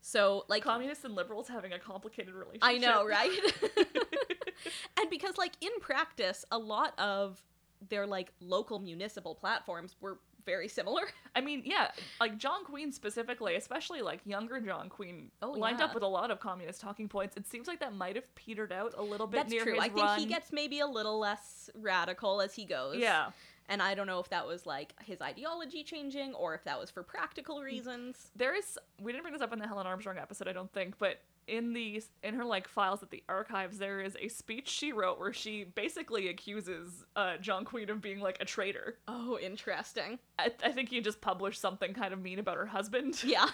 So 0.00 0.44
like 0.48 0.62
communists 0.62 1.04
and 1.04 1.14
liberals 1.16 1.48
having 1.48 1.72
a 1.72 1.78
complicated 1.78 2.34
relationship. 2.34 2.62
I 2.62 2.78
know, 2.78 3.04
right? 3.16 3.36
and 5.00 5.10
because 5.10 5.36
like 5.36 5.54
in 5.60 5.72
practice, 5.80 6.44
a 6.52 6.58
lot 6.58 6.96
of 6.98 7.42
their 7.88 8.06
like 8.06 8.32
local 8.40 8.78
municipal 8.78 9.34
platforms 9.34 9.96
were 10.00 10.20
very 10.48 10.66
similar. 10.68 11.02
I 11.36 11.40
mean, 11.42 11.62
yeah, 11.64 11.90
like 12.20 12.38
John 12.38 12.64
Queen 12.64 12.90
specifically, 12.90 13.54
especially 13.56 14.00
like 14.02 14.20
younger 14.24 14.58
John 14.60 14.88
Queen, 14.88 15.30
Oh, 15.42 15.50
lined 15.50 15.78
yeah. 15.78 15.84
up 15.84 15.94
with 15.94 16.02
a 16.02 16.08
lot 16.08 16.30
of 16.30 16.40
communist 16.40 16.80
talking 16.80 17.08
points. 17.08 17.36
It 17.36 17.46
seems 17.46 17.68
like 17.68 17.80
that 17.80 17.94
might 17.94 18.16
have 18.16 18.34
petered 18.34 18.72
out 18.72 18.94
a 18.96 19.02
little 19.02 19.26
bit 19.26 19.36
That's 19.38 19.50
near 19.52 19.62
true. 19.64 19.74
his 19.74 19.82
I 19.82 19.88
think 19.88 20.06
run. 20.06 20.18
he 20.18 20.26
gets 20.26 20.52
maybe 20.52 20.80
a 20.80 20.86
little 20.86 21.18
less 21.18 21.68
radical 21.74 22.40
as 22.40 22.54
he 22.54 22.64
goes. 22.64 22.96
Yeah, 22.96 23.30
And 23.68 23.82
I 23.82 23.94
don't 23.94 24.06
know 24.06 24.18
if 24.20 24.30
that 24.30 24.46
was 24.46 24.64
like 24.64 24.94
his 25.04 25.20
ideology 25.20 25.84
changing 25.84 26.32
or 26.34 26.54
if 26.54 26.64
that 26.64 26.80
was 26.80 26.90
for 26.90 27.02
Mm. 27.04 27.08
practical 27.08 27.60
reasons. 27.62 28.30
there 28.34 28.54
is. 28.54 28.78
We 29.00 29.12
didn't 29.12 29.22
bring 29.24 29.34
this 29.34 29.42
up 29.42 29.52
in 29.52 29.58
the 29.58 29.68
Helen 29.68 29.86
Armstrong 29.86 30.16
episode, 30.18 30.48
I 30.48 30.52
don't 30.54 30.72
think, 30.72 30.96
but 30.98 31.20
in 31.48 31.72
the 31.72 32.02
in 32.22 32.34
her 32.34 32.44
like 32.44 32.68
files 32.68 33.02
at 33.02 33.10
the 33.10 33.22
archives, 33.28 33.78
there 33.78 34.00
is 34.00 34.16
a 34.20 34.28
speech 34.28 34.68
she 34.68 34.92
wrote 34.92 35.18
where 35.18 35.32
she 35.32 35.64
basically 35.64 36.28
accuses 36.28 37.04
uh, 37.16 37.36
John 37.38 37.64
Queen 37.64 37.88
of 37.90 38.00
being 38.00 38.20
like 38.20 38.36
a 38.40 38.44
traitor. 38.44 38.96
Oh, 39.08 39.38
interesting. 39.38 40.18
I, 40.38 40.52
I 40.64 40.70
think 40.72 40.88
he 40.90 41.00
just 41.00 41.20
published 41.20 41.60
something 41.60 41.94
kind 41.94 42.12
of 42.12 42.20
mean 42.22 42.38
about 42.38 42.56
her 42.56 42.66
husband. 42.66 43.20
Yeah. 43.24 43.46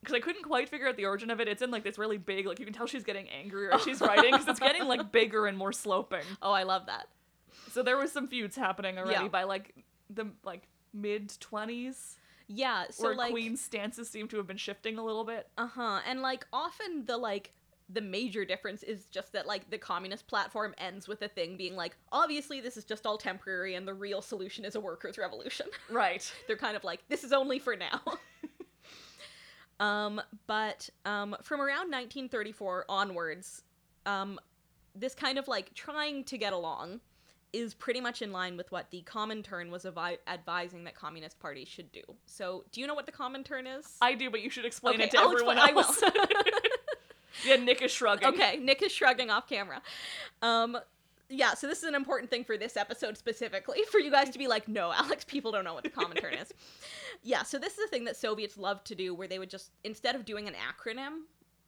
because 0.00 0.14
I 0.14 0.20
couldn't 0.20 0.42
quite 0.42 0.68
figure 0.68 0.88
out 0.88 0.96
the 0.96 1.04
origin 1.04 1.30
of 1.30 1.40
it. 1.40 1.46
It's 1.48 1.62
in 1.62 1.70
like 1.70 1.84
this 1.84 1.96
really 1.98 2.18
big, 2.18 2.46
like 2.46 2.58
you 2.58 2.64
can 2.64 2.74
tell 2.74 2.86
she's 2.86 3.04
getting 3.04 3.28
angrier 3.28 3.72
as 3.72 3.82
she's 3.82 4.00
writing 4.00 4.32
because 4.32 4.48
it's 4.48 4.58
getting 4.60 4.84
like 4.84 5.12
bigger 5.12 5.46
and 5.46 5.56
more 5.56 5.72
sloping. 5.72 6.24
oh, 6.42 6.52
I 6.52 6.64
love 6.64 6.86
that. 6.86 7.06
So 7.70 7.82
there 7.82 7.96
was 7.96 8.10
some 8.10 8.26
feuds 8.28 8.56
happening 8.56 8.98
already 8.98 9.22
Yeah. 9.24 9.28
by 9.28 9.44
like 9.44 9.74
the 10.10 10.26
like 10.44 10.62
mid 10.92 11.32
twenties, 11.40 12.16
Yeah. 12.48 12.84
So 12.90 13.04
where 13.04 13.14
like 13.14 13.32
Queen's 13.32 13.60
stances 13.62 14.08
seem 14.08 14.28
to 14.28 14.36
have 14.36 14.46
been 14.46 14.56
shifting 14.56 14.98
a 14.98 15.04
little 15.04 15.24
bit. 15.24 15.48
Uh-huh. 15.58 16.00
And 16.06 16.22
like 16.22 16.46
often 16.52 17.04
the 17.04 17.16
like 17.16 17.52
the 17.88 18.00
major 18.00 18.44
difference 18.44 18.82
is 18.82 19.04
just 19.06 19.32
that 19.32 19.46
like 19.46 19.68
the 19.70 19.78
communist 19.78 20.26
platform 20.26 20.74
ends 20.78 21.08
with 21.08 21.20
a 21.22 21.28
thing 21.28 21.56
being 21.56 21.76
like 21.76 21.96
obviously 22.10 22.60
this 22.60 22.76
is 22.76 22.84
just 22.84 23.06
all 23.06 23.18
temporary 23.18 23.74
and 23.74 23.86
the 23.86 23.94
real 23.94 24.22
solution 24.22 24.64
is 24.64 24.74
a 24.74 24.80
workers 24.80 25.18
revolution. 25.18 25.66
Right. 25.90 26.30
They're 26.46 26.56
kind 26.56 26.76
of 26.76 26.84
like 26.84 27.06
this 27.08 27.24
is 27.24 27.32
only 27.32 27.58
for 27.58 27.76
now. 27.76 28.00
um 29.80 30.20
but 30.46 30.88
um 31.04 31.36
from 31.42 31.60
around 31.60 31.90
1934 31.90 32.86
onwards 32.88 33.62
um 34.06 34.38
this 34.94 35.14
kind 35.14 35.38
of 35.38 35.48
like 35.48 35.74
trying 35.74 36.24
to 36.24 36.38
get 36.38 36.52
along 36.52 37.00
is 37.52 37.74
pretty 37.74 38.00
much 38.00 38.22
in 38.22 38.32
line 38.32 38.56
with 38.56 38.72
what 38.72 38.90
the 38.90 39.02
Comintern 39.02 39.70
was 39.70 39.84
avi- 39.84 40.18
advising 40.26 40.84
that 40.84 40.94
communist 40.94 41.38
parties 41.40 41.68
should 41.68 41.92
do. 41.92 42.00
So, 42.26 42.64
do 42.72 42.80
you 42.80 42.86
know 42.86 42.94
what 42.94 43.06
the 43.06 43.12
Comintern 43.12 43.66
is? 43.78 43.96
I 44.00 44.14
do, 44.14 44.30
but 44.30 44.40
you 44.40 44.48
should 44.50 44.64
explain 44.64 44.94
Okay, 44.94 45.04
it 45.04 45.10
to 45.12 45.18
I'll 45.18 45.30
everyone 45.32 45.58
explain- 45.58 45.70
I 45.70 45.72
will. 45.74 45.84
else. 45.84 46.02
yeah, 47.46 47.56
Nick 47.56 47.82
is 47.82 47.90
shrugging. 47.90 48.28
Okay, 48.28 48.56
Nick 48.56 48.82
is 48.82 48.92
shrugging 48.92 49.30
off 49.30 49.48
camera. 49.48 49.82
Um, 50.40 50.78
yeah, 51.28 51.54
so 51.54 51.66
this 51.66 51.78
is 51.78 51.84
an 51.84 51.94
important 51.94 52.30
thing 52.30 52.44
for 52.44 52.58
this 52.58 52.76
episode 52.76 53.16
specifically 53.16 53.82
for 53.90 53.98
you 53.98 54.10
guys 54.10 54.30
to 54.30 54.38
be 54.38 54.48
like, 54.48 54.68
no, 54.68 54.92
Alex, 54.92 55.24
people 55.24 55.50
don't 55.52 55.64
know 55.64 55.72
what 55.74 55.82
the 55.84 55.90
Comintern 55.90 56.40
is. 56.40 56.52
Yeah, 57.24 57.44
so 57.44 57.56
this 57.56 57.78
is 57.78 57.84
a 57.84 57.86
thing 57.86 58.04
that 58.06 58.16
Soviets 58.16 58.58
loved 58.58 58.84
to 58.88 58.96
do 58.96 59.14
where 59.14 59.28
they 59.28 59.38
would 59.38 59.48
just 59.48 59.70
instead 59.84 60.16
of 60.16 60.24
doing 60.24 60.48
an 60.48 60.54
acronym, 60.54 61.20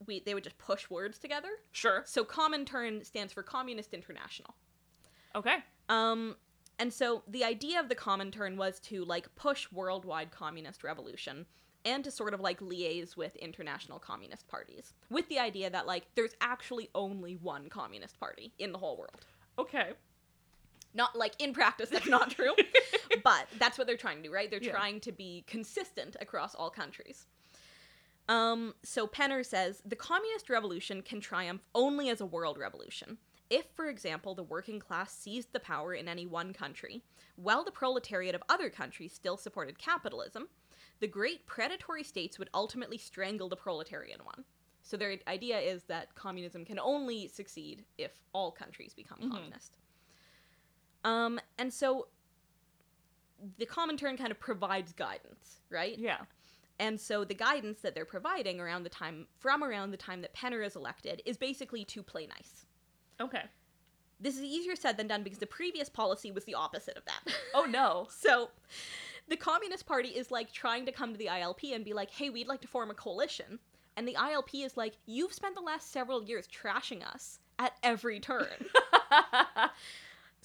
we 0.05 0.19
they 0.27 0.35
would 0.35 0.43
just 0.43 0.59
push 0.59 0.91
words 0.91 1.17
together. 1.17 1.47
Sure. 1.71 2.03
So 2.07 2.25
Comintern 2.25 3.07
stands 3.07 3.33
for 3.33 3.45
Communist 3.45 3.95
International. 3.95 4.57
Okay. 5.35 5.57
Um, 5.89 6.37
and 6.79 6.93
so 6.93 7.23
the 7.29 7.45
idea 7.45 7.79
of 7.81 7.89
the 7.89 7.95
Comintern 7.95 8.57
was 8.57 8.81
to 8.81 9.05
like 9.05 9.33
push 9.37 9.71
worldwide 9.73 10.31
communist 10.31 10.83
revolution 10.85 11.47
and 11.85 12.03
to 12.05 12.11
sort 12.11 12.35
of 12.35 12.41
like 12.41 12.61
liaise 12.61 13.17
with 13.17 13.37
international 13.37 13.99
communist 13.99 14.49
parties 14.49 14.95
with 15.11 15.29
the 15.29 15.39
idea 15.39 15.69
that 15.71 15.87
like 15.87 16.07
there's 16.15 16.35
actually 16.41 16.89
only 16.95 17.35
one 17.37 17.69
communist 17.69 18.19
party 18.19 18.53
in 18.59 18.73
the 18.73 18.79
whole 18.79 18.97
world. 18.97 19.27
Okay. 19.59 19.91
Not 20.95 21.17
like 21.17 21.35
in 21.41 21.53
practice, 21.53 21.91
that's 21.91 22.09
not 22.09 22.31
true, 22.31 22.53
but 23.25 23.47
that's 23.59 23.77
what 23.77 23.87
they're 23.87 23.97
trying 23.97 24.19
to 24.19 24.23
do, 24.29 24.33
right? 24.33 24.51
They're 24.51 24.63
Yeah. 24.63 24.71
trying 24.73 25.01
to 25.01 25.13
be 25.13 25.45
consistent 25.47 26.17
across 26.21 26.55
all 26.55 26.71
countries. 26.71 27.27
Um, 28.29 28.75
so 28.83 29.07
Penner 29.07 29.45
says 29.45 29.83
the 29.85 29.97
communist 29.97 30.49
revolution 30.49 31.03
can 31.03 31.21
triumph 31.21 31.63
only 31.75 32.09
as 32.09 32.21
a 32.21 32.27
world 32.27 32.57
revolution. 32.59 33.19
If, 33.51 33.67
for 33.75 33.87
example, 33.87 34.35
the 34.35 34.43
working 34.43 34.81
class 34.81 35.13
seized 35.17 35.53
the 35.53 35.61
power 35.61 35.95
in 35.95 36.09
any 36.09 36.27
one 36.27 36.53
country, 36.53 37.05
while 37.37 37.65
the 37.65 37.71
proletariat 37.71 38.35
of 38.35 38.43
other 38.49 38.71
countries 38.71 39.13
still 39.13 39.37
supported 39.37 39.79
capitalism, 39.79 40.49
the 41.01 41.07
great 41.09 41.47
predatory 41.47 42.03
states 42.03 42.39
would 42.39 42.51
ultimately 42.55 42.99
strangle 42.99 43.49
the 43.49 43.57
proletarian 43.57 44.25
one. 44.25 44.45
So 44.83 44.97
their 44.97 45.19
idea 45.27 45.59
is 45.59 45.85
that 45.85 46.15
communism 46.15 46.65
can 46.65 46.79
only 46.79 47.29
succeed 47.29 47.85
if 47.99 48.23
all 48.33 48.53
countries 48.53 48.95
become 48.95 49.19
Mhm. 49.19 49.31
communist. 49.31 49.77
Um, 51.05 51.41
and 51.59 51.73
so 51.73 52.09
the 53.59 53.67
Comintern 53.67 54.17
kind 54.17 54.31
of 54.31 54.41
provides 54.41 54.93
guidance, 54.93 55.61
right? 55.71 55.99
Yeah. 55.99 56.25
And 56.79 57.01
so 57.01 57.25
the 57.25 57.35
guidance 57.35 57.81
that 57.83 57.95
they're 57.95 58.05
providing 58.05 58.61
around 58.61 58.83
the 58.83 58.89
time 58.91 59.29
from 59.39 59.63
around 59.63 59.91
the 59.91 59.97
time 59.97 60.23
that 60.23 60.35
Penner 60.35 60.65
is 60.65 60.77
elected 60.77 61.23
is 61.25 61.37
basically 61.37 61.85
to 61.87 62.03
play 62.03 62.27
nice. 62.27 62.64
Okay. 63.21 63.43
This 64.21 64.37
is 64.37 64.43
easier 64.43 64.77
said 64.77 64.97
than 64.97 65.07
done 65.07 65.23
because 65.23 65.39
the 65.39 65.47
previous 65.47 65.89
policy 65.89 66.31
was 66.31 66.45
the 66.45 66.55
opposite 66.55 66.97
of 66.97 67.05
that. 67.05 67.35
Oh 67.55 67.67
no. 67.67 68.09
so 68.11 68.51
the 69.29 69.37
Communist 69.37 69.87
Party 69.87 70.09
is 70.09 70.31
like 70.31 70.53
trying 70.53 70.87
to 70.87 70.93
come 70.93 71.13
to 71.13 71.19
the 71.19 71.27
ILP 71.27 71.75
and 71.75 71.85
be 71.85 71.93
like, 71.93 72.11
"Hey, 72.11 72.31
we'd 72.31 72.49
like 72.49 72.61
to 72.63 72.69
form 72.69 72.91
a 72.91 72.95
coalition." 72.95 73.59
And 73.97 74.09
the 74.09 74.15
ILP 74.15 74.65
is 74.65 74.77
like, 74.77 74.95
"You've 75.07 75.33
spent 75.33 75.55
the 75.55 75.61
last 75.61 75.93
several 75.93 76.25
years 76.25 76.49
trashing 76.49 77.07
us 77.07 77.39
at 77.59 77.75
every 77.83 78.19
turn." 78.21 78.47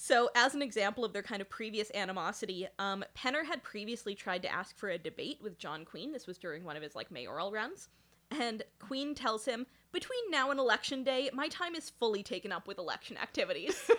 So, 0.02 0.30
as 0.34 0.56
an 0.56 0.62
example 0.62 1.04
of 1.04 1.12
their 1.12 1.22
kind 1.22 1.42
of 1.42 1.50
previous 1.50 1.92
animosity, 1.94 2.70
um, 2.80 3.04
Penner 3.18 3.44
had 3.44 3.62
previously 3.64 4.16
tried 4.16 4.42
to 4.44 4.50
ask 4.50 4.78
for 4.78 4.88
a 4.88 4.98
debate 4.98 5.40
with 5.44 5.58
John 5.58 5.84
Queen. 5.84 6.14
This 6.14 6.26
was 6.26 6.38
during 6.38 6.64
one 6.64 6.78
of 6.78 6.82
his 6.82 6.96
like 6.96 7.12
mayoral 7.12 7.52
runs, 7.52 7.90
and 8.32 8.64
Queen 8.80 9.14
tells 9.14 9.44
him, 9.44 9.68
"Between 9.92 10.20
now 10.30 10.52
and 10.52 10.60
election 10.60 11.04
day, 11.04 11.30
my 11.34 11.48
time 11.48 11.76
is 11.76 11.90
fully 11.90 12.24
taken 12.24 12.52
up 12.52 12.68
with 12.68 12.78
election 12.78 13.18
activities." 13.18 13.90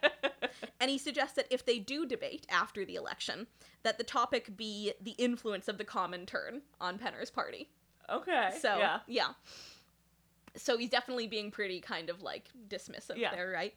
and 0.80 0.90
he 0.90 0.98
suggests 0.98 1.36
that 1.36 1.46
if 1.50 1.64
they 1.64 1.78
do 1.78 2.06
debate 2.06 2.46
after 2.50 2.84
the 2.84 2.94
election, 2.96 3.46
that 3.82 3.98
the 3.98 4.04
topic 4.04 4.56
be 4.56 4.92
the 5.00 5.12
influence 5.12 5.68
of 5.68 5.78
the 5.78 5.84
Comintern 5.84 6.60
on 6.80 6.98
Penner's 6.98 7.30
party. 7.30 7.68
okay. 8.10 8.50
So 8.60 8.78
yeah. 8.78 9.00
yeah. 9.06 9.28
So 10.56 10.76
he's 10.76 10.90
definitely 10.90 11.26
being 11.26 11.50
pretty 11.50 11.80
kind 11.80 12.08
of 12.10 12.22
like 12.22 12.48
dismissive 12.68 13.16
Yeah. 13.16 13.30
there, 13.34 13.50
right? 13.50 13.74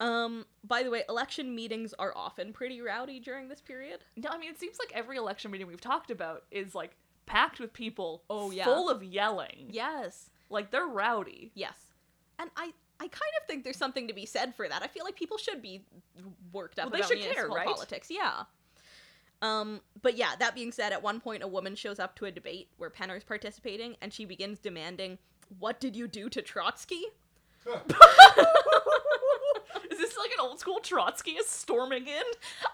Um, 0.00 0.46
by 0.64 0.82
the 0.82 0.90
way, 0.90 1.04
election 1.08 1.54
meetings 1.54 1.94
are 1.96 2.12
often 2.16 2.52
pretty 2.52 2.80
rowdy 2.80 3.20
during 3.20 3.48
this 3.48 3.60
period. 3.60 4.00
No, 4.16 4.30
I 4.30 4.38
mean 4.38 4.50
it 4.50 4.58
seems 4.58 4.78
like 4.80 4.90
every 4.94 5.16
election 5.16 5.50
meeting 5.52 5.68
we've 5.68 5.80
talked 5.80 6.10
about 6.10 6.44
is 6.50 6.74
like 6.74 6.96
packed 7.26 7.60
with 7.60 7.72
people. 7.72 8.24
Oh, 8.28 8.50
yeah. 8.50 8.64
Full 8.64 8.90
of 8.90 9.04
yelling. 9.04 9.68
Yes. 9.70 10.30
Like 10.52 10.70
they're 10.70 10.86
rowdy. 10.86 11.50
Yes. 11.54 11.74
And 12.38 12.50
I 12.56 12.72
I 13.00 13.08
kind 13.08 13.32
of 13.40 13.46
think 13.48 13.64
there's 13.64 13.76
something 13.76 14.06
to 14.06 14.14
be 14.14 14.26
said 14.26 14.54
for 14.54 14.68
that. 14.68 14.82
I 14.82 14.86
feel 14.86 15.04
like 15.04 15.16
people 15.16 15.38
should 15.38 15.60
be 15.60 15.84
worked 16.52 16.78
up 16.78 16.84
Well, 16.86 16.92
they 16.92 16.98
about 16.98 17.08
should 17.10 17.34
care, 17.34 17.48
right? 17.48 17.66
politics. 17.66 18.08
Yeah. 18.10 18.44
Um, 19.40 19.80
but 20.00 20.16
yeah, 20.16 20.36
that 20.38 20.54
being 20.54 20.70
said, 20.70 20.92
at 20.92 21.02
one 21.02 21.18
point 21.20 21.42
a 21.42 21.48
woman 21.48 21.74
shows 21.74 21.98
up 21.98 22.14
to 22.16 22.26
a 22.26 22.30
debate 22.30 22.68
where 22.76 22.90
Penner's 22.90 23.24
participating 23.24 23.96
and 24.00 24.12
she 24.12 24.24
begins 24.24 24.60
demanding, 24.60 25.18
What 25.58 25.80
did 25.80 25.96
you 25.96 26.06
do 26.06 26.28
to 26.28 26.40
Trotsky? 26.42 27.02
Is 29.90 29.98
this 29.98 30.16
like 30.16 30.30
an 30.32 30.40
old 30.40 30.58
school 30.60 30.80
Trotskyist 30.82 31.46
storming 31.48 32.06
in? 32.06 32.22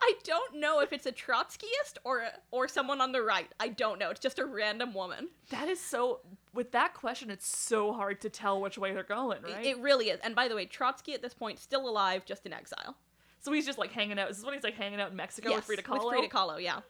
I 0.02 0.12
don't 0.24 0.56
know 0.56 0.80
if 0.80 0.92
it's 0.92 1.06
a 1.06 1.12
Trotskyist 1.12 1.96
or 2.04 2.26
or 2.50 2.68
someone 2.68 3.00
on 3.00 3.12
the 3.12 3.22
right. 3.22 3.48
I 3.60 3.68
don't 3.68 3.98
know. 3.98 4.10
It's 4.10 4.20
just 4.20 4.38
a 4.38 4.46
random 4.46 4.94
woman. 4.94 5.28
That 5.50 5.68
is 5.68 5.80
so. 5.80 6.20
With 6.58 6.72
that 6.72 6.92
question, 6.92 7.30
it's 7.30 7.46
so 7.46 7.92
hard 7.92 8.20
to 8.22 8.28
tell 8.28 8.60
which 8.60 8.76
way 8.78 8.92
they're 8.92 9.04
going, 9.04 9.42
right? 9.42 9.64
It 9.64 9.78
really 9.78 10.10
is. 10.10 10.18
And 10.24 10.34
by 10.34 10.48
the 10.48 10.56
way, 10.56 10.66
Trotsky 10.66 11.14
at 11.14 11.22
this 11.22 11.32
point 11.32 11.60
still 11.60 11.88
alive, 11.88 12.24
just 12.24 12.44
in 12.46 12.52
exile. 12.52 12.96
so 13.38 13.52
he's 13.52 13.64
just 13.64 13.78
like 13.78 13.92
hanging 13.92 14.18
out. 14.18 14.26
This 14.26 14.38
is 14.38 14.44
when 14.44 14.54
he's 14.54 14.64
like 14.64 14.74
hanging 14.74 15.00
out 15.00 15.12
in 15.12 15.16
Mexico 15.16 15.50
Yes, 15.50 15.58
with 15.58 15.66
Frida 15.66 15.82
Kahlo. 15.82 16.06
With 16.06 16.18
Frida 16.18 16.34
Kahlo, 16.34 16.60
yeah. 16.60 16.80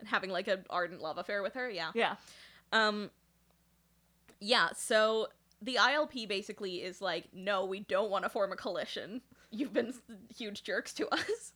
And 0.00 0.08
having 0.08 0.30
like 0.30 0.48
an 0.48 0.64
ardent 0.70 1.02
love 1.02 1.18
affair 1.18 1.42
with 1.42 1.52
her, 1.52 1.68
yeah. 1.68 1.90
Yeah. 1.94 2.14
Um 2.72 3.10
yeah, 4.40 4.68
so 4.74 5.26
the 5.60 5.74
ILP 5.74 6.26
basically 6.26 6.76
is 6.76 7.02
like, 7.02 7.26
no, 7.34 7.66
we 7.66 7.80
don't 7.80 8.10
want 8.10 8.24
to 8.24 8.30
form 8.30 8.50
a 8.50 8.56
coalition. 8.56 9.20
You've 9.50 9.74
been 9.74 9.92
huge 10.34 10.62
jerks 10.62 10.94
to 10.94 11.06
us. 11.08 11.52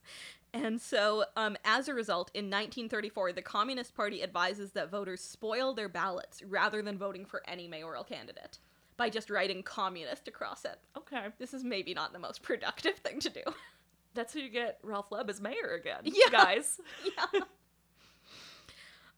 And 0.52 0.80
so, 0.80 1.24
um, 1.36 1.56
as 1.64 1.86
a 1.88 1.94
result, 1.94 2.30
in 2.34 2.46
1934, 2.46 3.32
the 3.32 3.42
Communist 3.42 3.94
Party 3.94 4.22
advises 4.22 4.72
that 4.72 4.90
voters 4.90 5.20
spoil 5.22 5.74
their 5.74 5.88
ballots 5.88 6.42
rather 6.42 6.82
than 6.82 6.98
voting 6.98 7.24
for 7.24 7.42
any 7.46 7.68
mayoral 7.68 8.02
candidate 8.02 8.58
by 8.96 9.08
just 9.10 9.30
writing 9.30 9.62
communist 9.62 10.26
across 10.28 10.64
it. 10.64 10.78
Okay. 10.96 11.26
This 11.38 11.54
is 11.54 11.62
maybe 11.64 11.94
not 11.94 12.12
the 12.12 12.18
most 12.18 12.42
productive 12.42 12.96
thing 12.96 13.20
to 13.20 13.30
do. 13.30 13.42
That's 14.14 14.34
how 14.34 14.40
you 14.40 14.48
get 14.48 14.78
Ralph 14.82 15.10
Webb 15.12 15.30
as 15.30 15.40
mayor 15.40 15.78
again. 15.80 16.00
Yeah. 16.02 16.28
Guys. 16.32 16.80
yeah. 17.04 17.40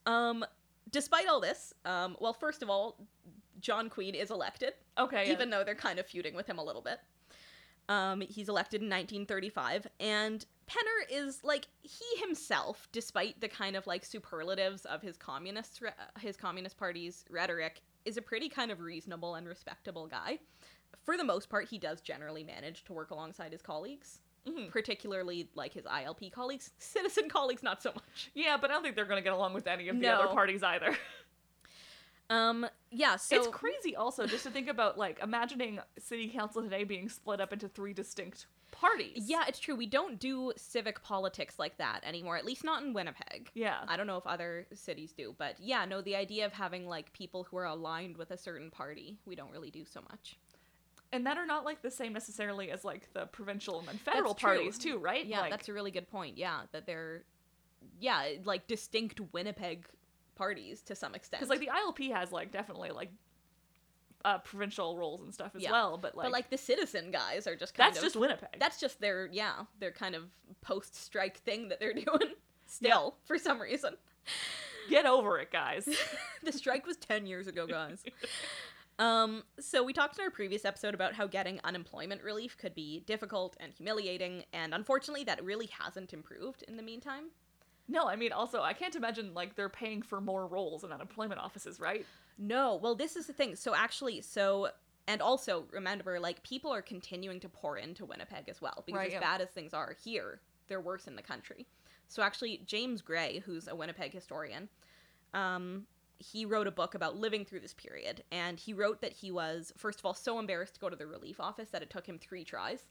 Um, 0.07 0.45
despite 0.91 1.29
all 1.29 1.41
this, 1.41 1.73
um, 1.85 2.17
well, 2.21 2.33
first 2.33 2.63
of 2.63 2.69
all, 2.71 2.97
John 3.61 3.89
Queen 3.89 4.15
is 4.15 4.31
elected, 4.31 4.73
Okay. 4.99 5.27
yeah. 5.27 5.33
even 5.33 5.51
though 5.51 5.65
they're 5.65 5.75
kind 5.75 5.99
of 5.99 6.07
feuding 6.07 6.35
with 6.35 6.47
him 6.47 6.59
a 6.59 6.65
little 6.65 6.83
bit. 6.83 6.99
Um, 7.89 8.21
he's 8.21 8.49
elected 8.49 8.81
in 8.83 8.89
1935, 8.89 9.87
and 10.01 10.45
Penner 10.73 11.05
is 11.11 11.45
like 11.45 11.67
he 11.83 12.05
himself, 12.21 12.89
despite 12.93 13.41
the 13.41 13.49
kind 13.49 13.77
of 13.77 13.87
like 13.87 14.05
superlatives 14.05 14.87
of 14.87 15.03
his 15.03 15.17
communist 15.19 15.81
re- 15.83 15.91
his 16.21 16.37
communist 16.37 16.79
party's 16.79 17.25
rhetoric, 17.29 17.83
is 18.07 18.17
a 18.17 18.23
pretty 18.23 18.49
kind 18.49 18.71
of 18.71 18.81
reasonable 18.81 19.35
and 19.35 19.47
respectable 19.47 20.07
guy. 20.07 20.39
For 21.05 21.17
the 21.19 21.25
most 21.25 21.51
part, 21.51 21.69
he 21.69 21.79
does 21.79 22.01
generally 22.01 22.43
manage 22.45 22.85
to 22.85 22.93
work 22.95 23.11
alongside 23.11 23.53
his 23.53 23.61
colleagues, 23.61 24.21
Mhm. 24.47 24.71
particularly 24.71 25.51
like 25.55 25.73
his 25.75 25.85
ILP 25.85 26.31
colleagues. 26.33 26.71
Citizen 26.79 27.29
colleagues, 27.29 27.63
not 27.63 27.83
so 27.83 27.93
much. 27.93 28.31
Yeah, 28.35 28.57
but 28.57 28.71
I 28.71 28.75
don't 28.75 28.83
think 28.83 28.97
they're 28.97 29.05
gonna 29.05 29.21
get 29.21 29.33
along 29.35 29.53
with 29.53 29.67
any 29.67 29.89
of 29.89 29.97
the 29.97 30.03
No. 30.07 30.15
other 30.15 30.29
parties 30.35 30.63
either. 30.63 30.97
Um, 32.31 32.67
yeah, 32.91 33.17
so 33.17 33.37
it's 33.37 33.49
crazy 33.49 33.95
also 33.95 34.27
just 34.27 34.45
to 34.45 34.51
think 34.51 34.67
about 34.69 34.97
like 34.97 35.19
imagining 35.23 35.81
city 35.99 36.29
council 36.29 36.63
today 36.63 36.83
being 36.85 37.11
split 37.11 37.43
up 37.43 37.53
into 37.53 37.69
three 37.69 37.93
distinct 37.93 38.47
parties. 38.73 39.25
Yeah, 39.27 39.45
it's 39.47 39.59
true. 39.59 39.77
We 39.77 39.87
don't 39.87 40.19
do 40.19 40.53
civic 40.57 41.03
politics 41.03 41.59
like 41.59 41.79
that 41.79 42.01
anymore, 42.05 42.37
at 42.37 42.45
least 42.45 42.65
not 42.65 42.83
in 42.83 42.93
Winnipeg. 42.93 43.51
Yeah. 43.55 43.79
I 43.87 43.97
don't 43.97 44.07
know 44.07 44.17
if 44.17 44.27
other 44.27 44.67
cities 44.75 45.13
do, 45.13 45.35
but 45.39 45.57
yeah, 45.61 45.85
no, 45.85 46.01
the 46.01 46.17
idea 46.17 46.47
of 46.47 46.53
having 46.53 46.89
like 46.89 47.13
people 47.13 47.45
who 47.45 47.57
are 47.59 47.67
aligned 47.67 48.17
with 48.17 48.31
a 48.31 48.37
certain 48.37 48.71
party, 48.71 49.19
we 49.27 49.37
don't 49.37 49.53
really 49.53 49.71
do 49.71 49.85
so 49.85 50.01
much. 50.11 50.37
And 51.13 51.27
that 51.27 51.37
are 51.37 51.47
not 51.47 51.65
like 51.65 51.83
the 51.83 51.91
same 51.91 52.13
necessarily 52.13 52.71
as 52.71 52.85
like 52.85 53.13
the 53.13 53.27
provincial 53.27 53.79
and 53.79 53.87
then 53.87 53.99
federal 53.99 54.35
parties 54.35 54.79
too, 54.79 54.99
right? 54.99 55.25
Yeah, 55.25 55.41
like, 55.41 55.51
that's 55.51 55.69
a 55.69 55.73
really 55.73 55.91
good 55.91 56.11
point. 56.11 56.39
Yeah, 56.39 56.63
that 56.73 56.87
they're 56.87 57.25
yeah, 58.01 58.25
like 58.45 58.67
distinct 58.67 59.21
Winnipeg 59.33 59.87
parties 60.35 60.81
to 60.83 60.95
some 60.95 61.15
extent. 61.15 61.41
because 61.41 61.51
like 61.51 61.61
the 61.61 61.69
ILP 61.69 62.13
has 62.13 62.33
like 62.33 62.51
definitely 62.51 62.91
like 62.91 63.11
uh 64.25 64.39
provincial 64.39 64.97
roles 64.97 65.23
and 65.23 65.33
stuff 65.35 65.53
as 65.55 65.63
Yeah. 65.63 65.73
well, 65.73 65.99
but 65.99 66.15
like, 66.17 66.25
but 66.27 66.33
like 66.33 66.51
the 66.51 66.59
citizen 66.59 67.11
guys 67.11 67.47
are 67.47 67.57
just 67.57 67.75
kind 67.75 67.89
that's 67.89 67.99
of 67.99 68.05
just 68.05 68.17
Winnipeg. 68.17 68.59
that's 68.59 68.81
just 68.81 69.01
their 69.01 69.29
yeah, 69.33 69.53
their 69.79 69.91
kind 69.93 70.15
of 70.15 70.25
post-strike 70.61 71.39
thing 71.39 71.69
that 71.69 71.81
they're 71.81 71.93
doing 72.07 72.33
still 72.67 73.17
for 73.25 73.39
some 73.39 73.61
reason. 73.61 73.97
Get 74.89 75.07
over 75.07 75.39
it, 75.39 75.53
guys. 75.53 75.89
the 76.43 76.53
strike 76.53 76.87
was 76.87 76.97
10 76.97 77.27
years 77.27 77.47
ago, 77.47 77.67
guys. 77.67 78.03
um, 78.99 79.43
so 79.61 79.83
we 79.83 79.93
talked 79.93 80.19
in 80.19 80.25
our 80.25 80.31
previous 80.31 80.65
episode 80.65 80.93
about 80.95 81.15
how 81.15 81.27
getting 81.27 81.61
unemployment 81.65 82.23
relief 82.23 82.57
could 82.59 82.75
be 82.75 83.01
difficult 83.07 83.57
and 83.61 83.73
humiliating, 83.73 84.45
and 84.53 84.75
unfortunately, 84.75 85.25
that 85.25 85.43
really 85.45 85.71
hasn't 85.79 86.13
improved 86.13 86.63
in 86.67 86.77
the 86.77 86.83
meantime. 86.83 87.25
No, 87.89 88.07
I 88.07 88.17
mean 88.17 88.33
also 88.33 88.63
I 88.63 88.73
can't 88.73 88.95
imagine 88.97 89.35
like 89.35 89.55
they're 89.55 89.69
paying 89.69 90.03
for 90.03 90.21
more 90.21 90.47
roles 90.47 90.85
in 90.85 90.93
unemployment 90.93 91.41
offices, 91.41 91.81
right? 91.81 92.07
No, 92.39 92.77
well, 92.77 92.95
this 92.95 93.17
is 93.17 93.27
the 93.27 93.33
thing. 93.33 93.57
So 93.57 93.75
actually, 93.75 94.21
so 94.21 94.69
and 95.07 95.21
also 95.21 95.65
remember, 95.73 96.21
like 96.21 96.43
people 96.43 96.71
are 96.71 96.83
continuing 96.83 97.41
to 97.41 97.49
pour 97.49 97.77
into 97.77 98.05
Winnipeg 98.05 98.49
as 98.49 98.61
well 98.61 98.83
because 98.87 98.99
Right, 98.99 99.09
as 99.09 99.15
yeah. 99.15 99.21
bad 99.21 99.41
as 99.41 99.49
things 99.51 99.75
are 99.75 99.97
here, 100.03 100.41
they're 100.69 100.81
worse 100.81 101.07
in 101.07 101.17
the 101.17 101.23
country. 101.23 101.67
So 102.09 102.23
actually, 102.23 102.63
James 102.67 103.01
Gray, 103.03 103.43
who's 103.45 103.69
a 103.69 103.75
Winnipeg 103.75 104.13
historian, 104.13 104.69
um, 105.35 105.87
he 106.19 106.45
wrote 106.45 106.67
a 106.67 106.71
book 106.71 106.95
about 106.95 107.17
living 107.17 107.45
through 107.45 107.61
this 107.61 107.75
period, 107.75 108.23
and 108.31 108.61
he 108.61 108.73
wrote 108.73 109.01
that 109.01 109.13
he 109.13 109.31
was 109.33 109.73
first 109.77 109.99
of 109.99 110.07
all 110.07 110.15
so 110.15 110.39
embarrassed 110.39 110.75
to 110.75 110.81
go 110.81 110.89
to 110.89 110.97
the 110.97 111.07
relief 111.07 111.41
office 111.41 111.71
that 111.71 111.83
it 111.83 111.91
took 111.91 112.07
him 112.07 112.19
three 112.19 112.45
tries. 112.45 112.85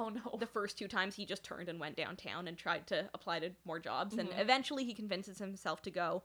Oh 0.00 0.10
no. 0.10 0.36
The 0.38 0.46
first 0.46 0.78
two 0.78 0.86
times 0.86 1.16
he 1.16 1.26
just 1.26 1.42
turned 1.42 1.68
and 1.68 1.80
went 1.80 1.96
downtown 1.96 2.46
and 2.46 2.56
tried 2.56 2.86
to 2.88 3.10
apply 3.14 3.40
to 3.40 3.50
more 3.64 3.80
jobs, 3.80 4.16
and 4.16 4.28
Mhm. 4.30 4.38
eventually 4.40 4.84
he 4.84 4.94
convinces 4.94 5.38
himself 5.38 5.82
to 5.82 5.90
go, 5.90 6.22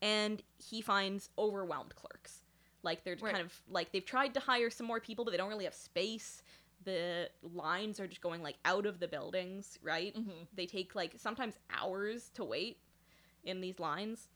and 0.00 0.42
he 0.58 0.80
finds 0.80 1.28
overwhelmed 1.36 1.96
clerks. 1.96 2.44
Like 2.84 3.02
they're 3.02 3.16
Right. 3.16 3.32
kind 3.34 3.44
of 3.44 3.60
like 3.68 3.90
they've 3.90 4.04
tried 4.04 4.32
to 4.34 4.40
hire 4.40 4.70
some 4.70 4.86
more 4.86 5.00
people, 5.00 5.24
but 5.24 5.32
they 5.32 5.36
don't 5.36 5.48
really 5.48 5.64
have 5.64 5.74
space. 5.74 6.42
the 6.84 7.28
lines 7.42 7.98
are 7.98 8.06
just 8.06 8.20
going 8.20 8.42
like 8.44 8.58
out 8.64 8.86
of 8.86 9.00
the 9.00 9.08
buildings, 9.08 9.76
right? 9.82 10.14
Mhm. 10.14 10.46
They 10.52 10.66
take 10.66 10.94
like 10.94 11.14
sometimes 11.18 11.58
hours 11.70 12.30
to 12.34 12.44
wait 12.44 12.78
in 13.42 13.60
these 13.60 13.80
lines. 13.80 14.28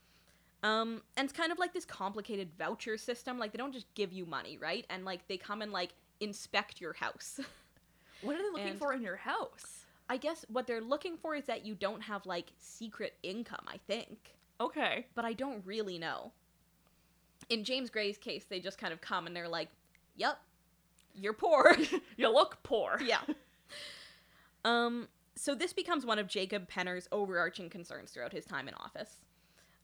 Um, 0.63 1.01
and 1.15 1.25
it's 1.29 1.37
kind 1.37 1.51
of 1.53 1.59
like 1.59 1.71
this 1.71 1.85
complicated 1.85 2.51
voucher 2.57 2.97
system. 2.97 3.39
Like 3.39 3.53
they 3.53 3.57
don't 3.57 3.71
just 3.71 3.93
give 3.93 4.11
you 4.11 4.25
money, 4.25 4.57
right? 4.57 4.85
And 4.89 5.05
like 5.05 5.27
they 5.27 5.37
come 5.37 5.61
and 5.61 5.71
like 5.71 5.93
inspect 6.19 6.81
your 6.81 6.93
house. 6.93 7.39
What 8.21 8.35
are 8.35 8.39
they 8.43 8.49
looking 8.49 8.67
And- 8.69 8.79
for 8.79 8.93
in 8.93 9.01
your 9.01 9.17
house? 9.17 9.85
I 10.09 10.17
guess 10.17 10.45
what 10.49 10.67
they're 10.67 10.81
looking 10.81 11.15
for 11.17 11.35
is 11.35 11.45
that 11.45 11.65
you 11.65 11.73
don't 11.73 12.01
have 12.01 12.25
like 12.25 12.51
secret 12.59 13.15
income, 13.23 13.63
I 13.67 13.77
think. 13.87 14.35
Okay. 14.59 15.07
But 15.15 15.23
I 15.25 15.31
don't 15.33 15.65
really 15.65 15.97
know. 15.97 16.33
In 17.49 17.63
James 17.63 17.89
Gray's 17.89 18.17
case, 18.17 18.43
they 18.45 18.59
just 18.59 18.77
kind 18.77 18.91
of 18.93 18.99
come 19.01 19.25
and 19.25 19.35
they're 19.35 19.47
like, 19.47 19.69
"Yep, 20.17 20.37
you're 21.15 21.33
poor." 21.33 21.75
You 22.17 22.29
look 22.29 22.61
poor. 22.63 22.99
yeah. 23.05 23.21
Um, 24.65 25.07
so 25.35 25.55
this 25.55 25.73
becomes 25.73 26.05
one 26.05 26.19
of 26.19 26.27
Jacob 26.27 26.67
Penner's 26.67 27.07
overarching 27.11 27.69
concerns 27.69 28.11
throughout 28.11 28.31
his 28.33 28.45
time 28.45 28.67
in 28.67 28.73
office. 28.75 29.15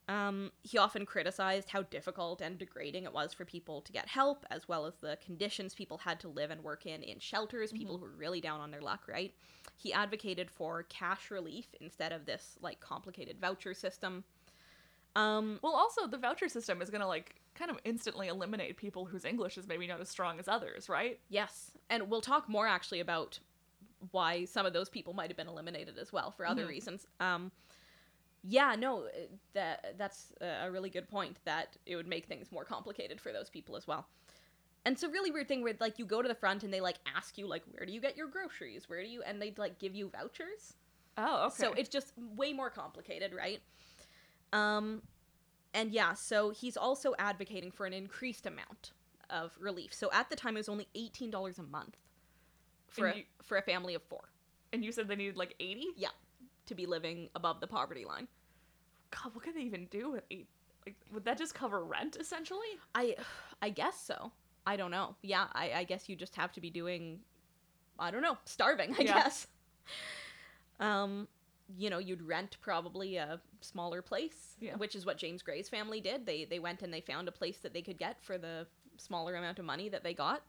Um, 0.07 0.53
he 0.63 0.77
often 0.77 1.05
criticized 1.05 1.69
how 1.69 1.81
difficult 1.83 2.41
and 2.41 2.57
degrading 2.57 3.03
it 3.03 3.11
was 3.13 3.33
for 3.33 3.43
people 3.43 3.81
to 3.81 3.91
get 3.91 4.07
help, 4.07 4.45
as 4.49 4.67
well 4.67 4.85
as 4.85 4.95
the 4.95 5.17
conditions 5.17 5.75
people 5.75 5.97
had 5.97 6.19
to 6.21 6.29
live 6.29 6.49
and 6.49 6.63
work 6.63 6.85
in 6.85 7.03
in 7.03 7.19
shelters, 7.19 7.73
people 7.73 7.97
who 7.97 8.05
were 8.05 8.15
really 8.15 8.39
down 8.39 8.61
on 8.61 8.71
their 8.71 8.81
luck, 8.81 9.05
right? 9.07 9.33
He 9.75 9.91
advocated 9.91 10.49
for 10.49 10.83
cash 10.83 11.29
relief 11.29 11.75
instead 11.81 12.13
of 12.13 12.25
this 12.25 12.57
like 12.61 12.79
complicated 12.79 13.39
voucher 13.39 13.73
system. 13.73 14.23
Um, 15.15 15.59
Well, 15.61 15.73
also 15.73 16.07
the 16.07 16.17
voucher 16.17 16.47
system 16.47 16.81
is 16.81 16.89
gonna 16.89 17.07
like 17.07 17.35
kind 17.55 17.71
of 17.71 17.79
instantly 17.83 18.27
eliminate 18.27 18.77
people 18.77 19.05
whose 19.05 19.25
English 19.25 19.57
is 19.57 19.67
maybe 19.67 19.87
not 19.87 19.99
as 19.99 20.09
strong 20.09 20.39
as 20.39 20.47
others, 20.47 20.87
right? 20.89 21.19
Yes, 21.29 21.71
and 21.89 22.09
we'll 22.09 22.21
talk 22.21 22.47
more 22.47 22.67
actually 22.67 22.99
about 22.99 23.39
why 24.11 24.45
some 24.45 24.65
of 24.65 24.73
those 24.73 24.89
people 24.89 25.13
might 25.13 25.29
have 25.29 25.37
been 25.37 25.47
eliminated 25.47 25.97
as 25.97 26.13
well 26.13 26.31
for 26.31 26.45
other 26.45 26.65
Mhm. 26.65 26.67
reasons. 26.67 27.07
Um, 27.19 27.51
yeah, 28.43 28.75
no, 28.77 29.03
uh, 29.05 29.09
that 29.53 29.95
that's 29.97 30.31
a 30.41 30.69
really 30.71 30.89
good 30.89 31.07
point. 31.07 31.37
That 31.45 31.77
it 31.85 31.95
would 31.95 32.07
make 32.07 32.25
things 32.25 32.51
more 32.51 32.63
complicated 32.63 33.19
for 33.19 33.31
those 33.33 33.49
people 33.49 33.75
as 33.75 33.87
well. 33.87 34.07
And 34.85 34.93
it's 34.93 35.03
a 35.03 35.09
really 35.09 35.31
weird 35.31 35.47
thing 35.47 35.63
where 35.63 35.73
like 35.79 35.99
you 35.99 36.05
go 36.05 36.21
to 36.21 36.27
the 36.27 36.35
front 36.35 36.63
and 36.63 36.73
they 36.73 36.79
like 36.79 36.97
ask 37.13 37.37
you 37.37 37.45
like 37.47 37.63
where 37.71 37.85
do 37.85 37.91
you 37.91 37.99
get 37.99 38.15
your 38.15 38.27
groceries? 38.27 38.87
Where 38.87 39.01
do 39.03 39.09
you 39.09 39.21
and 39.23 39.41
they'd 39.41 39.57
like 39.57 39.79
give 39.79 39.95
you 39.95 40.09
vouchers. 40.09 40.75
Oh, 41.17 41.47
okay. 41.47 41.55
So 41.63 41.73
it's 41.73 41.89
just 41.89 42.13
way 42.17 42.53
more 42.53 42.69
complicated, 42.69 43.33
right? 43.33 43.59
Um, 44.53 45.01
and 45.73 45.91
yeah, 45.91 46.13
so 46.13 46.51
he's 46.51 46.77
also 46.77 47.15
advocating 47.19 47.71
for 47.71 47.85
an 47.85 47.93
increased 47.93 48.45
amount 48.45 48.91
of 49.29 49.51
relief. 49.59 49.93
So 49.93 50.09
at 50.13 50.29
the 50.29 50.35
time, 50.35 50.55
it 50.55 50.59
was 50.59 50.69
only 50.69 50.87
eighteen 50.95 51.29
dollars 51.31 51.59
a 51.59 51.63
month 51.63 51.97
for 52.87 53.07
And 53.07 53.15
a, 53.15 53.17
you- 53.19 53.25
for 53.43 53.57
a 53.57 53.61
family 53.61 53.93
of 53.93 54.03
four 54.03 54.29
and 54.71 54.85
you 54.85 54.91
said 54.91 55.07
they 55.07 55.15
needed 55.15 55.35
like 55.37 55.55
eighty. 55.59 55.87
To 56.67 56.75
be 56.75 56.85
living 56.85 57.29
above 57.35 57.59
the 57.59 57.67
poverty 57.67 58.05
line. 58.05 58.27
God, 59.11 59.33
what 59.33 59.43
could 59.43 59.55
they 59.55 59.61
even 59.61 59.85
do 59.87 60.11
with 60.11 60.23
eight? 60.31 60.47
Like, 60.85 60.95
would 61.13 61.25
that 61.25 61.37
just 61.37 61.53
cover 61.53 61.83
rent 61.83 62.17
essentially? 62.19 62.67
I 62.95 63.15
I 63.61 63.69
guess 63.69 63.99
so. 64.01 64.31
I 64.65 64.75
don't 64.75 64.91
know. 64.91 65.15
Yeah, 65.21 65.47
I, 65.53 65.71
I 65.71 65.83
guess 65.85 66.09
you 66.09 66.15
just 66.15 66.35
have 66.35 66.51
to 66.53 66.61
be 66.61 66.69
doing, 66.69 67.19
I 67.97 68.11
don't 68.11 68.21
know, 68.21 68.37
starving. 68.45 68.93
I 68.99 69.01
Yeah. 69.03 69.13
guess. 69.15 69.47
Um, 70.79 71.27
you 71.77 71.89
know, 71.89 71.97
you'd 71.97 72.21
rent 72.21 72.57
probably 72.61 73.17
a 73.17 73.39
smaller 73.61 74.01
place, 74.01 74.55
Yeah. 74.59 74.75
which 74.75 74.95
is 74.95 75.05
what 75.05 75.17
James 75.17 75.41
Gray's 75.41 75.67
family 75.69 76.01
did. 76.01 76.25
They 76.25 76.45
they 76.45 76.59
went 76.59 76.81
and 76.83 76.93
they 76.93 77.01
found 77.01 77.27
a 77.27 77.31
place 77.31 77.57
that 77.59 77.73
they 77.73 77.81
could 77.81 77.97
get 77.97 78.21
for 78.21 78.37
the 78.37 78.67
smaller 78.97 79.35
amount 79.35 79.59
of 79.59 79.65
money 79.65 79.89
that 79.89 80.03
they 80.03 80.13
got. 80.13 80.43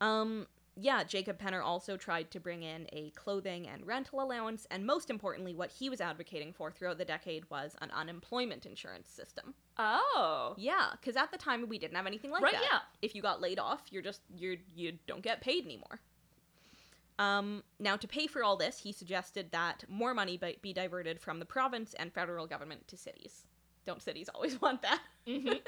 Um, 0.00 0.46
yeah, 0.78 1.02
Jacob 1.04 1.38
Penner 1.40 1.64
also 1.64 1.96
tried 1.96 2.30
to 2.32 2.40
bring 2.40 2.62
in 2.62 2.86
a 2.92 3.10
clothing 3.10 3.66
and 3.66 3.86
rental 3.86 4.22
allowance, 4.22 4.66
and 4.70 4.84
most 4.84 5.08
importantly, 5.10 5.54
what 5.54 5.70
he 5.70 5.88
was 5.88 6.00
advocating 6.00 6.52
for 6.52 6.70
throughout 6.70 6.98
the 6.98 7.04
decade 7.04 7.48
was 7.50 7.74
an 7.80 7.90
unemployment 7.92 8.66
insurance 8.66 9.08
system. 9.08 9.54
Oh. 9.78 10.54
Yeah, 10.58 10.88
because 11.00 11.16
at 11.16 11.30
the 11.32 11.38
time 11.38 11.66
we 11.68 11.78
didn't 11.78 11.96
have 11.96 12.06
anything 12.06 12.30
like 12.30 12.42
Right, 12.42 12.52
that. 12.52 12.62
yeah. 12.62 12.78
If 13.00 13.14
you 13.14 13.22
got 13.22 13.40
laid 13.40 13.58
off, 13.58 13.82
you're 13.90 14.02
just 14.02 14.20
you're 14.36 14.56
you 14.74 14.98
don't 15.06 15.22
get 15.22 15.40
paid 15.40 15.64
anymore. 15.64 16.00
Um, 17.18 17.62
now 17.80 17.96
to 17.96 18.06
pay 18.06 18.26
for 18.26 18.44
all 18.44 18.56
this, 18.58 18.78
he 18.78 18.92
suggested 18.92 19.50
that 19.52 19.84
more 19.88 20.12
money 20.12 20.36
be, 20.36 20.58
be 20.60 20.72
diverted 20.74 21.18
from 21.18 21.38
the 21.38 21.46
province 21.46 21.94
and 21.94 22.12
federal 22.12 22.46
government 22.46 22.86
to 22.88 22.96
cities. 22.98 23.44
Don't 23.86 24.02
cities 24.02 24.28
always 24.34 24.60
want 24.60 24.82
that? 24.82 25.00
Mhm. 25.26 25.60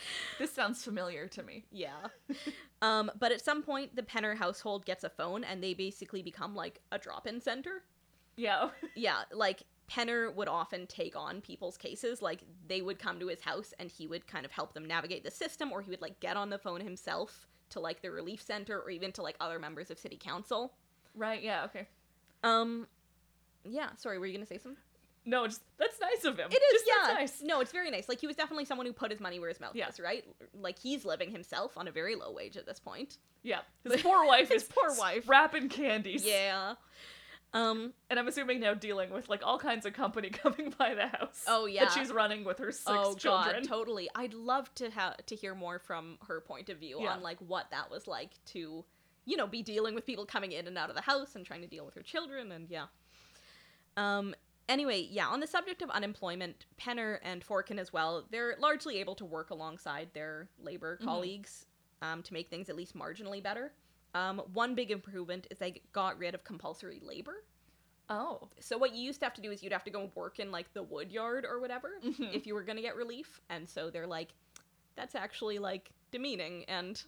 this 0.38 0.52
sounds 0.52 0.84
familiar 0.84 1.26
to 1.28 1.42
me. 1.42 1.64
Yeah. 1.70 2.08
um, 2.82 3.10
but 3.18 3.32
at 3.32 3.44
some 3.44 3.62
point, 3.62 3.96
the 3.96 4.02
Penner 4.02 4.36
household 4.36 4.84
gets 4.84 5.04
a 5.04 5.10
phone, 5.10 5.44
and 5.44 5.62
they 5.62 5.74
basically 5.74 6.22
become 6.22 6.54
like 6.54 6.80
a 6.92 6.98
drop-in 6.98 7.40
center. 7.40 7.82
Yeah. 8.36 8.70
Yeah, 8.94 9.22
like 9.32 9.62
Penner 9.90 10.34
would 10.34 10.48
often 10.48 10.86
take 10.86 11.16
on 11.16 11.40
people's 11.40 11.76
cases. 11.76 12.20
Like 12.22 12.42
they 12.66 12.82
would 12.82 12.98
come 12.98 13.18
to 13.20 13.28
his 13.28 13.40
house 13.40 13.72
and 13.78 13.90
he 13.90 14.06
would 14.06 14.26
kind 14.26 14.44
of 14.44 14.52
help 14.52 14.74
them 14.74 14.84
navigate 14.84 15.24
the 15.24 15.30
system, 15.30 15.72
or 15.72 15.80
he 15.82 15.90
would 15.90 16.02
like 16.02 16.20
get 16.20 16.36
on 16.36 16.50
the 16.50 16.58
phone 16.58 16.80
himself 16.80 17.46
to 17.70 17.80
like 17.80 18.00
the 18.02 18.10
relief 18.10 18.40
center 18.42 18.80
or 18.80 18.90
even 18.90 19.12
to 19.12 19.22
like 19.22 19.36
other 19.40 19.58
members 19.58 19.90
of 19.90 19.98
city 19.98 20.16
council. 20.16 20.74
right. 21.14 21.42
Yeah. 21.42 21.64
Okay. 21.64 21.88
Um 22.42 22.86
yeah, 23.64 23.90
sorry, 23.96 24.18
were 24.18 24.26
you 24.26 24.32
gonna 24.32 24.46
say 24.46 24.58
something? 24.58 24.82
No, 25.28 25.46
just 25.46 25.60
that's 25.78 26.00
nice 26.00 26.24
of 26.24 26.38
him. 26.38 26.48
It 26.50 26.54
is, 26.54 26.82
Just, 26.82 26.86
yeah. 26.86 27.12
Nice. 27.12 27.42
No, 27.42 27.60
it's 27.60 27.70
very 27.72 27.90
nice. 27.90 28.08
Like 28.08 28.18
he 28.18 28.26
was 28.26 28.34
definitely 28.36 28.64
someone 28.64 28.86
who 28.86 28.92
put 28.94 29.10
his 29.10 29.20
money 29.20 29.38
where 29.38 29.50
his 29.50 29.60
mouth 29.60 29.74
Yeah. 29.74 29.88
is, 29.88 30.00
right? 30.00 30.24
Like 30.54 30.78
he's 30.78 31.04
living 31.04 31.30
himself 31.30 31.76
on 31.76 31.86
a 31.86 31.92
very 31.92 32.14
low 32.14 32.32
wage 32.32 32.56
at 32.56 32.64
this 32.66 32.80
point. 32.80 33.18
Yeah. 33.42 33.60
His 33.84 34.00
poor 34.02 34.24
wife 34.26 34.48
His 34.48 34.62
is 34.62 34.68
poor 34.68 34.94
wife. 34.98 35.28
wrapping 35.28 35.68
candies. 35.68 36.24
Yeah. 36.24 36.74
Um 37.54 37.92
And 38.10 38.18
I'm 38.18 38.26
assuming 38.26 38.60
now 38.60 38.72
dealing 38.74 39.10
with 39.10 39.28
like 39.28 39.42
all 39.44 39.58
kinds 39.58 39.84
of 39.86 39.92
company 39.92 40.30
coming 40.44 40.72
by 40.78 40.94
the 40.94 41.06
house. 41.08 41.44
Oh, 41.46 41.66
yeah. 41.66 41.84
That 41.84 41.92
she's 41.92 42.10
running 42.12 42.44
with 42.44 42.58
her 42.58 42.72
six 42.72 42.84
oh 42.88 43.14
children. 43.14 43.56
god, 43.62 43.64
totally. 43.68 44.08
I'd 44.14 44.34
love 44.34 44.74
to 44.76 44.88
have 44.90 45.24
to 45.26 45.36
hear 45.36 45.54
more 45.54 45.78
from 45.78 46.18
her 46.26 46.40
point 46.40 46.68
of 46.70 46.78
view 46.78 46.98
Yeah. 47.02 47.12
on 47.12 47.22
like 47.22 47.38
what 47.40 47.70
that 47.70 47.90
was 47.90 48.06
like 48.06 48.30
to, 48.46 48.84
you 49.26 49.36
know, 49.36 49.46
be 49.46 49.62
dealing 49.62 49.94
with 49.94 50.04
people 50.06 50.24
coming 50.24 50.52
in 50.52 50.66
and 50.66 50.76
out 50.78 50.88
of 50.88 50.96
the 50.96 51.02
house 51.02 51.34
and 51.36 51.44
trying 51.44 51.60
to 51.62 51.68
deal 51.68 51.84
with 51.84 51.94
her 51.94 52.02
children 52.02 52.50
and 52.52 52.70
yeah. 52.70 52.86
Um 53.96 54.34
anyway, 54.68 55.00
yeah, 55.10 55.26
on 55.28 55.40
the 55.40 55.46
subject 55.46 55.82
of 55.82 55.90
unemployment, 55.90 56.66
Penner 56.80 57.18
and 57.22 57.44
Forkin 57.46 57.78
as 57.78 57.92
well, 57.92 58.24
they're 58.30 58.56
largely 58.58 58.98
able 58.98 59.14
to 59.16 59.24
work 59.24 59.50
alongside 59.50 60.08
their 60.14 60.48
labor 60.58 60.98
Mhm. 61.00 61.04
colleagues 61.04 61.66
um, 62.02 62.22
to 62.22 62.32
make 62.32 62.48
things 62.48 62.68
at 62.70 62.76
least 62.76 62.94
marginally 62.96 63.42
better. 63.42 63.72
Um, 64.14 64.38
one 64.52 64.74
big 64.74 64.90
improvement 64.90 65.46
is 65.50 65.58
they 65.58 65.82
got 65.92 66.16
rid 66.18 66.34
of 66.34 66.44
compulsory 66.44 67.00
labor. 67.02 67.44
oh. 68.10 68.48
So 68.60 68.78
what 68.78 68.94
you 68.94 69.02
used 69.02 69.20
to 69.20 69.26
have 69.26 69.34
to 69.34 69.42
do 69.42 69.50
is 69.50 69.62
you'd 69.62 69.72
have 69.72 69.84
to 69.84 69.90
go 69.90 70.10
work 70.14 70.38
in 70.38 70.50
like 70.50 70.72
the 70.72 70.82
wood 70.82 71.12
yard 71.12 71.44
or 71.44 71.60
whatever 71.60 72.00
Mhm. 72.02 72.32
if 72.32 72.46
you 72.46 72.54
were 72.54 72.62
gonna 72.62 72.80
get 72.80 72.96
relief. 72.96 73.38
And 73.50 73.68
so 73.68 73.90
they're 73.90 74.06
like, 74.06 74.32
that's 74.96 75.14
actually 75.14 75.58
like 75.58 75.90
demeaning. 76.10 76.64
And 76.68 77.02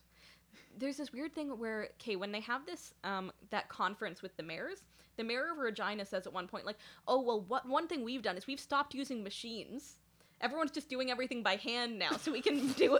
there's 0.77 0.99
this 0.99 1.11
weird 1.11 1.33
thing 1.35 1.57
where, 1.59 1.85
okay, 1.95 2.17
when 2.17 2.33
they 2.33 2.41
have 2.41 2.67
this 2.67 2.93
um 3.03 3.33
that 3.49 3.69
conference 3.71 4.21
with 4.21 4.37
the 4.37 4.43
mayors, 4.43 4.83
the 5.21 5.25
mayor 5.25 5.53
of 5.53 5.59
Regina 5.59 6.05
says 6.07 6.27
at 6.27 6.33
one 6.33 6.49
point, 6.49 6.65
like, 6.67 6.79
oh 7.07 7.21
well, 7.21 7.41
what 7.43 7.69
one 7.69 7.87
thing 7.87 8.03
we've 8.03 8.23
done 8.23 8.37
is 8.37 8.47
we've 8.47 8.59
stopped 8.61 8.95
using 8.95 9.23
machines. 9.23 9.97
Everyone's 10.41 10.71
just 10.71 10.89
doing 10.89 11.11
everything 11.11 11.43
by 11.43 11.57
hand 11.57 11.99
now, 11.99 12.13
so 12.13 12.33
we 12.33 12.41
can 12.41 12.69
do 12.83 12.99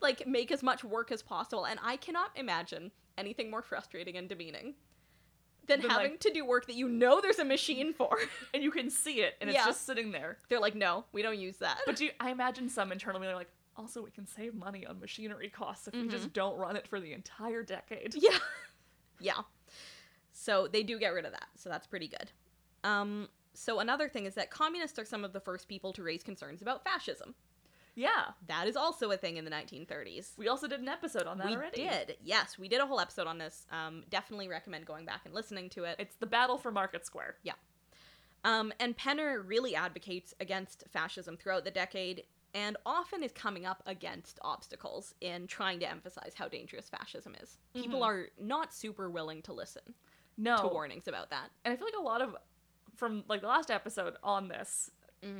like 0.00 0.26
make 0.26 0.50
as 0.50 0.62
much 0.62 0.82
work 0.82 1.12
as 1.12 1.22
possible. 1.22 1.66
And 1.66 1.78
I 1.82 1.96
cannot 1.96 2.30
imagine 2.34 2.90
anything 3.18 3.50
more 3.50 3.62
frustrating 3.62 4.16
and 4.16 4.28
demeaning 4.28 4.74
than 5.66 5.80
having 5.82 6.12
like- 6.12 6.20
to 6.20 6.30
do 6.32 6.44
work 6.44 6.66
that 6.66 6.76
you 6.76 6.88
know 6.88 7.20
there's 7.20 7.38
a 7.38 7.44
machine 7.44 7.92
for. 7.98 8.16
And 8.52 8.62
you 8.62 8.70
can 8.70 8.90
see 8.90 9.20
it, 9.20 9.34
and 9.40 9.50
Yeah. 9.50 9.58
it's 9.58 9.66
just 9.66 9.86
sitting 9.86 10.12
there. 10.12 10.38
They're 10.48 10.60
like, 10.60 10.74
no, 10.74 11.04
we 11.12 11.22
don't 11.22 11.38
use 11.38 11.58
that. 11.58 11.78
But 11.86 12.00
you, 12.00 12.10
I 12.20 12.30
imagine 12.30 12.68
some 12.68 12.90
internally 12.92 13.26
are 13.28 13.34
like, 13.34 13.50
also 13.76 14.02
we 14.02 14.10
can 14.10 14.26
save 14.26 14.54
money 14.54 14.86
on 14.86 15.00
machinery 15.00 15.48
costs 15.50 15.88
if 15.88 15.94
we 15.94 16.00
Mm-hmm. 16.00 16.10
just 16.10 16.32
don't 16.32 16.56
run 16.56 16.76
it 16.76 16.86
for 16.88 17.00
the 17.00 17.12
entire 17.12 17.62
decade. 17.62 18.14
yeah, 18.16 18.38
yeah. 19.20 19.40
So 20.44 20.68
they 20.68 20.82
do 20.82 20.98
get 20.98 21.14
rid 21.14 21.24
of 21.24 21.32
that. 21.32 21.46
So 21.56 21.68
that's 21.70 21.86
pretty 21.86 22.08
good. 22.08 22.30
Um. 22.82 23.28
So 23.54 23.78
another 23.78 24.08
thing 24.08 24.26
is 24.26 24.34
that 24.34 24.50
communists 24.50 24.98
are 24.98 25.04
some 25.04 25.24
of 25.24 25.32
the 25.32 25.38
first 25.40 25.68
people 25.68 25.92
to 25.92 26.02
raise 26.02 26.22
concerns 26.24 26.60
about 26.60 26.82
fascism. 26.82 27.34
Yeah. 27.94 28.32
That 28.48 28.66
is 28.66 28.74
also 28.76 29.12
a 29.12 29.16
thing 29.16 29.36
in 29.36 29.44
the 29.44 29.50
1930s. 29.52 30.36
We 30.36 30.48
also 30.48 30.66
did 30.66 30.80
an 30.80 30.88
episode 30.88 31.28
on 31.28 31.38
that 31.38 31.46
we 31.46 31.54
already. 31.54 31.82
did. 31.84 32.16
Yes, 32.24 32.58
we 32.58 32.68
did 32.68 32.80
a 32.80 32.86
whole 32.86 32.98
episode 32.98 33.28
on 33.28 33.38
this. 33.38 33.66
Um, 33.70 34.02
definitely 34.10 34.48
recommend 34.48 34.84
going 34.86 35.04
back 35.06 35.20
and 35.24 35.32
listening 35.32 35.70
to 35.70 35.84
it. 35.84 35.94
It's 36.00 36.16
the 36.16 36.26
battle 36.26 36.58
for 36.58 36.72
Market 36.72 37.06
Square. 37.06 37.36
Yeah. 37.44 37.52
Um, 38.42 38.72
and 38.80 38.98
Penner 38.98 39.40
really 39.46 39.76
advocates 39.76 40.34
against 40.40 40.82
fascism 40.92 41.36
throughout 41.36 41.64
the 41.64 41.70
decade 41.70 42.24
and 42.52 42.76
often 42.84 43.22
is 43.22 43.30
coming 43.32 43.64
up 43.66 43.82
against 43.86 44.40
obstacles 44.42 45.14
in 45.20 45.46
trying 45.46 45.78
to 45.80 45.88
emphasize 45.88 46.32
how 46.36 46.48
dangerous 46.48 46.88
fascism 46.88 47.34
is. 47.40 47.58
People 47.74 48.00
Mhm. 48.00 48.06
are 48.06 48.28
not 48.40 48.74
super 48.74 49.08
willing 49.08 49.40
to 49.42 49.52
listen 49.52 49.94
No. 50.36 50.56
to 50.56 50.68
warnings 50.68 51.06
about 51.08 51.30
that. 51.30 51.48
And 51.64 51.72
I 51.72 51.76
feel 51.76 51.86
like 51.86 51.96
a 51.98 52.02
lot 52.02 52.20
of 52.22 52.36
from 52.96 53.24
like 53.28 53.40
the 53.40 53.48
last 53.48 53.70
episode 53.70 54.14
on 54.22 54.48
this, 54.48 54.90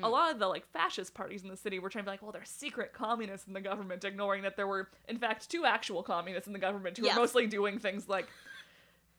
a 0.02 0.08
lot 0.08 0.32
of 0.32 0.38
the 0.38 0.48
like 0.48 0.66
fascist 0.72 1.12
parties 1.14 1.42
in 1.42 1.50
the 1.50 1.56
city 1.58 1.78
were 1.78 1.90
trying 1.90 2.04
to 2.04 2.06
be 2.08 2.12
like, 2.12 2.22
well, 2.22 2.32
there's 2.32 2.48
secret 2.48 2.92
communists 2.94 3.46
in 3.46 3.52
the 3.52 3.60
government, 3.60 4.02
ignoring 4.04 4.42
that 4.42 4.56
there 4.56 4.66
were 4.66 4.88
in 5.08 5.18
fact 5.18 5.50
two 5.50 5.64
actual 5.66 6.02
communists 6.02 6.46
in 6.46 6.52
the 6.54 6.58
government 6.58 6.96
who 6.96 7.04
Yes. 7.04 7.14
were 7.16 7.20
mostly 7.22 7.46
doing 7.46 7.78
things 7.78 8.08
like 8.08 8.26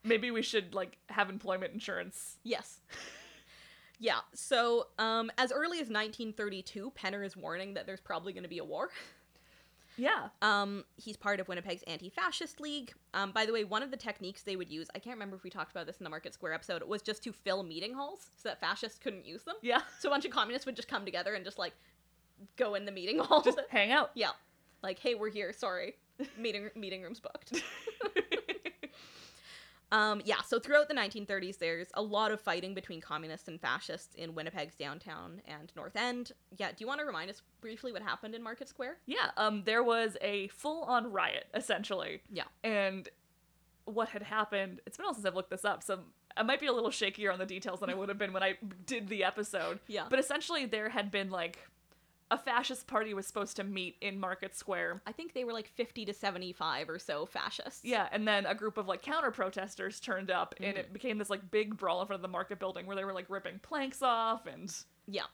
maybe 0.04 0.32
we 0.32 0.42
should 0.42 0.74
like 0.74 0.98
have 1.10 1.30
employment 1.30 1.74
insurance. 1.74 2.38
Yes. 2.44 2.80
Yeah, 4.00 4.20
so 4.34 4.88
um, 5.00 5.32
as 5.38 5.52
early 5.54 5.78
as 5.78 5.88
1932, 5.88 6.92
Penner 6.98 7.26
is 7.26 7.38
warning 7.38 7.76
that 7.76 7.86
there's 7.86 8.02
probably 8.02 8.34
going 8.34 8.44
to 8.44 8.50
be 8.50 8.58
a 8.58 8.66
war. 8.66 8.90
Yeah. 9.98 10.28
Um, 10.42 10.84
he's 10.98 11.18
part 11.18 11.40
of 11.40 11.48
Winnipeg's 11.48 11.84
anti-fascist 11.84 12.60
league. 12.60 12.94
Um, 13.14 13.32
by 13.32 13.46
the 13.46 13.54
way, 13.54 13.64
one 13.64 13.84
of 13.84 13.92
the 13.92 13.98
techniques 13.98 14.44
they 14.44 14.56
would 14.56 14.70
use, 14.70 14.88
I 14.96 15.00
can't 15.00 15.16
remember 15.16 15.36
if 15.36 15.44
we 15.44 15.50
talked 15.50 15.72
about 15.72 15.86
this 15.88 15.98
in 15.98 16.04
the 16.04 16.10
Market 16.10 16.34
Square 16.34 16.54
episode, 16.54 16.84
was 16.84 17.02
just 17.02 17.24
to 17.24 17.32
fill 17.32 17.64
meeting 17.64 17.94
halls 17.94 18.28
so 18.36 18.50
that 18.50 18.60
fascists 18.60 19.00
couldn't 19.00 19.26
use 19.26 19.44
them. 19.44 19.56
Yeah. 19.62 19.82
So 20.00 20.10
a 20.10 20.12
bunch 20.12 20.26
of 20.26 20.32
communists 20.32 20.66
would 20.66 20.76
just 20.76 20.88
come 20.88 21.06
together 21.06 21.34
and 21.34 21.46
just 21.46 21.58
like 21.58 21.74
go 22.58 22.76
in 22.76 22.86
the 22.86 22.92
meeting 22.92 23.20
hall. 23.24 23.42
Just 23.42 23.60
hang 23.70 23.92
out. 23.92 24.12
yeah, 24.16 24.32
like 24.84 25.00
hey, 25.00 25.16
we're 25.16 25.30
here. 25.30 25.54
Sorry, 25.54 25.96
meeting 26.38 26.70
meeting 26.76 27.02
rooms 27.02 27.20
booked. 27.20 27.54
Um, 29.96 30.22
yeah, 30.26 30.42
so 30.46 30.60
throughout 30.60 30.88
the 30.90 30.94
1930s, 30.94 31.58
there's 31.58 31.88
a 31.94 32.02
lot 32.02 32.32
of 32.32 32.42
fighting 32.42 32.74
between 32.74 33.00
communists 33.00 33.48
and 33.48 33.62
fascists 33.62 34.14
in 34.16 34.36
Winnipeg's 34.36 34.76
downtown 34.76 35.42
and 35.48 35.72
North 35.76 35.96
End. 35.96 36.34
Yeah, 36.58 36.70
do 36.70 36.76
you 36.80 36.88
want 36.88 37.00
to 37.00 37.06
remind 37.06 37.30
us 37.30 37.42
briefly 37.62 37.94
what 37.94 38.02
happened 38.02 38.36
in 38.36 38.44
Market 38.44 38.68
Square? 38.68 38.98
Yeah, 39.06 39.32
um, 39.38 39.64
there 39.66 39.84
was 39.84 40.18
a 40.22 40.48
full-on 40.50 41.12
riot 41.14 41.46
essentially, 41.54 42.22
Yeah. 42.30 42.44
and 42.64 43.08
what 43.86 44.10
had 44.10 44.24
happened. 44.24 44.82
It's 44.86 44.98
been 44.98 45.06
a 45.06 45.08
while 45.08 45.14
since 45.14 45.26
I've 45.26 45.36
looked 45.36 45.52
this 45.52 45.64
up, 45.64 45.82
so 45.84 46.00
I 46.36 46.44
might 46.44 46.60
be 46.60 46.68
a 46.68 46.74
little 46.74 46.90
shakier 46.90 47.32
on 47.32 47.40
the 47.40 47.46
details 47.46 47.80
than 47.80 47.90
I 47.90 47.94
would 47.94 48.10
have 48.10 48.18
been 48.18 48.34
when 48.34 48.44
I 48.44 48.58
did 48.86 49.08
the 49.08 49.24
episode. 49.24 49.80
Yeah. 49.88 50.08
But 50.10 50.20
essentially, 50.20 50.66
there 50.66 50.90
had 50.90 51.10
been 51.12 51.30
like 51.30 51.60
a 52.32 52.38
fascist 52.38 52.88
party 52.88 53.14
was 53.14 53.28
supposed 53.28 53.56
to 53.58 53.64
meet 53.64 53.96
in 54.02 54.20
Market 54.20 54.56
Square. 54.56 55.02
I 55.06 55.12
think 55.12 55.34
they 55.34 55.44
were 55.44 55.54
like 55.54 55.68
50 55.68 56.06
to 56.06 56.14
75 56.14 56.90
or 56.90 56.98
so 57.00 57.26
fascists. 57.28 57.82
Yeah, 57.84 58.08
and 58.12 58.28
then 58.28 58.46
a 58.48 58.56
group 58.56 58.78
of 58.78 58.88
like 58.88 59.02
counter 59.04 59.30
protesters 59.32 60.00
turned 60.00 60.32
up, 60.32 60.56
and 60.58 60.66
Mm-hmm. 60.70 60.78
it 60.80 60.94
became 60.94 61.18
this 61.20 61.30
like 61.30 61.52
big 61.52 61.78
brawl 61.78 62.02
in 62.02 62.08
front 62.08 62.18
of 62.18 62.22
the 62.24 62.28
market 62.28 62.58
building 62.60 62.88
where 62.88 62.96
they 62.96 63.06
were 63.06 63.14
like 63.14 63.30
ripping 63.30 63.60
planks 63.60 64.02
off, 64.02 64.48
and 64.48 64.74
Yeah. 65.08 65.26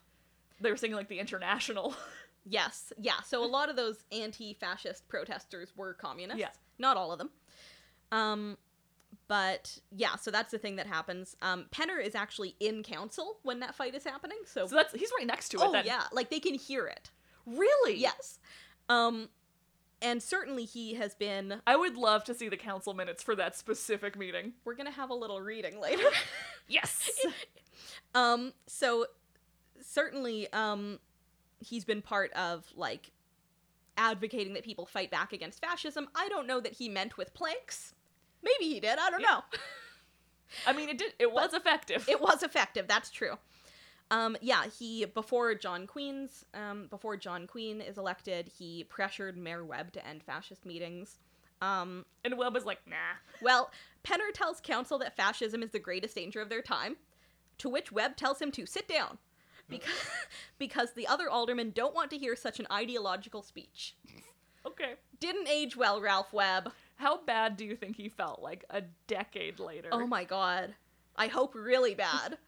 they 0.60 0.70
were 0.70 0.78
singing 0.78 0.96
like 0.98 1.08
the 1.10 1.20
International. 1.20 1.96
Yes. 2.44 2.92
Yeah. 3.00 3.22
So 3.24 3.44
a 3.44 3.46
lot 3.46 3.70
of 3.70 3.76
those 3.76 4.04
anti-fascist 4.12 5.08
protesters 5.08 5.74
were 5.76 5.94
communists. 5.94 6.39
Yeah. 6.39 6.50
Not 6.80 6.98
all 6.98 7.12
of 7.12 7.20
them. 7.20 7.30
Um, 8.12 8.58
but 9.32 9.80
yeah. 9.96 10.18
So 10.18 10.30
that's 10.30 10.52
the 10.52 10.58
thing 10.58 10.76
that 10.76 10.88
happens. 10.88 11.38
Um, 11.42 11.68
Penner 11.72 12.06
is 12.06 12.16
actually 12.16 12.58
in 12.60 12.84
council 12.84 13.38
when 13.44 13.62
that 13.62 13.74
fight 13.74 13.96
is 13.96 14.04
happening. 14.04 14.40
So, 14.44 14.68
so 14.68 14.76
that's 14.76 14.94
he's 14.94 15.10
right 15.18 15.26
next 15.26 15.48
to 15.50 15.58
it. 15.58 15.64
oh 15.64 15.72
then. 15.72 15.86
yeah, 15.86 16.04
like 16.12 16.30
they 16.30 16.42
can 16.42 16.54
hear 16.54 16.86
it. 16.86 17.12
really? 17.46 17.96
Yes. 17.96 18.40
Um, 18.90 19.30
and 20.02 20.22
certainly 20.22 20.66
he 20.66 20.96
has 20.96 21.16
been. 21.16 21.62
I 21.66 21.78
would 21.78 21.96
love 21.96 22.26
to 22.26 22.34
see 22.34 22.50
the 22.50 22.58
council 22.58 22.94
minutes 22.94 23.24
for 23.24 23.34
that 23.38 23.56
specific 23.56 24.18
meeting. 24.18 24.52
We're 24.66 24.76
gonna 24.76 24.92
have 24.92 25.10
a 25.12 25.16
little 25.16 25.40
reading 25.40 25.80
later. 25.80 26.04
Yes. 26.68 27.10
um. 28.16 28.52
So 28.68 29.06
certainly, 29.82 30.52
um, 30.52 31.00
he's 31.60 31.86
been 31.86 32.02
part 32.02 32.34
of 32.34 32.66
like 32.76 33.12
advocating 33.96 34.56
that 34.56 34.64
people 34.66 34.86
fight 34.86 35.10
back 35.10 35.32
against 35.32 35.62
fascism. 35.62 36.10
I 36.16 36.28
don't 36.28 36.48
know 36.48 36.60
that 36.60 36.74
he 36.74 36.90
meant 36.90 37.18
with 37.18 37.34
planks. 37.34 37.94
Maybe 38.44 38.74
he 38.74 38.80
did. 38.80 38.98
I 39.00 39.10
don't 39.10 39.22
Yeah. 39.22 39.28
know. 39.28 39.44
I 40.68 40.74
mean, 40.74 40.89
it 40.89 40.98
did. 40.98 41.14
It 41.20 41.32
was 41.32 41.54
effective. 41.54 42.08
It 42.10 42.20
was 42.22 42.44
effective. 42.44 42.88
That's 42.88 43.10
true. 43.10 43.38
Um, 44.10 44.36
yeah, 44.42 44.66
he 44.68 45.06
before 45.06 45.56
John 45.56 45.88
Queen's 45.88 46.46
um, 46.54 46.88
before 46.89 47.16
John 47.16 47.48
Queen 47.48 47.80
is 47.80 47.98
elected, 47.98 48.50
he 48.58 48.84
pressured 48.84 49.38
Mayor 49.38 49.64
Webb 49.64 49.94
to 49.94 50.06
end 50.06 50.22
fascist 50.24 50.66
meetings. 50.66 51.20
Um, 51.62 52.06
and 52.26 52.38
Webb 52.38 52.54
was 52.56 52.66
like, 52.66 52.80
nah. 52.88 52.96
well, 53.42 53.72
Penner 54.04 54.34
tells 54.34 54.60
council 54.60 54.98
that 55.00 55.16
fascism 55.16 55.62
is 55.64 55.70
the 55.70 55.80
greatest 55.80 56.16
danger 56.16 56.42
of 56.42 56.50
their 56.50 56.62
time, 56.64 56.98
to 57.60 57.70
which 57.70 57.92
Webb 57.92 58.18
tells 58.18 58.42
him 58.42 58.52
to 58.54 58.66
sit 58.66 58.88
down 58.88 59.20
because 59.70 59.94
because 60.60 60.92
the 60.94 61.08
other 61.08 61.30
aldermen 61.30 61.72
don't 61.72 61.96
want 61.96 62.10
to 62.12 62.18
hear 62.18 62.36
such 62.36 62.60
an 62.60 62.68
ideological 62.72 63.42
speech. 63.44 63.96
Okay. 64.66 64.96
Didn't 65.22 65.48
age 65.48 65.78
well, 65.78 66.02
Ralph 66.02 66.34
Webb. 66.34 66.72
How 67.02 67.24
bad 67.26 67.58
do 67.58 67.66
you 67.66 67.76
think 67.76 67.95
he 67.97 68.10
felt 68.10 68.41
like 68.43 68.64
a 68.70 68.84
decade 69.08 69.60
later? 69.60 69.89
Oh 69.91 70.06
my 70.06 70.24
god. 70.24 70.76
I 71.16 71.28
hope 71.28 71.56
really 71.56 71.95
bad. 71.95 72.38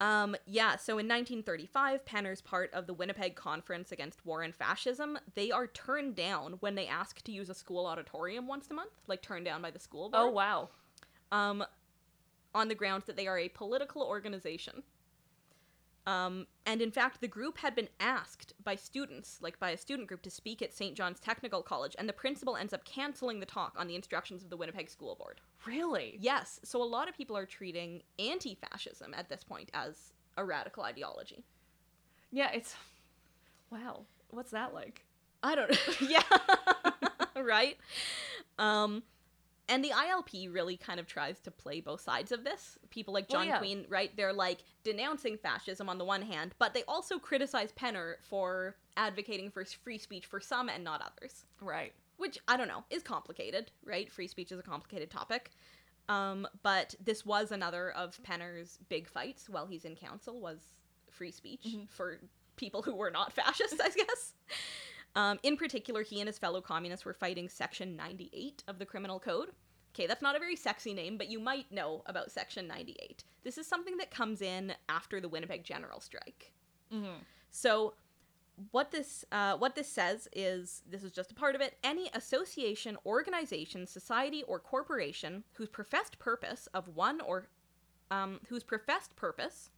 Um, 0.00 0.34
yeah, 0.46 0.76
so 0.76 0.92
in 0.94 1.06
1935, 1.06 2.06
Penner's 2.06 2.40
part 2.40 2.72
of 2.72 2.86
the 2.86 2.94
Winnipeg 2.94 3.34
Conference 3.36 3.92
Against 3.92 4.24
War 4.24 4.40
and 4.42 4.54
Fascism. 4.54 5.18
They 5.34 5.50
are 5.50 5.66
turned 5.66 6.16
down 6.16 6.54
when 6.60 6.74
they 6.74 6.86
ask 6.86 7.20
to 7.20 7.32
use 7.32 7.50
a 7.50 7.54
school 7.54 7.84
auditorium 7.84 8.46
once 8.46 8.68
a 8.70 8.72
month, 8.74 8.92
like 9.08 9.20
turned 9.20 9.44
down 9.44 9.60
by 9.60 9.70
the 9.70 9.78
school 9.78 10.08
board. 10.08 10.22
Oh 10.24 10.30
wow. 10.30 10.70
um, 11.32 11.62
on 12.54 12.68
the 12.68 12.74
grounds 12.74 13.04
that 13.04 13.16
they 13.18 13.26
are 13.26 13.38
a 13.38 13.50
political 13.50 14.00
organization. 14.02 14.82
Um, 16.06 16.46
and 16.66 16.80
in 16.80 16.90
fact, 16.90 17.20
the 17.20 17.28
group 17.28 17.58
had 17.58 17.74
been 17.74 17.88
asked 18.00 18.54
by 18.64 18.74
students, 18.74 19.38
like 19.40 19.58
by 19.58 19.70
a 19.70 19.76
student 19.76 20.08
group, 20.08 20.22
to 20.22 20.30
speak 20.30 20.62
at 20.62 20.72
St. 20.72 20.96
John's 20.96 21.20
Technical 21.20 21.62
College, 21.62 21.94
and 21.98 22.08
the 22.08 22.12
principal 22.12 22.56
ends 22.56 22.72
up 22.72 22.84
canceling 22.84 23.38
the 23.38 23.46
talk 23.46 23.74
on 23.78 23.86
the 23.86 23.94
instructions 23.94 24.42
of 24.42 24.50
the 24.50 24.56
Winnipeg 24.56 24.88
School 24.88 25.14
Board. 25.14 25.40
Really? 25.66 26.16
Yes, 26.20 26.58
so 26.64 26.82
a 26.82 26.84
lot 26.84 27.08
of 27.08 27.16
people 27.16 27.36
are 27.36 27.46
treating 27.46 28.02
anti 28.18 28.54
fascism 28.54 29.14
at 29.14 29.28
this 29.28 29.44
point 29.44 29.70
as 29.74 30.14
a 30.36 30.44
radical 30.44 30.84
ideology. 30.84 31.44
Yeah. 32.30 32.50
It's. 32.52 32.74
Wow. 33.70 34.04
What's 34.30 34.52
that 34.52 34.74
like? 34.74 35.04
I 35.42 35.54
don't 35.54 35.70
know. 35.70 36.08
yeah. 36.08 36.22
right? 37.42 37.76
Um 38.58 39.02
and 39.70 39.82
the 39.82 39.90
ILP 39.90 40.52
really 40.52 40.76
kind 40.76 41.00
of 41.00 41.06
tries 41.06 41.40
to 41.40 41.50
play 41.50 41.80
both 41.80 42.00
sides 42.02 42.32
of 42.32 42.44
this. 42.44 42.78
People 42.90 43.14
like 43.14 43.26
Well, 43.30 43.40
John 43.40 43.48
yeah. 43.48 43.58
Queen, 43.58 43.86
right? 43.88 44.14
They're 44.16 44.32
like 44.32 44.58
denouncing 44.84 45.38
fascism 45.38 45.88
on 45.88 45.96
the 45.96 46.04
one 46.04 46.22
hand, 46.22 46.54
but 46.58 46.74
they 46.74 46.82
also 46.88 47.18
criticize 47.18 47.72
Penner 47.72 48.14
for 48.22 48.76
advocating 48.96 49.50
for 49.50 49.64
free 49.64 49.96
speech 49.98 50.26
for 50.26 50.40
some 50.40 50.68
and 50.68 50.84
not 50.84 51.00
others, 51.00 51.46
Right. 51.62 51.92
which 52.18 52.38
I 52.48 52.56
don't 52.58 52.68
know 52.68 52.84
is 52.90 53.02
complicated, 53.02 53.70
right? 53.84 54.10
Free 54.10 54.26
speech 54.28 54.52
is 54.52 54.58
a 54.58 54.62
complicated 54.62 55.10
topic. 55.10 55.50
Um, 56.08 56.46
but 56.64 56.94
this 57.02 57.24
was 57.24 57.52
another 57.52 57.92
of 57.92 58.18
Penner's 58.24 58.78
big 58.88 59.08
fights 59.08 59.48
while 59.48 59.66
he's 59.66 59.84
in 59.84 59.94
council 59.94 60.40
was 60.40 60.58
free 61.10 61.30
speech 61.30 61.62
Mm-hmm. 61.66 61.84
for 61.88 62.18
people 62.56 62.82
who 62.82 62.94
were 62.94 63.10
not 63.10 63.32
fascists, 63.32 63.80
I 63.82 63.88
guess. 63.90 64.34
Um, 65.16 65.38
in 65.42 65.56
particular, 65.56 66.02
he 66.02 66.20
and 66.20 66.28
his 66.28 66.38
fellow 66.38 66.60
communists 66.60 67.04
were 67.04 67.12
fighting 67.14 67.48
Section 67.48 67.96
98 67.96 68.64
of 68.68 68.78
the 68.78 68.86
Criminal 68.86 69.18
Code. 69.18 69.50
Okay, 69.94 70.06
that's 70.06 70.22
not 70.22 70.36
a 70.36 70.38
very 70.38 70.54
sexy 70.54 70.94
name, 70.94 71.18
but 71.18 71.28
you 71.28 71.40
might 71.40 71.70
know 71.72 72.02
about 72.06 72.30
Section 72.30 72.68
98. 72.68 73.24
This 73.42 73.58
is 73.58 73.66
something 73.66 73.96
that 73.96 74.10
comes 74.10 74.40
in 74.40 74.72
after 74.88 75.20
the 75.20 75.28
Winnipeg 75.28 75.64
General 75.64 76.00
Strike. 76.00 76.52
Mm-hmm. 76.92 77.22
So, 77.50 77.94
what 78.70 78.90
this 78.90 79.24
uh, 79.32 79.56
what 79.56 79.74
this 79.74 79.88
says 79.88 80.28
is 80.32 80.82
this 80.88 81.02
is 81.02 81.10
just 81.10 81.32
a 81.32 81.34
part 81.34 81.54
of 81.54 81.60
it. 81.60 81.76
Any 81.82 82.10
association, 82.14 82.98
organization, 83.04 83.86
society, 83.86 84.44
or 84.44 84.60
corporation 84.60 85.44
whose 85.54 85.68
professed 85.68 86.18
purpose 86.18 86.68
of 86.72 86.94
one 86.94 87.20
or 87.20 87.48
um, 88.10 88.40
whose 88.48 88.62
professed 88.62 89.16
purpose 89.16 89.70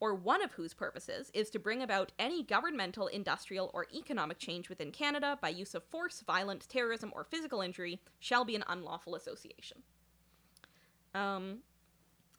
or 0.00 0.14
one 0.14 0.42
of 0.42 0.52
whose 0.52 0.74
purposes 0.74 1.30
is 1.34 1.50
to 1.50 1.58
bring 1.58 1.82
about 1.82 2.10
any 2.18 2.42
governmental, 2.42 3.06
industrial, 3.06 3.70
or 3.74 3.86
economic 3.94 4.38
change 4.38 4.68
within 4.68 4.90
Canada 4.90 5.38
by 5.40 5.50
use 5.50 5.74
of 5.74 5.84
force, 5.84 6.22
violence, 6.26 6.66
terrorism, 6.66 7.12
or 7.14 7.24
physical 7.24 7.60
injury 7.60 8.00
shall 8.18 8.44
be 8.44 8.56
an 8.56 8.64
unlawful 8.66 9.14
association. 9.14 9.82
Um, 11.14 11.58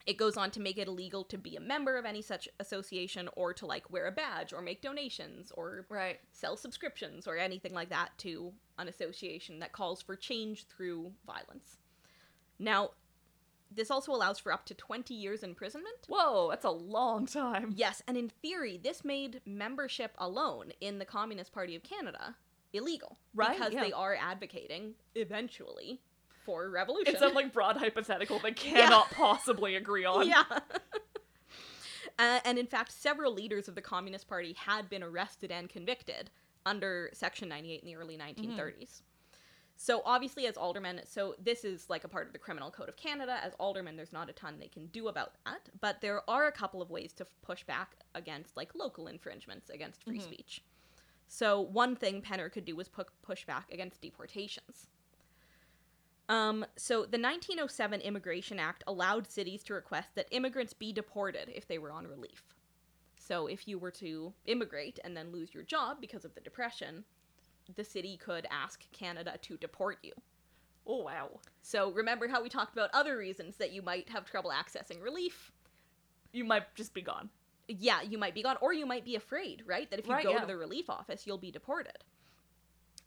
it 0.08 0.18
goes 0.18 0.38
on 0.38 0.50
to 0.52 0.60
make 0.60 0.80
it 0.80 0.88
illegal 0.88 1.24
to 1.26 1.38
be 1.38 1.56
a 1.56 1.62
member 1.62 1.98
of 1.98 2.06
any 2.06 2.24
such 2.24 2.50
association 2.60 3.30
or 3.36 3.54
to 3.54 3.68
like 3.68 3.92
wear 3.92 4.08
a 4.08 4.12
badge 4.12 4.52
or 4.52 4.62
make 4.62 4.82
donations 4.82 5.52
or 5.52 5.86
Right. 5.90 6.20
sell 6.32 6.58
subscriptions 6.58 7.28
or 7.28 7.38
anything 7.38 7.74
like 7.74 7.90
that 7.90 8.18
to 8.20 8.54
an 8.80 8.88
association 8.88 9.60
that 9.60 9.74
calls 9.74 10.02
for 10.02 10.16
change 10.16 10.66
through 10.66 11.14
violence. 11.26 11.78
Now, 12.58 12.92
this 13.74 13.90
also 13.90 14.12
allows 14.12 14.40
for 14.40 14.52
up 14.52 14.66
to 14.66 14.74
20 14.74 15.14
years 15.14 15.44
imprisonment. 15.44 15.96
Whoa, 16.08 16.50
that's 16.50 16.66
a 16.66 16.72
long 16.72 17.26
time. 17.26 17.74
Yes, 17.76 18.02
and 18.08 18.18
in 18.18 18.30
theory, 18.30 18.80
this 18.82 19.04
made 19.06 19.42
membership 19.46 20.14
alone 20.18 20.74
in 20.82 21.00
the 21.00 21.06
Communist 21.06 21.52
Party 21.52 21.76
of 21.76 21.84
Canada 21.84 22.36
illegal. 22.74 23.18
Right, 23.34 23.58
Because 23.58 23.74
yeah. 23.74 23.84
they 23.84 23.92
are 23.92 24.16
advocating, 24.16 24.94
eventually, 25.16 26.02
for 26.46 26.70
revolution. 26.70 27.14
It's 27.14 27.20
some 27.20 27.34
like 27.34 27.54
broad 27.54 27.78
hypothetical 27.78 28.40
they 28.40 28.52
cannot 28.54 29.10
possibly 29.12 29.76
agree 29.76 30.06
on. 30.06 30.28
yeah. 30.28 30.44
uh, 32.20 32.40
and 32.46 32.58
in 32.58 32.68
fact, 32.68 32.92
several 32.92 33.34
leaders 33.34 33.68
of 33.68 33.76
the 33.76 33.82
Communist 33.82 34.28
Party 34.28 34.54
had 34.58 34.90
been 34.90 35.04
arrested 35.04 35.52
and 35.52 35.70
convicted 35.70 36.30
under 36.66 37.10
Section 37.14 37.50
98 37.50 37.82
in 37.82 37.88
the 37.88 37.96
early 37.96 38.18
1930s. 38.18 39.02
So 39.84 40.04
obviously, 40.06 40.46
as 40.46 40.58
aldermen, 40.58 41.02
so 41.06 41.34
this 41.44 41.66
is 41.66 41.90
like 41.90 42.04
a 42.04 42.08
part 42.08 42.28
of 42.28 42.34
the 42.34 42.38
Criminal 42.38 42.70
Code 42.70 42.88
of 42.88 42.96
Canada. 42.96 43.40
As 43.44 43.54
aldermen, 43.60 43.96
there's 43.96 44.14
not 44.14 44.30
a 44.30 44.32
ton 44.32 44.60
they 44.60 44.68
can 44.68 44.86
do 44.86 45.08
about 45.08 45.34
that, 45.44 45.70
but 45.80 46.02
there 46.02 46.22
are 46.30 46.46
a 46.46 46.52
couple 46.52 46.84
of 46.84 46.92
ways 46.92 47.14
to 47.14 47.26
push 47.42 47.64
back 47.64 47.96
against 48.14 48.56
like 48.56 48.76
local 48.76 49.08
infringements 49.08 49.72
against 49.72 50.04
free 50.04 50.20
Mhm. 50.20 50.22
speech. 50.22 50.62
So 51.28 51.60
one 51.60 51.96
thing 51.96 52.22
Penner 52.22 52.52
could 52.52 52.64
do 52.64 52.76
was 52.76 52.90
pu- 52.90 53.06
push 53.24 53.44
back 53.48 53.72
against 53.72 54.02
deportations. 54.02 54.88
Um, 56.30 56.64
so 56.76 57.04
the 57.08 57.18
1907 57.18 58.02
Immigration 58.02 58.60
Act 58.60 58.84
allowed 58.86 59.26
cities 59.32 59.64
to 59.64 59.74
request 59.74 60.14
that 60.14 60.28
immigrants 60.30 60.74
be 60.74 60.94
deported 60.94 61.50
if 61.50 61.66
they 61.66 61.80
were 61.80 61.92
on 61.92 62.06
relief. 62.06 62.54
So 63.16 63.48
if 63.48 63.68
you 63.68 63.80
were 63.80 63.92
to 63.94 64.36
immigrate 64.46 65.00
and 65.04 65.18
then 65.18 65.32
lose 65.32 65.56
your 65.56 65.64
job 65.64 66.00
because 66.00 66.24
of 66.24 66.36
the 66.36 66.42
depression, 66.42 67.04
the 67.76 67.84
city 67.84 68.18
could 68.18 68.46
ask 68.52 68.86
Canada 68.92 69.38
to 69.44 69.58
deport 69.58 70.00
you. 70.04 70.14
Oh 70.88 71.04
wow. 71.04 71.40
So 71.62 71.92
remember 71.92 72.28
how 72.28 72.42
we 72.42 72.50
talked 72.50 72.74
about 72.74 72.90
other 72.94 73.18
reasons 73.18 73.58
that 73.58 73.72
you 73.72 73.82
might 73.82 74.10
have 74.10 74.26
trouble 74.26 74.52
accessing 74.52 75.02
relief? 75.02 75.52
You 76.34 76.44
might 76.46 76.74
just 76.76 76.94
be 76.94 77.02
gone. 77.02 77.30
Yeah, 77.68 78.02
you 78.02 78.18
might 78.18 78.34
be 78.34 78.42
gone, 78.44 78.58
or 78.62 78.74
you 78.74 78.86
might 78.86 79.06
be 79.06 79.16
afraid, 79.16 79.64
right? 79.66 79.90
That 79.92 80.00
if 80.00 80.08
you 80.08 80.14
Right, 80.14 80.24
go 80.24 80.32
yeah. 80.32 80.40
to 80.42 80.46
the 80.48 80.58
relief 80.58 80.90
office, 80.90 81.26
you'll 81.28 81.38
be 81.38 81.52
deported. 81.52 82.04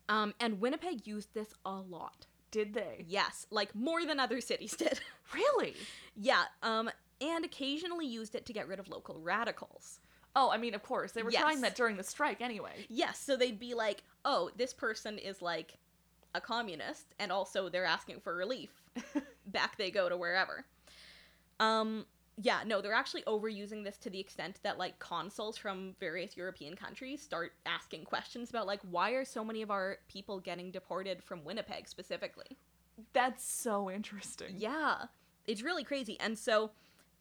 Um, 0.08 0.34
and 0.40 0.60
Winnipeg 0.60 1.06
used 1.06 1.32
this 1.34 1.52
a 1.64 1.72
lot. 1.72 2.26
Did 2.50 2.74
they? 2.74 3.04
Yes, 3.08 3.46
like 3.50 3.74
more 3.74 4.04
than 4.06 4.20
other 4.20 4.40
cities 4.40 4.76
did. 4.76 5.00
Really? 5.34 5.74
yeah, 6.14 6.44
um, 6.62 6.90
and 7.20 7.44
occasionally 7.44 8.06
used 8.06 8.34
it 8.34 8.46
to 8.46 8.52
get 8.52 8.68
rid 8.68 8.78
of 8.78 8.88
local 8.88 9.18
radicals. 9.18 9.98
Oh, 10.36 10.50
I 10.50 10.56
mean, 10.58 10.74
of 10.74 10.82
course. 10.82 11.12
They 11.12 11.22
were 11.22 11.30
Yes. 11.30 11.42
trying 11.42 11.60
that 11.62 11.74
during 11.76 11.96
the 11.96 12.02
strike 12.02 12.40
anyway. 12.40 12.86
Yes, 12.88 13.18
so 13.18 13.36
they'd 13.36 13.58
be 13.58 13.74
like, 13.74 14.02
oh, 14.24 14.50
this 14.56 14.72
person 14.72 15.18
is 15.18 15.42
like 15.42 15.78
a 16.34 16.40
communist, 16.40 17.14
and 17.18 17.30
also 17.30 17.68
they're 17.68 17.84
asking 17.84 18.20
for 18.20 18.34
relief. 18.34 18.70
Back 19.46 19.76
they 19.78 19.90
go 19.90 20.08
to 20.08 20.16
wherever. 20.16 20.64
Um, 21.60 22.06
yeah, 22.36 22.60
no, 22.66 22.80
they're 22.80 22.92
actually 22.92 23.22
overusing 23.22 23.84
this 23.84 23.96
to 23.98 24.10
the 24.10 24.18
extent 24.18 24.58
that 24.62 24.78
like 24.78 24.98
consuls 24.98 25.56
from 25.56 25.94
various 26.00 26.36
European 26.36 26.74
countries 26.74 27.22
start 27.22 27.52
asking 27.64 28.04
questions 28.04 28.50
about 28.50 28.66
like 28.66 28.80
why 28.90 29.10
are 29.10 29.24
so 29.24 29.44
many 29.44 29.62
of 29.62 29.70
our 29.70 29.98
people 30.08 30.40
getting 30.40 30.70
deported 30.70 31.22
from 31.22 31.44
Winnipeg 31.44 31.86
specifically? 31.86 32.58
That's 33.12 33.44
so 33.44 33.90
interesting. 33.90 34.56
Yeah, 34.58 35.06
it's 35.46 35.62
really 35.62 35.84
crazy. 35.84 36.18
And 36.18 36.36
so 36.36 36.72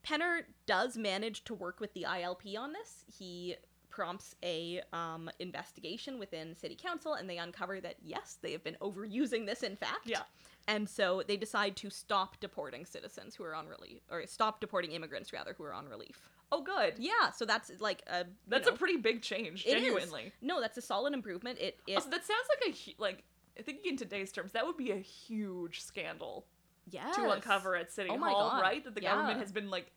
Penner 0.04 0.42
does 0.66 0.96
manage 0.96 1.44
to 1.44 1.54
work 1.54 1.80
with 1.80 1.94
the 1.94 2.06
ILP 2.08 2.58
on 2.58 2.72
this. 2.72 3.04
He 3.16 3.56
prompts 3.94 4.34
a 4.42 4.80
um, 4.92 5.30
investigation 5.38 6.18
within 6.18 6.54
city 6.56 6.74
council, 6.74 7.14
and 7.14 7.30
they 7.30 7.38
uncover 7.38 7.80
that 7.80 7.94
yes, 8.02 8.38
they 8.42 8.50
have 8.52 8.64
been 8.64 8.76
overusing 8.80 9.46
this. 9.46 9.62
In 9.62 9.76
fact, 9.76 10.06
Yeah. 10.06 10.22
And 10.66 10.88
so 10.88 11.22
they 11.28 11.36
decide 11.36 11.76
to 11.76 11.90
stop 11.90 12.40
deporting 12.40 12.86
citizens 12.86 13.34
who 13.36 13.44
are 13.44 13.54
on 13.54 13.68
relief, 13.68 14.00
or 14.10 14.26
stop 14.26 14.60
deporting 14.60 14.92
immigrants 14.92 15.32
rather 15.32 15.52
who 15.56 15.62
are 15.64 15.74
on 15.74 15.86
relief. 15.88 16.18
Oh, 16.50 16.62
good. 16.62 16.94
Yeah, 16.98 17.30
so 17.30 17.44
that's 17.44 17.70
like 17.80 18.02
a 18.08 18.24
That's 18.48 18.66
know, 18.66 18.74
a 18.74 18.76
pretty 18.76 18.96
big 18.96 19.22
change, 19.22 19.64
is. 19.66 19.72
genuinely. 19.72 20.32
No, 20.40 20.60
that's 20.60 20.76
a 20.78 20.82
solid 20.82 21.12
improvement. 21.14 21.58
It 21.60 21.78
it 21.86 21.96
Also, 21.96 22.10
that 22.10 22.24
sounds 22.24 22.48
like 22.48 22.74
a 22.74 22.76
hu- 22.76 22.96
like 22.98 23.22
thinking 23.62 23.92
in 23.92 23.96
today's 23.96 24.32
terms, 24.32 24.52
that 24.52 24.66
would 24.66 24.76
be 24.76 24.90
a 24.90 24.96
huge 24.96 25.82
scandal 25.82 26.46
yes. 26.90 27.14
to 27.16 27.30
uncover 27.30 27.76
at 27.76 27.92
City 27.92 28.10
Oh 28.12 28.18
Hall, 28.18 28.50
God. 28.50 28.60
right? 28.62 28.82
That 28.84 28.94
the 28.94 29.00
government 29.02 29.38
has 29.40 29.52
been 29.52 29.70
like 29.70 29.92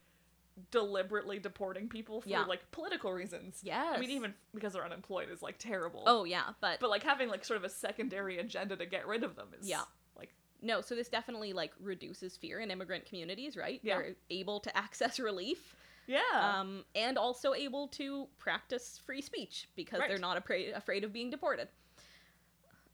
deliberately 0.71 1.39
deporting 1.39 1.87
people 1.87 2.21
for 2.21 2.29
Yeah. 2.29 2.45
like 2.45 2.71
political 2.71 3.11
reasons. 3.13 3.59
Yes. 3.63 3.93
I 3.95 3.99
mean, 3.99 4.09
even 4.11 4.33
because 4.53 4.73
they're 4.73 4.85
unemployed 4.85 5.29
is 5.31 5.41
like 5.41 5.57
terrible. 5.59 6.03
Oh 6.07 6.23
yeah, 6.23 6.49
but 6.61 6.79
but 6.79 6.89
like 6.89 7.03
having 7.03 7.29
like 7.29 7.45
sort 7.45 7.57
of 7.57 7.63
a 7.63 7.69
secondary 7.69 8.39
agenda 8.39 8.75
to 8.75 8.85
get 8.85 9.05
rid 9.07 9.23
of 9.23 9.35
them 9.35 9.49
is 9.59 9.67
Yeah. 9.69 9.81
like 10.17 10.33
No, 10.61 10.81
so 10.81 10.95
this 10.95 11.09
definitely 11.09 11.53
like 11.53 11.73
reduces 11.79 12.37
fear 12.37 12.59
in 12.59 12.71
immigrant 12.71 13.05
communities, 13.05 13.55
right? 13.55 13.79
Yeah. 13.83 13.97
They're 13.97 14.15
able 14.29 14.59
to 14.61 14.75
access 14.85 15.19
relief, 15.19 15.75
yeah. 16.07 16.21
um, 16.33 16.83
and 16.95 17.17
also 17.17 17.53
able 17.53 17.87
to 17.89 18.27
practice 18.39 18.99
free 19.05 19.21
speech 19.21 19.69
because 19.75 19.99
they're 20.07 20.17
not 20.17 20.37
afraid 20.37 20.71
afraid 20.73 21.03
of 21.03 21.13
being 21.13 21.29
deported. 21.29 21.67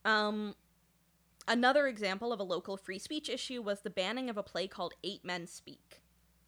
Um, 0.06 0.56
another 1.48 1.88
example 1.88 2.34
of 2.34 2.40
a 2.40 2.44
local 2.44 2.76
free 2.76 3.00
speech 3.00 3.30
issue 3.30 3.62
was 3.62 3.82
the 3.82 3.90
banning 3.90 4.30
of 4.30 4.38
a 4.38 4.44
play 4.44 4.68
called 4.68 4.94
Eight 5.04 5.24
Men 5.24 5.48
Speak. 5.48 6.02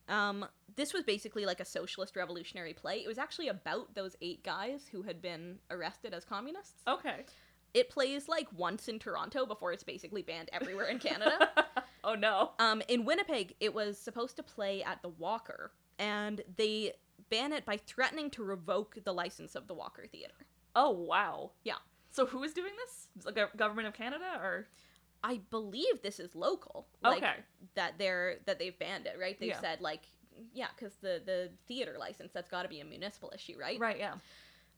Um, 0.08 0.46
this 0.76 0.94
was 0.94 1.04
basically 1.04 1.46
like 1.46 1.60
a 1.60 1.66
socialist 1.66 2.16
revolutionary 2.16 2.74
play. 2.74 2.98
It 2.98 3.08
was 3.08 3.18
actually 3.18 3.48
about 3.48 3.96
those 3.96 4.16
eight 4.22 4.44
guys 4.44 4.88
who 4.92 5.02
had 5.04 5.22
been 5.22 5.60
arrested 5.72 6.14
as 6.14 6.26
communists. 6.26 6.82
okay. 6.88 7.26
It 7.74 7.90
plays 7.90 8.30
like 8.30 8.48
once 8.56 8.88
in 8.88 9.00
Toronto 9.00 9.46
before 9.46 9.74
it's 9.74 9.84
basically 9.84 10.22
banned 10.22 10.50
everywhere 10.54 10.86
in 10.86 10.98
Canada. 10.98 11.50
oh 12.06 12.16
no. 12.16 12.52
Um, 12.58 12.82
in 12.88 13.04
Winnipeg, 13.04 13.54
it 13.60 13.74
was 13.74 13.98
supposed 13.98 14.38
to 14.38 14.44
play 14.44 14.82
at 14.82 15.02
the 15.02 15.10
Walker, 15.10 15.74
and 16.00 16.42
they 16.56 16.94
ban 17.30 17.52
it 17.52 17.66
by 17.66 17.76
threatening 17.76 18.30
to 18.30 18.46
revoke 18.46 18.98
the 19.04 19.12
license 19.14 19.56
of 19.56 19.68
the 19.68 19.74
Walker 19.74 20.06
Theater. 20.10 20.36
Oh 20.74 20.92
wow. 20.92 21.52
Yeah. 21.66 21.80
So 22.12 22.26
who 22.26 22.44
is 22.44 22.54
doing 22.54 22.72
this? 22.86 23.26
The 23.26 23.34
gov- 23.34 23.58
government 23.58 23.90
of 23.90 23.94
Canada 23.94 24.40
or 24.42 24.68
I 25.24 25.40
believe 25.50 26.02
this 26.04 26.20
is 26.20 26.36
local. 26.36 26.88
Like, 27.02 27.18
Okay. 27.24 27.36
That 27.76 27.94
they're 27.98 28.38
that 28.46 28.60
they've 28.60 28.78
banned 28.78 29.06
it, 29.08 29.18
right? 29.20 29.40
They've 29.40 29.50
Yeah. 29.50 29.60
said 29.62 29.82
like, 29.82 30.02
yeah, 30.54 30.68
because 30.76 30.96
the 31.02 31.22
the 31.26 31.50
theater 31.68 31.96
license 32.00 32.32
that's 32.34 32.50
got 32.50 32.64
to 32.64 32.70
be 32.70 32.80
a 32.82 32.86
municipal 32.86 33.32
issue, 33.34 33.56
right? 33.60 33.80
right? 33.80 33.98
Yeah. 33.98 34.16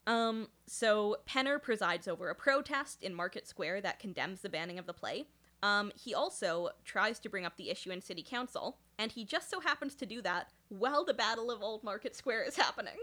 Um, 0.06 0.48
so 0.66 1.18
Penner 1.28 1.60
presides 1.62 2.08
over 2.08 2.30
a 2.30 2.34
protest 2.34 3.02
in 3.02 3.14
Market 3.14 3.46
Square 3.46 3.82
that 3.82 3.98
condemns 3.98 4.40
the 4.40 4.48
banning 4.48 4.78
of 4.78 4.86
the 4.86 4.94
play. 4.94 5.26
Um, 5.62 5.92
he 5.96 6.14
also 6.14 6.70
tries 6.84 7.18
to 7.20 7.28
bring 7.28 7.44
up 7.44 7.56
the 7.56 7.68
issue 7.68 7.90
in 7.90 8.00
city 8.00 8.22
council, 8.22 8.78
and 8.98 9.12
he 9.12 9.24
just 9.24 9.50
so 9.50 9.60
happens 9.60 9.94
to 9.96 10.06
do 10.06 10.22
that 10.22 10.48
while 10.70 11.04
the 11.04 11.12
Battle 11.14 11.50
of 11.50 11.60
Old 11.62 11.82
Market 11.84 12.14
Square 12.16 12.44
is 12.44 12.56
happening. 12.56 12.96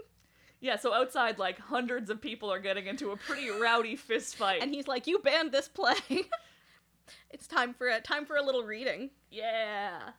Yeah. 0.60 0.76
So 0.76 0.92
outside, 0.94 1.38
like 1.38 1.58
hundreds 1.60 2.08
of 2.10 2.20
people 2.20 2.50
are 2.52 2.58
getting 2.58 2.86
into 2.86 3.10
a 3.12 3.16
pretty 3.16 3.50
rowdy 3.50 3.94
fist 3.94 4.36
fight. 4.36 4.62
And 4.62 4.74
he's 4.74 4.88
like, 4.88 5.06
"You 5.06 5.18
banned 5.18 5.52
this 5.52 5.68
play. 5.68 5.94
it's 7.30 7.46
time 7.46 7.74
for 7.74 7.88
a 7.88 8.00
time 8.00 8.26
for 8.26 8.36
a 8.36 8.42
little 8.42 8.64
reading." 8.64 9.10
yeah. 9.30 10.10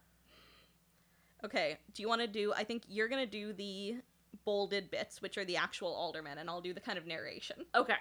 Okay, 1.45 1.77
do 1.93 2.01
you 2.01 2.09
want 2.09 2.21
to 2.21 2.27
do? 2.27 2.51
I 2.53 2.63
think 2.63 2.83
you're 2.87 3.07
gonna 3.07 3.27
do 3.27 3.53
the 3.53 3.97
bolded 4.43 4.89
bits, 4.89 5.21
which 5.21 5.37
are 5.37 5.45
the 5.45 5.57
actual 5.57 5.93
aldermen, 5.93 6.37
and 6.39 6.49
I'll 6.49 6.61
do 6.61 6.73
the 6.73 6.79
kind 6.79 6.97
of 6.97 7.05
narration. 7.05 7.65
Okay. 7.75 7.95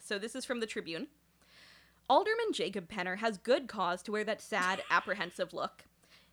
So 0.00 0.18
this 0.18 0.34
is 0.34 0.44
from 0.44 0.60
the 0.60 0.66
Tribune. 0.66 1.08
Alderman 2.08 2.52
Jacob 2.52 2.88
Penner 2.88 3.18
has 3.18 3.38
good 3.38 3.68
cause 3.68 4.02
to 4.02 4.12
wear 4.12 4.24
that 4.24 4.40
sad, 4.40 4.82
apprehensive 4.90 5.52
look. 5.52 5.84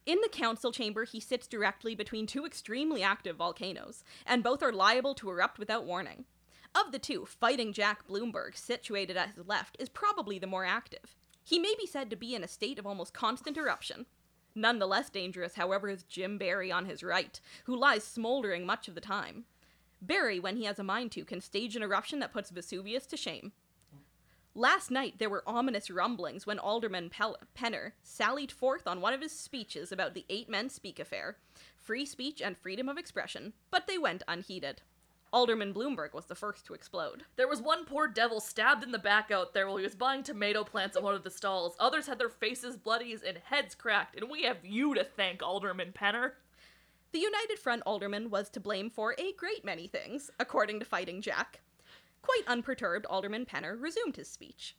In 0.05 0.17
the 0.23 0.29
council 0.29 0.71
chamber, 0.71 1.03
he 1.03 1.19
sits 1.19 1.45
directly 1.45 1.93
between 1.93 2.25
two 2.25 2.45
extremely 2.45 3.03
active 3.03 3.35
volcanoes, 3.35 4.03
and 4.25 4.43
both 4.43 4.63
are 4.63 4.71
liable 4.71 5.13
to 5.15 5.29
erupt 5.29 5.59
without 5.59 5.85
warning. 5.85 6.25
Of 6.73 6.91
the 6.91 6.99
two, 6.99 7.25
Fighting 7.25 7.73
Jack 7.73 8.07
Blumberg, 8.07 8.57
situated 8.57 9.17
at 9.17 9.35
his 9.35 9.45
left, 9.45 9.75
is 9.79 9.89
probably 9.89 10.39
the 10.39 10.47
more 10.47 10.65
active. 10.65 11.15
He 11.49 11.57
may 11.57 11.73
be 11.79 11.87
said 11.87 12.11
to 12.11 12.15
be 12.15 12.35
in 12.35 12.43
a 12.43 12.47
state 12.47 12.77
of 12.77 12.85
almost 12.85 13.11
constant 13.11 13.57
eruption. 13.57 14.05
None 14.53 14.77
the 14.77 14.85
less 14.85 15.09
dangerous, 15.09 15.55
however, 15.55 15.89
is 15.89 16.03
Jim 16.03 16.37
Barry 16.37 16.71
on 16.71 16.85
his 16.85 17.01
right, 17.01 17.41
who 17.63 17.75
lies 17.75 18.03
smoldering 18.03 18.67
much 18.67 18.87
of 18.87 18.93
the 18.93 19.01
time. 19.01 19.45
Barry, 19.99 20.39
when 20.39 20.57
he 20.57 20.65
has 20.65 20.77
a 20.77 20.83
mind 20.83 21.11
to, 21.13 21.25
can 21.25 21.41
stage 21.41 21.75
an 21.75 21.81
eruption 21.81 22.19
that 22.19 22.31
puts 22.31 22.51
Vesuvius 22.51 23.07
to 23.07 23.17
shame. 23.17 23.51
Last 24.53 24.91
night, 24.91 25.15
there 25.17 25.29
were 25.29 25.41
ominous 25.47 25.89
rumblings 25.89 26.45
when 26.45 26.59
Alderman 26.59 27.09
Pel- 27.09 27.37
Penner 27.57 27.93
sallied 28.03 28.51
forth 28.51 28.85
on 28.85 29.01
one 29.01 29.15
of 29.15 29.21
his 29.21 29.31
speeches 29.31 29.91
about 29.91 30.13
the 30.13 30.27
Eight 30.29 30.49
Men 30.49 30.69
Speak 30.69 30.99
affair 30.99 31.37
free 31.75 32.05
speech 32.05 32.43
and 32.43 32.59
freedom 32.59 32.87
of 32.87 32.99
expression, 32.99 33.53
but 33.71 33.87
they 33.87 33.97
went 33.97 34.21
unheeded. 34.27 34.83
Alderman 35.31 35.73
Blumberg 35.73 36.13
was 36.13 36.25
the 36.25 36.35
first 36.35 36.65
to 36.65 36.73
explode. 36.73 37.23
There 37.35 37.47
was 37.47 37.61
one 37.61 37.85
poor 37.85 38.07
devil 38.07 38.39
stabbed 38.39 38.83
in 38.83 38.91
the 38.91 38.97
back 38.97 39.29
out 39.29 39.53
there 39.53 39.67
while 39.67 39.77
he 39.77 39.83
was 39.83 39.93
buying 39.93 40.23
tomato 40.23 40.63
plants 40.63 40.97
at 40.97 41.03
one 41.03 41.13
of 41.13 41.23
the 41.23 41.29
stalls. 41.29 41.75
Others 41.79 42.07
had 42.07 42.17
their 42.17 42.29
faces 42.29 42.77
bloodied 42.77 43.21
and 43.23 43.37
heads 43.37 43.75
cracked, 43.75 44.15
and 44.15 44.29
we 44.29 44.43
have 44.43 44.63
you 44.63 44.95
to 44.95 45.03
thank, 45.03 45.43
Alderman 45.43 45.93
Penner. 45.93 46.31
The 47.11 47.19
United 47.19 47.59
Front 47.59 47.83
alderman 47.85 48.29
was 48.29 48.49
to 48.51 48.59
blame 48.59 48.89
for 48.89 49.15
a 49.17 49.33
great 49.33 49.65
many 49.65 49.87
things, 49.87 50.29
according 50.39 50.79
to 50.79 50.85
Fighting 50.85 51.21
Jack. 51.21 51.61
Quite 52.21 52.43
unperturbed, 52.47 53.05
Alderman 53.07 53.45
Penner 53.45 53.79
resumed 53.79 54.15
his 54.15 54.29
speech. 54.29 54.75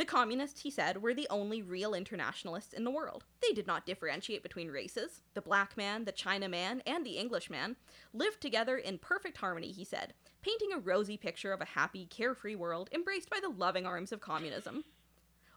The 0.00 0.06
communists, 0.06 0.62
he 0.62 0.70
said, 0.70 1.02
were 1.02 1.12
the 1.12 1.26
only 1.28 1.60
real 1.60 1.92
internationalists 1.92 2.72
in 2.72 2.84
the 2.84 2.90
world. 2.90 3.26
They 3.42 3.52
did 3.52 3.66
not 3.66 3.84
differentiate 3.84 4.42
between 4.42 4.70
races. 4.70 5.20
The 5.34 5.42
black 5.42 5.76
man, 5.76 6.06
the 6.06 6.10
China 6.10 6.48
man, 6.48 6.82
and 6.86 7.04
the 7.04 7.18
Englishman 7.18 7.76
lived 8.14 8.40
together 8.40 8.78
in 8.78 8.96
perfect 8.96 9.36
harmony, 9.36 9.72
he 9.72 9.84
said, 9.84 10.14
painting 10.40 10.72
a 10.72 10.78
rosy 10.78 11.18
picture 11.18 11.52
of 11.52 11.60
a 11.60 11.66
happy, 11.66 12.06
carefree 12.06 12.54
world 12.54 12.88
embraced 12.94 13.28
by 13.28 13.40
the 13.42 13.50
loving 13.50 13.84
arms 13.84 14.10
of 14.10 14.22
communism. 14.22 14.84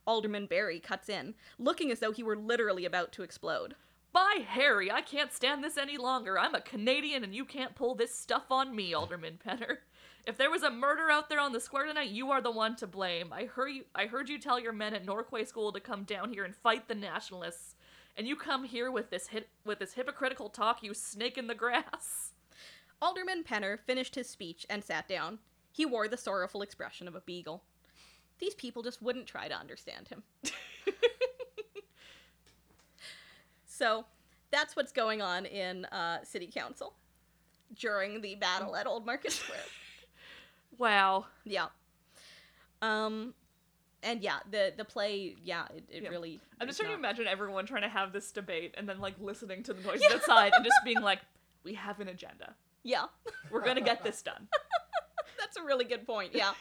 Alderman 0.06 0.48
Barry 0.48 0.82
cuts 0.82 1.08
in, 1.08 1.36
looking 1.58 1.90
as 1.90 2.00
though 2.00 2.12
he 2.12 2.22
were 2.22 2.36
literally 2.36 2.84
about 2.84 3.14
to 3.14 3.24
explode. 3.24 3.76
By 4.12 4.44
Harry, 4.46 4.92
I 4.92 5.00
can't 5.00 5.32
stand 5.32 5.64
this 5.64 5.78
any 5.78 5.96
longer. 5.96 6.38
I'm 6.38 6.54
a 6.54 6.60
Canadian 6.60 7.24
and 7.24 7.34
you 7.34 7.46
can't 7.46 7.76
pull 7.76 7.96
this 7.96 8.14
stuff 8.14 8.52
on 8.52 8.76
me, 8.76 8.94
Alderman 8.94 9.40
Penner. 9.48 9.78
If 10.26 10.38
there 10.38 10.50
was 10.50 10.64
a 10.64 10.72
murder 10.72 11.10
out 11.10 11.28
there 11.28 11.40
on 11.40 11.52
the 11.52 11.60
square 11.60 11.86
tonight, 11.86 12.10
you 12.10 12.32
are 12.32 12.42
the 12.42 12.52
one 12.52 12.78
to 12.78 12.88
blame. 12.88 13.34
I 13.34 13.46
heard 13.46 13.70
you 13.70 13.84
I 13.94 14.06
heard 14.06 14.30
you 14.30 14.40
tell 14.40 14.60
your 14.60 14.72
men 14.72 14.94
at 14.94 15.06
Norquay 15.06 15.46
School 15.46 15.74
to 15.74 15.82
come 15.82 16.04
down 16.04 16.32
here 16.32 16.46
and 16.46 16.56
fight 16.56 16.88
the 16.88 16.96
nationalists. 16.96 17.76
And 18.16 18.28
you 18.28 18.36
come 18.36 18.64
here 18.64 18.90
with 18.90 19.10
this 19.10 19.28
hit 19.28 19.50
with 19.66 19.80
this 19.80 19.94
hypocritical 19.94 20.50
talk, 20.50 20.82
you 20.82 20.94
snake 20.94 21.38
in 21.38 21.48
the 21.48 21.56
grass. 21.56 22.32
Alderman 23.02 23.44
Penner 23.44 23.78
finished 23.78 24.16
his 24.16 24.30
speech 24.30 24.66
and 24.70 24.82
sat 24.82 25.10
down. 25.10 25.40
He 25.74 25.86
wore 25.86 26.08
the 26.08 26.16
sorrowful 26.16 26.62
expression 26.62 27.08
of 27.08 27.16
a 27.16 27.22
beagle. 27.22 27.64
These 28.40 28.56
people 28.56 28.82
just 28.82 29.02
wouldn't 29.02 29.28
try 29.28 29.50
to 29.50 29.56
understand 29.56 30.08
him. 30.08 30.24
so 33.66 34.06
that's 34.52 34.76
what's 34.76 34.94
going 34.94 35.22
on 35.22 35.46
in 35.46 35.84
uh, 35.86 36.24
City 36.24 36.48
Council 36.48 36.94
during 37.78 38.22
the 38.22 38.36
battle 38.36 38.76
at 38.76 38.88
Old 38.88 39.06
Market 39.06 39.34
Square. 39.34 39.60
Wow. 40.78 41.26
yeah. 41.46 41.68
Um, 42.82 43.34
and 44.02 44.22
yeah, 44.22 44.40
the 44.52 44.74
the 44.76 44.84
play, 44.86 45.36
yeah, 45.44 45.66
it, 45.76 45.84
it 45.90 46.04
Yeah. 46.04 46.10
really. 46.10 46.42
I'm 46.60 46.68
just 46.68 46.80
trying 46.80 46.92
to 46.92 46.98
imagine 46.98 47.26
everyone 47.28 47.66
trying 47.66 47.84
to 47.84 47.90
have 47.90 48.12
this 48.12 48.32
debate 48.32 48.76
and 48.78 48.88
then 48.88 49.00
like 49.00 49.16
listening 49.20 49.64
to 49.64 49.74
the 49.74 49.82
noises 49.88 50.06
outside 50.14 50.52
and 50.56 50.66
just 50.66 50.76
being 50.84 51.02
like, 51.02 51.20
"We 51.64 51.74
have 51.76 52.00
an 52.02 52.10
agenda. 52.10 52.54
Yeah, 52.84 53.06
We're 53.50 53.64
gonna 53.64 53.80
get 53.82 54.04
this 54.04 54.22
done." 54.22 54.48
that's 55.40 55.56
a 55.58 55.64
really 55.64 55.86
good 55.86 56.06
point. 56.06 56.32
Yeah. 56.34 56.52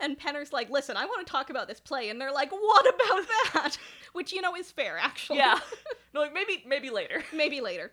And 0.00 0.18
Penner's 0.18 0.52
like, 0.52 0.70
listen, 0.70 0.96
I 0.96 1.04
want 1.06 1.24
to 1.24 1.30
talk 1.30 1.50
about 1.50 1.68
this 1.68 1.78
play. 1.78 2.08
And 2.08 2.20
they're 2.20 2.32
like, 2.32 2.50
what 2.50 2.84
about 2.84 3.26
that? 3.54 3.78
Which, 4.12 4.32
you 4.32 4.40
know, 4.40 4.56
is 4.56 4.70
fair, 4.72 4.98
actually. 4.98 5.38
yeah. 5.38 5.58
No, 6.12 6.20
like 6.20 6.34
maybe 6.34 6.64
maybe 6.66 6.90
later. 6.90 7.22
maybe 7.32 7.60
later. 7.60 7.92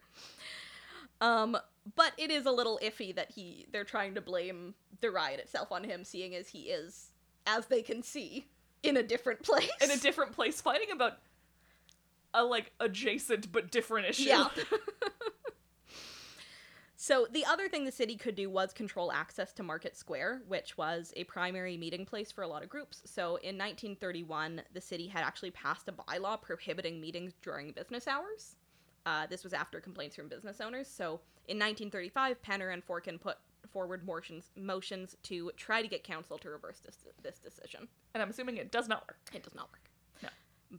Um, 1.21 1.55
but 1.95 2.13
it 2.17 2.31
is 2.31 2.45
a 2.45 2.51
little 2.51 2.79
iffy 2.83 3.15
that 3.15 3.31
he 3.31 3.67
they're 3.71 3.83
trying 3.83 4.15
to 4.15 4.21
blame 4.21 4.73
the 4.99 5.11
riot 5.11 5.39
itself 5.39 5.71
on 5.71 5.83
him, 5.83 6.03
seeing 6.03 6.35
as 6.35 6.49
he 6.49 6.63
is, 6.63 7.11
as 7.47 7.67
they 7.67 7.81
can 7.81 8.03
see, 8.03 8.47
in 8.83 8.97
a 8.97 9.03
different 9.03 9.43
place. 9.43 9.69
In 9.81 9.91
a 9.91 9.97
different 9.97 10.33
place, 10.33 10.59
fighting 10.59 10.91
about 10.91 11.19
a 12.33 12.43
like 12.43 12.71
adjacent 12.79 13.51
but 13.51 13.71
different 13.71 14.07
issue. 14.09 14.23
yeah. 14.23 14.47
so 16.95 17.27
the 17.31 17.45
other 17.45 17.67
thing 17.67 17.83
the 17.83 17.91
city 17.91 18.15
could 18.15 18.35
do 18.35 18.49
was 18.49 18.73
control 18.73 19.11
access 19.11 19.51
to 19.53 19.63
Market 19.63 19.97
Square, 19.97 20.43
which 20.47 20.77
was 20.77 21.13
a 21.15 21.23
primary 21.25 21.77
meeting 21.77 22.05
place 22.05 22.31
for 22.31 22.43
a 22.43 22.47
lot 22.47 22.63
of 22.63 22.69
groups. 22.69 23.01
So 23.05 23.35
in 23.37 23.57
1931, 23.57 24.61
the 24.73 24.81
city 24.81 25.07
had 25.07 25.23
actually 25.23 25.51
passed 25.51 25.89
a 25.89 25.91
bylaw 25.91 26.41
prohibiting 26.41 27.01
meetings 27.01 27.33
during 27.41 27.73
business 27.73 28.07
hours. 28.07 28.55
Uh, 29.05 29.25
this 29.27 29.43
was 29.43 29.53
after 29.53 29.79
complaints 29.79 30.15
from 30.15 30.27
business 30.27 30.61
owners. 30.61 30.87
So 30.87 31.21
in 31.47 31.57
1935, 31.57 32.41
Penner 32.41 32.73
and 32.73 32.85
Forkin 32.85 33.19
put 33.19 33.37
forward 33.71 34.05
motions 34.05 34.51
motions 34.55 35.15
to 35.23 35.51
try 35.55 35.81
to 35.81 35.87
get 35.87 36.03
council 36.03 36.37
to 36.37 36.49
reverse 36.49 36.79
this 36.79 36.97
this 37.23 37.39
decision. 37.39 37.87
And 38.13 38.21
I'm 38.21 38.29
assuming 38.29 38.57
it 38.57 38.71
does 38.71 38.87
not 38.87 39.01
work. 39.07 39.17
It 39.33 39.43
does 39.43 39.55
not 39.55 39.69
work. 39.71 39.89
No. 40.21 40.29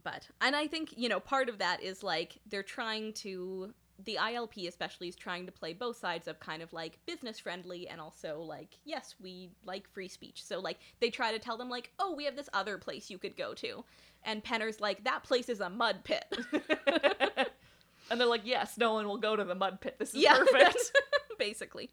But 0.03 0.27
and 0.41 0.55
I 0.55 0.67
think, 0.67 0.93
you 0.97 1.09
know, 1.09 1.19
part 1.19 1.49
of 1.49 1.57
that 1.59 1.81
is 1.81 2.03
like 2.03 2.37
they're 2.45 2.63
trying 2.63 3.13
to 3.13 3.73
the 4.03 4.17
ILP 4.19 4.67
especially 4.67 5.07
is 5.07 5.15
trying 5.15 5.45
to 5.45 5.51
play 5.51 5.71
both 5.71 5.97
sides 5.97 6.27
of 6.27 6.39
kind 6.39 6.63
of 6.63 6.73
like 6.73 6.97
business 7.05 7.39
friendly 7.39 7.87
and 7.87 8.01
also 8.01 8.41
like 8.41 8.77
yes, 8.85 9.15
we 9.21 9.49
like 9.65 9.87
free 9.89 10.07
speech. 10.07 10.43
So 10.43 10.59
like 10.59 10.79
they 10.99 11.09
try 11.09 11.31
to 11.31 11.39
tell 11.39 11.57
them 11.57 11.69
like, 11.69 11.91
"Oh, 11.99 12.13
we 12.13 12.25
have 12.25 12.35
this 12.35 12.49
other 12.53 12.77
place 12.77 13.09
you 13.09 13.17
could 13.17 13.35
go 13.35 13.53
to." 13.55 13.83
And 14.23 14.43
Penner's 14.43 14.79
like, 14.79 15.03
"That 15.03 15.23
place 15.23 15.49
is 15.49 15.61
a 15.61 15.69
mud 15.69 16.03
pit." 16.03 16.25
and 18.11 18.19
they're 18.19 18.27
like, 18.27 18.41
"Yes, 18.45 18.77
no 18.77 18.93
one 18.93 19.07
will 19.07 19.17
go 19.17 19.35
to 19.35 19.43
the 19.43 19.55
mud 19.55 19.81
pit. 19.81 19.95
This 19.99 20.09
is 20.13 20.21
yeah, 20.21 20.37
perfect." 20.37 20.91
basically. 21.39 21.89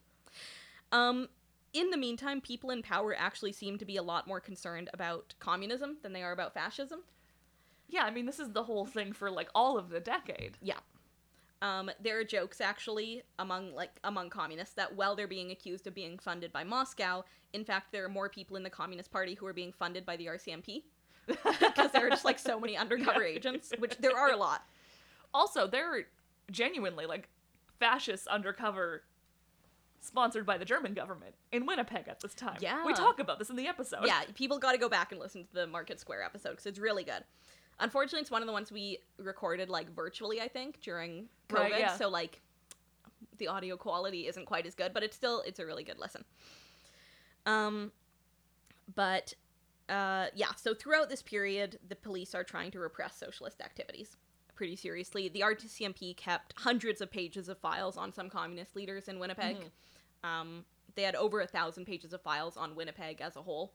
Um 0.93 1.29
in 1.73 1.91
the 1.91 1.97
meantime, 1.97 2.41
people 2.41 2.71
in 2.71 2.83
power 2.83 3.15
actually 3.17 3.53
seem 3.53 3.79
to 3.79 3.85
be 3.85 3.97
a 3.97 4.03
lot 4.03 4.27
more 4.27 4.41
concerned 4.41 4.91
about 4.93 5.35
communism 5.39 5.99
than 6.03 6.13
they 6.13 6.23
are 6.23 6.33
about 6.33 6.53
fascism. 6.53 7.01
yeah, 7.89 8.03
I 8.03 8.11
mean, 8.11 8.27
this 8.27 8.41
is 8.41 8.51
the 8.51 8.65
whole 8.65 8.87
thing 8.87 9.13
for 9.13 9.31
like 9.31 9.49
all 9.55 9.79
of 9.79 9.89
the 9.89 10.01
decade. 10.01 10.59
Yeah. 10.61 10.79
Um, 11.63 11.91
there 12.03 12.19
are 12.19 12.25
jokes 12.25 12.61
actually 12.61 13.23
among 13.39 13.75
like 13.75 13.91
among 14.03 14.31
communists 14.31 14.75
that 14.75 14.97
while 14.97 15.15
they're 15.15 15.29
being 15.29 15.51
accused 15.53 15.87
of 15.87 15.95
being 15.95 16.19
funded 16.19 16.53
by 16.53 16.65
Moscow, 16.65 17.23
in 17.53 17.65
fact 17.65 17.93
there 17.93 18.05
are 18.05 18.09
more 18.09 18.29
people 18.29 18.57
in 18.57 18.63
the 18.65 18.71
Communist 18.71 19.13
Party 19.13 19.35
who 19.35 19.47
are 19.47 19.53
being 19.53 19.73
funded 19.73 20.05
by 20.07 20.17
the 20.17 20.27
RCMP 20.27 20.83
because 21.27 21.93
there 21.93 22.07
are 22.07 22.11
just 22.11 22.25
like 22.25 22.39
so 22.39 22.59
many 22.59 22.77
undercover 22.85 23.23
Yeah. 23.27 23.35
agents, 23.37 23.73
which 23.79 23.97
there 23.99 24.17
are 24.17 24.33
a 24.33 24.37
lot. 24.37 24.65
Also, 25.33 25.67
they're 25.67 26.07
genuinely 26.51 27.07
like 27.07 27.29
fascist 27.79 28.27
undercover 28.29 29.03
sponsored 30.01 30.47
by 30.47 30.59
the 30.59 30.65
German 30.65 30.95
government 30.95 31.35
in 31.53 31.67
Winnipeg 31.67 32.09
at 32.09 32.21
this 32.21 32.35
time. 32.35 32.57
Yeah. 32.61 32.85
We 32.85 32.95
talk 32.95 33.21
about 33.21 33.39
this 33.39 33.51
in 33.51 33.57
the 33.57 33.67
episode. 33.67 34.07
Yeah, 34.07 34.23
people 34.35 34.59
got 34.59 34.73
to 34.73 34.79
go 34.79 34.89
back 34.89 35.13
and 35.13 35.21
listen 35.21 35.45
to 35.45 35.53
the 35.53 35.67
Market 35.67 36.01
Square 36.01 36.23
episode 36.23 36.51
because 36.51 36.67
it's 36.67 36.79
really 36.79 37.05
good. 37.05 37.23
Unfortunately, 37.79 38.21
it's 38.21 38.31
one 38.31 38.43
of 38.43 38.47
the 38.47 38.53
ones 38.53 38.71
we 38.71 38.99
recorded 39.19 39.69
like 39.69 39.95
virtually, 39.95 40.41
I 40.41 40.49
think, 40.49 40.81
during 40.81 41.29
COVID. 41.49 41.59
Right, 41.59 41.79
yeah. 41.79 41.97
So 41.97 42.09
like 42.09 42.41
the 43.39 43.49
audio 43.49 43.77
quality 43.77 44.27
isn't 44.27 44.47
quite 44.47 44.67
as 44.67 44.75
good, 44.75 44.93
but 44.93 45.03
it's 45.03 45.17
still 45.17 45.43
it's 45.43 45.61
a 45.61 45.67
really 45.67 45.85
good 45.85 45.99
listen. 45.99 46.25
Um 47.47 47.93
but 48.95 49.35
uh 49.89 50.27
yeah, 50.35 50.55
so 50.57 50.75
throughout 50.75 51.09
this 51.09 51.23
period, 51.23 51.79
the 51.89 51.97
police 51.97 52.35
are 52.35 52.45
trying 52.45 52.71
to 52.73 52.79
repress 52.79 53.17
socialist 53.17 53.61
activities 53.61 54.17
pretty 54.61 54.77
seriously. 54.77 55.27
The 55.27 55.41
RCMP 55.41 56.15
kept 56.15 56.53
hundreds 56.59 57.01
of 57.01 57.11
pages 57.11 57.49
of 57.49 57.57
files 57.57 57.97
on 57.97 58.13
some 58.13 58.29
communist 58.29 58.77
leaders 58.77 59.09
in 59.09 59.19
Winnipeg. 59.19 59.57
Um, 60.23 60.67
they 60.97 61.03
had 61.03 61.15
over 61.15 61.41
a 61.41 61.47
thousand 61.47 61.87
pages 61.87 62.13
of 62.13 62.21
files 62.21 62.59
on 62.59 62.75
Winnipeg 62.75 63.23
as 63.23 63.37
a 63.37 63.41
whole. 63.41 63.73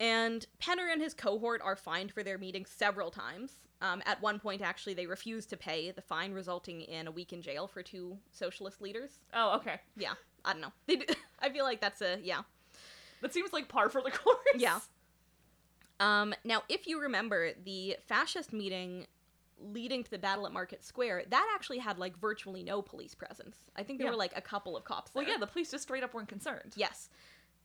And 0.00 0.44
Penner 0.60 0.92
and 0.92 1.00
his 1.00 1.14
cohort 1.14 1.60
are 1.62 1.76
fined 1.76 2.10
for 2.10 2.24
their 2.24 2.38
meetings 2.38 2.70
several 2.76 3.12
times. 3.12 3.52
Um, 3.80 4.02
at 4.04 4.20
one 4.20 4.40
point, 4.40 4.62
actually, 4.62 4.94
they 4.94 5.06
refused 5.06 5.48
to 5.50 5.56
pay 5.56 5.92
the 5.92 6.02
fine, 6.02 6.32
resulting 6.32 6.80
in 6.80 7.06
a 7.06 7.12
week 7.12 7.32
in 7.32 7.40
jail 7.40 7.68
for 7.68 7.84
two 7.84 8.18
socialist 8.32 8.82
leaders. 8.82 9.20
Oh, 9.32 9.54
okay. 9.58 9.76
Yeah, 9.96 10.14
I 10.44 10.54
don't 10.54 10.62
know. 10.62 10.72
They 10.88 10.96
do, 10.96 11.04
I 11.38 11.50
feel 11.50 11.62
like 11.62 11.80
that's 11.80 12.02
a 12.02 12.18
yeah. 12.20 12.40
That 13.20 13.32
seems 13.32 13.52
like 13.52 13.68
par 13.68 13.90
for 13.90 14.02
the 14.02 14.10
course. 14.24 14.38
Yeah. 14.56 14.80
Um, 16.00 16.34
now, 16.42 16.64
if 16.68 16.88
you 16.88 17.00
remember, 17.00 17.52
the 17.64 17.96
fascist 18.08 18.52
meeting 18.52 19.06
leading 19.62 20.02
to 20.04 20.10
the 20.10 20.18
battle 20.18 20.46
at 20.46 20.52
Market 20.52 20.84
Square, 20.84 21.24
that 21.30 21.52
actually 21.54 21.78
had 21.78 21.98
like 21.98 22.18
virtually 22.18 22.62
no 22.62 22.82
police 22.82 23.14
presence. 23.14 23.56
I 23.76 23.82
think 23.82 23.98
there 23.98 24.06
Yeah. 24.06 24.12
were 24.12 24.16
like 24.18 24.32
a 24.36 24.40
couple 24.40 24.76
of 24.76 24.84
cops. 24.84 25.14
Well, 25.14 25.26
yeah, 25.26 25.36
the 25.38 25.46
police 25.46 25.70
just 25.70 25.82
straight 25.84 26.02
up 26.02 26.14
weren't 26.14 26.28
concerned. 26.28 26.72
Yes. 26.76 27.08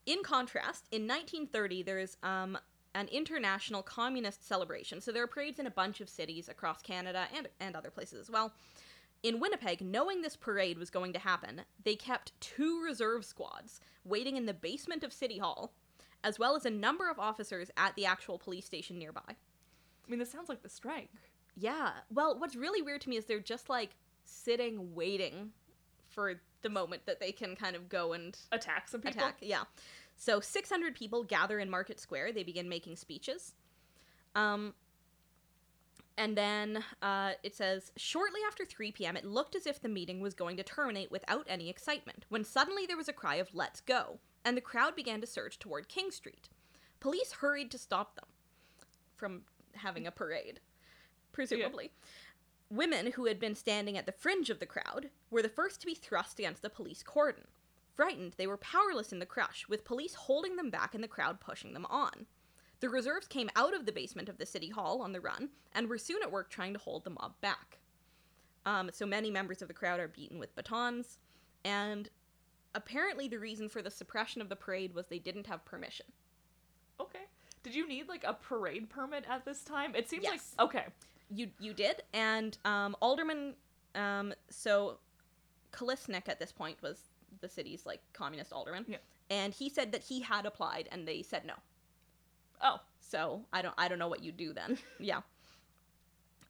In 0.06 0.22
contrast, 0.22 0.86
in 0.90 1.02
1930, 1.06 1.82
there's 1.82 2.16
um, 2.22 2.56
an 2.94 3.08
international 3.08 3.82
communist 3.82 4.46
celebration. 4.46 5.00
So 5.00 5.12
there 5.12 5.22
are 5.22 5.26
parades 5.28 5.58
in 5.58 5.66
a 5.66 5.70
bunch 5.70 6.00
of 6.00 6.08
cities 6.08 6.48
across 6.48 6.80
Canada 6.82 7.26
and, 7.36 7.48
and 7.60 7.76
other 7.76 7.90
places 7.90 8.20
as 8.20 8.30
well. 8.30 8.52
In 9.22 9.40
Winnipeg, 9.40 9.80
knowing 9.80 10.22
this 10.22 10.36
parade 10.36 10.78
was 10.78 10.90
going 10.90 11.12
to 11.12 11.18
happen, 11.18 11.62
they 11.84 11.96
kept 11.96 12.32
two 12.40 12.80
reserve 12.82 13.24
squads 13.24 13.80
waiting 14.04 14.36
in 14.36 14.46
the 14.46 14.54
basement 14.54 15.02
of 15.04 15.12
City 15.12 15.38
Hall, 15.38 15.72
as 16.24 16.38
well 16.38 16.56
as 16.56 16.64
a 16.64 16.70
number 16.70 17.10
of 17.10 17.18
officers 17.18 17.70
at 17.76 17.94
the 17.96 18.06
actual 18.06 18.38
police 18.38 18.64
station 18.64 18.98
nearby. 18.98 19.20
I 19.26 20.10
mean, 20.10 20.18
this 20.20 20.30
sounds 20.30 20.48
like 20.48 20.62
the 20.62 20.68
strike. 20.70 21.10
Yeah. 21.58 21.90
Well, 22.12 22.38
what's 22.38 22.54
really 22.56 22.82
weird 22.82 23.00
to 23.02 23.08
me 23.08 23.16
is 23.16 23.24
they're 23.24 23.40
just 23.40 23.68
like 23.68 23.90
sitting 24.24 24.94
waiting 24.94 25.50
for 26.08 26.40
the 26.62 26.68
moment 26.68 27.06
that 27.06 27.20
they 27.20 27.32
can 27.32 27.56
kind 27.56 27.74
of 27.76 27.88
go 27.88 28.12
and 28.12 28.36
Attack 28.52 28.88
some 28.88 29.00
people. 29.00 29.20
attack. 29.20 29.36
Yeah. 29.40 29.64
So 30.16 30.40
600 30.40 30.94
people 30.94 31.22
gather 31.24 31.58
in 31.58 31.70
Market 31.70 32.00
Square. 32.00 32.32
They 32.32 32.42
begin 32.42 32.68
making 32.68 32.96
speeches. 32.96 33.54
Um, 34.34 34.74
and 36.16 36.36
then 36.36 36.82
uh, 37.02 37.32
it 37.42 37.54
says 37.54 37.92
shortly 37.96 38.40
after 38.46 38.64
3 38.64 38.90
p.m., 38.92 39.16
it 39.16 39.24
looked 39.24 39.54
as 39.54 39.66
if 39.66 39.80
the 39.80 39.88
meeting 39.88 40.20
was 40.20 40.34
going 40.34 40.56
to 40.56 40.62
terminate 40.64 41.10
without 41.10 41.46
any 41.48 41.68
excitement 41.70 42.24
when 42.28 42.44
suddenly 42.44 42.86
there 42.86 42.96
was 42.96 43.08
a 43.08 43.12
cry 43.12 43.36
of 43.36 43.54
"Let's 43.54 43.80
go!" 43.80 44.18
and 44.44 44.56
the 44.56 44.60
crowd 44.60 44.96
began 44.96 45.20
to 45.20 45.26
surge 45.26 45.58
toward 45.58 45.88
King 45.88 46.10
Street. 46.10 46.48
Police 46.98 47.34
hurried 47.34 47.70
to 47.70 47.78
stop 47.78 48.16
them 48.16 48.26
from 49.14 49.42
having 49.74 50.06
a 50.08 50.10
parade, 50.10 50.58
presumably. 51.38 51.92
Women 52.68 53.12
who 53.12 53.26
had 53.26 53.38
been 53.38 53.54
standing 53.54 53.96
at 53.96 54.06
the 54.06 54.12
fringe 54.12 54.50
of 54.50 54.58
the 54.58 54.66
crowd 54.66 55.10
were 55.30 55.40
the 55.40 55.48
first 55.48 55.80
to 55.80 55.86
be 55.86 55.94
thrust 55.94 56.38
against 56.40 56.62
the 56.62 56.68
police 56.68 57.02
cordon. 57.02 57.44
Frightened, 57.94 58.34
they 58.36 58.46
were 58.48 58.56
powerless 58.56 59.12
in 59.12 59.20
the 59.20 59.26
crush, 59.26 59.66
with 59.68 59.84
police 59.84 60.14
holding 60.14 60.56
them 60.56 60.68
back 60.68 60.94
and 60.94 61.02
the 61.02 61.08
crowd 61.08 61.40
pushing 61.40 61.72
them 61.74 61.86
on. 61.86 62.26
The 62.80 62.88
reserves 62.88 63.26
came 63.28 63.50
out 63.56 63.72
of 63.74 63.86
the 63.86 63.92
basement 63.92 64.28
of 64.28 64.38
the 64.38 64.46
city 64.46 64.68
hall 64.68 65.00
on 65.00 65.12
the 65.12 65.20
run 65.20 65.50
and 65.72 65.88
were 65.88 65.96
soon 65.98 66.22
at 66.22 66.30
work 66.32 66.50
trying 66.50 66.72
to 66.74 66.78
hold 66.80 67.04
the 67.04 67.10
mob 67.10 67.34
back. 67.40 67.78
Um, 68.66 68.90
so 68.92 69.06
many 69.06 69.30
members 69.30 69.62
of 69.62 69.68
the 69.68 69.74
crowd 69.74 70.00
are 70.00 70.08
beaten 70.08 70.38
with 70.40 70.54
batons, 70.56 71.18
and 71.64 72.08
apparently 72.74 73.28
the 73.28 73.38
reason 73.38 73.68
for 73.68 73.80
the 73.80 73.90
suppression 73.90 74.40
of 74.42 74.48
the 74.48 74.56
parade 74.56 74.92
was 74.94 75.06
they 75.06 75.18
didn't 75.20 75.46
have 75.46 75.64
permission. 75.64 76.06
Okay. 77.00 77.26
Did 77.62 77.74
you 77.74 77.88
need 77.88 78.08
like 78.08 78.24
a 78.24 78.34
parade 78.34 78.90
permit 78.90 79.24
at 79.28 79.44
this 79.44 79.62
time? 79.64 79.94
It 79.94 80.08
seems 80.08 80.24
Yes. 80.24 80.54
like 80.58 80.68
okay. 80.68 80.86
You 81.30 81.48
you 81.58 81.74
did, 81.74 82.02
and 82.12 82.56
um, 82.64 82.96
Alderman. 83.00 83.54
Um, 83.94 84.32
so 84.50 84.98
Kolisnyk 85.72 86.28
at 86.28 86.38
this 86.38 86.52
point 86.52 86.80
was 86.82 86.98
the 87.40 87.48
city's 87.48 87.84
like 87.86 88.00
communist 88.12 88.52
alderman. 88.52 88.84
Yeah. 88.88 88.98
And 89.30 89.52
he 89.52 89.68
said 89.68 89.92
that 89.92 90.02
he 90.02 90.20
had 90.20 90.46
applied 90.46 90.88
and 90.90 91.06
they 91.06 91.22
said 91.22 91.44
no. 91.44 91.54
Oh, 92.62 92.80
So 93.00 93.44
I 93.52 93.62
don't 93.62 93.74
I 93.78 93.88
don't 93.88 93.98
know 93.98 94.08
what 94.08 94.22
you 94.22 94.32
do 94.32 94.52
then. 94.52 94.78
yeah. 94.98 95.20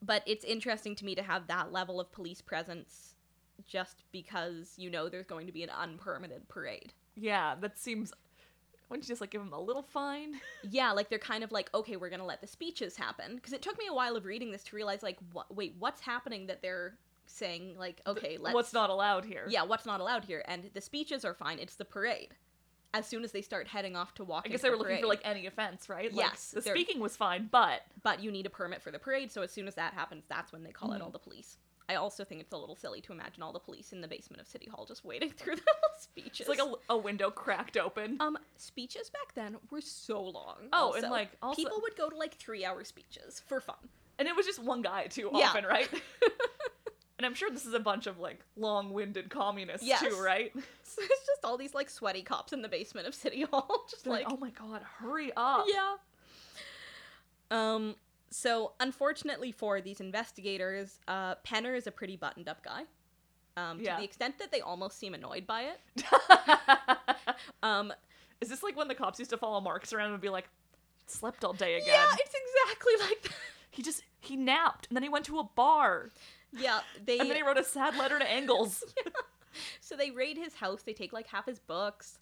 But 0.00 0.22
it's 0.26 0.44
interesting 0.44 0.94
to 0.96 1.04
me 1.04 1.14
to 1.14 1.22
have 1.22 1.46
that 1.48 1.72
level 1.72 2.00
of 2.00 2.12
police 2.12 2.40
presence 2.40 3.14
just 3.66 4.04
because 4.12 4.74
you 4.76 4.90
know 4.90 5.08
there's 5.08 5.26
going 5.26 5.46
to 5.46 5.52
be 5.52 5.62
an 5.64 5.70
unpermitted 5.70 6.48
parade. 6.48 6.92
yeah, 7.16 7.54
that 7.60 7.78
seems. 7.78 8.12
Wouldn't 8.88 9.04
you 9.06 9.12
just 9.12 9.20
like 9.20 9.30
give 9.30 9.42
them 9.42 9.52
a 9.52 9.60
little 9.60 9.82
fine? 9.82 10.40
Yeah, 10.70 10.92
like 10.92 11.08
they're 11.08 11.18
kind 11.18 11.44
of 11.44 11.52
like, 11.52 11.70
okay, 11.74 11.96
we're 11.96 12.10
gonna 12.10 12.26
let 12.26 12.40
the 12.40 12.46
speeches 12.46 12.96
happen. 12.96 13.36
Because 13.36 13.52
it 13.52 13.62
took 13.62 13.78
me 13.78 13.86
a 13.88 13.94
while 13.94 14.16
of 14.16 14.24
reading 14.24 14.50
this 14.50 14.64
to 14.64 14.76
realize, 14.76 15.02
like, 15.02 15.18
what? 15.32 15.54
Wait, 15.54 15.74
what's 15.78 16.00
happening 16.00 16.46
that 16.48 16.62
they're 16.62 16.98
saying? 17.26 17.76
Like, 17.78 18.00
okay, 18.06 18.38
let's. 18.40 18.54
What's 18.54 18.72
not 18.72 18.90
allowed 18.90 19.24
here? 19.24 19.46
Yeah, 19.48 19.62
what's 19.62 19.86
not 19.86 20.00
allowed 20.00 20.24
here? 20.24 20.42
And 20.46 20.70
the 20.74 20.80
speeches 20.80 21.24
are 21.24 21.34
fine. 21.34 21.58
It's 21.58 21.76
the 21.76 21.84
parade. 21.84 22.34
As 22.94 23.06
soon 23.06 23.22
as 23.22 23.32
they 23.32 23.42
start 23.42 23.68
heading 23.68 23.94
off 23.96 24.14
to 24.14 24.24
walk, 24.24 24.44
I 24.46 24.48
guess 24.48 24.62
they 24.62 24.68
the 24.68 24.72
were 24.76 24.82
looking 24.82 24.98
for 25.00 25.06
like 25.06 25.20
any 25.22 25.46
offense, 25.46 25.88
right? 25.90 26.12
Like, 26.12 26.26
Yes, 26.26 26.50
the 26.52 26.62
speaking 26.62 27.00
was 27.00 27.16
fine, 27.16 27.48
but 27.52 27.82
But 28.02 28.22
you 28.22 28.32
need 28.32 28.46
a 28.46 28.50
permit 28.50 28.80
for 28.82 28.90
the 28.90 28.98
parade, 28.98 29.30
so 29.30 29.42
as 29.42 29.52
soon 29.52 29.68
as 29.68 29.74
that 29.74 29.92
happens, 29.92 30.24
that's 30.28 30.52
when 30.52 30.62
they 30.64 30.70
call 30.72 30.88
Mm-hmm. 30.88 30.96
out 30.96 31.04
all 31.04 31.10
the 31.10 31.18
police. 31.18 31.58
I 31.88 31.94
also 31.94 32.22
think 32.24 32.40
it's 32.42 32.52
a 32.52 32.56
little 32.56 32.76
silly 32.76 33.00
to 33.02 33.12
imagine 33.12 33.42
all 33.42 33.52
the 33.52 33.58
police 33.58 33.92
in 33.92 34.00
the 34.02 34.08
basement 34.08 34.40
of 34.42 34.46
City 34.46 34.68
Hall 34.70 34.84
just 34.84 35.04
waiting 35.04 35.30
through 35.36 35.56
the 35.56 35.62
speeches. 35.98 36.40
it's 36.40 36.48
like 36.48 36.58
a, 36.60 36.72
a 36.92 36.96
window 36.96 37.30
cracked 37.30 37.76
open. 37.76 38.16
um 38.20 38.36
speeches 38.56 39.08
back 39.10 39.34
then 39.34 39.56
were 39.70 39.80
so 39.80 40.22
long. 40.22 40.68
Oh, 40.72 40.92
and, 40.92 41.10
like, 41.10 41.30
also- 41.42 41.56
people 41.62 41.78
would 41.82 41.96
go 41.96 42.08
to 42.10 42.16
like 42.16 42.34
three 42.34 42.64
hour 42.64 42.84
speeches 42.84 43.42
for 43.46 43.60
fun. 43.60 43.76
and 44.18 44.28
it 44.28 44.36
was 44.36 44.44
just 44.46 44.62
one 44.62 44.82
guy 44.82 45.06
too 45.06 45.30
Yeah. 45.32 45.46
often, 45.48 45.64
right? 45.64 45.88
and 47.18 47.24
I'm 47.26 47.34
sure 47.34 47.50
this 47.50 47.64
is 47.66 47.74
a 47.74 47.80
bunch 47.80 48.06
of 48.06 48.18
like 48.18 48.40
long-winded 48.56 49.30
communists 49.30 49.86
Yes. 49.86 50.00
too, 50.02 50.20
right? 50.22 50.52
So 50.90 51.02
it's 51.02 51.26
just 51.26 51.44
all 51.44 51.58
these 51.58 51.74
like 51.74 51.90
sweaty 51.90 52.22
cops 52.22 52.54
in 52.54 52.62
the 52.62 52.68
basement 52.68 53.06
of 53.06 53.14
City 53.14 53.42
Hall, 53.42 53.84
just 53.90 54.06
like 54.06 54.24
like, 54.24 54.32
oh 54.32 54.38
my 54.38 54.48
god, 54.50 54.80
hurry 54.82 55.30
up! 55.36 55.66
yeah. 55.68 55.94
Um. 57.50 57.94
So 58.30 58.72
unfortunately 58.80 59.52
for 59.52 59.80
these 59.80 60.00
investigators, 60.00 60.98
uh, 61.08 61.36
Penner 61.36 61.76
is 61.76 61.86
a 61.86 61.90
pretty 61.90 62.16
buttoned 62.16 62.48
up 62.48 62.62
guy. 62.62 62.82
Um, 63.56 63.80
Yeah. 63.80 63.94
To 63.94 64.00
the 64.00 64.04
extent 64.04 64.38
that 64.38 64.52
they 64.52 64.60
almost 64.60 64.98
seem 64.98 65.14
annoyed 65.14 65.46
by 65.46 65.62
it. 65.96 66.04
Um. 67.62 67.92
is 68.40 68.48
this 68.48 68.62
like 68.62 68.76
when 68.76 68.88
the 68.88 68.94
cops 68.94 69.18
used 69.18 69.30
to 69.30 69.36
follow 69.36 69.60
Marx 69.60 69.92
around 69.92 70.12
and 70.12 70.20
be 70.20 70.28
like, 70.28 70.48
slept 71.06 71.44
all 71.44 71.52
day 71.52 71.76
again? 71.76 71.88
Yeah, 71.88 72.06
it's 72.18 72.34
exactly 72.34 72.92
like 73.08 73.22
that. 73.22 73.32
He 73.70 73.82
just 73.82 74.02
he 74.20 74.36
napped 74.36 74.86
and 74.88 74.96
then 74.96 75.02
he 75.02 75.08
went 75.08 75.24
to 75.26 75.38
a 75.38 75.44
bar 75.44 76.10
Yeah, 76.52 76.80
they. 77.04 77.18
and 77.18 77.28
then 77.30 77.36
he 77.36 77.42
wrote 77.42 77.58
a 77.58 77.64
sad 77.64 77.96
letter 77.96 78.18
to 78.18 78.28
Engels. 78.30 78.84
so 79.80 79.96
they 79.96 80.10
raid 80.10 80.36
his 80.36 80.54
house. 80.54 80.82
They 80.82 80.92
take 80.92 81.12
like 81.12 81.26
half 81.28 81.46
his 81.46 81.58
books. 81.60 82.18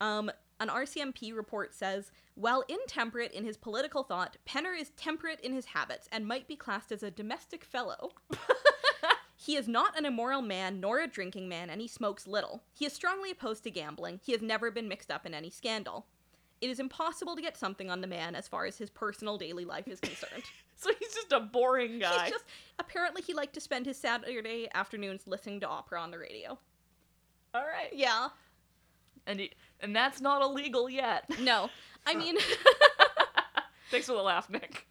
Um, 0.00 0.30
an 0.58 0.68
RCMP 0.68 1.34
report 1.34 1.74
says, 1.74 2.10
while 2.34 2.64
intemperate 2.68 3.32
in 3.32 3.44
his 3.44 3.56
political 3.56 4.02
thought, 4.02 4.36
Penner 4.48 4.78
is 4.78 4.90
temperate 4.90 5.40
in 5.40 5.52
his 5.52 5.66
habits 5.66 6.08
and 6.10 6.26
might 6.26 6.48
be 6.48 6.56
classed 6.56 6.92
as 6.92 7.02
a 7.02 7.10
domestic 7.10 7.64
fellow. 7.64 8.10
he 9.36 9.56
is 9.56 9.68
not 9.68 9.98
an 9.98 10.06
immoral 10.06 10.42
man 10.42 10.80
nor 10.80 11.00
a 11.00 11.06
drinking 11.06 11.48
man, 11.48 11.68
and 11.70 11.80
he 11.80 11.88
smokes 11.88 12.26
little. 12.26 12.62
He 12.72 12.86
is 12.86 12.92
strongly 12.92 13.30
opposed 13.30 13.64
to 13.64 13.70
gambling. 13.70 14.20
He 14.24 14.32
has 14.32 14.42
never 14.42 14.70
been 14.70 14.88
mixed 14.88 15.10
up 15.10 15.26
in 15.26 15.34
any 15.34 15.50
scandal. 15.50 16.06
It 16.60 16.70
is 16.70 16.80
impossible 16.80 17.36
to 17.36 17.42
get 17.42 17.56
something 17.58 17.90
on 17.90 18.00
the 18.00 18.06
man 18.06 18.34
as 18.34 18.48
far 18.48 18.64
as 18.64 18.78
his 18.78 18.88
personal 18.88 19.36
daily 19.36 19.66
life 19.66 19.88
is 19.88 20.00
concerned. 20.00 20.42
so 20.76 20.90
he's 20.98 21.14
just 21.14 21.32
a 21.32 21.40
boring 21.40 21.98
guy. 21.98 22.24
He's 22.24 22.32
just 22.32 22.44
apparently 22.78 23.20
he 23.20 23.34
liked 23.34 23.52
to 23.54 23.60
spend 23.60 23.84
his 23.84 23.98
Saturday 23.98 24.68
afternoons 24.74 25.26
listening 25.26 25.60
to 25.60 25.68
opera 25.68 26.00
on 26.00 26.10
the 26.10 26.18
radio. 26.18 26.58
all 27.54 27.64
right. 27.64 27.90
Yeah. 27.94 28.28
And 29.26 29.40
he, 29.40 29.52
and 29.80 29.94
that's 29.94 30.20
not 30.20 30.42
illegal 30.42 30.88
yet. 30.88 31.24
No. 31.40 31.70
I 32.06 32.14
mean 32.16 32.36
Thanks 33.90 34.06
for 34.06 34.14
the 34.14 34.22
laugh, 34.22 34.50
Nick. 34.50 34.86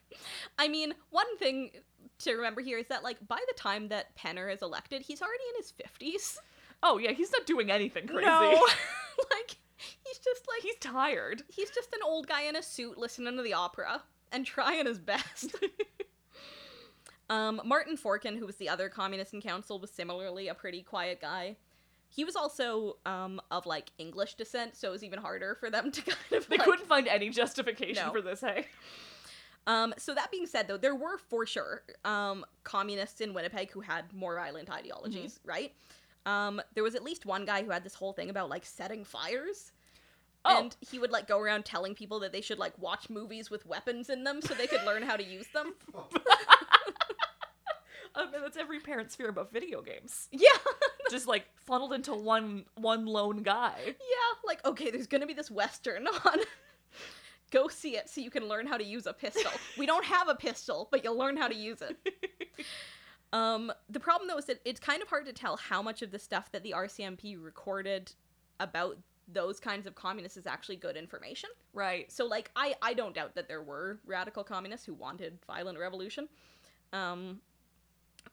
I 0.57 0.67
mean, 0.67 0.93
one 1.09 1.37
thing 1.37 1.71
to 2.19 2.33
remember 2.33 2.61
here 2.61 2.77
is 2.77 2.87
that 2.87 3.03
like 3.03 3.17
by 3.27 3.39
the 3.47 3.53
time 3.57 3.89
that 3.89 4.15
Penner 4.17 4.51
is 4.53 4.61
elected, 4.61 5.01
he's 5.01 5.21
already 5.21 5.43
in 5.49 5.61
his 5.61 5.73
50s. 5.73 6.37
Oh 6.81 6.97
yeah, 6.97 7.11
he's 7.11 7.31
not 7.31 7.45
doing 7.45 7.71
anything 7.71 8.07
crazy. 8.07 8.25
No. 8.25 8.51
like 9.31 9.57
he's 9.77 10.17
just 10.19 10.47
like 10.47 10.61
he's 10.61 10.77
tired. 10.79 11.43
he's 11.49 11.71
just 11.71 11.93
an 11.93 11.99
old 12.05 12.27
guy 12.27 12.43
in 12.43 12.55
a 12.55 12.63
suit 12.63 12.97
listening 12.97 13.35
to 13.35 13.43
the 13.43 13.53
opera 13.53 14.01
and 14.31 14.45
trying 14.45 14.85
his 14.85 14.99
best. 14.99 15.55
um, 17.29 17.61
Martin 17.65 17.97
Forkin, 17.97 18.37
who 18.37 18.45
was 18.45 18.55
the 18.55 18.69
other 18.69 18.87
communist 18.87 19.33
in 19.33 19.41
council, 19.41 19.79
was 19.79 19.91
similarly 19.91 20.47
a 20.47 20.53
pretty 20.53 20.81
quiet 20.81 21.19
guy. 21.21 21.57
He 22.09 22.23
was 22.23 22.35
also 22.35 22.97
um, 23.05 23.41
of 23.51 23.65
like 23.65 23.91
English 23.97 24.35
descent, 24.35 24.75
so 24.75 24.89
it 24.89 24.91
was 24.91 25.03
even 25.03 25.19
harder 25.19 25.55
for 25.55 25.69
them 25.69 25.91
to 25.91 26.01
kind 26.05 26.17
of 26.33 26.47
They 26.47 26.57
like, 26.57 26.65
couldn't 26.65 26.87
find 26.87 27.07
any 27.07 27.29
justification 27.29 28.05
No. 28.05 28.11
for 28.11 28.21
this, 28.21 28.41
hey? 28.41 28.67
Um, 29.67 29.93
so 29.97 30.13
that 30.13 30.31
being 30.31 30.45
said, 30.45 30.67
though, 30.67 30.77
there 30.77 30.95
were 30.95 31.17
for 31.17 31.45
sure 31.45 31.83
um, 32.05 32.45
communists 32.63 33.19
in 33.19 33.33
Winnipeg 33.33 33.71
who 33.71 33.81
had 33.81 34.13
more 34.13 34.35
violent 34.35 34.69
ideologies, 34.69 35.39
right? 35.43 35.73
Um, 36.27 36.61
there 36.73 36.83
was 36.83 36.95
at 36.95 37.03
least 37.03 37.25
one 37.25 37.45
guy 37.45 37.63
who 37.63 37.71
had 37.71 37.83
this 37.83 37.95
whole 37.95 38.13
thing 38.13 38.29
about 38.29 38.49
like 38.49 38.65
setting 38.65 39.03
fires. 39.03 39.71
Oh. 40.47 40.59
And 40.61 40.75
he 40.79 40.99
would 40.99 41.11
like 41.11 41.27
go 41.27 41.39
around 41.39 41.65
telling 41.65 41.95
people 41.95 42.19
that 42.19 42.31
they 42.31 42.41
should 42.41 42.59
like 42.59 42.77
watch 42.77 43.09
movies 43.09 43.49
with 43.49 43.65
weapons 43.65 44.09
in 44.11 44.23
them 44.23 44.41
so 44.41 44.53
they 44.53 44.67
could 44.67 44.83
learn 44.85 45.01
how 45.01 45.15
to 45.15 45.23
use 45.23 45.47
them. 45.53 45.73
I 48.15 48.31
mean, 48.31 48.41
that's 48.41 48.57
every 48.57 48.79
parent's 48.79 49.15
fear 49.15 49.29
about 49.29 49.51
video 49.51 49.81
games. 49.81 50.27
Yeah. 50.31 50.47
Just 51.11 51.27
like 51.27 51.45
funneled 51.65 51.93
into 51.93 52.13
one 52.13 52.65
one 52.75 53.05
lone 53.05 53.43
guy. 53.43 53.75
yeah. 53.85 53.93
Like, 54.45 54.65
okay, 54.65 54.89
there's 54.91 55.07
gonna 55.07 55.27
be 55.27 55.33
this 55.33 55.51
Western 55.51 56.07
on. 56.07 56.39
Go 57.51 57.67
see 57.67 57.95
it 57.95 58.09
so 58.09 58.21
you 58.21 58.31
can 58.31 58.47
learn 58.47 58.65
how 58.65 58.77
to 58.77 58.83
use 58.83 59.05
a 59.05 59.13
pistol. 59.13 59.51
We 59.77 59.85
don't 59.85 60.05
have 60.05 60.27
a 60.29 60.35
pistol, 60.35 60.87
but 60.91 61.03
you'll 61.03 61.17
learn 61.17 61.37
how 61.37 61.47
to 61.47 61.55
use 61.55 61.81
it. 61.81 61.97
Um, 63.33 63.71
the 63.89 63.99
problem 63.99 64.27
though 64.27 64.37
is 64.37 64.45
that 64.45 64.61
it's 64.65 64.79
kind 64.79 65.01
of 65.01 65.09
hard 65.09 65.25
to 65.25 65.33
tell 65.33 65.57
how 65.57 65.81
much 65.81 66.01
of 66.01 66.11
the 66.11 66.19
stuff 66.19 66.51
that 66.53 66.63
the 66.63 66.71
RCMP 66.71 67.41
recorded 67.41 68.11
about 68.59 68.97
those 69.27 69.59
kinds 69.59 69.87
of 69.87 69.95
communists 69.95 70.37
is 70.37 70.47
actually 70.47 70.77
good 70.77 70.95
information. 70.95 71.49
Right. 71.73 72.11
So 72.11 72.25
like 72.25 72.51
I 72.55 72.75
I 72.81 72.93
don't 72.93 73.13
doubt 73.13 73.35
that 73.35 73.47
there 73.47 73.61
were 73.61 73.99
radical 74.05 74.43
communists 74.43 74.85
who 74.85 74.93
wanted 74.93 75.39
violent 75.45 75.77
revolution. 75.79 76.29
Um 76.93 77.41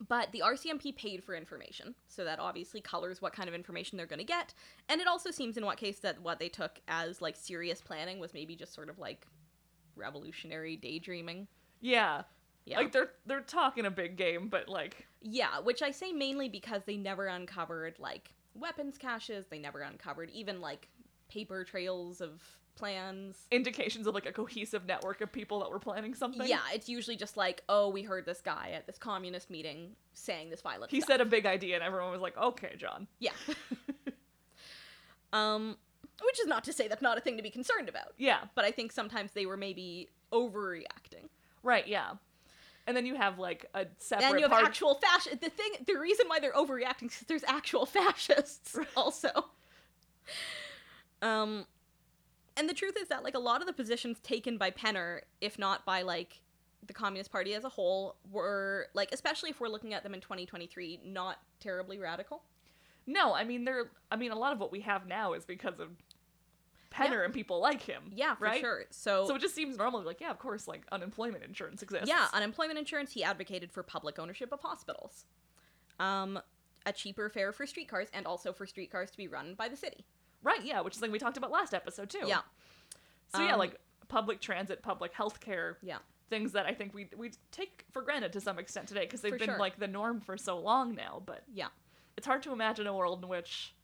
but 0.08 0.32
the 0.32 0.42
RCMP 0.44 0.94
paid 0.96 1.22
for 1.22 1.34
information, 1.34 1.94
so 2.08 2.24
that 2.24 2.38
obviously 2.38 2.80
colors 2.80 3.22
what 3.22 3.32
kind 3.32 3.48
of 3.48 3.54
information 3.54 3.96
they're 3.96 4.06
going 4.06 4.18
to 4.18 4.24
get. 4.24 4.54
And 4.88 5.00
it 5.00 5.06
also 5.06 5.30
seems 5.30 5.56
in 5.56 5.64
what 5.64 5.78
case 5.78 5.98
that 6.00 6.20
what 6.20 6.38
they 6.38 6.48
took 6.48 6.80
as 6.88 7.20
like 7.20 7.36
serious 7.36 7.80
planning 7.80 8.18
was 8.18 8.34
maybe 8.34 8.56
just 8.56 8.74
sort 8.74 8.88
of 8.88 8.98
like 8.98 9.26
revolutionary 9.96 10.76
daydreaming. 10.76 11.46
Yeah. 11.80 12.22
Yeah. 12.64 12.78
Like 12.78 12.92
they're 12.92 13.10
they're 13.26 13.40
talking 13.40 13.86
a 13.86 13.90
big 13.90 14.16
game, 14.16 14.48
but 14.48 14.68
like 14.68 15.06
Yeah, 15.20 15.58
which 15.60 15.82
I 15.82 15.90
say 15.90 16.12
mainly 16.12 16.48
because 16.48 16.82
they 16.84 16.96
never 16.96 17.26
uncovered 17.26 17.96
like 17.98 18.34
weapons 18.54 18.98
caches, 18.98 19.46
they 19.50 19.58
never 19.58 19.80
uncovered 19.80 20.30
even 20.30 20.60
like 20.60 20.88
paper 21.28 21.64
trails 21.64 22.20
of 22.20 22.42
plans. 22.74 23.36
indications 23.50 24.06
of 24.06 24.14
like 24.14 24.26
a 24.26 24.32
cohesive 24.32 24.86
network 24.86 25.20
of 25.20 25.30
people 25.32 25.60
that 25.60 25.70
were 25.70 25.78
planning 25.78 26.14
something. 26.14 26.46
Yeah, 26.48 26.60
it's 26.72 26.88
usually 26.88 27.16
just 27.16 27.36
like, 27.36 27.62
oh, 27.68 27.88
we 27.88 28.02
heard 28.02 28.26
this 28.26 28.40
guy 28.40 28.72
at 28.74 28.86
this 28.86 28.98
communist 28.98 29.50
meeting 29.50 29.90
saying 30.14 30.50
this 30.50 30.60
violent 30.62 30.90
He 30.90 31.00
stuff. 31.00 31.08
said 31.08 31.20
a 31.20 31.24
big 31.24 31.46
idea 31.46 31.74
and 31.76 31.84
everyone 31.84 32.10
was 32.12 32.20
like, 32.20 32.36
"Okay, 32.36 32.74
John." 32.76 33.06
Yeah. 33.18 33.32
um 35.32 35.76
which 36.24 36.38
is 36.40 36.46
not 36.46 36.62
to 36.64 36.72
say 36.72 36.86
that's 36.88 37.02
not 37.02 37.18
a 37.18 37.20
thing 37.20 37.36
to 37.36 37.42
be 37.42 37.50
concerned 37.50 37.88
about, 37.88 38.12
Yeah. 38.16 38.40
but 38.54 38.64
I 38.64 38.70
think 38.70 38.92
sometimes 38.92 39.32
they 39.32 39.44
were 39.46 39.56
maybe 39.56 40.08
overreacting. 40.32 41.28
Right, 41.64 41.86
yeah. 41.88 42.12
And 42.86 42.96
then 42.96 43.06
you 43.06 43.14
have 43.16 43.38
like 43.38 43.66
a 43.74 43.86
separate 43.98 44.26
And 44.28 44.36
you 44.38 44.42
have 44.44 44.50
part 44.52 44.64
actual 44.64 44.94
fascist. 44.96 45.40
The 45.40 45.48
thing, 45.50 45.72
the 45.86 45.94
reason 45.98 46.26
why 46.28 46.38
they're 46.38 46.52
overreacting 46.52 47.06
is 47.06 47.24
there's 47.26 47.44
actual 47.44 47.86
fascists 47.98 48.78
also. 48.96 49.30
Um, 51.22 51.66
and 52.56 52.68
the 52.68 52.74
truth 52.74 52.96
is 53.00 53.08
that 53.08 53.22
like 53.24 53.34
a 53.34 53.38
lot 53.40 53.60
of 53.60 53.66
the 53.66 53.72
positions 53.72 54.18
taken 54.20 54.58
by 54.58 54.70
Penner, 54.70 55.20
if 55.40 55.58
not 55.58 55.84
by 55.84 56.02
like 56.02 56.40
the 56.86 56.92
Communist 56.92 57.30
Party 57.30 57.54
as 57.54 57.64
a 57.64 57.68
whole, 57.68 58.16
were 58.30 58.86
like, 58.94 59.10
especially 59.12 59.50
if 59.50 59.60
we're 59.60 59.68
looking 59.68 59.94
at 59.94 60.02
them 60.02 60.14
in 60.14 60.20
2023, 60.20 61.00
not 61.04 61.38
terribly 61.60 61.98
radical. 61.98 62.42
No, 63.06 63.34
I 63.34 63.44
mean 63.44 63.64
they're 63.64 63.90
I 64.10 64.16
mean 64.16 64.30
a 64.32 64.38
lot 64.38 64.52
of 64.52 64.58
what 64.60 64.70
we 64.72 64.80
have 64.80 65.06
now 65.06 65.32
is 65.32 65.44
because 65.44 65.80
of 65.80 65.88
Penner 66.92 67.24
and 67.24 67.32
people 67.32 67.58
like 67.60 67.80
him. 67.82 68.12
Yeah, 68.14 68.34
for 68.34 68.44
right? 68.44 68.60
sure. 68.60 68.84
So, 68.90 69.26
So 69.26 69.34
it 69.36 69.40
just 69.40 69.54
seems 69.54 69.78
normal 69.78 70.02
like, 70.02 70.20
yeah, 70.20 70.30
of 70.30 70.38
course, 70.38 70.68
like 70.68 70.82
unemployment 70.92 71.42
insurance 71.42 71.82
exists. 71.82 72.06
yeah, 72.08 72.28
unemployment 72.34 72.78
insurance. 72.78 73.12
He 73.12 73.24
advocated 73.24 73.72
for 73.72 73.82
public 73.82 74.18
ownership 74.18 74.52
of 74.52 74.60
hospitals. 74.60 75.24
Um, 75.98 76.38
a 76.84 76.92
cheaper 76.92 77.28
fare 77.30 77.52
for 77.52 77.64
streetcars, 77.66 78.08
and 78.12 78.26
also 78.26 78.52
for 78.52 78.66
streetcars 78.66 79.10
to 79.12 79.16
be 79.16 79.26
run 79.28 79.54
by 79.54 79.68
the 79.68 79.76
city. 79.76 80.04
Right, 80.42 80.62
yeah, 80.64 80.80
which 80.80 80.94
is 80.94 80.98
something 80.98 81.12
we 81.12 81.18
talked 81.18 81.36
about 81.36 81.50
last 81.50 81.72
episode 81.74 82.10
too. 82.10 82.24
Yeah. 82.26 82.40
So 83.34 83.42
yeah, 83.42 83.52
Um, 83.54 83.58
like 83.58 83.80
public 84.08 84.40
transit, 84.40 84.82
public 84.82 85.14
healthcare, 85.14 85.76
Yeah. 85.82 85.98
things 86.28 86.52
that 86.52 86.66
I 86.66 86.74
think 86.74 86.94
we 86.94 87.08
we 87.16 87.30
take 87.50 87.84
for 87.92 88.02
granted 88.02 88.32
to 88.34 88.40
some 88.40 88.58
extent 88.58 88.88
today 88.88 89.02
because 89.02 89.20
they've 89.20 89.32
For 89.32 89.38
been 89.38 89.48
sure. 89.50 89.58
like 89.58 89.78
the 89.78 89.86
norm 89.88 90.20
for 90.20 90.36
so 90.36 90.58
long 90.58 90.94
now, 90.94 91.22
but 91.24 91.44
Yeah. 91.52 91.68
it's 92.16 92.26
hard 92.26 92.42
to 92.44 92.52
imagine 92.52 92.86
a 92.86 92.94
world 92.94 93.22
in 93.22 93.28
which 93.28 93.74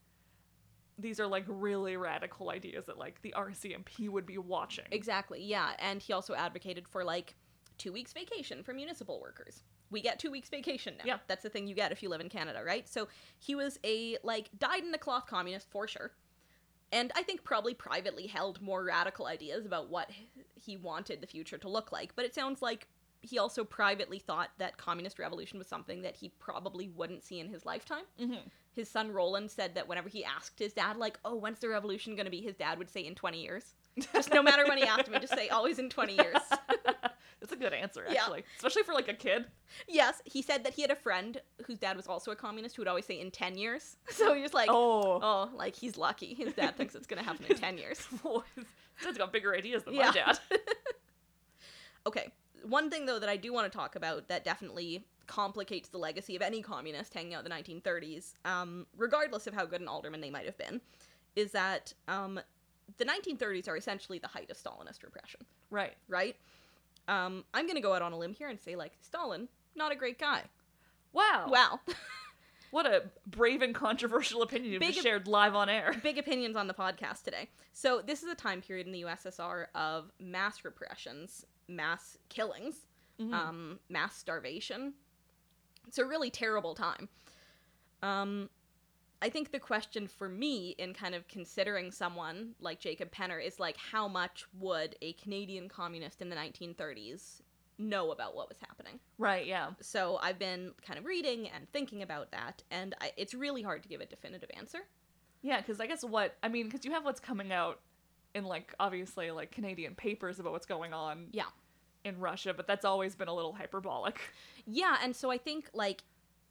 these 0.98 1.20
are 1.20 1.26
like 1.28 1.44
really 1.46 1.96
radical 1.96 2.50
ideas 2.50 2.86
that 2.86 2.98
like 2.98 3.22
the 3.22 3.32
RCMP 3.36 4.08
would 4.08 4.26
be 4.26 4.36
watching. 4.36 4.86
Exactly, 4.90 5.42
yeah. 5.44 5.76
And 5.78 6.02
he 6.02 6.12
also 6.12 6.34
advocated 6.34 6.88
for 6.88 7.04
like 7.04 7.36
two 7.78 7.92
weeks 7.92 8.12
vacation 8.12 8.64
for 8.64 8.74
municipal 8.74 9.20
workers. 9.20 9.62
We 9.90 10.00
get 10.02 10.18
two 10.18 10.30
weeks 10.32 10.48
vacation 10.50 10.96
now. 10.98 11.04
Yeah. 11.06 11.18
That's 11.28 11.42
the 11.44 11.48
thing 11.48 11.66
you 11.68 11.74
get 11.76 11.92
if 11.92 12.02
you 12.02 12.08
live 12.08 12.20
in 12.20 12.28
Canada, 12.28 12.62
right? 12.64 12.86
So 12.88 13.06
he 13.38 13.54
was 13.54 13.78
a 13.84 14.18
like 14.24 14.50
dyed 14.58 14.82
in 14.82 14.90
the 14.90 14.98
cloth 14.98 15.26
communist 15.26 15.70
for 15.70 15.86
sure. 15.86 16.10
And 16.92 17.12
I 17.14 17.22
think 17.22 17.44
probably 17.44 17.74
privately 17.74 18.26
held 18.26 18.62
more 18.62 18.82
radical 18.82 19.26
ideas 19.26 19.66
about 19.66 19.90
what 19.90 20.10
he 20.54 20.76
wanted 20.76 21.20
the 21.20 21.26
future 21.26 21.58
to 21.58 21.68
look 21.68 21.92
like. 21.92 22.16
But 22.16 22.24
it 22.24 22.34
sounds 22.34 22.62
like 22.62 22.88
he 23.20 23.38
also 23.38 23.64
privately 23.64 24.18
thought 24.18 24.50
that 24.58 24.78
communist 24.78 25.18
revolution 25.18 25.58
was 25.58 25.66
something 25.66 26.02
that 26.02 26.16
he 26.16 26.30
probably 26.38 26.88
wouldn't 26.88 27.24
see 27.24 27.40
in 27.40 27.48
his 27.48 27.66
lifetime. 27.66 28.04
Mhm. 28.18 28.40
His 28.72 28.88
son 28.88 29.10
Roland 29.12 29.50
said 29.50 29.74
that 29.74 29.88
whenever 29.88 30.08
he 30.08 30.24
asked 30.24 30.58
his 30.58 30.72
dad, 30.72 30.96
like, 30.96 31.18
"Oh, 31.24 31.34
when's 31.34 31.58
the 31.58 31.68
revolution 31.68 32.14
going 32.14 32.26
to 32.26 32.30
be?" 32.30 32.40
his 32.40 32.56
dad 32.56 32.78
would 32.78 32.88
say, 32.88 33.04
"In 33.04 33.14
20 33.14 33.42
years." 33.42 33.74
Just 34.12 34.32
no 34.32 34.42
matter 34.42 34.64
when 34.66 34.78
he 34.78 34.84
asked 34.84 35.08
him, 35.08 35.20
just 35.20 35.34
say, 35.34 35.48
"Always 35.48 35.80
in 35.80 35.90
20 35.90 36.14
years." 36.14 36.36
That's 37.48 37.58
a 37.58 37.64
good 37.64 37.72
answer, 37.72 38.04
Yeah. 38.10 38.20
actually, 38.20 38.44
especially 38.56 38.82
for 38.82 38.92
like 38.92 39.08
a 39.08 39.14
kid. 39.14 39.46
yes, 39.88 40.20
he 40.26 40.42
said 40.42 40.64
that 40.64 40.74
he 40.74 40.82
had 40.82 40.90
a 40.90 40.96
friend 40.96 41.40
whose 41.66 41.78
dad 41.78 41.96
was 41.96 42.06
also 42.06 42.30
a 42.30 42.36
communist 42.36 42.76
who 42.76 42.82
would 42.82 42.88
always 42.88 43.06
say, 43.06 43.18
"In 43.18 43.30
10 43.30 43.56
years." 43.56 43.96
So 44.10 44.34
he 44.34 44.42
was 44.42 44.52
like, 44.52 44.68
Oh, 44.70 45.18
"Oh, 45.22 45.50
like 45.54 45.74
he's 45.74 45.96
lucky. 45.96 46.34
His 46.34 46.52
dad 46.52 46.76
thinks 46.76 46.94
it's 46.94 47.06
going 47.06 47.18
to 47.18 47.24
happen 47.24 47.46
in 47.48 47.56
10 47.56 47.78
years." 47.78 48.06
His 48.96 49.04
Dad's 49.06 49.16
got 49.18 49.32
bigger 49.32 49.54
ideas 49.54 49.84
than 49.84 49.94
Yeah. 49.94 50.06
my 50.06 50.12
dad. 50.12 50.38
Okay. 52.06 52.32
One 52.64 52.90
thing 52.90 53.06
though 53.06 53.18
that 53.18 53.28
I 53.28 53.36
do 53.36 53.52
want 53.52 53.70
to 53.70 53.76
talk 53.76 53.96
about 53.96 54.28
that 54.28 54.44
definitely 54.44 55.04
complicates 55.26 55.88
the 55.90 55.98
legacy 55.98 56.36
of 56.36 56.42
any 56.42 56.62
communist 56.62 57.14
hanging 57.14 57.34
out 57.34 57.44
in 57.44 57.50
the 57.50 57.56
1930s, 57.56 58.34
um, 58.44 58.86
regardless 58.96 59.46
of 59.46 59.54
how 59.54 59.64
good 59.66 59.80
an 59.80 59.88
alderman 59.88 60.20
they 60.20 60.30
might 60.30 60.46
have 60.46 60.56
been, 60.58 60.80
is 61.36 61.52
that 61.52 61.92
um, 62.08 62.40
the 62.96 63.04
1930s 63.04 63.68
are 63.68 63.76
essentially 63.76 64.18
the 64.18 64.26
height 64.28 64.50
of 64.50 64.56
Stalinist 64.56 65.02
repression, 65.04 65.40
right. 65.70 65.94
right? 66.08 66.34
Um, 67.08 67.44
I'm 67.54 67.66
gonna 67.66 67.80
go 67.80 67.94
out 67.94 68.02
on 68.02 68.12
a 68.12 68.18
limb 68.18 68.34
here 68.34 68.48
and 68.48 68.60
say 68.60 68.76
like 68.76 68.92
Stalin, 69.00 69.48
not 69.74 69.90
a 69.92 69.96
great 69.96 70.18
guy. 70.18 70.42
Wow. 71.12 71.46
Wow, 71.48 71.80
What 72.70 72.84
a 72.84 73.04
brave 73.26 73.62
and 73.62 73.74
controversial 73.74 74.42
opinion 74.42 74.72
you've 74.74 74.82
just 74.82 74.98
op- 74.98 75.02
shared 75.02 75.26
live 75.26 75.54
on 75.54 75.70
air. 75.70 75.94
big 76.02 76.18
opinions 76.18 76.54
on 76.54 76.66
the 76.66 76.74
podcast 76.74 77.22
today. 77.24 77.48
So 77.72 78.02
this 78.06 78.22
is 78.22 78.30
a 78.30 78.34
time 78.34 78.60
period 78.60 78.86
in 78.86 78.92
the 78.92 79.02
USSR 79.04 79.66
of 79.74 80.12
mass 80.20 80.64
repressions, 80.66 81.46
mass 81.66 82.18
killings, 82.28 82.86
Mhm. 83.18 83.32
um, 83.32 83.80
mass 83.88 84.16
starvation. 84.18 84.92
It's 85.86 85.96
a 85.96 86.04
really 86.04 86.30
terrible 86.30 86.74
time. 86.74 87.08
Um, 88.02 88.50
I 89.20 89.28
think 89.30 89.50
the 89.50 89.58
question 89.58 90.06
for 90.06 90.28
me 90.28 90.76
in 90.78 90.94
kind 90.94 91.14
of 91.14 91.26
considering 91.28 91.90
someone 91.90 92.54
like 92.60 92.78
Jacob 92.78 93.10
Penner 93.12 93.44
is 93.44 93.58
like, 93.58 93.76
how 93.76 94.06
much 94.06 94.46
would 94.58 94.94
a 95.02 95.12
Canadian 95.14 95.68
communist 95.68 96.22
in 96.22 96.28
the 96.28 96.36
1930s 96.36 97.40
know 97.78 98.10
about 98.12 98.34
what 98.36 98.48
was 98.48 98.58
happening? 98.60 98.98
right, 99.18 99.46
yeah. 99.46 99.70
So 99.80 100.18
I've 100.22 100.38
been 100.38 100.72
kind 100.86 100.98
of 100.98 101.04
reading 101.04 101.48
and 101.48 101.68
thinking 101.72 102.02
about 102.02 102.30
that, 102.32 102.62
and 102.70 102.94
I, 103.00 103.12
it's 103.16 103.34
really 103.34 103.62
hard 103.62 103.82
to 103.82 103.88
give 103.88 104.00
a 104.00 104.06
definitive 104.06 104.50
answer. 104.56 104.80
Yeah, 105.42 105.60
because 105.60 105.80
I 105.80 105.86
guess 105.86 106.04
what, 106.04 106.36
I 106.42 106.48
mean, 106.48 106.66
because 106.66 106.84
you 106.84 106.92
have 106.92 107.04
what's 107.04 107.20
coming 107.20 107.52
out 107.52 107.80
in, 108.34 108.44
like, 108.44 108.74
obviously, 108.80 109.30
like, 109.30 109.50
Canadian 109.52 109.94
papers 109.94 110.38
about 110.40 110.52
what's 110.52 110.66
going 110.66 110.92
on 110.92 111.28
Yeah. 111.32 111.44
in 112.04 112.18
Russia, 112.20 112.52
but 112.54 112.66
that's 112.66 112.84
always 112.84 113.14
been 113.16 113.28
a 113.28 113.34
little 113.34 113.52
hyperbolic. 113.52 114.20
Yeah, 114.66 114.96
and 115.02 115.14
so 115.16 115.30
I 115.30 115.38
think 115.38 115.70
like 115.72 116.02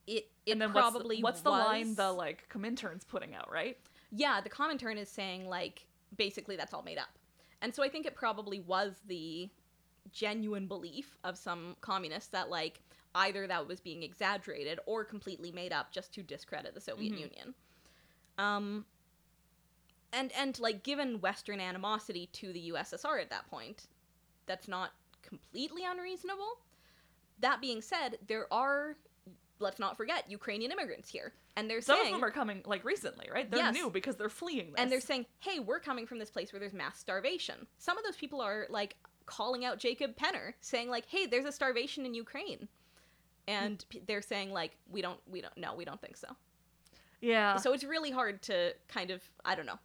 it 0.07 0.27
it 0.45 0.51
and 0.53 0.61
then 0.61 0.71
probably 0.71 1.21
what's 1.21 1.41
the, 1.41 1.49
what's 1.51 1.61
the 1.61 1.67
line 1.69 1.95
the, 1.95 2.11
like, 2.11 2.47
Comintern's 2.49 3.03
putting 3.03 3.35
out, 3.35 3.51
right? 3.51 3.77
yeah 4.11 4.39
the 4.41 4.49
Comintern 4.49 4.97
is 4.97 5.09
saying 5.09 5.47
like 5.47 5.85
basically 6.15 6.55
that's 6.55 6.73
all 6.73 6.83
made 6.83 6.97
up, 6.97 7.09
and 7.61 7.75
so 7.75 7.83
I 7.83 7.89
think 7.89 8.05
it 8.05 8.15
probably 8.15 8.59
was 8.61 9.01
the 9.07 9.49
genuine 10.13 10.67
belief 10.67 11.17
of 11.25 11.37
some 11.37 11.75
communists 11.81 12.29
that 12.29 12.49
like 12.49 12.79
either 13.15 13.47
that 13.47 13.67
was 13.67 13.79
being 13.81 14.03
exaggerated 14.03 14.79
or 14.85 15.03
completely 15.03 15.51
made 15.51 15.73
up 15.73 15.91
just 15.91 16.13
to 16.13 16.23
discredit 16.23 16.73
the 16.73 16.81
Soviet 16.81 17.13
Mhm. 17.13 17.19
Union. 17.19 17.53
Um. 18.37 18.85
And 20.13 20.31
and 20.31 20.57
like 20.59 20.83
given 20.83 21.19
Western 21.19 21.59
animosity 21.59 22.27
to 22.33 22.53
the 22.53 22.71
USSR 22.71 23.19
at 23.21 23.29
that 23.29 23.49
point, 23.49 23.87
that's 24.45 24.67
not 24.69 24.91
completely 25.21 25.83
unreasonable. 25.83 26.59
That 27.39 27.59
being 27.59 27.81
said, 27.81 28.17
there 28.25 28.51
are 28.53 28.95
let's 29.59 29.79
not 29.79 29.97
forget 29.97 30.29
Ukrainian 30.29 30.71
immigrants 30.71 31.09
here, 31.09 31.33
and 31.55 31.69
they're 31.69 31.81
saying 31.81 31.97
Some 31.97 32.03
saying 32.05 32.15
of 32.15 32.21
them 32.21 32.27
are 32.27 32.31
coming, 32.31 32.61
like, 32.65 32.83
recently, 32.83 33.27
right? 33.31 33.49
They're 33.49 33.59
Yes. 33.59 33.73
new 33.73 33.89
because 33.89 34.15
they're 34.15 34.29
fleeing 34.29 34.67
this. 34.67 34.75
and 34.77 34.91
they're 34.91 35.01
saying, 35.01 35.25
"Hey, 35.39 35.59
we're 35.59 35.79
coming 35.79 36.05
from 36.05 36.19
this 36.19 36.29
place 36.29 36.51
where 36.53 36.59
there's 36.59 36.73
mass 36.73 36.99
starvation." 36.99 37.67
Some 37.77 37.97
of 37.97 38.03
those 38.03 38.15
people 38.17 38.41
are 38.41 38.67
like 38.69 38.95
calling 39.25 39.65
out 39.65 39.77
Jacob 39.79 40.15
Penner, 40.15 40.53
saying 40.61 40.89
like, 40.89 41.05
"Hey, 41.07 41.25
there's 41.25 41.45
a 41.45 41.51
starvation 41.51 42.05
in 42.05 42.13
Ukraine," 42.13 42.67
and 43.47 43.83
they're 44.07 44.21
saying 44.21 44.51
like, 44.51 44.77
"We 44.89 45.01
don't, 45.01 45.19
we 45.27 45.41
don't, 45.41 45.57
no, 45.57 45.73
we 45.75 45.85
don't 45.85 45.99
think 46.01 46.17
so." 46.17 46.35
yeah. 47.19 47.57
So 47.57 47.73
it's 47.73 47.83
really 47.83 48.11
hard 48.11 48.41
to 48.43 48.73
kind 48.87 49.09
of, 49.11 49.21
I 49.43 49.55
don't 49.55 49.65
know, 49.65 49.79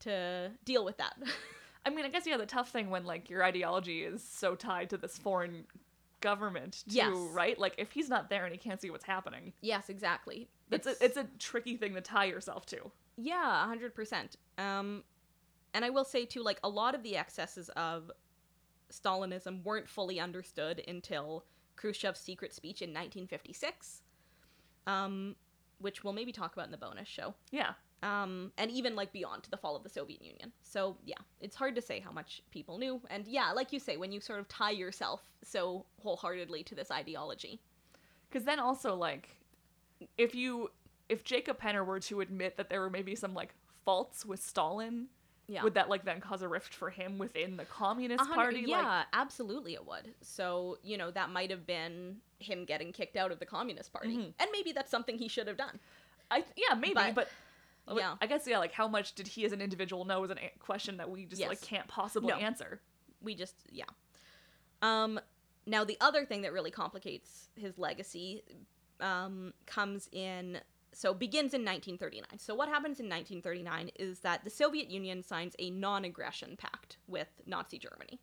to 0.00 0.50
deal 0.64 0.84
with 0.84 0.96
that. 0.98 1.16
I 1.86 1.90
mean, 1.90 2.04
I 2.06 2.08
guess 2.08 2.26
yeah, 2.26 2.38
the 2.38 2.46
tough 2.46 2.70
thing 2.70 2.88
when 2.90 3.04
like 3.04 3.28
your 3.28 3.44
ideology 3.44 4.02
is 4.04 4.22
so 4.24 4.54
tied 4.54 4.88
to 4.90 4.96
this 4.96 5.18
foreign 5.18 5.66
government 6.24 6.82
too, 6.88 6.96
Yes. 6.96 7.14
right? 7.32 7.56
Like 7.58 7.74
if 7.78 7.92
he's 7.92 8.08
not 8.08 8.28
there 8.30 8.44
and 8.44 8.52
he 8.52 8.58
can't 8.58 8.80
see 8.80 8.90
what's 8.90 9.04
happening, 9.04 9.52
yes, 9.60 9.88
exactly. 9.88 10.48
it's 10.72 10.86
a, 10.88 10.94
it's 11.04 11.16
a 11.16 11.26
tricky 11.38 11.76
thing 11.76 11.94
to 11.94 12.00
tie 12.00 12.24
yourself 12.24 12.66
to. 12.66 12.90
Yeah, 13.16 13.66
hundred 13.66 13.94
percent. 13.94 14.36
Um, 14.58 15.04
and 15.74 15.84
I 15.84 15.90
will 15.90 16.04
say 16.04 16.24
too, 16.24 16.42
like 16.42 16.58
a 16.64 16.68
lot 16.68 16.94
of 16.96 17.02
the 17.04 17.16
excesses 17.16 17.68
of 17.76 18.10
Stalinism 18.90 19.62
weren't 19.64 19.88
fully 19.88 20.18
understood 20.18 20.82
until 20.88 21.44
Khrushchev's 21.76 22.18
secret 22.20 22.52
speech 22.54 22.80
in 22.82 22.90
1956, 22.90 24.02
um, 24.86 25.36
which 25.78 26.02
we'll 26.04 26.12
maybe 26.12 26.32
talk 26.32 26.52
about 26.54 26.66
in 26.66 26.70
the 26.72 26.76
bonus 26.78 27.08
show. 27.08 27.34
Yeah. 27.50 27.72
Um, 28.04 28.52
and 28.58 28.70
even 28.70 28.94
like 28.94 29.12
beyond 29.12 29.42
to 29.44 29.50
the 29.50 29.56
fall 29.56 29.74
of 29.76 29.82
the 29.82 29.88
Soviet 29.88 30.22
Union. 30.22 30.52
So 30.62 30.96
yeah, 31.04 31.16
it's 31.40 31.56
hard 31.56 31.74
to 31.76 31.82
say 31.82 32.00
how 32.00 32.12
much 32.12 32.42
people 32.50 32.76
knew. 32.78 33.00
And 33.08 33.26
yeah, 33.26 33.50
like 33.52 33.72
you 33.72 33.80
say, 33.80 33.96
when 33.96 34.12
you 34.12 34.20
sort 34.20 34.40
of 34.40 34.48
tie 34.48 34.72
yourself 34.72 35.22
so 35.42 35.86
wholeheartedly 36.02 36.64
to 36.64 36.74
this 36.74 36.90
ideology, 36.90 37.60
Because 38.28 38.44
then 38.44 38.60
also 38.60 38.94
like, 38.94 39.28
if 40.18 40.34
you 40.34 40.70
if 41.08 41.24
Jacob 41.24 41.58
Penner 41.60 41.84
were 41.84 42.00
to 42.00 42.20
admit 42.20 42.56
that 42.58 42.68
there 42.68 42.80
were 42.80 42.90
maybe 42.90 43.14
some 43.14 43.32
like 43.34 43.54
faults 43.84 44.24
with 44.26 44.42
Stalin, 44.42 45.06
yeah. 45.46 45.62
would 45.62 45.74
that 45.74 45.88
like 45.88 46.04
then 46.04 46.20
cause 46.20 46.42
a 46.42 46.48
rift 46.48 46.74
for 46.74 46.90
him 46.90 47.16
within 47.18 47.56
the 47.56 47.64
Communist 47.64 48.30
Party? 48.32 48.64
Yeah, 48.66 48.86
Like, 48.86 49.06
absolutely 49.14 49.74
it 49.74 49.86
would. 49.86 50.14
So, 50.22 50.78
you 50.82 50.96
know, 50.98 51.10
that 51.10 51.30
might 51.30 51.50
have 51.50 51.66
been 51.66 52.16
him 52.38 52.64
getting 52.66 52.92
kicked 52.92 53.16
out 53.16 53.32
of 53.32 53.38
the 53.38 53.46
Communist 53.46 53.92
Party. 53.92 54.16
Mhm. 54.16 54.34
And 54.38 54.48
maybe 54.52 54.72
that's 54.72 54.90
something 54.90 55.16
he 55.18 55.28
should 55.28 55.46
have 55.46 55.56
done. 55.56 55.78
I 56.30 56.44
yeah 56.56 56.74
maybe, 56.74 56.94
But- 56.94 57.14
but. 57.14 57.28
Yeah. 57.92 58.16
I 58.20 58.26
guess 58.26 58.46
yeah. 58.46 58.58
Like, 58.58 58.72
how 58.72 58.88
much 58.88 59.14
did 59.14 59.28
he 59.28 59.44
as 59.44 59.52
an 59.52 59.60
individual 59.60 60.04
know 60.04 60.24
is 60.24 60.30
a 60.30 60.36
question 60.58 60.96
that 60.98 61.10
we 61.10 61.26
just 61.26 61.42
like 61.42 61.60
can't 61.60 61.88
possibly 61.88 62.30
No. 62.30 62.36
answer. 62.36 62.80
We 63.20 63.34
just 63.34 63.56
yeah. 63.70 63.84
Um 64.82 65.20
now 65.66 65.84
the 65.84 65.96
other 66.00 66.24
thing 66.24 66.42
that 66.42 66.52
really 66.52 66.70
complicates 66.70 67.48
his 67.56 67.78
legacy 67.78 68.42
um 69.00 69.52
comes 69.66 70.08
in 70.12 70.60
so 70.92 71.12
begins 71.12 71.54
in 71.54 71.62
1939. 71.62 72.38
So 72.38 72.54
what 72.54 72.68
happens 72.68 73.00
in 73.00 73.06
1939 73.06 73.90
is 73.96 74.20
that 74.20 74.44
the 74.44 74.50
Soviet 74.50 74.90
Union 74.90 75.22
signs 75.22 75.56
a 75.58 75.70
non-aggression 75.70 76.56
pact 76.56 76.98
with 77.08 77.28
Nazi 77.46 77.78
Germany. 77.78 78.20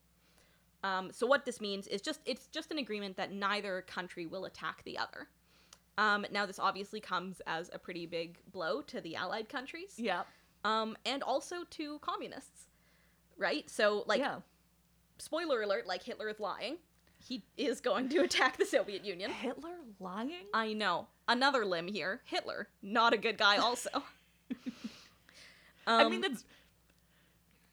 Um, 0.83 1.11
so 1.11 1.27
what 1.27 1.45
this 1.45 1.61
means 1.61 1.85
is 1.87 2.01
just 2.01 2.21
it's 2.25 2.47
just 2.47 2.71
an 2.71 2.77
agreement 2.77 3.17
that 3.17 3.31
neither 3.31 3.81
country 3.81 4.25
will 4.25 4.45
attack 4.45 4.83
the 4.83 4.97
other. 4.97 5.27
Um, 5.97 6.25
now 6.31 6.45
this 6.45 6.57
obviously 6.59 6.99
comes 6.99 7.41
as 7.45 7.69
a 7.73 7.79
pretty 7.79 8.05
big 8.05 8.37
blow 8.51 8.81
to 8.83 9.01
the 9.01 9.15
Allied 9.15 9.49
countries, 9.49 9.93
Yeah. 9.97 10.23
um, 10.63 10.95
and 11.05 11.21
also 11.23 11.63
to 11.71 11.99
communists, 11.99 12.67
right? 13.37 13.69
So 13.69 14.03
like, 14.07 14.19
yeah. 14.19 14.37
spoiler 15.17 15.61
alert, 15.61 15.85
like 15.87 16.01
Hitler 16.03 16.29
is 16.29 16.39
lying. 16.39 16.77
He 17.23 17.43
is 17.57 17.81
going 17.81 18.09
to 18.09 18.19
attack 18.23 18.57
the 18.57 18.65
Soviet 18.65 19.05
Union. 19.05 19.29
Hitler 19.31 19.75
lying? 19.99 20.45
I 20.53 20.73
know. 20.73 21.07
Another 21.27 21.65
limb 21.65 21.87
here. 21.87 22.21
Hitler, 22.25 22.67
not 22.81 23.13
a 23.13 23.17
good 23.17 23.37
guy. 23.37 23.57
Also. 23.57 23.89
I 25.87 26.03
Um, 26.03 26.11
mean, 26.11 26.21
that's 26.21 26.45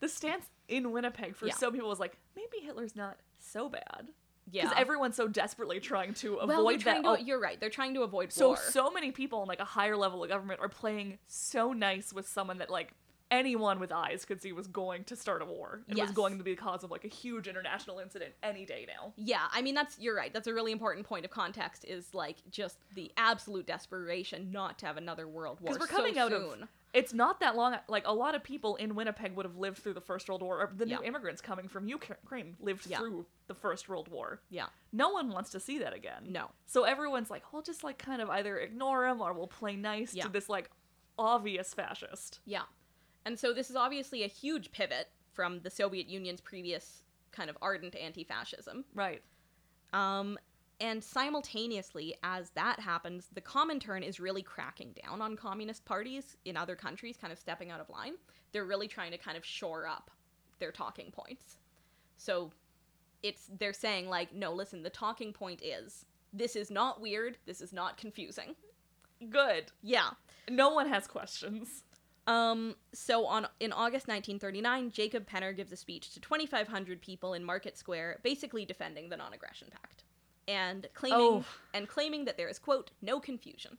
the 0.00 0.08
stance 0.08 0.46
in 0.68 0.92
Winnipeg 0.92 1.34
for 1.36 1.46
Yeah. 1.46 1.54
some 1.54 1.72
people 1.72 1.88
was 1.88 2.00
like, 2.00 2.16
maybe 2.36 2.58
Hitler's 2.64 2.96
not 2.96 3.18
so 3.38 3.68
bad 3.68 4.08
yeah. 4.50 4.62
because 4.62 4.76
everyone's 4.78 5.16
so 5.16 5.28
desperately 5.28 5.80
trying 5.80 6.14
to 6.14 6.36
avoid 6.36 6.80
trying 6.80 7.02
that. 7.02 7.16
to, 7.16 7.22
oh, 7.22 7.24
you're 7.24 7.40
right. 7.40 7.60
They're 7.60 7.70
trying 7.70 7.94
to 7.94 8.02
avoid 8.02 8.32
so 8.32 8.48
war. 8.48 8.56
so 8.56 8.90
many 8.90 9.12
people 9.12 9.42
in 9.42 9.48
like 9.48 9.60
a 9.60 9.64
higher 9.64 9.96
level 9.96 10.22
of 10.22 10.28
government 10.28 10.60
are 10.60 10.68
playing 10.68 11.18
so 11.26 11.72
nice 11.72 12.12
with 12.12 12.28
someone 12.28 12.58
that 12.58 12.70
like 12.70 12.92
anyone 13.30 13.78
with 13.80 13.92
eyes 13.92 14.24
could 14.24 14.40
see 14.40 14.52
was 14.52 14.66
going 14.66 15.04
to 15.04 15.16
start 15.16 15.42
a 15.42 15.44
war 15.44 15.82
and 15.88 15.98
was 15.98 16.10
going 16.10 16.38
to 16.38 16.44
be 16.44 16.52
the 16.54 16.60
cause 16.60 16.82
of 16.84 16.90
like 16.90 17.04
a 17.04 17.08
huge 17.08 17.46
international 17.48 17.98
incident 17.98 18.32
any 18.42 18.64
day 18.64 18.86
now. 18.86 19.12
Yeah, 19.16 19.42
I 19.52 19.62
mean 19.62 19.74
that's 19.74 19.98
you're 19.98 20.16
right. 20.16 20.32
That's 20.32 20.46
a 20.46 20.54
really 20.54 20.72
important 20.72 21.06
point 21.06 21.24
of 21.24 21.30
context 21.30 21.84
is 21.86 22.14
like 22.14 22.36
just 22.50 22.78
the 22.94 23.12
absolute 23.16 23.66
desperation 23.66 24.50
not 24.50 24.78
to 24.80 24.86
have 24.86 24.96
another 24.96 25.26
world 25.28 25.60
war. 25.60 25.72
Because 25.74 25.80
we're 25.80 25.94
so 25.94 25.96
coming 26.02 26.18
out 26.18 26.30
soon. 26.30 26.62
of 26.62 26.68
it's 26.94 27.12
not 27.12 27.40
that 27.40 27.54
long 27.54 27.76
like 27.88 28.06
a 28.06 28.12
lot 28.14 28.34
of 28.34 28.42
people 28.42 28.76
in 28.76 28.94
Winnipeg 28.94 29.36
would 29.36 29.44
have 29.44 29.56
lived 29.58 29.78
through 29.78 29.92
the 29.92 30.00
First 30.00 30.28
World 30.28 30.40
War 30.42 30.58
or 30.58 30.72
the 30.74 30.86
new 30.86 31.02
immigrants 31.02 31.42
coming 31.42 31.68
from 31.68 31.86
Ukraine 31.86 32.56
lived 32.60 32.86
Yeah. 32.86 32.98
through 32.98 33.26
the 33.46 33.54
First 33.54 33.90
World 33.90 34.08
War. 34.08 34.40
Yeah. 34.48 34.66
No 34.90 35.10
one 35.10 35.28
wants 35.28 35.50
to 35.50 35.60
see 35.60 35.78
that 35.80 35.92
again. 35.92 36.24
No. 36.30 36.50
So 36.66 36.84
everyone's 36.84 37.28
like, 37.30 37.52
we'll 37.52 37.60
just 37.62 37.84
like 37.84 37.98
kind 37.98 38.22
of 38.22 38.30
either 38.30 38.58
ignore 38.58 39.06
him 39.06 39.20
or 39.20 39.34
we'll 39.34 39.46
play 39.48 39.76
nice 39.76 40.14
Yeah. 40.14 40.24
to 40.24 40.28
this 40.30 40.48
like 40.48 40.70
obvious 41.18 41.74
fascist. 41.74 42.40
Yeah. 42.46 42.62
And 43.28 43.38
so 43.38 43.52
this 43.52 43.68
is 43.68 43.76
obviously 43.76 44.24
a 44.24 44.26
huge 44.26 44.72
pivot 44.72 45.10
from 45.34 45.60
the 45.60 45.68
Soviet 45.68 46.08
Union's 46.08 46.40
previous 46.40 47.02
kind 47.30 47.50
of 47.50 47.58
ardent 47.60 47.94
anti-fascism. 47.94 48.86
Right. 48.94 49.20
Um, 49.92 50.38
and 50.80 51.04
simultaneously, 51.04 52.14
as 52.22 52.48
that 52.52 52.80
happens, 52.80 53.28
the 53.34 53.42
Comintern 53.42 54.02
is 54.02 54.18
really 54.18 54.40
cracking 54.40 54.94
down 55.04 55.20
on 55.20 55.36
communist 55.36 55.84
parties 55.84 56.38
in 56.46 56.56
other 56.56 56.74
countries, 56.74 57.18
kind 57.20 57.30
of 57.30 57.38
stepping 57.38 57.70
out 57.70 57.80
of 57.80 57.90
line. 57.90 58.14
They're 58.52 58.64
really 58.64 58.88
trying 58.88 59.10
to 59.10 59.18
kind 59.18 59.36
of 59.36 59.44
shore 59.44 59.86
up 59.86 60.10
their 60.58 60.72
talking 60.72 61.10
points. 61.10 61.58
So 62.16 62.50
it's 63.22 63.50
they're 63.58 63.74
saying 63.74 64.08
like, 64.08 64.32
no, 64.32 64.54
listen, 64.54 64.82
the 64.82 64.88
talking 64.88 65.34
point 65.34 65.60
is 65.62 66.06
this 66.32 66.56
is 66.56 66.70
not 66.70 67.02
weird, 67.02 67.36
this 67.44 67.60
is 67.60 67.74
not 67.74 67.98
confusing. 67.98 68.54
Good. 69.28 69.70
Yeah. 69.82 70.12
No 70.48 70.70
one 70.70 70.88
has 70.88 71.06
questions. 71.06 71.84
Um, 72.28 72.76
so 72.92 73.24
on 73.26 73.46
in 73.58 73.72
August 73.72 74.06
1939, 74.06 74.90
Jacob 74.90 75.26
Penner 75.28 75.56
gives 75.56 75.72
a 75.72 75.76
speech 75.76 76.12
to 76.12 76.20
2,500 76.20 77.00
people 77.00 77.32
in 77.34 77.42
Market 77.42 77.76
Square, 77.78 78.20
basically 78.22 78.64
defending 78.66 79.08
the 79.08 79.16
Non-Aggression 79.16 79.68
Pact, 79.72 80.04
and 80.46 80.86
claiming 80.94 81.18
Oh. 81.18 81.44
and 81.72 81.88
claiming 81.88 82.26
that 82.26 82.36
there 82.36 82.48
is 82.48 82.58
quote 82.58 82.90
no 83.00 83.18
confusion. 83.18 83.78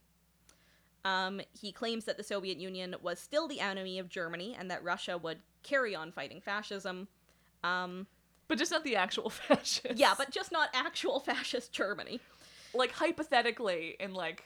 Um, 1.05 1.41
he 1.59 1.71
claims 1.71 2.05
that 2.05 2.17
the 2.17 2.23
Soviet 2.23 2.57
Union 2.57 2.95
was 3.01 3.19
still 3.19 3.47
the 3.47 3.59
enemy 3.61 3.99
of 3.99 4.09
Germany 4.09 4.55
and 4.59 4.69
that 4.71 4.83
Russia 4.83 5.17
would 5.17 5.37
carry 5.63 5.95
on 5.95 6.11
fighting 6.11 6.41
fascism. 6.41 7.07
Um, 7.63 8.07
But 8.47 8.57
just 8.57 8.71
not 8.71 8.83
the 8.83 8.95
actual 8.95 9.29
fascists. 9.29 9.99
yeah, 9.99 10.13
but 10.17 10.31
just 10.31 10.51
not 10.51 10.69
actual 10.73 11.19
fascist 11.29 11.71
Germany. 11.71 12.19
like 12.73 12.91
hypothetically 12.91 13.95
in 13.99 14.13
like 14.13 14.43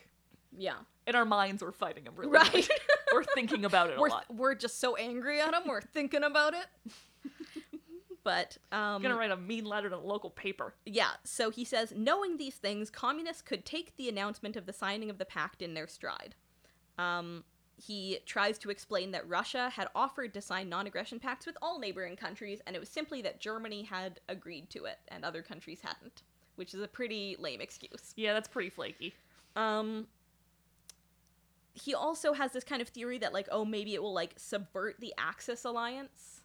Yeah, 0.57 0.75
in 1.07 1.15
our 1.15 1.25
minds 1.25 1.63
we're 1.63 1.71
fighting 1.71 2.03
him 2.05 2.13
really 2.17 2.33
right. 2.33 2.69
we're 3.13 3.23
thinking 3.23 3.65
about 3.65 3.89
it 3.89 3.97
a 3.97 4.01
we're 4.01 4.09
lot. 4.09 4.25
we're 4.29 4.55
just 4.55 4.79
so 4.79 4.95
angry 4.95 5.39
at 5.39 5.53
him. 5.53 5.63
We're 5.67 5.81
thinking 5.81 6.23
about 6.23 6.53
it. 6.53 6.65
but 8.23 8.57
um, 8.71 9.01
gonna 9.01 9.15
write 9.15 9.31
a 9.31 9.37
mean 9.37 9.65
letter 9.65 9.89
to 9.89 9.95
the 9.95 10.01
local 10.01 10.29
paper. 10.29 10.73
Yeah, 10.85 11.11
so 11.23 11.49
he 11.49 11.65
says, 11.65 11.93
knowing 11.95 12.37
these 12.37 12.55
things, 12.55 12.89
communists 12.89 13.41
could 13.41 13.65
take 13.65 13.95
the 13.97 14.09
announcement 14.09 14.55
of 14.55 14.65
the 14.65 14.73
signing 14.73 15.09
of 15.09 15.17
the 15.17 15.25
pact 15.25 15.61
in 15.61 15.73
their 15.73 15.87
stride. 15.87 16.35
Um, 16.97 17.43
he 17.75 18.19
tries 18.25 18.57
to 18.59 18.69
explain 18.69 19.11
that 19.11 19.27
Russia 19.27 19.69
had 19.69 19.87
offered 19.95 20.33
to 20.35 20.41
sign 20.41 20.69
non 20.69 20.87
aggression 20.87 21.19
pacts 21.19 21.45
with 21.45 21.57
all 21.61 21.79
neighboring 21.79 22.15
countries, 22.15 22.61
and 22.65 22.75
it 22.75 22.79
was 22.79 22.89
simply 22.89 23.21
that 23.23 23.39
Germany 23.39 23.83
had 23.83 24.19
agreed 24.29 24.69
to 24.71 24.85
it 24.85 24.99
and 25.09 25.25
other 25.25 25.41
countries 25.41 25.79
hadn't, 25.81 26.23
which 26.55 26.73
is 26.73 26.81
a 26.81 26.87
pretty 26.87 27.35
lame 27.39 27.61
excuse. 27.61 28.13
Yeah, 28.15 28.33
that's 28.33 28.47
pretty 28.47 28.69
flaky. 28.69 29.13
Um, 29.55 30.07
he 31.73 31.93
also 31.93 32.33
has 32.33 32.51
this 32.53 32.63
kind 32.63 32.81
of 32.81 32.89
theory 32.89 33.17
that, 33.19 33.33
like, 33.33 33.47
oh, 33.51 33.65
maybe 33.65 33.93
it 33.93 34.01
will, 34.01 34.13
like, 34.13 34.33
subvert 34.37 34.99
the 34.99 35.13
Axis 35.17 35.65
alliance, 35.65 36.41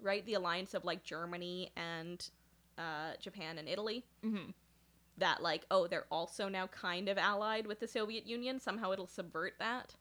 right? 0.00 0.24
The 0.24 0.34
alliance 0.34 0.74
of, 0.74 0.84
like, 0.84 1.02
Germany 1.02 1.70
and 1.76 2.28
uh, 2.78 3.12
Japan 3.20 3.58
and 3.58 3.68
Italy 3.68 4.04
hmm 4.22 4.50
that 5.18 5.42
like 5.42 5.66
oh 5.70 5.86
they're 5.86 6.06
also 6.10 6.48
now 6.48 6.66
kind 6.66 7.08
of 7.08 7.18
allied 7.18 7.66
with 7.66 7.78
the 7.78 7.86
Soviet 7.86 8.26
Union 8.26 8.58
somehow 8.58 8.90
it'll 8.92 9.06
subvert 9.06 9.54
that. 9.58 9.94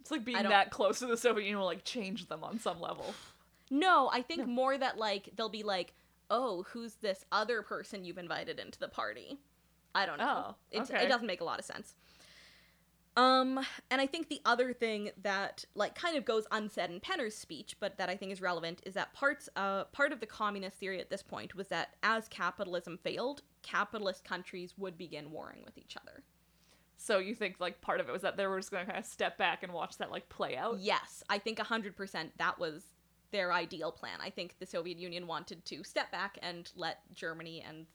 It's 0.00 0.10
like 0.12 0.24
being 0.24 0.40
that 0.44 0.70
close 0.70 1.00
to 1.00 1.06
the 1.06 1.16
Soviet 1.16 1.44
Union 1.44 1.58
will 1.58 1.66
like 1.66 1.84
change 1.84 2.28
them 2.28 2.44
on 2.44 2.60
some 2.60 2.80
level. 2.80 3.12
No, 3.70 4.08
I 4.12 4.22
think 4.22 4.46
more 4.46 4.78
that 4.78 4.96
like 4.98 5.30
they'll 5.36 5.48
be 5.48 5.64
like 5.64 5.94
oh 6.30 6.64
who's 6.68 6.94
this 6.94 7.24
other 7.32 7.62
person 7.62 8.04
you've 8.04 8.18
invited 8.18 8.60
into 8.60 8.78
the 8.78 8.88
party. 8.88 9.38
I 9.94 10.06
don't 10.06 10.18
know. 10.18 10.44
Oh, 10.50 10.54
It's, 10.70 10.90
okay. 10.90 11.04
It 11.04 11.08
doesn't 11.08 11.26
make 11.26 11.40
a 11.40 11.44
lot 11.44 11.58
of 11.58 11.64
sense. 11.64 11.94
Um, 13.16 13.64
and 13.90 14.00
I 14.00 14.06
think 14.06 14.28
the 14.28 14.42
other 14.44 14.74
thing 14.74 15.10
that 15.22 15.64
like 15.74 15.94
kind 15.94 16.16
of 16.16 16.26
goes 16.26 16.44
unsaid 16.52 16.90
in 16.90 17.00
Penner's 17.00 17.34
speech, 17.34 17.76
but 17.80 17.96
that 17.96 18.10
I 18.10 18.16
think 18.16 18.30
is 18.30 18.42
relevant, 18.42 18.82
is 18.84 18.94
that 18.94 19.14
parts 19.14 19.48
uh 19.56 19.84
part 19.84 20.12
of 20.12 20.20
the 20.20 20.26
communist 20.26 20.76
theory 20.76 21.00
at 21.00 21.08
this 21.08 21.22
point 21.22 21.54
was 21.54 21.68
that 21.68 21.96
as 22.02 22.28
capitalism 22.28 22.98
failed, 22.98 23.42
capitalist 23.62 24.24
countries 24.24 24.74
would 24.76 24.98
begin 24.98 25.30
warring 25.30 25.62
with 25.64 25.78
each 25.78 25.96
other. 25.96 26.22
So 26.98 27.18
you 27.18 27.34
think 27.34 27.56
like 27.58 27.80
part 27.80 28.00
of 28.00 28.08
it 28.08 28.12
was 28.12 28.22
that 28.22 28.36
they 28.36 28.46
were 28.46 28.58
just 28.58 28.70
gonna 28.70 28.84
kind 28.84 28.98
of 28.98 29.06
step 29.06 29.38
back 29.38 29.62
and 29.62 29.72
watch 29.72 29.96
that 29.98 30.10
like 30.10 30.28
play 30.28 30.56
out? 30.56 30.78
Yes, 30.78 31.22
I 31.30 31.38
think 31.38 31.58
100% 31.58 32.30
that 32.36 32.58
was 32.58 32.84
their 33.30 33.52
ideal 33.52 33.92
plan. 33.92 34.18
I 34.20 34.30
think 34.30 34.56
the 34.58 34.66
Soviet 34.66 34.98
Union 34.98 35.26
wanted 35.26 35.64
to 35.66 35.84
step 35.84 36.10
back 36.12 36.38
and 36.42 36.70
let 36.76 36.98
Germany 37.14 37.64
and 37.66 37.86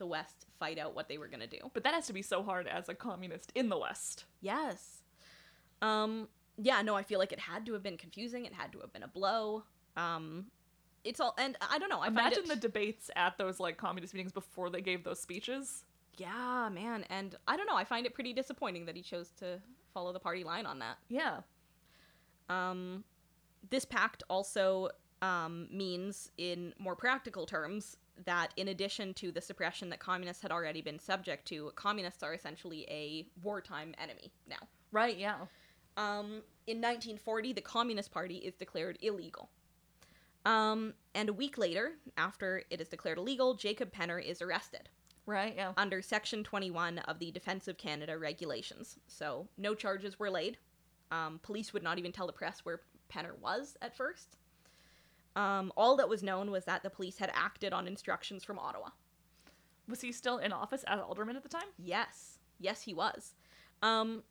the 0.00 0.06
West 0.06 0.46
fight 0.58 0.78
out 0.78 0.96
what 0.96 1.08
they 1.08 1.18
were 1.18 1.28
going 1.28 1.40
to 1.40 1.46
do. 1.46 1.70
But 1.72 1.84
that 1.84 1.94
has 1.94 2.08
to 2.08 2.12
be 2.12 2.22
so 2.22 2.42
hard 2.42 2.66
as 2.66 2.88
a 2.88 2.94
communist 2.94 3.52
in 3.54 3.68
the 3.68 3.78
West. 3.78 4.24
Yes. 4.40 5.02
Um 5.80 6.28
yeah, 6.62 6.82
no, 6.82 6.94
I 6.94 7.04
feel 7.04 7.18
like 7.20 7.32
it 7.32 7.38
had 7.38 7.64
to 7.66 7.72
have 7.74 7.82
been 7.82 7.96
confusing. 7.96 8.44
It 8.44 8.52
had 8.52 8.72
to 8.72 8.80
have 8.80 8.92
been 8.92 9.04
a 9.04 9.08
blow. 9.08 9.62
Um 9.96 10.46
it's 11.04 11.20
all 11.20 11.34
and 11.38 11.56
I 11.60 11.78
don't 11.78 11.88
know, 11.88 12.00
I 12.00 12.08
Imagine 12.08 12.44
it 12.44 12.48
the 12.48 12.56
debates 12.56 13.10
at 13.14 13.38
those 13.38 13.60
like 13.60 13.76
communist 13.76 14.12
meetings 14.12 14.32
before 14.32 14.68
they 14.68 14.80
gave 14.80 15.04
those 15.04 15.20
speeches. 15.20 15.84
Yeah, 16.16 16.68
man, 16.70 17.04
and 17.08 17.36
I 17.46 17.56
don't 17.56 17.66
know, 17.66 17.76
I 17.76 17.84
find 17.84 18.04
it 18.04 18.14
pretty 18.14 18.32
disappointing 18.34 18.84
that 18.86 18.96
he 18.96 19.02
chose 19.02 19.30
to 19.38 19.60
follow 19.94 20.12
the 20.12 20.20
party 20.20 20.44
line 20.44 20.66
on 20.66 20.80
that. 20.80 20.98
Yeah. 21.08 21.38
Um, 22.50 23.04
this 23.70 23.84
pact 23.84 24.22
also 24.28 24.90
um, 25.22 25.68
means, 25.70 26.30
in 26.38 26.74
more 26.78 26.96
practical 26.96 27.46
terms, 27.46 27.96
that 28.24 28.48
in 28.56 28.68
addition 28.68 29.14
to 29.14 29.32
the 29.32 29.40
suppression 29.40 29.90
that 29.90 29.98
communists 29.98 30.42
had 30.42 30.52
already 30.52 30.82
been 30.82 30.98
subject 30.98 31.46
to, 31.48 31.72
communists 31.74 32.22
are 32.22 32.34
essentially 32.34 32.86
a 32.88 33.26
wartime 33.42 33.94
enemy 33.98 34.30
now. 34.48 34.68
Right, 34.92 35.16
yeah. 35.16 35.36
Um, 35.96 36.42
in 36.66 36.78
1940, 36.78 37.52
the 37.52 37.60
Communist 37.60 38.10
Party 38.10 38.36
is 38.36 38.54
declared 38.54 38.98
illegal. 39.02 39.48
Um, 40.46 40.94
and 41.14 41.28
a 41.28 41.32
week 41.32 41.58
later, 41.58 41.92
after 42.16 42.62
it 42.70 42.80
is 42.80 42.88
declared 42.88 43.18
illegal, 43.18 43.54
Jacob 43.54 43.92
Penner 43.92 44.22
is 44.22 44.40
arrested 44.40 44.88
Right, 45.26 45.54
yeah. 45.54 45.72
under 45.76 46.00
Section 46.02 46.42
21 46.42 46.98
of 47.00 47.18
the 47.18 47.30
Defense 47.30 47.68
of 47.68 47.76
Canada 47.76 48.18
regulations. 48.18 48.98
So 49.06 49.48
no 49.58 49.74
charges 49.74 50.18
were 50.18 50.30
laid. 50.30 50.56
Um, 51.10 51.40
police 51.42 51.72
would 51.72 51.82
not 51.82 51.98
even 51.98 52.12
tell 52.12 52.26
the 52.26 52.32
press 52.32 52.60
where 52.64 52.80
Penner 53.12 53.38
was 53.38 53.76
at 53.82 53.96
first. 53.96 54.36
Um, 55.40 55.72
all 55.74 55.96
that 55.96 56.08
was 56.08 56.22
known 56.22 56.50
was 56.50 56.66
that 56.66 56.82
the 56.82 56.90
police 56.90 57.16
had 57.16 57.30
acted 57.32 57.72
on 57.72 57.86
instructions 57.86 58.44
from 58.44 58.58
Ottawa. 58.58 58.90
Was 59.88 60.02
he 60.02 60.12
still 60.12 60.36
in 60.36 60.52
office 60.52 60.84
as 60.86 61.00
alderman 61.00 61.34
at 61.34 61.42
the 61.42 61.48
time? 61.48 61.68
Yes, 61.78 62.38
yes, 62.58 62.82
he 62.82 62.92
was. 62.92 63.34
Um, 63.82 64.22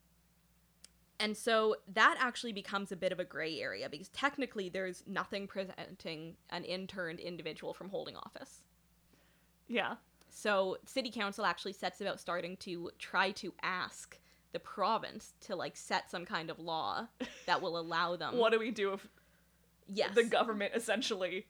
and 1.20 1.36
so 1.36 1.78
that 1.92 2.18
actually 2.20 2.54
becomes 2.54 2.92
a 2.92 2.96
bit 2.96 3.12
of 3.12 3.20
a 3.20 3.26
gray 3.26 3.60
area 3.60 3.90
because 3.90 4.10
technically 4.10 4.70
there's 4.70 5.04
nothing 5.08 5.48
preventing 5.48 6.36
an 6.52 6.64
interned 6.64 7.20
individual 7.20 7.74
from 7.74 7.90
holding 7.90 8.16
office. 8.16 8.62
Yeah. 9.68 9.96
So 10.30 10.78
city 10.86 11.10
council 11.10 11.44
actually 11.44 11.74
sets 11.74 12.02
about 12.02 12.20
starting 12.20 12.56
to 12.58 12.92
try 13.00 13.32
to 13.32 13.52
ask 13.64 14.20
the 14.52 14.60
province 14.60 15.34
to 15.42 15.56
like 15.56 15.76
set 15.76 16.10
some 16.10 16.26
kind 16.26 16.52
of 16.52 16.60
law 16.60 17.08
that 17.48 17.62
will 17.62 17.80
allow 17.80 18.16
them. 18.16 18.38
What 18.38 18.52
do 18.52 18.60
we 18.60 18.72
do 18.72 18.94
if 18.94 19.08
Yes. 19.94 20.16
the 20.16 20.24
government 20.24 20.74
essentially 20.76 21.46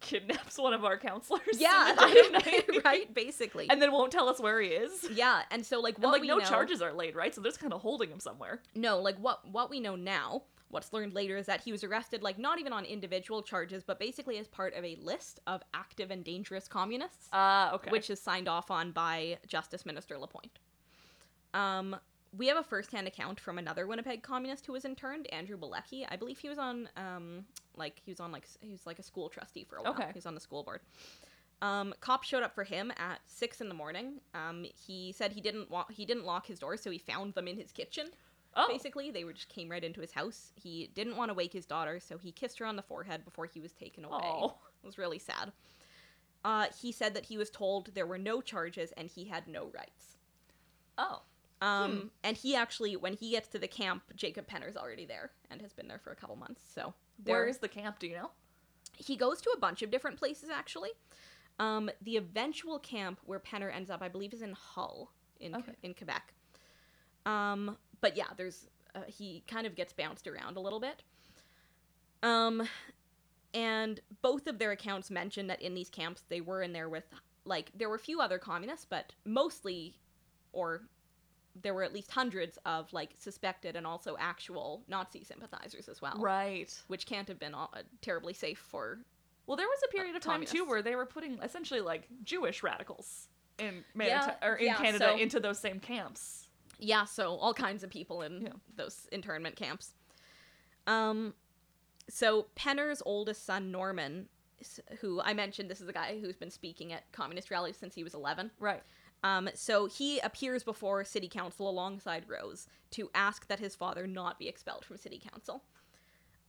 kidnaps 0.00 0.58
one 0.58 0.72
of 0.72 0.84
our 0.84 0.98
counselors? 0.98 1.42
Yeah, 1.58 1.94
the 1.96 2.06
dead 2.06 2.26
of 2.26 2.32
night? 2.32 2.84
right. 2.84 3.14
Basically. 3.14 3.68
And 3.70 3.80
then 3.80 3.92
won't 3.92 4.12
tell 4.12 4.28
us 4.28 4.40
where 4.40 4.60
he 4.60 4.68
is? 4.68 5.08
yeah, 5.12 5.42
and 5.50 5.64
so 5.64 5.80
like 5.80 5.96
And 5.96 6.04
like 6.04 6.20
we 6.22 6.28
no 6.28 6.38
know, 6.38 6.44
charges 6.44 6.82
are 6.82 6.92
laid, 6.92 7.14
right? 7.14 7.34
So 7.34 7.40
they're 7.40 7.50
just 7.50 7.60
kind 7.60 7.72
of 7.72 7.80
holding 7.80 8.10
him 8.10 8.20
somewhere. 8.20 8.60
No, 8.74 8.98
like 8.98 9.16
what 9.18 9.46
what 9.48 9.70
we 9.70 9.78
know 9.80 9.94
now, 9.96 10.42
what's 10.68 10.92
learned 10.92 11.14
later 11.14 11.36
is 11.36 11.46
that 11.46 11.60
he 11.60 11.70
was 11.70 11.84
arrested 11.84 12.22
like 12.22 12.38
not 12.38 12.58
even 12.58 12.72
on 12.72 12.84
individual 12.84 13.42
charges, 13.42 13.84
but 13.84 13.98
basically 14.00 14.38
as 14.38 14.48
part 14.48 14.74
of 14.74 14.84
a 14.84 14.96
list 15.00 15.40
of 15.46 15.62
active 15.74 16.10
and 16.10 16.24
dangerous 16.24 16.66
communists. 16.66 17.28
Ah, 17.32 17.72
okay. 17.74 17.90
which 17.90 18.10
is 18.10 18.20
signed 18.20 18.48
off 18.48 18.70
on 18.70 18.90
by 18.90 19.38
Justice 19.46 19.86
Minister 19.86 20.18
Lapointe. 20.18 20.58
Um, 21.54 21.96
we 22.36 22.48
have 22.48 22.56
a 22.56 22.62
first-hand 22.62 23.06
account 23.06 23.38
from 23.38 23.58
another 23.58 23.86
Winnipeg 23.86 24.22
communist 24.22 24.66
who 24.66 24.72
was 24.72 24.84
interned, 24.84 25.26
Andrew 25.32 25.56
Bilecki. 25.56 26.06
I 26.08 26.16
believe 26.16 26.38
he 26.38 26.48
was 26.48 26.58
on, 26.58 26.88
um, 26.96 27.44
like 27.76 28.00
he 28.04 28.10
was 28.10 28.20
on 28.20 28.32
like 28.32 28.46
he 28.60 28.72
was 28.72 28.86
like 28.86 28.98
a 28.98 29.02
school 29.02 29.28
trustee 29.28 29.64
for 29.64 29.76
a 29.76 29.82
while. 29.82 29.92
Okay. 29.92 30.06
he 30.06 30.16
was 30.16 30.26
on 30.26 30.34
the 30.34 30.40
school 30.40 30.62
board. 30.62 30.80
Um, 31.60 31.94
cops 32.00 32.26
showed 32.26 32.42
up 32.42 32.54
for 32.54 32.64
him 32.64 32.90
at 32.96 33.20
six 33.26 33.60
in 33.60 33.68
the 33.68 33.74
morning. 33.74 34.20
Um, 34.34 34.66
he 34.86 35.12
said 35.12 35.32
he 35.32 35.40
didn't 35.40 35.70
want 35.70 35.92
he 35.92 36.04
didn't 36.04 36.24
lock 36.24 36.46
his 36.46 36.58
door, 36.58 36.76
so 36.76 36.90
he 36.90 36.98
found 36.98 37.34
them 37.34 37.46
in 37.46 37.56
his 37.56 37.70
kitchen. 37.70 38.08
Oh. 38.54 38.68
Basically, 38.68 39.10
they 39.10 39.24
were 39.24 39.32
just 39.32 39.48
came 39.48 39.68
right 39.70 39.82
into 39.82 40.00
his 40.00 40.12
house. 40.12 40.52
He 40.54 40.90
didn't 40.94 41.16
want 41.16 41.30
to 41.30 41.34
wake 41.34 41.52
his 41.52 41.64
daughter, 41.64 42.00
so 42.00 42.18
he 42.18 42.32
kissed 42.32 42.58
her 42.58 42.66
on 42.66 42.76
the 42.76 42.82
forehead 42.82 43.24
before 43.24 43.46
he 43.46 43.60
was 43.60 43.72
taken 43.72 44.04
away. 44.04 44.20
Oh. 44.22 44.56
It 44.82 44.86
was 44.86 44.98
really 44.98 45.18
sad. 45.18 45.52
Uh, 46.44 46.66
he 46.80 46.92
said 46.92 47.14
that 47.14 47.26
he 47.26 47.38
was 47.38 47.50
told 47.50 47.94
there 47.94 48.06
were 48.06 48.18
no 48.18 48.40
charges 48.40 48.92
and 48.96 49.08
he 49.08 49.24
had 49.24 49.46
no 49.46 49.70
rights. 49.72 50.16
Oh. 50.98 51.22
Um, 51.62 52.10
and 52.24 52.36
he 52.36 52.56
actually, 52.56 52.96
when 52.96 53.12
he 53.14 53.30
gets 53.30 53.48
to 53.48 53.58
the 53.58 53.68
camp, 53.68 54.02
Jacob 54.16 54.48
Penner's 54.48 54.76
already 54.76 55.06
there 55.06 55.30
and 55.50 55.60
has 55.62 55.72
been 55.72 55.86
there 55.88 55.98
for 55.98 56.10
a 56.10 56.16
couple 56.16 56.36
months. 56.36 56.62
So 56.74 56.94
Where 57.24 57.52
the 57.52 57.68
camp? 57.68 57.98
Do 57.98 58.06
you 58.06 58.16
know? 58.16 58.30
he 58.96 59.16
goes 59.16 59.40
to 59.40 59.50
a 59.56 59.58
bunch 59.58 59.82
of 59.82 59.90
different 59.90 60.18
places 60.18 60.50
actually. 60.50 60.90
Um, 61.58 61.90
the 62.02 62.16
eventual 62.16 62.78
camp 62.78 63.20
where 63.24 63.38
Penner 63.40 63.74
ends 63.74 63.90
up, 63.90 64.02
I 64.02 64.08
believe, 64.08 64.32
is 64.32 64.42
in 64.42 64.52
Hull 64.52 65.12
in 65.40 65.54
Okay. 65.54 65.72
in 65.82 65.94
Quebec. 65.94 66.34
Um, 67.26 67.76
but 68.00 68.16
yeah, 68.16 68.26
there's 68.36 68.68
uh, 68.94 69.00
he 69.06 69.42
kind 69.46 69.66
of 69.66 69.74
gets 69.74 69.92
bounced 69.92 70.26
around 70.26 70.56
a 70.56 70.60
little 70.60 70.80
bit. 70.80 71.02
Um, 72.22 72.68
and 73.54 74.00
both 74.22 74.46
of 74.46 74.58
their 74.58 74.72
accounts 74.72 75.10
mention 75.10 75.46
that 75.48 75.60
in 75.60 75.74
these 75.74 75.90
camps 75.90 76.24
they 76.28 76.40
were 76.40 76.62
in 76.62 76.72
there 76.72 76.88
with 76.88 77.04
like 77.44 77.70
there 77.74 77.88
were 77.88 77.96
a 77.96 78.00
few 78.00 78.20
other 78.20 78.38
communists, 78.38 78.86
but 78.88 79.12
mostly, 79.24 79.96
or 80.52 80.82
there 81.60 81.74
were 81.74 81.82
at 81.82 81.92
least 81.92 82.10
hundreds 82.10 82.58
of 82.64 82.90
like 82.92 83.10
suspected 83.18 83.76
and 83.76 83.86
also 83.86 84.16
actual 84.18 84.82
Nazi 84.88 85.22
sympathizers 85.24 85.88
as 85.88 86.00
well 86.00 86.16
Right. 86.18 86.72
which 86.86 87.04
can't 87.06 87.28
have 87.28 87.38
been 87.38 87.52
all, 87.54 87.70
uh, 87.74 87.82
terribly 88.00 88.32
safe 88.32 88.58
for. 88.58 89.00
Well, 89.46 89.56
there 89.56 89.66
was 89.66 89.80
a 89.84 89.88
period 89.88 90.16
of 90.16 90.22
time 90.22 90.44
too 90.46 90.64
where 90.64 90.80
they 90.82 90.94
were 90.96 91.04
putting 91.06 91.38
essentially 91.42 91.80
like 91.80 92.08
Jewish 92.24 92.62
radicals 92.62 93.28
in 93.58 93.84
Manita- 93.94 94.36
Yeah, 94.40 94.48
or 94.48 94.54
in 94.56 94.66
yeah, 94.66 94.76
Canada 94.76 95.04
so- 95.10 95.16
into 95.18 95.40
those 95.40 95.58
same 95.58 95.78
camps. 95.78 96.48
Yeah, 96.78 97.04
so 97.04 97.36
all 97.36 97.52
kinds 97.54 97.84
of 97.84 97.90
people 97.90 98.22
in 98.22 98.42
Yeah. 98.42 98.52
those 98.74 99.06
internment 99.12 99.56
camps. 99.56 99.94
Um, 100.86 101.34
so 102.08 102.44
Penner's 102.54 103.02
oldest 103.04 103.44
son 103.44 103.70
Norman, 103.70 104.28
who 105.00 105.20
I 105.20 105.32
mentioned, 105.34 105.70
this 105.70 105.80
is 105.80 105.88
a 105.88 105.92
guy 105.92 106.18
who's 106.20 106.36
been 106.36 106.50
speaking 106.50 106.92
at 106.92 107.10
communist 107.12 107.50
rallies 107.50 107.76
since 107.76 107.94
he 107.94 108.02
was 108.04 108.14
eleven. 108.14 108.50
Right. 108.58 108.82
Um, 109.22 109.48
so 109.54 109.86
he 109.86 110.18
appears 110.20 110.64
before 110.64 111.04
city 111.04 111.28
council 111.28 111.68
alongside 111.68 112.28
Rose 112.28 112.66
to 112.92 113.10
ask 113.14 113.46
that 113.48 113.60
his 113.60 113.74
father 113.74 114.06
not 114.06 114.38
be 114.38 114.48
expelled 114.48 114.84
from 114.84 114.96
city 114.96 115.20
council. 115.32 115.62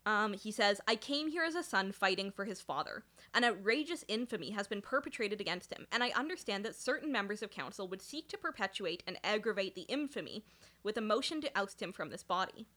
Um, 0.05 0.33
he 0.33 0.51
says, 0.51 0.81
I 0.87 0.95
came 0.95 1.29
here 1.29 1.43
as 1.43 1.55
a 1.55 1.63
son 1.63 1.91
fighting 1.91 2.29
for 2.29 2.43
his 2.43 2.59
father. 2.59 3.03
An 3.33 3.45
outrageous 3.45 4.03
infamy 4.07 4.51
has 4.51 4.67
been 4.67 4.81
perpetrated 4.81 5.39
against 5.39 5.71
him, 5.71 5.87
and 5.91 6.03
I 6.03 6.09
understand 6.09 6.65
that 6.65 6.75
certain 6.75 7.11
members 7.11 7.41
of 7.41 7.51
council 7.51 7.87
would 7.87 8.01
seek 8.01 8.27
to 8.29 8.37
perpetuate 8.37 9.01
and 9.07 9.17
aggravate 9.23 9.75
the 9.75 9.83
infamy 9.83 10.43
with 10.83 10.97
a 10.97 11.01
motion 11.01 11.39
to 11.41 11.51
oust 11.57 11.81
him 11.81 11.93
from 11.93 12.09
this 12.09 12.23
body. 12.23 12.67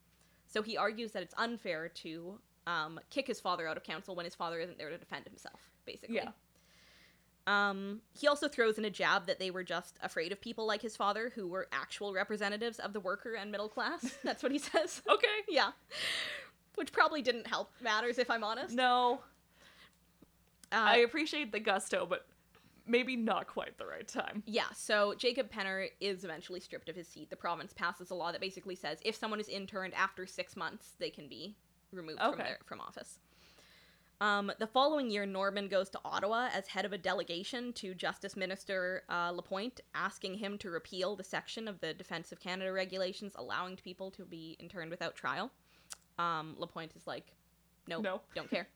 So 0.47 0.63
he 0.63 0.77
argues 0.77 1.13
that 1.13 1.23
it's 1.25 1.35
unfair 1.37 1.89
to 1.89 2.39
um, 2.69 3.01
kick 3.11 3.27
his 3.27 3.41
father 3.41 3.67
out 3.67 3.77
of 3.77 3.83
council 3.83 4.15
when 4.15 4.25
his 4.25 4.37
father 4.37 4.61
isn't 4.61 4.79
there 4.79 4.91
to 4.91 4.99
defend 4.99 5.27
himself, 5.27 5.59
basically. 5.85 6.17
Yeah. 6.17 6.31
Um, 7.47 8.01
he 8.19 8.27
also 8.27 8.49
throws 8.49 8.77
in 8.77 8.85
a 8.85 8.91
jab 8.91 9.27
that 9.27 9.39
they 9.39 9.51
were 9.53 9.63
just 9.63 9.99
afraid 10.03 10.33
of 10.33 10.41
people 10.41 10.67
like 10.67 10.83
his 10.83 10.97
father, 10.97 11.31
who 11.35 11.47
were 11.47 11.69
actual 11.71 12.13
representatives 12.13 12.79
of 12.81 12.93
the 12.93 12.99
worker 13.01 13.35
and 13.35 13.51
middle 13.53 13.69
class. 13.69 14.19
That's 14.25 14.43
what 14.43 14.51
he 14.53 14.59
says. 14.59 15.01
Okay. 15.09 15.27
yeah. 15.49 15.71
Which 16.75 16.93
probably 16.93 17.23
didn't 17.23 17.47
help 17.47 17.71
matters, 17.81 18.19
if 18.19 18.31
I'm 18.31 18.43
honest. 18.45 18.75
No, 18.75 19.21
Uh, 20.73 20.77
I 20.77 20.97
appreciate 20.99 21.53
the 21.53 21.61
gusto, 21.61 22.05
but 22.05 22.27
maybe 22.85 23.17
not 23.17 23.47
quite 23.47 23.79
the 23.79 23.87
right 23.87 24.07
time. 24.07 24.43
yeah, 24.47 24.67
so 24.75 25.15
Jacob 25.17 25.51
Penner 25.51 25.89
is 26.01 26.25
eventually 26.25 26.61
stripped 26.61 26.89
of 26.89 26.97
his 26.97 27.07
seat. 27.09 27.31
The 27.31 27.37
province 27.37 27.73
passes 27.73 28.11
a 28.11 28.15
law 28.15 28.31
that 28.33 28.41
basically 28.41 28.75
says 28.77 28.99
if 29.05 29.15
someone 29.15 29.41
is 29.41 29.49
interned 29.49 29.95
after 29.95 30.27
six 30.27 30.57
months, 30.57 30.93
they 30.99 31.11
can 31.11 31.29
be 31.29 31.57
removed 31.93 32.21
from 32.21 32.37
their, 32.39 32.59
from 32.65 32.81
office. 32.81 33.19
Um, 34.21 34.51
the 34.59 34.67
following 34.67 35.11
year, 35.11 35.27
Norman 35.27 35.69
goes 35.69 35.91
to 35.91 36.01
Ottawa 36.05 36.49
as 36.55 36.67
head 36.69 36.87
of 36.87 36.93
a 36.95 36.99
delegation 36.99 37.73
to 37.75 37.95
Justice 37.95 38.35
Minister 38.35 39.03
uh, 39.11 39.31
Lapointe, 39.35 39.81
asking 39.95 40.35
him 40.37 40.57
to 40.59 40.71
repeal 40.71 41.17
the 41.17 41.25
section 41.25 41.69
of 41.69 41.79
the 41.81 41.93
Defense 41.93 42.33
of 42.33 42.41
Canada 42.41 42.73
regulations 42.73 43.33
allowing 43.37 43.77
people 43.77 44.11
to 44.13 44.25
be 44.25 44.57
interned 44.59 44.91
without 44.91 45.17
trial. 45.17 45.51
Um, 46.19 46.55
Lapointe 46.59 46.93
is 46.97 47.07
like, 47.07 47.27
nope, 47.87 48.03
No. 48.05 48.21
don't 48.35 48.49
care. 48.49 48.69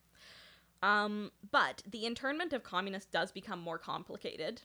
Um, 0.82 1.30
but 1.50 1.82
the 1.90 2.04
internment 2.04 2.52
of 2.52 2.62
communists 2.62 3.10
does 3.10 3.32
become 3.32 3.60
more 3.60 3.78
complicated 3.78 4.60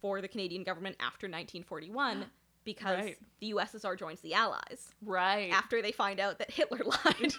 for 0.00 0.20
the 0.20 0.28
Canadian 0.28 0.64
government 0.64 0.96
after 1.00 1.26
1941 1.26 2.24
because 2.64 2.98
Right. 3.04 3.18
the 3.40 3.52
USSR 3.54 3.96
joins 3.96 4.20
the 4.20 4.34
Allies 4.34 4.94
Right. 5.04 5.50
after 5.52 5.80
they 5.80 5.92
find 5.92 6.18
out 6.18 6.38
that 6.38 6.50
Hitler 6.50 6.80
lied. 6.84 7.34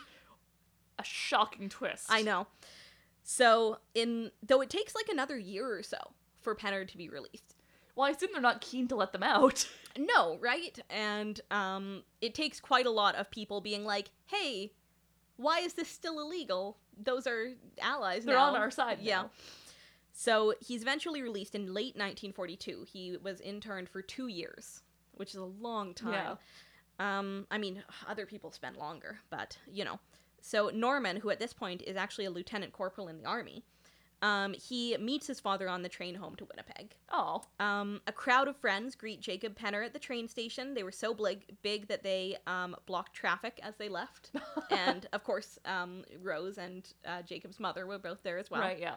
A 0.99 1.03
shocking 1.03 1.69
twist. 1.69 2.05
I 2.09 2.21
know. 2.21 2.47
So, 3.23 3.77
in 3.93 4.31
though 4.45 4.61
it 4.61 4.69
takes 4.69 4.95
like 4.95 5.07
another 5.09 5.37
year 5.37 5.71
or 5.71 5.83
so 5.83 5.97
for 6.41 6.55
Penner 6.55 6.87
to 6.87 6.97
be 6.97 7.09
released. 7.09 7.55
Well, 7.95 8.07
I 8.07 8.11
assume 8.11 8.29
they're 8.31 8.41
not 8.41 8.61
keen 8.61 8.87
to 8.89 8.95
let 8.95 9.11
them 9.11 9.23
out. 9.23 9.67
No, 9.97 10.37
right? 10.37 10.79
And 10.91 11.41
um 11.51 12.03
it 12.21 12.33
takes 12.35 12.59
quite 12.61 12.85
a 12.85 12.91
lot 12.91 13.15
of 13.15 13.29
people 13.31 13.59
being 13.59 13.83
like, 13.83 14.11
"Hey, 14.27 14.71
why 15.35 15.59
is 15.59 15.73
this 15.73 15.89
still 15.89 16.19
illegal? 16.19 16.77
Those 16.95 17.25
are 17.25 17.53
allies 17.81 18.23
They're 18.23 18.35
now." 18.35 18.53
on 18.53 18.55
our 18.55 18.71
side. 18.71 18.99
Yeah. 19.01 19.23
now. 19.23 19.31
So, 20.13 20.53
he's 20.61 20.83
eventually 20.83 21.21
released 21.21 21.55
in 21.55 21.73
late 21.73 21.95
1942. 21.95 22.85
He 22.87 23.17
was 23.21 23.41
interned 23.41 23.89
for 23.89 24.01
2 24.01 24.27
years, 24.27 24.81
which 25.15 25.31
is 25.31 25.37
a 25.37 25.45
long 25.45 25.93
time. 25.95 26.37
Um, 26.99 27.47
I 27.49 27.57
mean, 27.57 27.83
other 28.07 28.25
people 28.25 28.51
spend 28.51 28.77
longer, 28.77 29.19
but 29.29 29.57
you 29.71 29.83
know. 29.85 29.99
So 30.41 30.69
Norman, 30.73 31.17
who 31.17 31.29
at 31.29 31.39
this 31.39 31.53
point 31.53 31.81
is 31.81 31.95
actually 31.95 32.25
a 32.25 32.31
lieutenant 32.31 32.73
corporal 32.73 33.07
in 33.07 33.17
the 33.17 33.25
army, 33.25 33.63
um, 34.21 34.53
he 34.53 34.97
meets 34.97 35.27
his 35.27 35.39
father 35.39 35.69
on 35.69 35.81
the 35.81 35.89
train 35.89 36.15
home 36.15 36.35
to 36.35 36.45
Winnipeg. 36.45 36.95
Oh. 37.11 37.41
Um, 37.59 38.01
a 38.05 38.11
crowd 38.11 38.47
of 38.47 38.57
friends 38.57 38.95
greet 38.95 39.21
Jacob 39.21 39.57
Penner 39.57 39.85
at 39.85 39.93
the 39.93 39.99
train 39.99 40.27
station. 40.27 40.73
They 40.73 40.83
were 40.83 40.91
so 40.91 41.13
big, 41.13 41.55
big 41.61 41.87
that 41.87 42.03
they 42.03 42.37
um, 42.45 42.75
blocked 42.85 43.13
traffic 43.13 43.59
as 43.63 43.75
they 43.77 43.87
left, 43.87 44.31
and 44.71 45.07
of 45.13 45.23
course, 45.23 45.57
um, 45.65 46.03
Rose 46.21 46.57
and 46.57 46.91
uh, 47.05 47.21
Jacob's 47.21 47.59
mother 47.59 47.87
were 47.87 47.99
both 47.99 48.21
there 48.23 48.37
as 48.37 48.51
well. 48.51 48.61
right. 48.61 48.79
Yeah. 48.79 48.95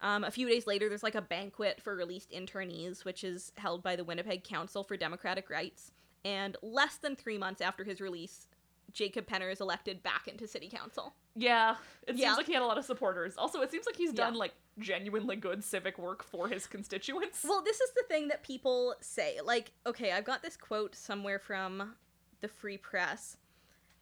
Um, 0.00 0.22
a 0.24 0.30
few 0.30 0.48
days 0.48 0.66
later, 0.66 0.88
there's 0.88 1.02
like 1.02 1.16
a 1.16 1.22
banquet 1.22 1.80
for 1.80 1.96
released 1.96 2.30
internees, 2.30 3.04
which 3.04 3.24
is 3.24 3.52
held 3.56 3.82
by 3.82 3.96
the 3.96 4.04
Winnipeg 4.04 4.44
Council 4.44 4.84
for 4.84 4.96
Democratic 4.96 5.50
Rights. 5.50 5.92
And 6.24 6.56
less 6.62 6.96
than 6.96 7.16
three 7.16 7.38
months 7.38 7.60
after 7.60 7.84
his 7.84 8.00
release, 8.00 8.46
Jacob 8.92 9.26
Penner 9.26 9.50
is 9.52 9.60
elected 9.60 10.02
back 10.02 10.26
into 10.28 10.46
city 10.46 10.68
council. 10.68 11.14
Yeah. 11.34 11.76
It 12.06 12.16
Yeah. 12.16 12.28
seems 12.28 12.36
like 12.38 12.46
he 12.46 12.52
had 12.54 12.62
a 12.62 12.66
lot 12.66 12.78
of 12.78 12.84
supporters. 12.84 13.36
Also, 13.36 13.60
it 13.60 13.70
seems 13.70 13.86
like 13.86 13.96
he's 13.96 14.10
Yeah. 14.10 14.24
done 14.24 14.34
like 14.34 14.54
genuinely 14.78 15.36
good 15.36 15.62
civic 15.62 15.98
work 15.98 16.22
for 16.24 16.48
his 16.48 16.66
constituents. 16.66 17.44
Well, 17.44 17.62
this 17.62 17.80
is 17.80 17.90
the 17.92 18.02
thing 18.08 18.28
that 18.28 18.42
people 18.42 18.94
say. 19.00 19.40
Like, 19.40 19.72
okay, 19.86 20.12
I've 20.12 20.24
got 20.24 20.42
this 20.42 20.56
quote 20.56 20.94
somewhere 20.94 21.38
from 21.38 21.96
the 22.40 22.48
Free 22.48 22.78
Press. 22.78 23.36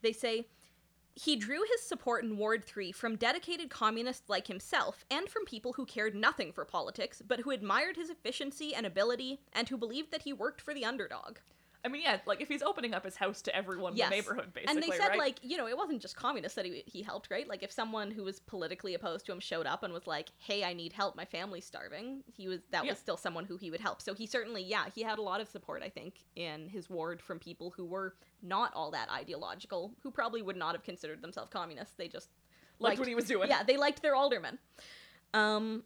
They 0.03 0.13
say, 0.13 0.47
he 1.15 1.35
drew 1.35 1.63
his 1.65 1.83
support 1.83 2.25
in 2.25 2.37
Ward 2.37 2.63
3 2.63 2.93
from 2.93 3.17
dedicated 3.17 3.71
communists 3.71 4.29
like 4.29 4.47
himself 4.49 5.07
and 5.11 5.29
from 5.31 5.47
people 5.47 5.73
who 5.73 5.87
cared 5.87 6.15
nothing 6.15 6.53
for 6.53 6.67
politics, 6.67 7.23
but 7.27 7.41
who 7.41 7.51
admired 7.51 7.97
his 7.97 8.11
efficiency 8.11 8.75
and 8.75 8.85
ability 8.85 9.41
and 9.55 9.69
who 9.71 9.79
believed 9.79 10.11
that 10.11 10.23
he 10.23 10.33
worked 10.35 10.61
for 10.61 10.75
the 10.75 10.85
underdog. 10.85 11.39
I 11.87 11.89
mean, 11.89 12.03
yeah, 12.03 12.19
like 12.27 12.41
if 12.43 12.49
he's 12.49 12.63
opening 12.63 12.93
up 12.95 13.05
his 13.05 13.15
house 13.17 13.41
to 13.43 13.55
everyone 13.57 13.95
Yes. 13.97 14.07
in 14.07 14.11
the 14.11 14.17
neighborhood, 14.17 14.53
basically, 14.53 14.75
and 14.75 14.83
they 14.83 14.91
said 14.97 15.11
right? 15.11 15.19
like 15.19 15.39
you 15.43 15.57
know 15.57 15.69
it 15.69 15.77
wasn't 15.77 16.03
just 16.03 16.17
communists 16.17 16.57
that 16.57 16.65
he, 16.67 16.83
he 16.85 17.01
helped 17.03 17.31
right 17.31 17.47
like 17.49 17.63
if 17.63 17.71
someone 17.71 18.11
who 18.11 18.25
was 18.25 18.41
politically 18.41 18.95
opposed 18.95 19.25
to 19.27 19.33
him 19.33 19.39
showed 19.41 19.67
up 19.67 19.85
and 19.85 19.93
was 19.93 20.07
like 20.07 20.31
hey 20.39 20.65
i 20.65 20.73
need 20.73 20.93
help 20.93 21.15
my 21.17 21.25
family's 21.25 21.65
starving 21.65 22.25
he 22.27 22.49
was 22.49 22.61
that 22.73 22.85
Yeah. 22.85 22.91
was 22.93 22.99
still 22.99 23.17
someone 23.17 23.45
who 23.45 23.57
he 23.57 23.71
would 23.71 23.81
help 23.81 24.03
so 24.03 24.13
he 24.15 24.27
certainly 24.27 24.63
yeah 24.65 24.87
he 24.95 25.03
had 25.03 25.19
a 25.19 25.23
lot 25.23 25.41
of 25.41 25.47
support 25.49 25.83
i 25.85 25.89
think 25.89 26.25
in 26.35 26.69
his 26.69 26.91
ward 26.91 27.23
from 27.23 27.39
people 27.39 27.73
who 27.77 27.85
were 27.85 28.17
not 28.43 28.73
all 28.75 28.91
that 28.91 29.09
ideological 29.11 29.93
who 30.03 30.11
probably 30.11 30.43
would 30.43 30.57
not 30.57 30.75
have 30.75 30.83
considered 30.83 31.23
themselves 31.23 31.51
communists 31.51 31.95
they 31.97 32.09
just 32.09 32.31
liked 32.81 32.91
liked- 32.91 32.99
what 32.99 33.09
he 33.09 33.15
was 33.15 33.27
doing. 33.27 33.49
yeah 33.49 33.63
they 33.63 33.77
liked 33.77 34.03
their 34.03 34.17
aldermen. 34.17 34.59
um 35.35 35.85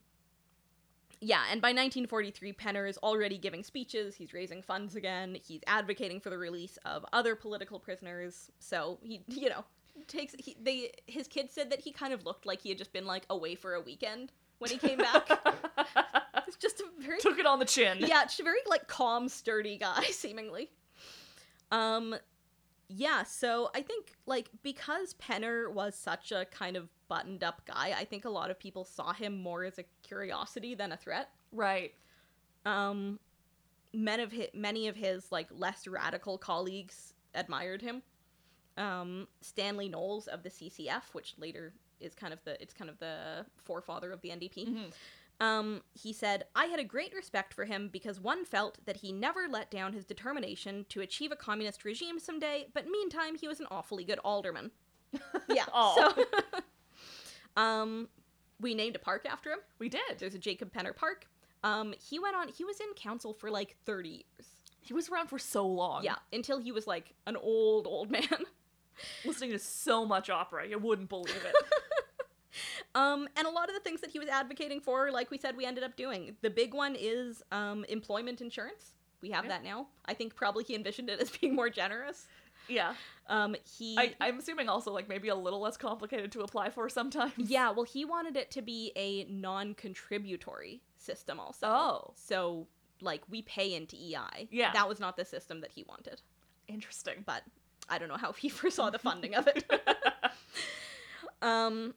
yeah, 1.20 1.42
and 1.50 1.60
by 1.60 1.68
1943, 1.68 2.52
Penner 2.54 2.88
is 2.88 2.96
already 2.98 3.36
giving 3.36 3.62
speeches. 3.62 4.14
He's 4.14 4.32
raising 4.32 4.62
funds 4.62 4.96
again. 4.96 5.36
He's 5.46 5.60
advocating 5.66 6.18
for 6.20 6.30
the 6.30 6.38
release 6.38 6.78
of 6.86 7.04
other 7.12 7.34
political 7.34 7.78
prisoners. 7.78 8.50
So 8.58 8.98
he, 9.02 9.22
you 9.28 9.50
know, 9.50 9.64
takes 10.06 10.34
he, 10.38 10.56
they. 10.62 10.92
His 11.06 11.28
kid 11.28 11.50
said 11.50 11.70
that 11.70 11.80
he 11.80 11.92
kind 11.92 12.14
of 12.14 12.24
looked 12.24 12.46
like 12.46 12.62
he 12.62 12.70
had 12.70 12.78
just 12.78 12.92
been 12.92 13.06
like 13.06 13.24
away 13.28 13.54
for 13.54 13.74
a 13.74 13.80
weekend 13.80 14.32
when 14.60 14.70
he 14.70 14.78
came 14.78 14.98
back. 14.98 15.28
it's 16.46 16.56
just 16.56 16.80
a 16.80 16.84
very 16.98 17.20
Took 17.20 17.38
it 17.38 17.46
on 17.46 17.58
the 17.58 17.64
chin. 17.66 17.98
yeah, 18.00 18.24
just 18.24 18.40
a 18.40 18.44
very 18.44 18.60
like 18.66 18.88
calm, 18.88 19.28
sturdy 19.28 19.76
guy, 19.76 20.02
seemingly. 20.10 20.70
Um, 21.70 22.16
yeah. 22.88 23.24
So 23.24 23.70
I 23.74 23.82
think 23.82 24.14
like 24.24 24.48
because 24.62 25.14
Penner 25.14 25.70
was 25.70 25.94
such 25.94 26.32
a 26.32 26.46
kind 26.46 26.76
of 26.78 26.88
buttoned 27.10 27.44
up 27.44 27.66
guy, 27.66 27.94
I 27.98 28.06
think 28.06 28.24
a 28.24 28.30
lot 28.30 28.50
of 28.50 28.58
people 28.58 28.84
saw 28.86 29.12
him 29.12 29.42
more 29.42 29.64
as 29.64 29.78
a 29.78 29.84
curiosity 30.02 30.74
than 30.74 30.92
a 30.92 30.96
threat. 30.96 31.28
Right. 31.52 31.92
Um, 32.64 33.20
men 33.92 34.20
of 34.20 34.32
his, 34.32 34.48
many 34.54 34.88
of 34.88 34.96
his 34.96 35.30
like 35.32 35.48
less 35.52 35.86
radical 35.88 36.38
colleagues 36.38 37.14
admired 37.34 37.82
him. 37.82 38.02
um, 38.78 39.28
Stanley 39.42 39.88
Knowles 39.88 40.28
of 40.28 40.42
the 40.42 40.50
CCF, 40.50 41.12
which 41.12 41.34
later 41.38 41.74
is 42.00 42.14
kind 42.14 42.32
of 42.32 42.38
the 42.44 42.60
it's 42.62 42.72
kind 42.72 42.88
of 42.90 42.98
the 42.98 43.44
forefather 43.58 44.12
of 44.12 44.20
the 44.22 44.30
NDP. 44.30 44.66
Mhm. 44.68 44.92
Um, 45.40 45.82
he 45.94 46.12
said, 46.12 46.44
I 46.54 46.66
had 46.66 46.78
a 46.80 46.84
great 46.84 47.14
respect 47.14 47.54
for 47.54 47.64
him 47.64 47.88
because 47.90 48.20
one 48.20 48.44
felt 48.44 48.78
that 48.86 48.98
he 48.98 49.10
never 49.12 49.48
let 49.48 49.70
down 49.70 49.94
his 49.94 50.04
determination 50.04 50.84
to 50.90 51.00
achieve 51.00 51.32
a 51.32 51.36
communist 51.36 51.84
regime 51.84 52.18
someday, 52.20 52.68
but 52.74 52.86
meantime, 52.86 53.36
he 53.36 53.48
was 53.48 53.58
an 53.60 53.66
awfully 53.70 54.04
good 54.04 54.20
alderman. 54.24 54.70
yeah. 55.48 55.64
So, 55.96 56.14
um, 57.56 58.08
we 58.60 58.74
named 58.74 58.96
a 58.96 58.98
park 58.98 59.26
after 59.28 59.50
him. 59.50 59.58
We 59.78 59.88
did. 59.88 60.18
There's 60.18 60.34
a 60.34 60.38
Jacob 60.38 60.72
Penner 60.72 60.94
Park. 60.94 61.26
Um, 61.64 61.94
he 61.98 62.18
went 62.18 62.36
on, 62.36 62.48
he 62.48 62.64
was 62.64 62.80
in 62.80 62.86
council 62.94 63.32
for 63.34 63.50
like 63.50 63.76
30 63.86 64.08
years. 64.08 64.24
He 64.82 64.94
was 64.94 65.08
around 65.10 65.28
for 65.28 65.38
so 65.38 65.66
long. 65.66 66.04
Yeah, 66.04 66.16
until 66.32 66.58
he 66.58 66.72
was 66.72 66.86
like 66.86 67.12
an 67.26 67.36
old, 67.36 67.86
old 67.86 68.10
man. 68.10 68.26
Listening 69.24 69.50
to 69.52 69.58
so 69.58 70.04
much 70.06 70.30
opera, 70.30 70.66
you 70.66 70.78
wouldn't 70.78 71.08
believe 71.08 71.44
it. 71.44 71.54
Um, 72.96 73.28
and 73.36 73.46
a 73.46 73.50
lot 73.50 73.68
of 73.68 73.74
the 73.76 73.80
things 73.80 74.00
that 74.00 74.10
he 74.10 74.18
was 74.18 74.28
advocating 74.28 74.80
for, 74.80 75.12
like 75.12 75.30
we 75.30 75.38
said, 75.38 75.56
we 75.56 75.64
ended 75.64 75.84
up 75.84 75.94
doing. 75.94 76.34
The 76.42 76.50
big 76.50 76.74
one 76.74 76.96
is 76.98 77.40
um, 77.52 77.84
employment 77.88 78.40
insurance. 78.40 78.94
We 79.22 79.30
have 79.30 79.44
Yeah. 79.44 79.50
that 79.50 79.62
now. 79.62 79.86
I 80.06 80.14
think 80.14 80.34
probably 80.34 80.64
he 80.64 80.74
envisioned 80.74 81.08
it 81.08 81.20
as 81.20 81.30
being 81.30 81.54
more 81.54 81.70
generous. 81.70 82.26
Yeah. 82.70 82.94
Um, 83.28 83.54
he, 83.78 83.96
I, 83.98 84.14
I'm 84.20 84.38
assuming 84.38 84.68
also 84.68 84.92
like 84.92 85.08
maybe 85.08 85.28
a 85.28 85.34
little 85.34 85.60
less 85.60 85.76
complicated 85.76 86.32
to 86.32 86.40
apply 86.40 86.70
for 86.70 86.88
sometimes. 86.88 87.32
yeah, 87.36 87.70
well, 87.70 87.84
he 87.84 88.04
wanted 88.04 88.36
it 88.36 88.50
to 88.52 88.62
be 88.62 88.92
a 88.96 89.24
non-contributory 89.24 90.82
system 90.98 91.38
also. 91.38 91.66
Oh. 91.66 92.12
So, 92.16 92.66
like, 93.00 93.22
we 93.28 93.42
pay 93.42 93.74
into 93.74 93.96
EI. 93.96 94.48
Yeah. 94.50 94.72
That 94.72 94.88
was 94.88 95.00
not 95.00 95.16
the 95.16 95.24
system 95.24 95.60
that 95.60 95.72
he 95.72 95.84
wanted. 95.88 96.22
Interesting. 96.68 97.22
But 97.24 97.42
I 97.88 97.98
don't 97.98 98.08
know 98.08 98.16
how 98.16 98.32
he 98.32 98.48
foresaw 98.50 98.90
the 98.90 98.98
funding 98.98 99.34
of 99.34 99.46
it. 99.46 99.64
Um, 101.42 101.94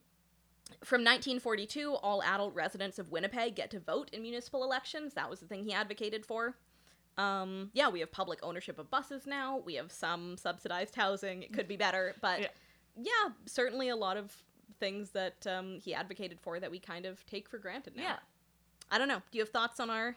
from 0.84 1.02
1942, 1.02 1.94
all 1.96 2.24
adult 2.24 2.54
residents 2.56 3.00
of 3.00 3.12
Winnipeg 3.12 3.56
get 3.56 3.72
to 3.72 3.80
vote 3.80 4.10
in 4.14 4.22
municipal 4.22 4.64
elections. 4.64 5.14
That 5.14 5.30
was 5.30 5.40
the 5.40 5.48
thing 5.48 5.64
he 5.64 5.74
advocated 5.74 6.26
for. 6.26 6.56
Um, 7.18 7.70
yeah, 7.74 7.90
we 7.90 8.00
have 8.00 8.12
public 8.12 8.40
ownership 8.44 8.80
of 8.80 8.90
buses 8.90 9.28
now. 9.28 9.58
We 9.66 9.76
have 9.76 9.92
some 9.92 10.36
subsidized 10.38 10.96
housing. 10.96 11.44
It 11.44 11.54
could 11.54 11.68
be 11.68 11.78
better, 11.78 12.16
but 12.22 12.40
Yeah. 12.42 12.48
yeah, 12.98 13.30
certainly 13.46 13.90
a 13.90 13.96
lot 13.96 14.18
of 14.18 14.36
things 14.80 15.12
that 15.12 15.46
um, 15.48 15.80
he 15.80 15.94
advocated 15.94 16.40
for 16.42 16.60
that 16.60 16.72
we 16.72 16.80
kind 16.80 17.06
of 17.06 17.26
take 17.26 17.48
for 17.48 17.58
granted 17.60 17.96
now. 17.96 18.04
Yeah. 18.04 18.16
I 18.92 18.98
don't 18.98 19.08
know. 19.08 19.22
Do 19.32 19.38
you 19.38 19.42
have 19.44 19.50
thoughts 19.50 19.80
on 19.80 19.90
our 19.90 20.16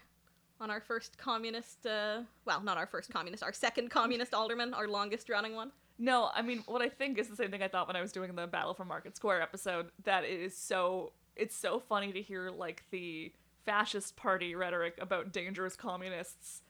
on 0.58 0.70
our 0.70 0.80
first 0.80 1.18
communist? 1.18 1.86
Uh, 1.86 2.22
well, 2.46 2.62
not 2.62 2.78
our 2.78 2.86
first 2.86 3.10
communist, 3.12 3.42
our 3.42 3.52
second 3.52 3.90
communist 3.90 4.32
alderman, 4.34 4.72
our 4.74 4.88
longest 4.88 5.28
running 5.28 5.54
one. 5.54 5.70
No, 5.98 6.30
I 6.34 6.42
mean 6.42 6.62
what 6.66 6.82
I 6.82 6.88
think 6.88 7.18
is 7.18 7.28
the 7.28 7.36
same 7.36 7.50
thing 7.50 7.62
I 7.62 7.68
thought 7.68 7.86
when 7.86 7.96
I 7.96 8.00
was 8.00 8.12
doing 8.12 8.34
the 8.34 8.46
Battle 8.46 8.74
for 8.74 8.84
Market 8.84 9.16
Square 9.16 9.42
episode. 9.42 9.90
That 10.04 10.24
it 10.24 10.40
is 10.40 10.56
so 10.56 11.12
it's 11.36 11.54
so 11.56 11.78
funny 11.78 12.12
to 12.12 12.22
hear 12.22 12.50
like 12.50 12.84
the 12.90 13.32
fascist 13.66 14.16
party 14.16 14.54
rhetoric 14.54 14.94
about 15.00 15.32
dangerous 15.32 15.76
communists, 15.76 16.62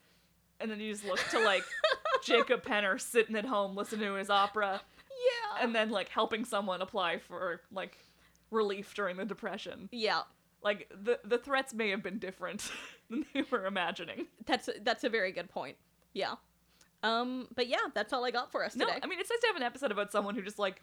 and 0.61 0.71
then 0.71 0.81
you 0.81 0.93
just 0.93 1.05
look 1.05 1.21
to 1.31 1.41
like 1.41 1.63
Jacob 2.25 2.65
Penner 2.65 3.01
sitting 3.01 3.37
at 3.37 3.45
home 3.45 3.77
listening 3.77 4.07
to 4.09 4.15
his 4.15 4.31
opera, 4.31 4.81
Yeah. 5.11 5.65
and 5.65 5.75
then 5.75 5.91
like 5.91 6.09
helping 6.09 6.45
someone 6.45 6.81
apply 6.83 7.19
for 7.19 7.61
like 7.73 7.99
relief 8.51 8.95
during 8.95 9.17
the 9.17 9.25
depression. 9.25 9.89
yeah. 9.93 10.23
Like 10.63 10.89
the 10.91 11.21
the 11.25 11.39
threats 11.39 11.75
may 11.75 11.91
have 11.91 12.03
been 12.03 12.19
different 12.19 12.71
than 13.11 13.25
they 13.33 13.43
were 13.51 13.67
imagining. 13.67 14.27
That's 14.47 14.69
that's 14.83 15.05
a 15.05 15.09
very 15.09 15.31
good 15.31 15.49
point. 15.49 15.77
Yeah. 16.13 16.35
Um, 17.03 17.47
but 17.55 17.69
yeah, 17.69 17.77
that's 17.95 18.13
all 18.13 18.25
I 18.25 18.31
got 18.33 18.51
for 18.51 18.65
us 18.65 18.75
No, 18.75 18.87
today. 18.87 18.99
I 19.03 19.07
mean 19.07 19.21
it's 19.21 19.31
nice 19.31 19.39
to 19.41 19.47
have 19.49 19.57
an 19.57 19.63
episode 19.63 19.93
about 19.93 20.11
someone 20.11 20.35
who 20.35 20.43
just 20.43 20.59
like 20.59 20.83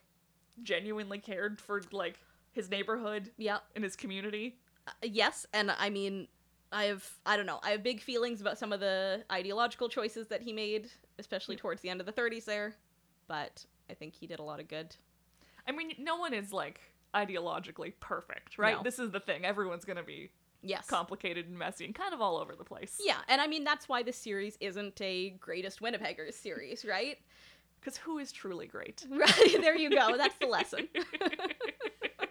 genuinely 0.62 1.18
cared 1.18 1.60
for 1.60 1.82
like 1.92 2.20
his 2.52 2.70
neighborhood 2.70 3.32
yeah. 3.38 3.58
and 3.76 3.84
his 3.84 3.96
community. 3.96 4.56
Uh, 4.88 4.92
yes, 5.02 5.46
and 5.54 5.72
I 5.72 5.90
mean, 5.90 6.28
I 6.74 6.86
have 6.86 7.08
I 7.26 7.38
don't 7.38 7.46
know. 7.46 7.60
I 7.64 7.70
have 7.72 7.84
big 7.84 8.02
feelings 8.02 8.42
about 8.42 8.58
some 8.58 8.74
of 8.74 8.80
the 8.80 9.24
ideological 9.32 9.88
choices 9.90 10.28
that 10.28 10.42
he 10.42 10.52
made, 10.52 10.90
especially 11.20 11.56
towards 11.56 11.82
the 11.82 11.90
end 11.90 12.00
of 12.02 12.06
the 12.06 12.12
30s 12.14 12.46
there. 12.46 12.76
But 13.28 13.66
I 13.90 13.94
think 13.94 14.14
he 14.16 14.28
did 14.28 14.40
a 14.40 14.44
lot 14.44 14.60
of 14.60 14.68
good. 14.68 14.96
I 15.68 15.72
mean, 15.72 15.94
no 16.00 16.18
one 16.18 16.34
is 16.34 16.52
like 16.52 16.82
ideologically 17.16 17.94
perfect, 18.00 18.58
right? 18.58 18.76
No. 18.78 18.84
This 18.84 18.98
is 19.00 19.12
the 19.12 19.20
thing. 19.20 19.46
Everyone's 19.46 19.86
gonna 19.86 20.04
be 20.04 20.32
Yes. 20.66 20.88
complicated 20.88 21.48
and 21.48 21.58
messy 21.60 21.84
and 21.86 21.94
kind 21.94 22.14
of 22.14 22.22
all 22.22 22.38
over 22.38 22.56
the 22.56 22.64
place. 22.64 22.98
yeah, 23.06 23.18
and 23.28 23.40
I 23.42 23.48
mean 23.48 23.64
that's 23.64 23.88
why 23.90 24.02
this 24.02 24.18
series 24.18 24.58
isn't 24.62 25.00
a 25.02 25.32
greatest 25.32 25.82
Winnipeggers 25.82 26.34
series, 26.34 26.84
right? 26.90 27.18
Because 27.80 27.98
who 27.98 28.18
is 28.18 28.32
truly 28.32 28.66
great? 28.66 29.06
Right 29.12 29.58
there 29.60 29.76
you 29.78 29.90
go. 29.90 30.16
That's 30.18 30.38
the 30.38 30.48
lesson. 30.48 30.88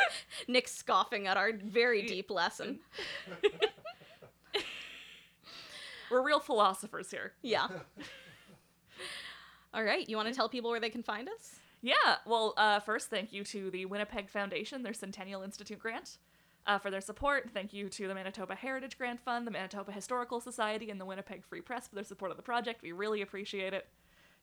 Nick 0.48 0.68
scoffing 0.68 1.26
at 1.26 1.36
our 1.36 1.52
very 1.52 2.02
deep 2.02 2.30
lesson. 2.30 2.80
We're 6.10 6.22
real 6.22 6.40
philosophers 6.40 7.10
here. 7.10 7.32
Yeah. 7.42 7.68
All 9.74 9.82
right, 9.82 10.06
you 10.06 10.16
want 10.16 10.28
to 10.28 10.34
tell 10.34 10.50
people 10.50 10.70
where 10.70 10.80
they 10.80 10.90
can 10.90 11.02
find 11.02 11.28
us? 11.28 11.58
Yeah. 11.80 11.94
Well, 12.26 12.52
uh, 12.58 12.80
first, 12.80 13.08
thank 13.08 13.32
you 13.32 13.42
to 13.44 13.70
the 13.70 13.86
Winnipeg 13.86 14.28
Foundation, 14.28 14.82
their 14.82 14.92
Centennial 14.92 15.42
Institute 15.42 15.78
grant, 15.78 16.18
uh, 16.66 16.78
for 16.78 16.90
their 16.90 17.00
support. 17.00 17.48
Thank 17.54 17.72
you 17.72 17.88
to 17.88 18.06
the 18.06 18.14
Manitoba 18.14 18.54
Heritage 18.54 18.98
Grant 18.98 19.20
Fund, 19.20 19.46
the 19.46 19.50
Manitoba 19.50 19.90
Historical 19.90 20.40
Society, 20.40 20.90
and 20.90 21.00
the 21.00 21.06
Winnipeg 21.06 21.42
Free 21.44 21.62
Press 21.62 21.88
for 21.88 21.94
their 21.94 22.04
support 22.04 22.30
of 22.30 22.36
the 22.36 22.42
project. 22.42 22.82
We 22.82 22.92
really 22.92 23.22
appreciate 23.22 23.72
it. 23.72 23.86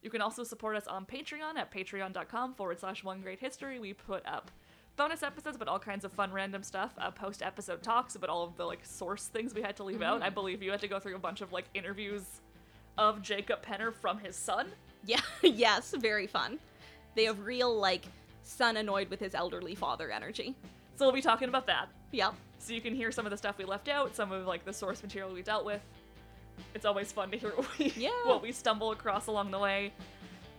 You 0.01 0.09
can 0.09 0.21
also 0.21 0.43
support 0.43 0.75
us 0.75 0.87
on 0.87 1.05
Patreon 1.05 1.57
at 1.57 1.71
patreon.com 1.71 2.55
forward 2.55 2.79
slash 2.79 3.03
one 3.03 3.21
great 3.21 3.39
history. 3.39 3.79
We 3.79 3.93
put 3.93 4.25
up 4.25 4.49
bonus 4.99 5.23
episodes 5.23 5.55
but 5.57 5.69
all 5.69 5.79
kinds 5.79 6.03
of 6.03 6.11
fun 6.11 6.29
random 6.29 6.61
stuff, 6.61 6.91
uh, 6.97 7.09
post 7.09 7.41
episode 7.41 7.81
talks 7.81 8.15
about 8.15 8.29
all 8.29 8.43
of 8.43 8.57
the 8.57 8.65
like 8.65 8.83
source 8.83 9.27
things 9.27 9.53
we 9.53 9.61
had 9.61 9.77
to 9.77 9.83
leave 9.85 10.01
out. 10.01 10.21
I 10.21 10.29
believe 10.29 10.61
you 10.61 10.71
had 10.71 10.81
to 10.81 10.89
go 10.89 10.99
through 10.99 11.15
a 11.15 11.19
bunch 11.19 11.39
of 11.39 11.53
like 11.53 11.63
interviews 11.73 12.23
of 12.97 13.21
Jacob 13.21 13.63
Penner 13.65 13.93
from 13.93 14.19
his 14.19 14.35
son. 14.35 14.67
Yeah, 15.05 15.21
yes, 15.41 15.95
very 15.97 16.27
fun. 16.27 16.59
They 17.15 17.23
have 17.23 17.39
real, 17.45 17.73
like, 17.73 18.07
son 18.43 18.75
annoyed 18.75 19.09
with 19.09 19.21
his 19.21 19.33
elderly 19.33 19.73
father 19.73 20.11
energy. 20.11 20.53
So 20.97 21.05
we'll 21.05 21.15
be 21.15 21.21
talking 21.21 21.47
about 21.47 21.65
that. 21.67 21.87
Yep. 22.11 22.33
so 22.59 22.73
you 22.73 22.81
can 22.81 22.93
hear 22.93 23.09
some 23.13 23.25
of 23.25 23.31
the 23.31 23.37
stuff 23.37 23.57
we 23.57 23.63
left 23.63 23.87
out, 23.87 24.13
some 24.17 24.33
of 24.33 24.45
like 24.47 24.65
the 24.65 24.73
source 24.73 25.01
material 25.01 25.33
we 25.33 25.41
dealt 25.43 25.63
with. 25.63 25.81
It's 26.75 26.83
always 26.83 27.09
fun 27.13 27.31
to 27.31 27.37
hear 27.37 27.51
what 27.55 27.79
we, 27.79 27.93
Yeah. 27.95 28.09
what 28.25 28.41
we 28.41 28.51
stumble 28.51 28.91
across 28.91 29.27
along 29.27 29.51
the 29.51 29.59
way. 29.59 29.93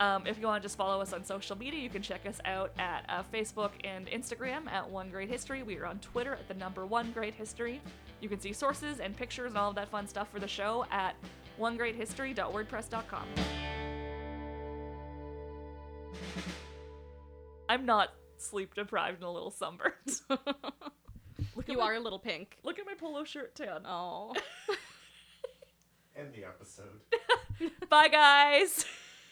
Um, 0.00 0.26
if 0.26 0.38
you 0.40 0.46
want 0.46 0.62
to 0.62 0.66
just 0.66 0.78
follow 0.78 1.00
us 1.02 1.12
on 1.12 1.22
social 1.24 1.56
media, 1.58 1.78
you 1.78 1.90
can 1.90 2.00
check 2.00 2.24
us 2.26 2.40
out 2.46 2.72
at 2.78 3.04
uh, 3.10 3.22
Facebook 3.32 3.72
and 3.84 4.06
Instagram 4.08 4.66
at 4.66 4.88
One 4.88 5.10
Great 5.10 5.28
History. 5.28 5.62
We 5.62 5.76
are 5.76 5.84
on 5.84 5.98
Twitter 5.98 6.32
at 6.32 6.48
the 6.48 6.54
number 6.54 6.86
One 6.86 7.12
Great 7.12 7.34
History. 7.34 7.82
You 8.22 8.30
can 8.30 8.40
see 8.40 8.54
sources 8.54 9.00
and 9.00 9.14
pictures 9.14 9.50
and 9.50 9.58
all 9.58 9.68
of 9.68 9.76
that 9.76 9.90
fun 9.90 10.08
stuff 10.08 10.28
for 10.32 10.40
the 10.40 10.48
show 10.48 10.86
at 10.90 11.16
onegreathistory.wordpress.com. 11.60 13.26
I'm 17.68 17.84
not 17.84 18.14
sleep 18.38 18.74
deprived 18.74 19.16
and 19.16 19.24
a 19.24 19.30
little 19.30 19.50
sunburned. 19.50 19.92
Look 20.28 21.68
You 21.68 21.76
my- 21.78 21.84
are 21.84 21.94
a 21.94 22.00
little 22.00 22.18
pink. 22.18 22.56
Look 22.62 22.78
at 22.78 22.86
my 22.86 22.94
polo 22.94 23.24
shirt 23.24 23.54
tan. 23.54 23.82
Oh. 23.84 24.34
End 26.16 26.32
the 26.34 26.44
episode. 26.44 27.00
Bye, 27.90 28.08
guys. 28.08 28.86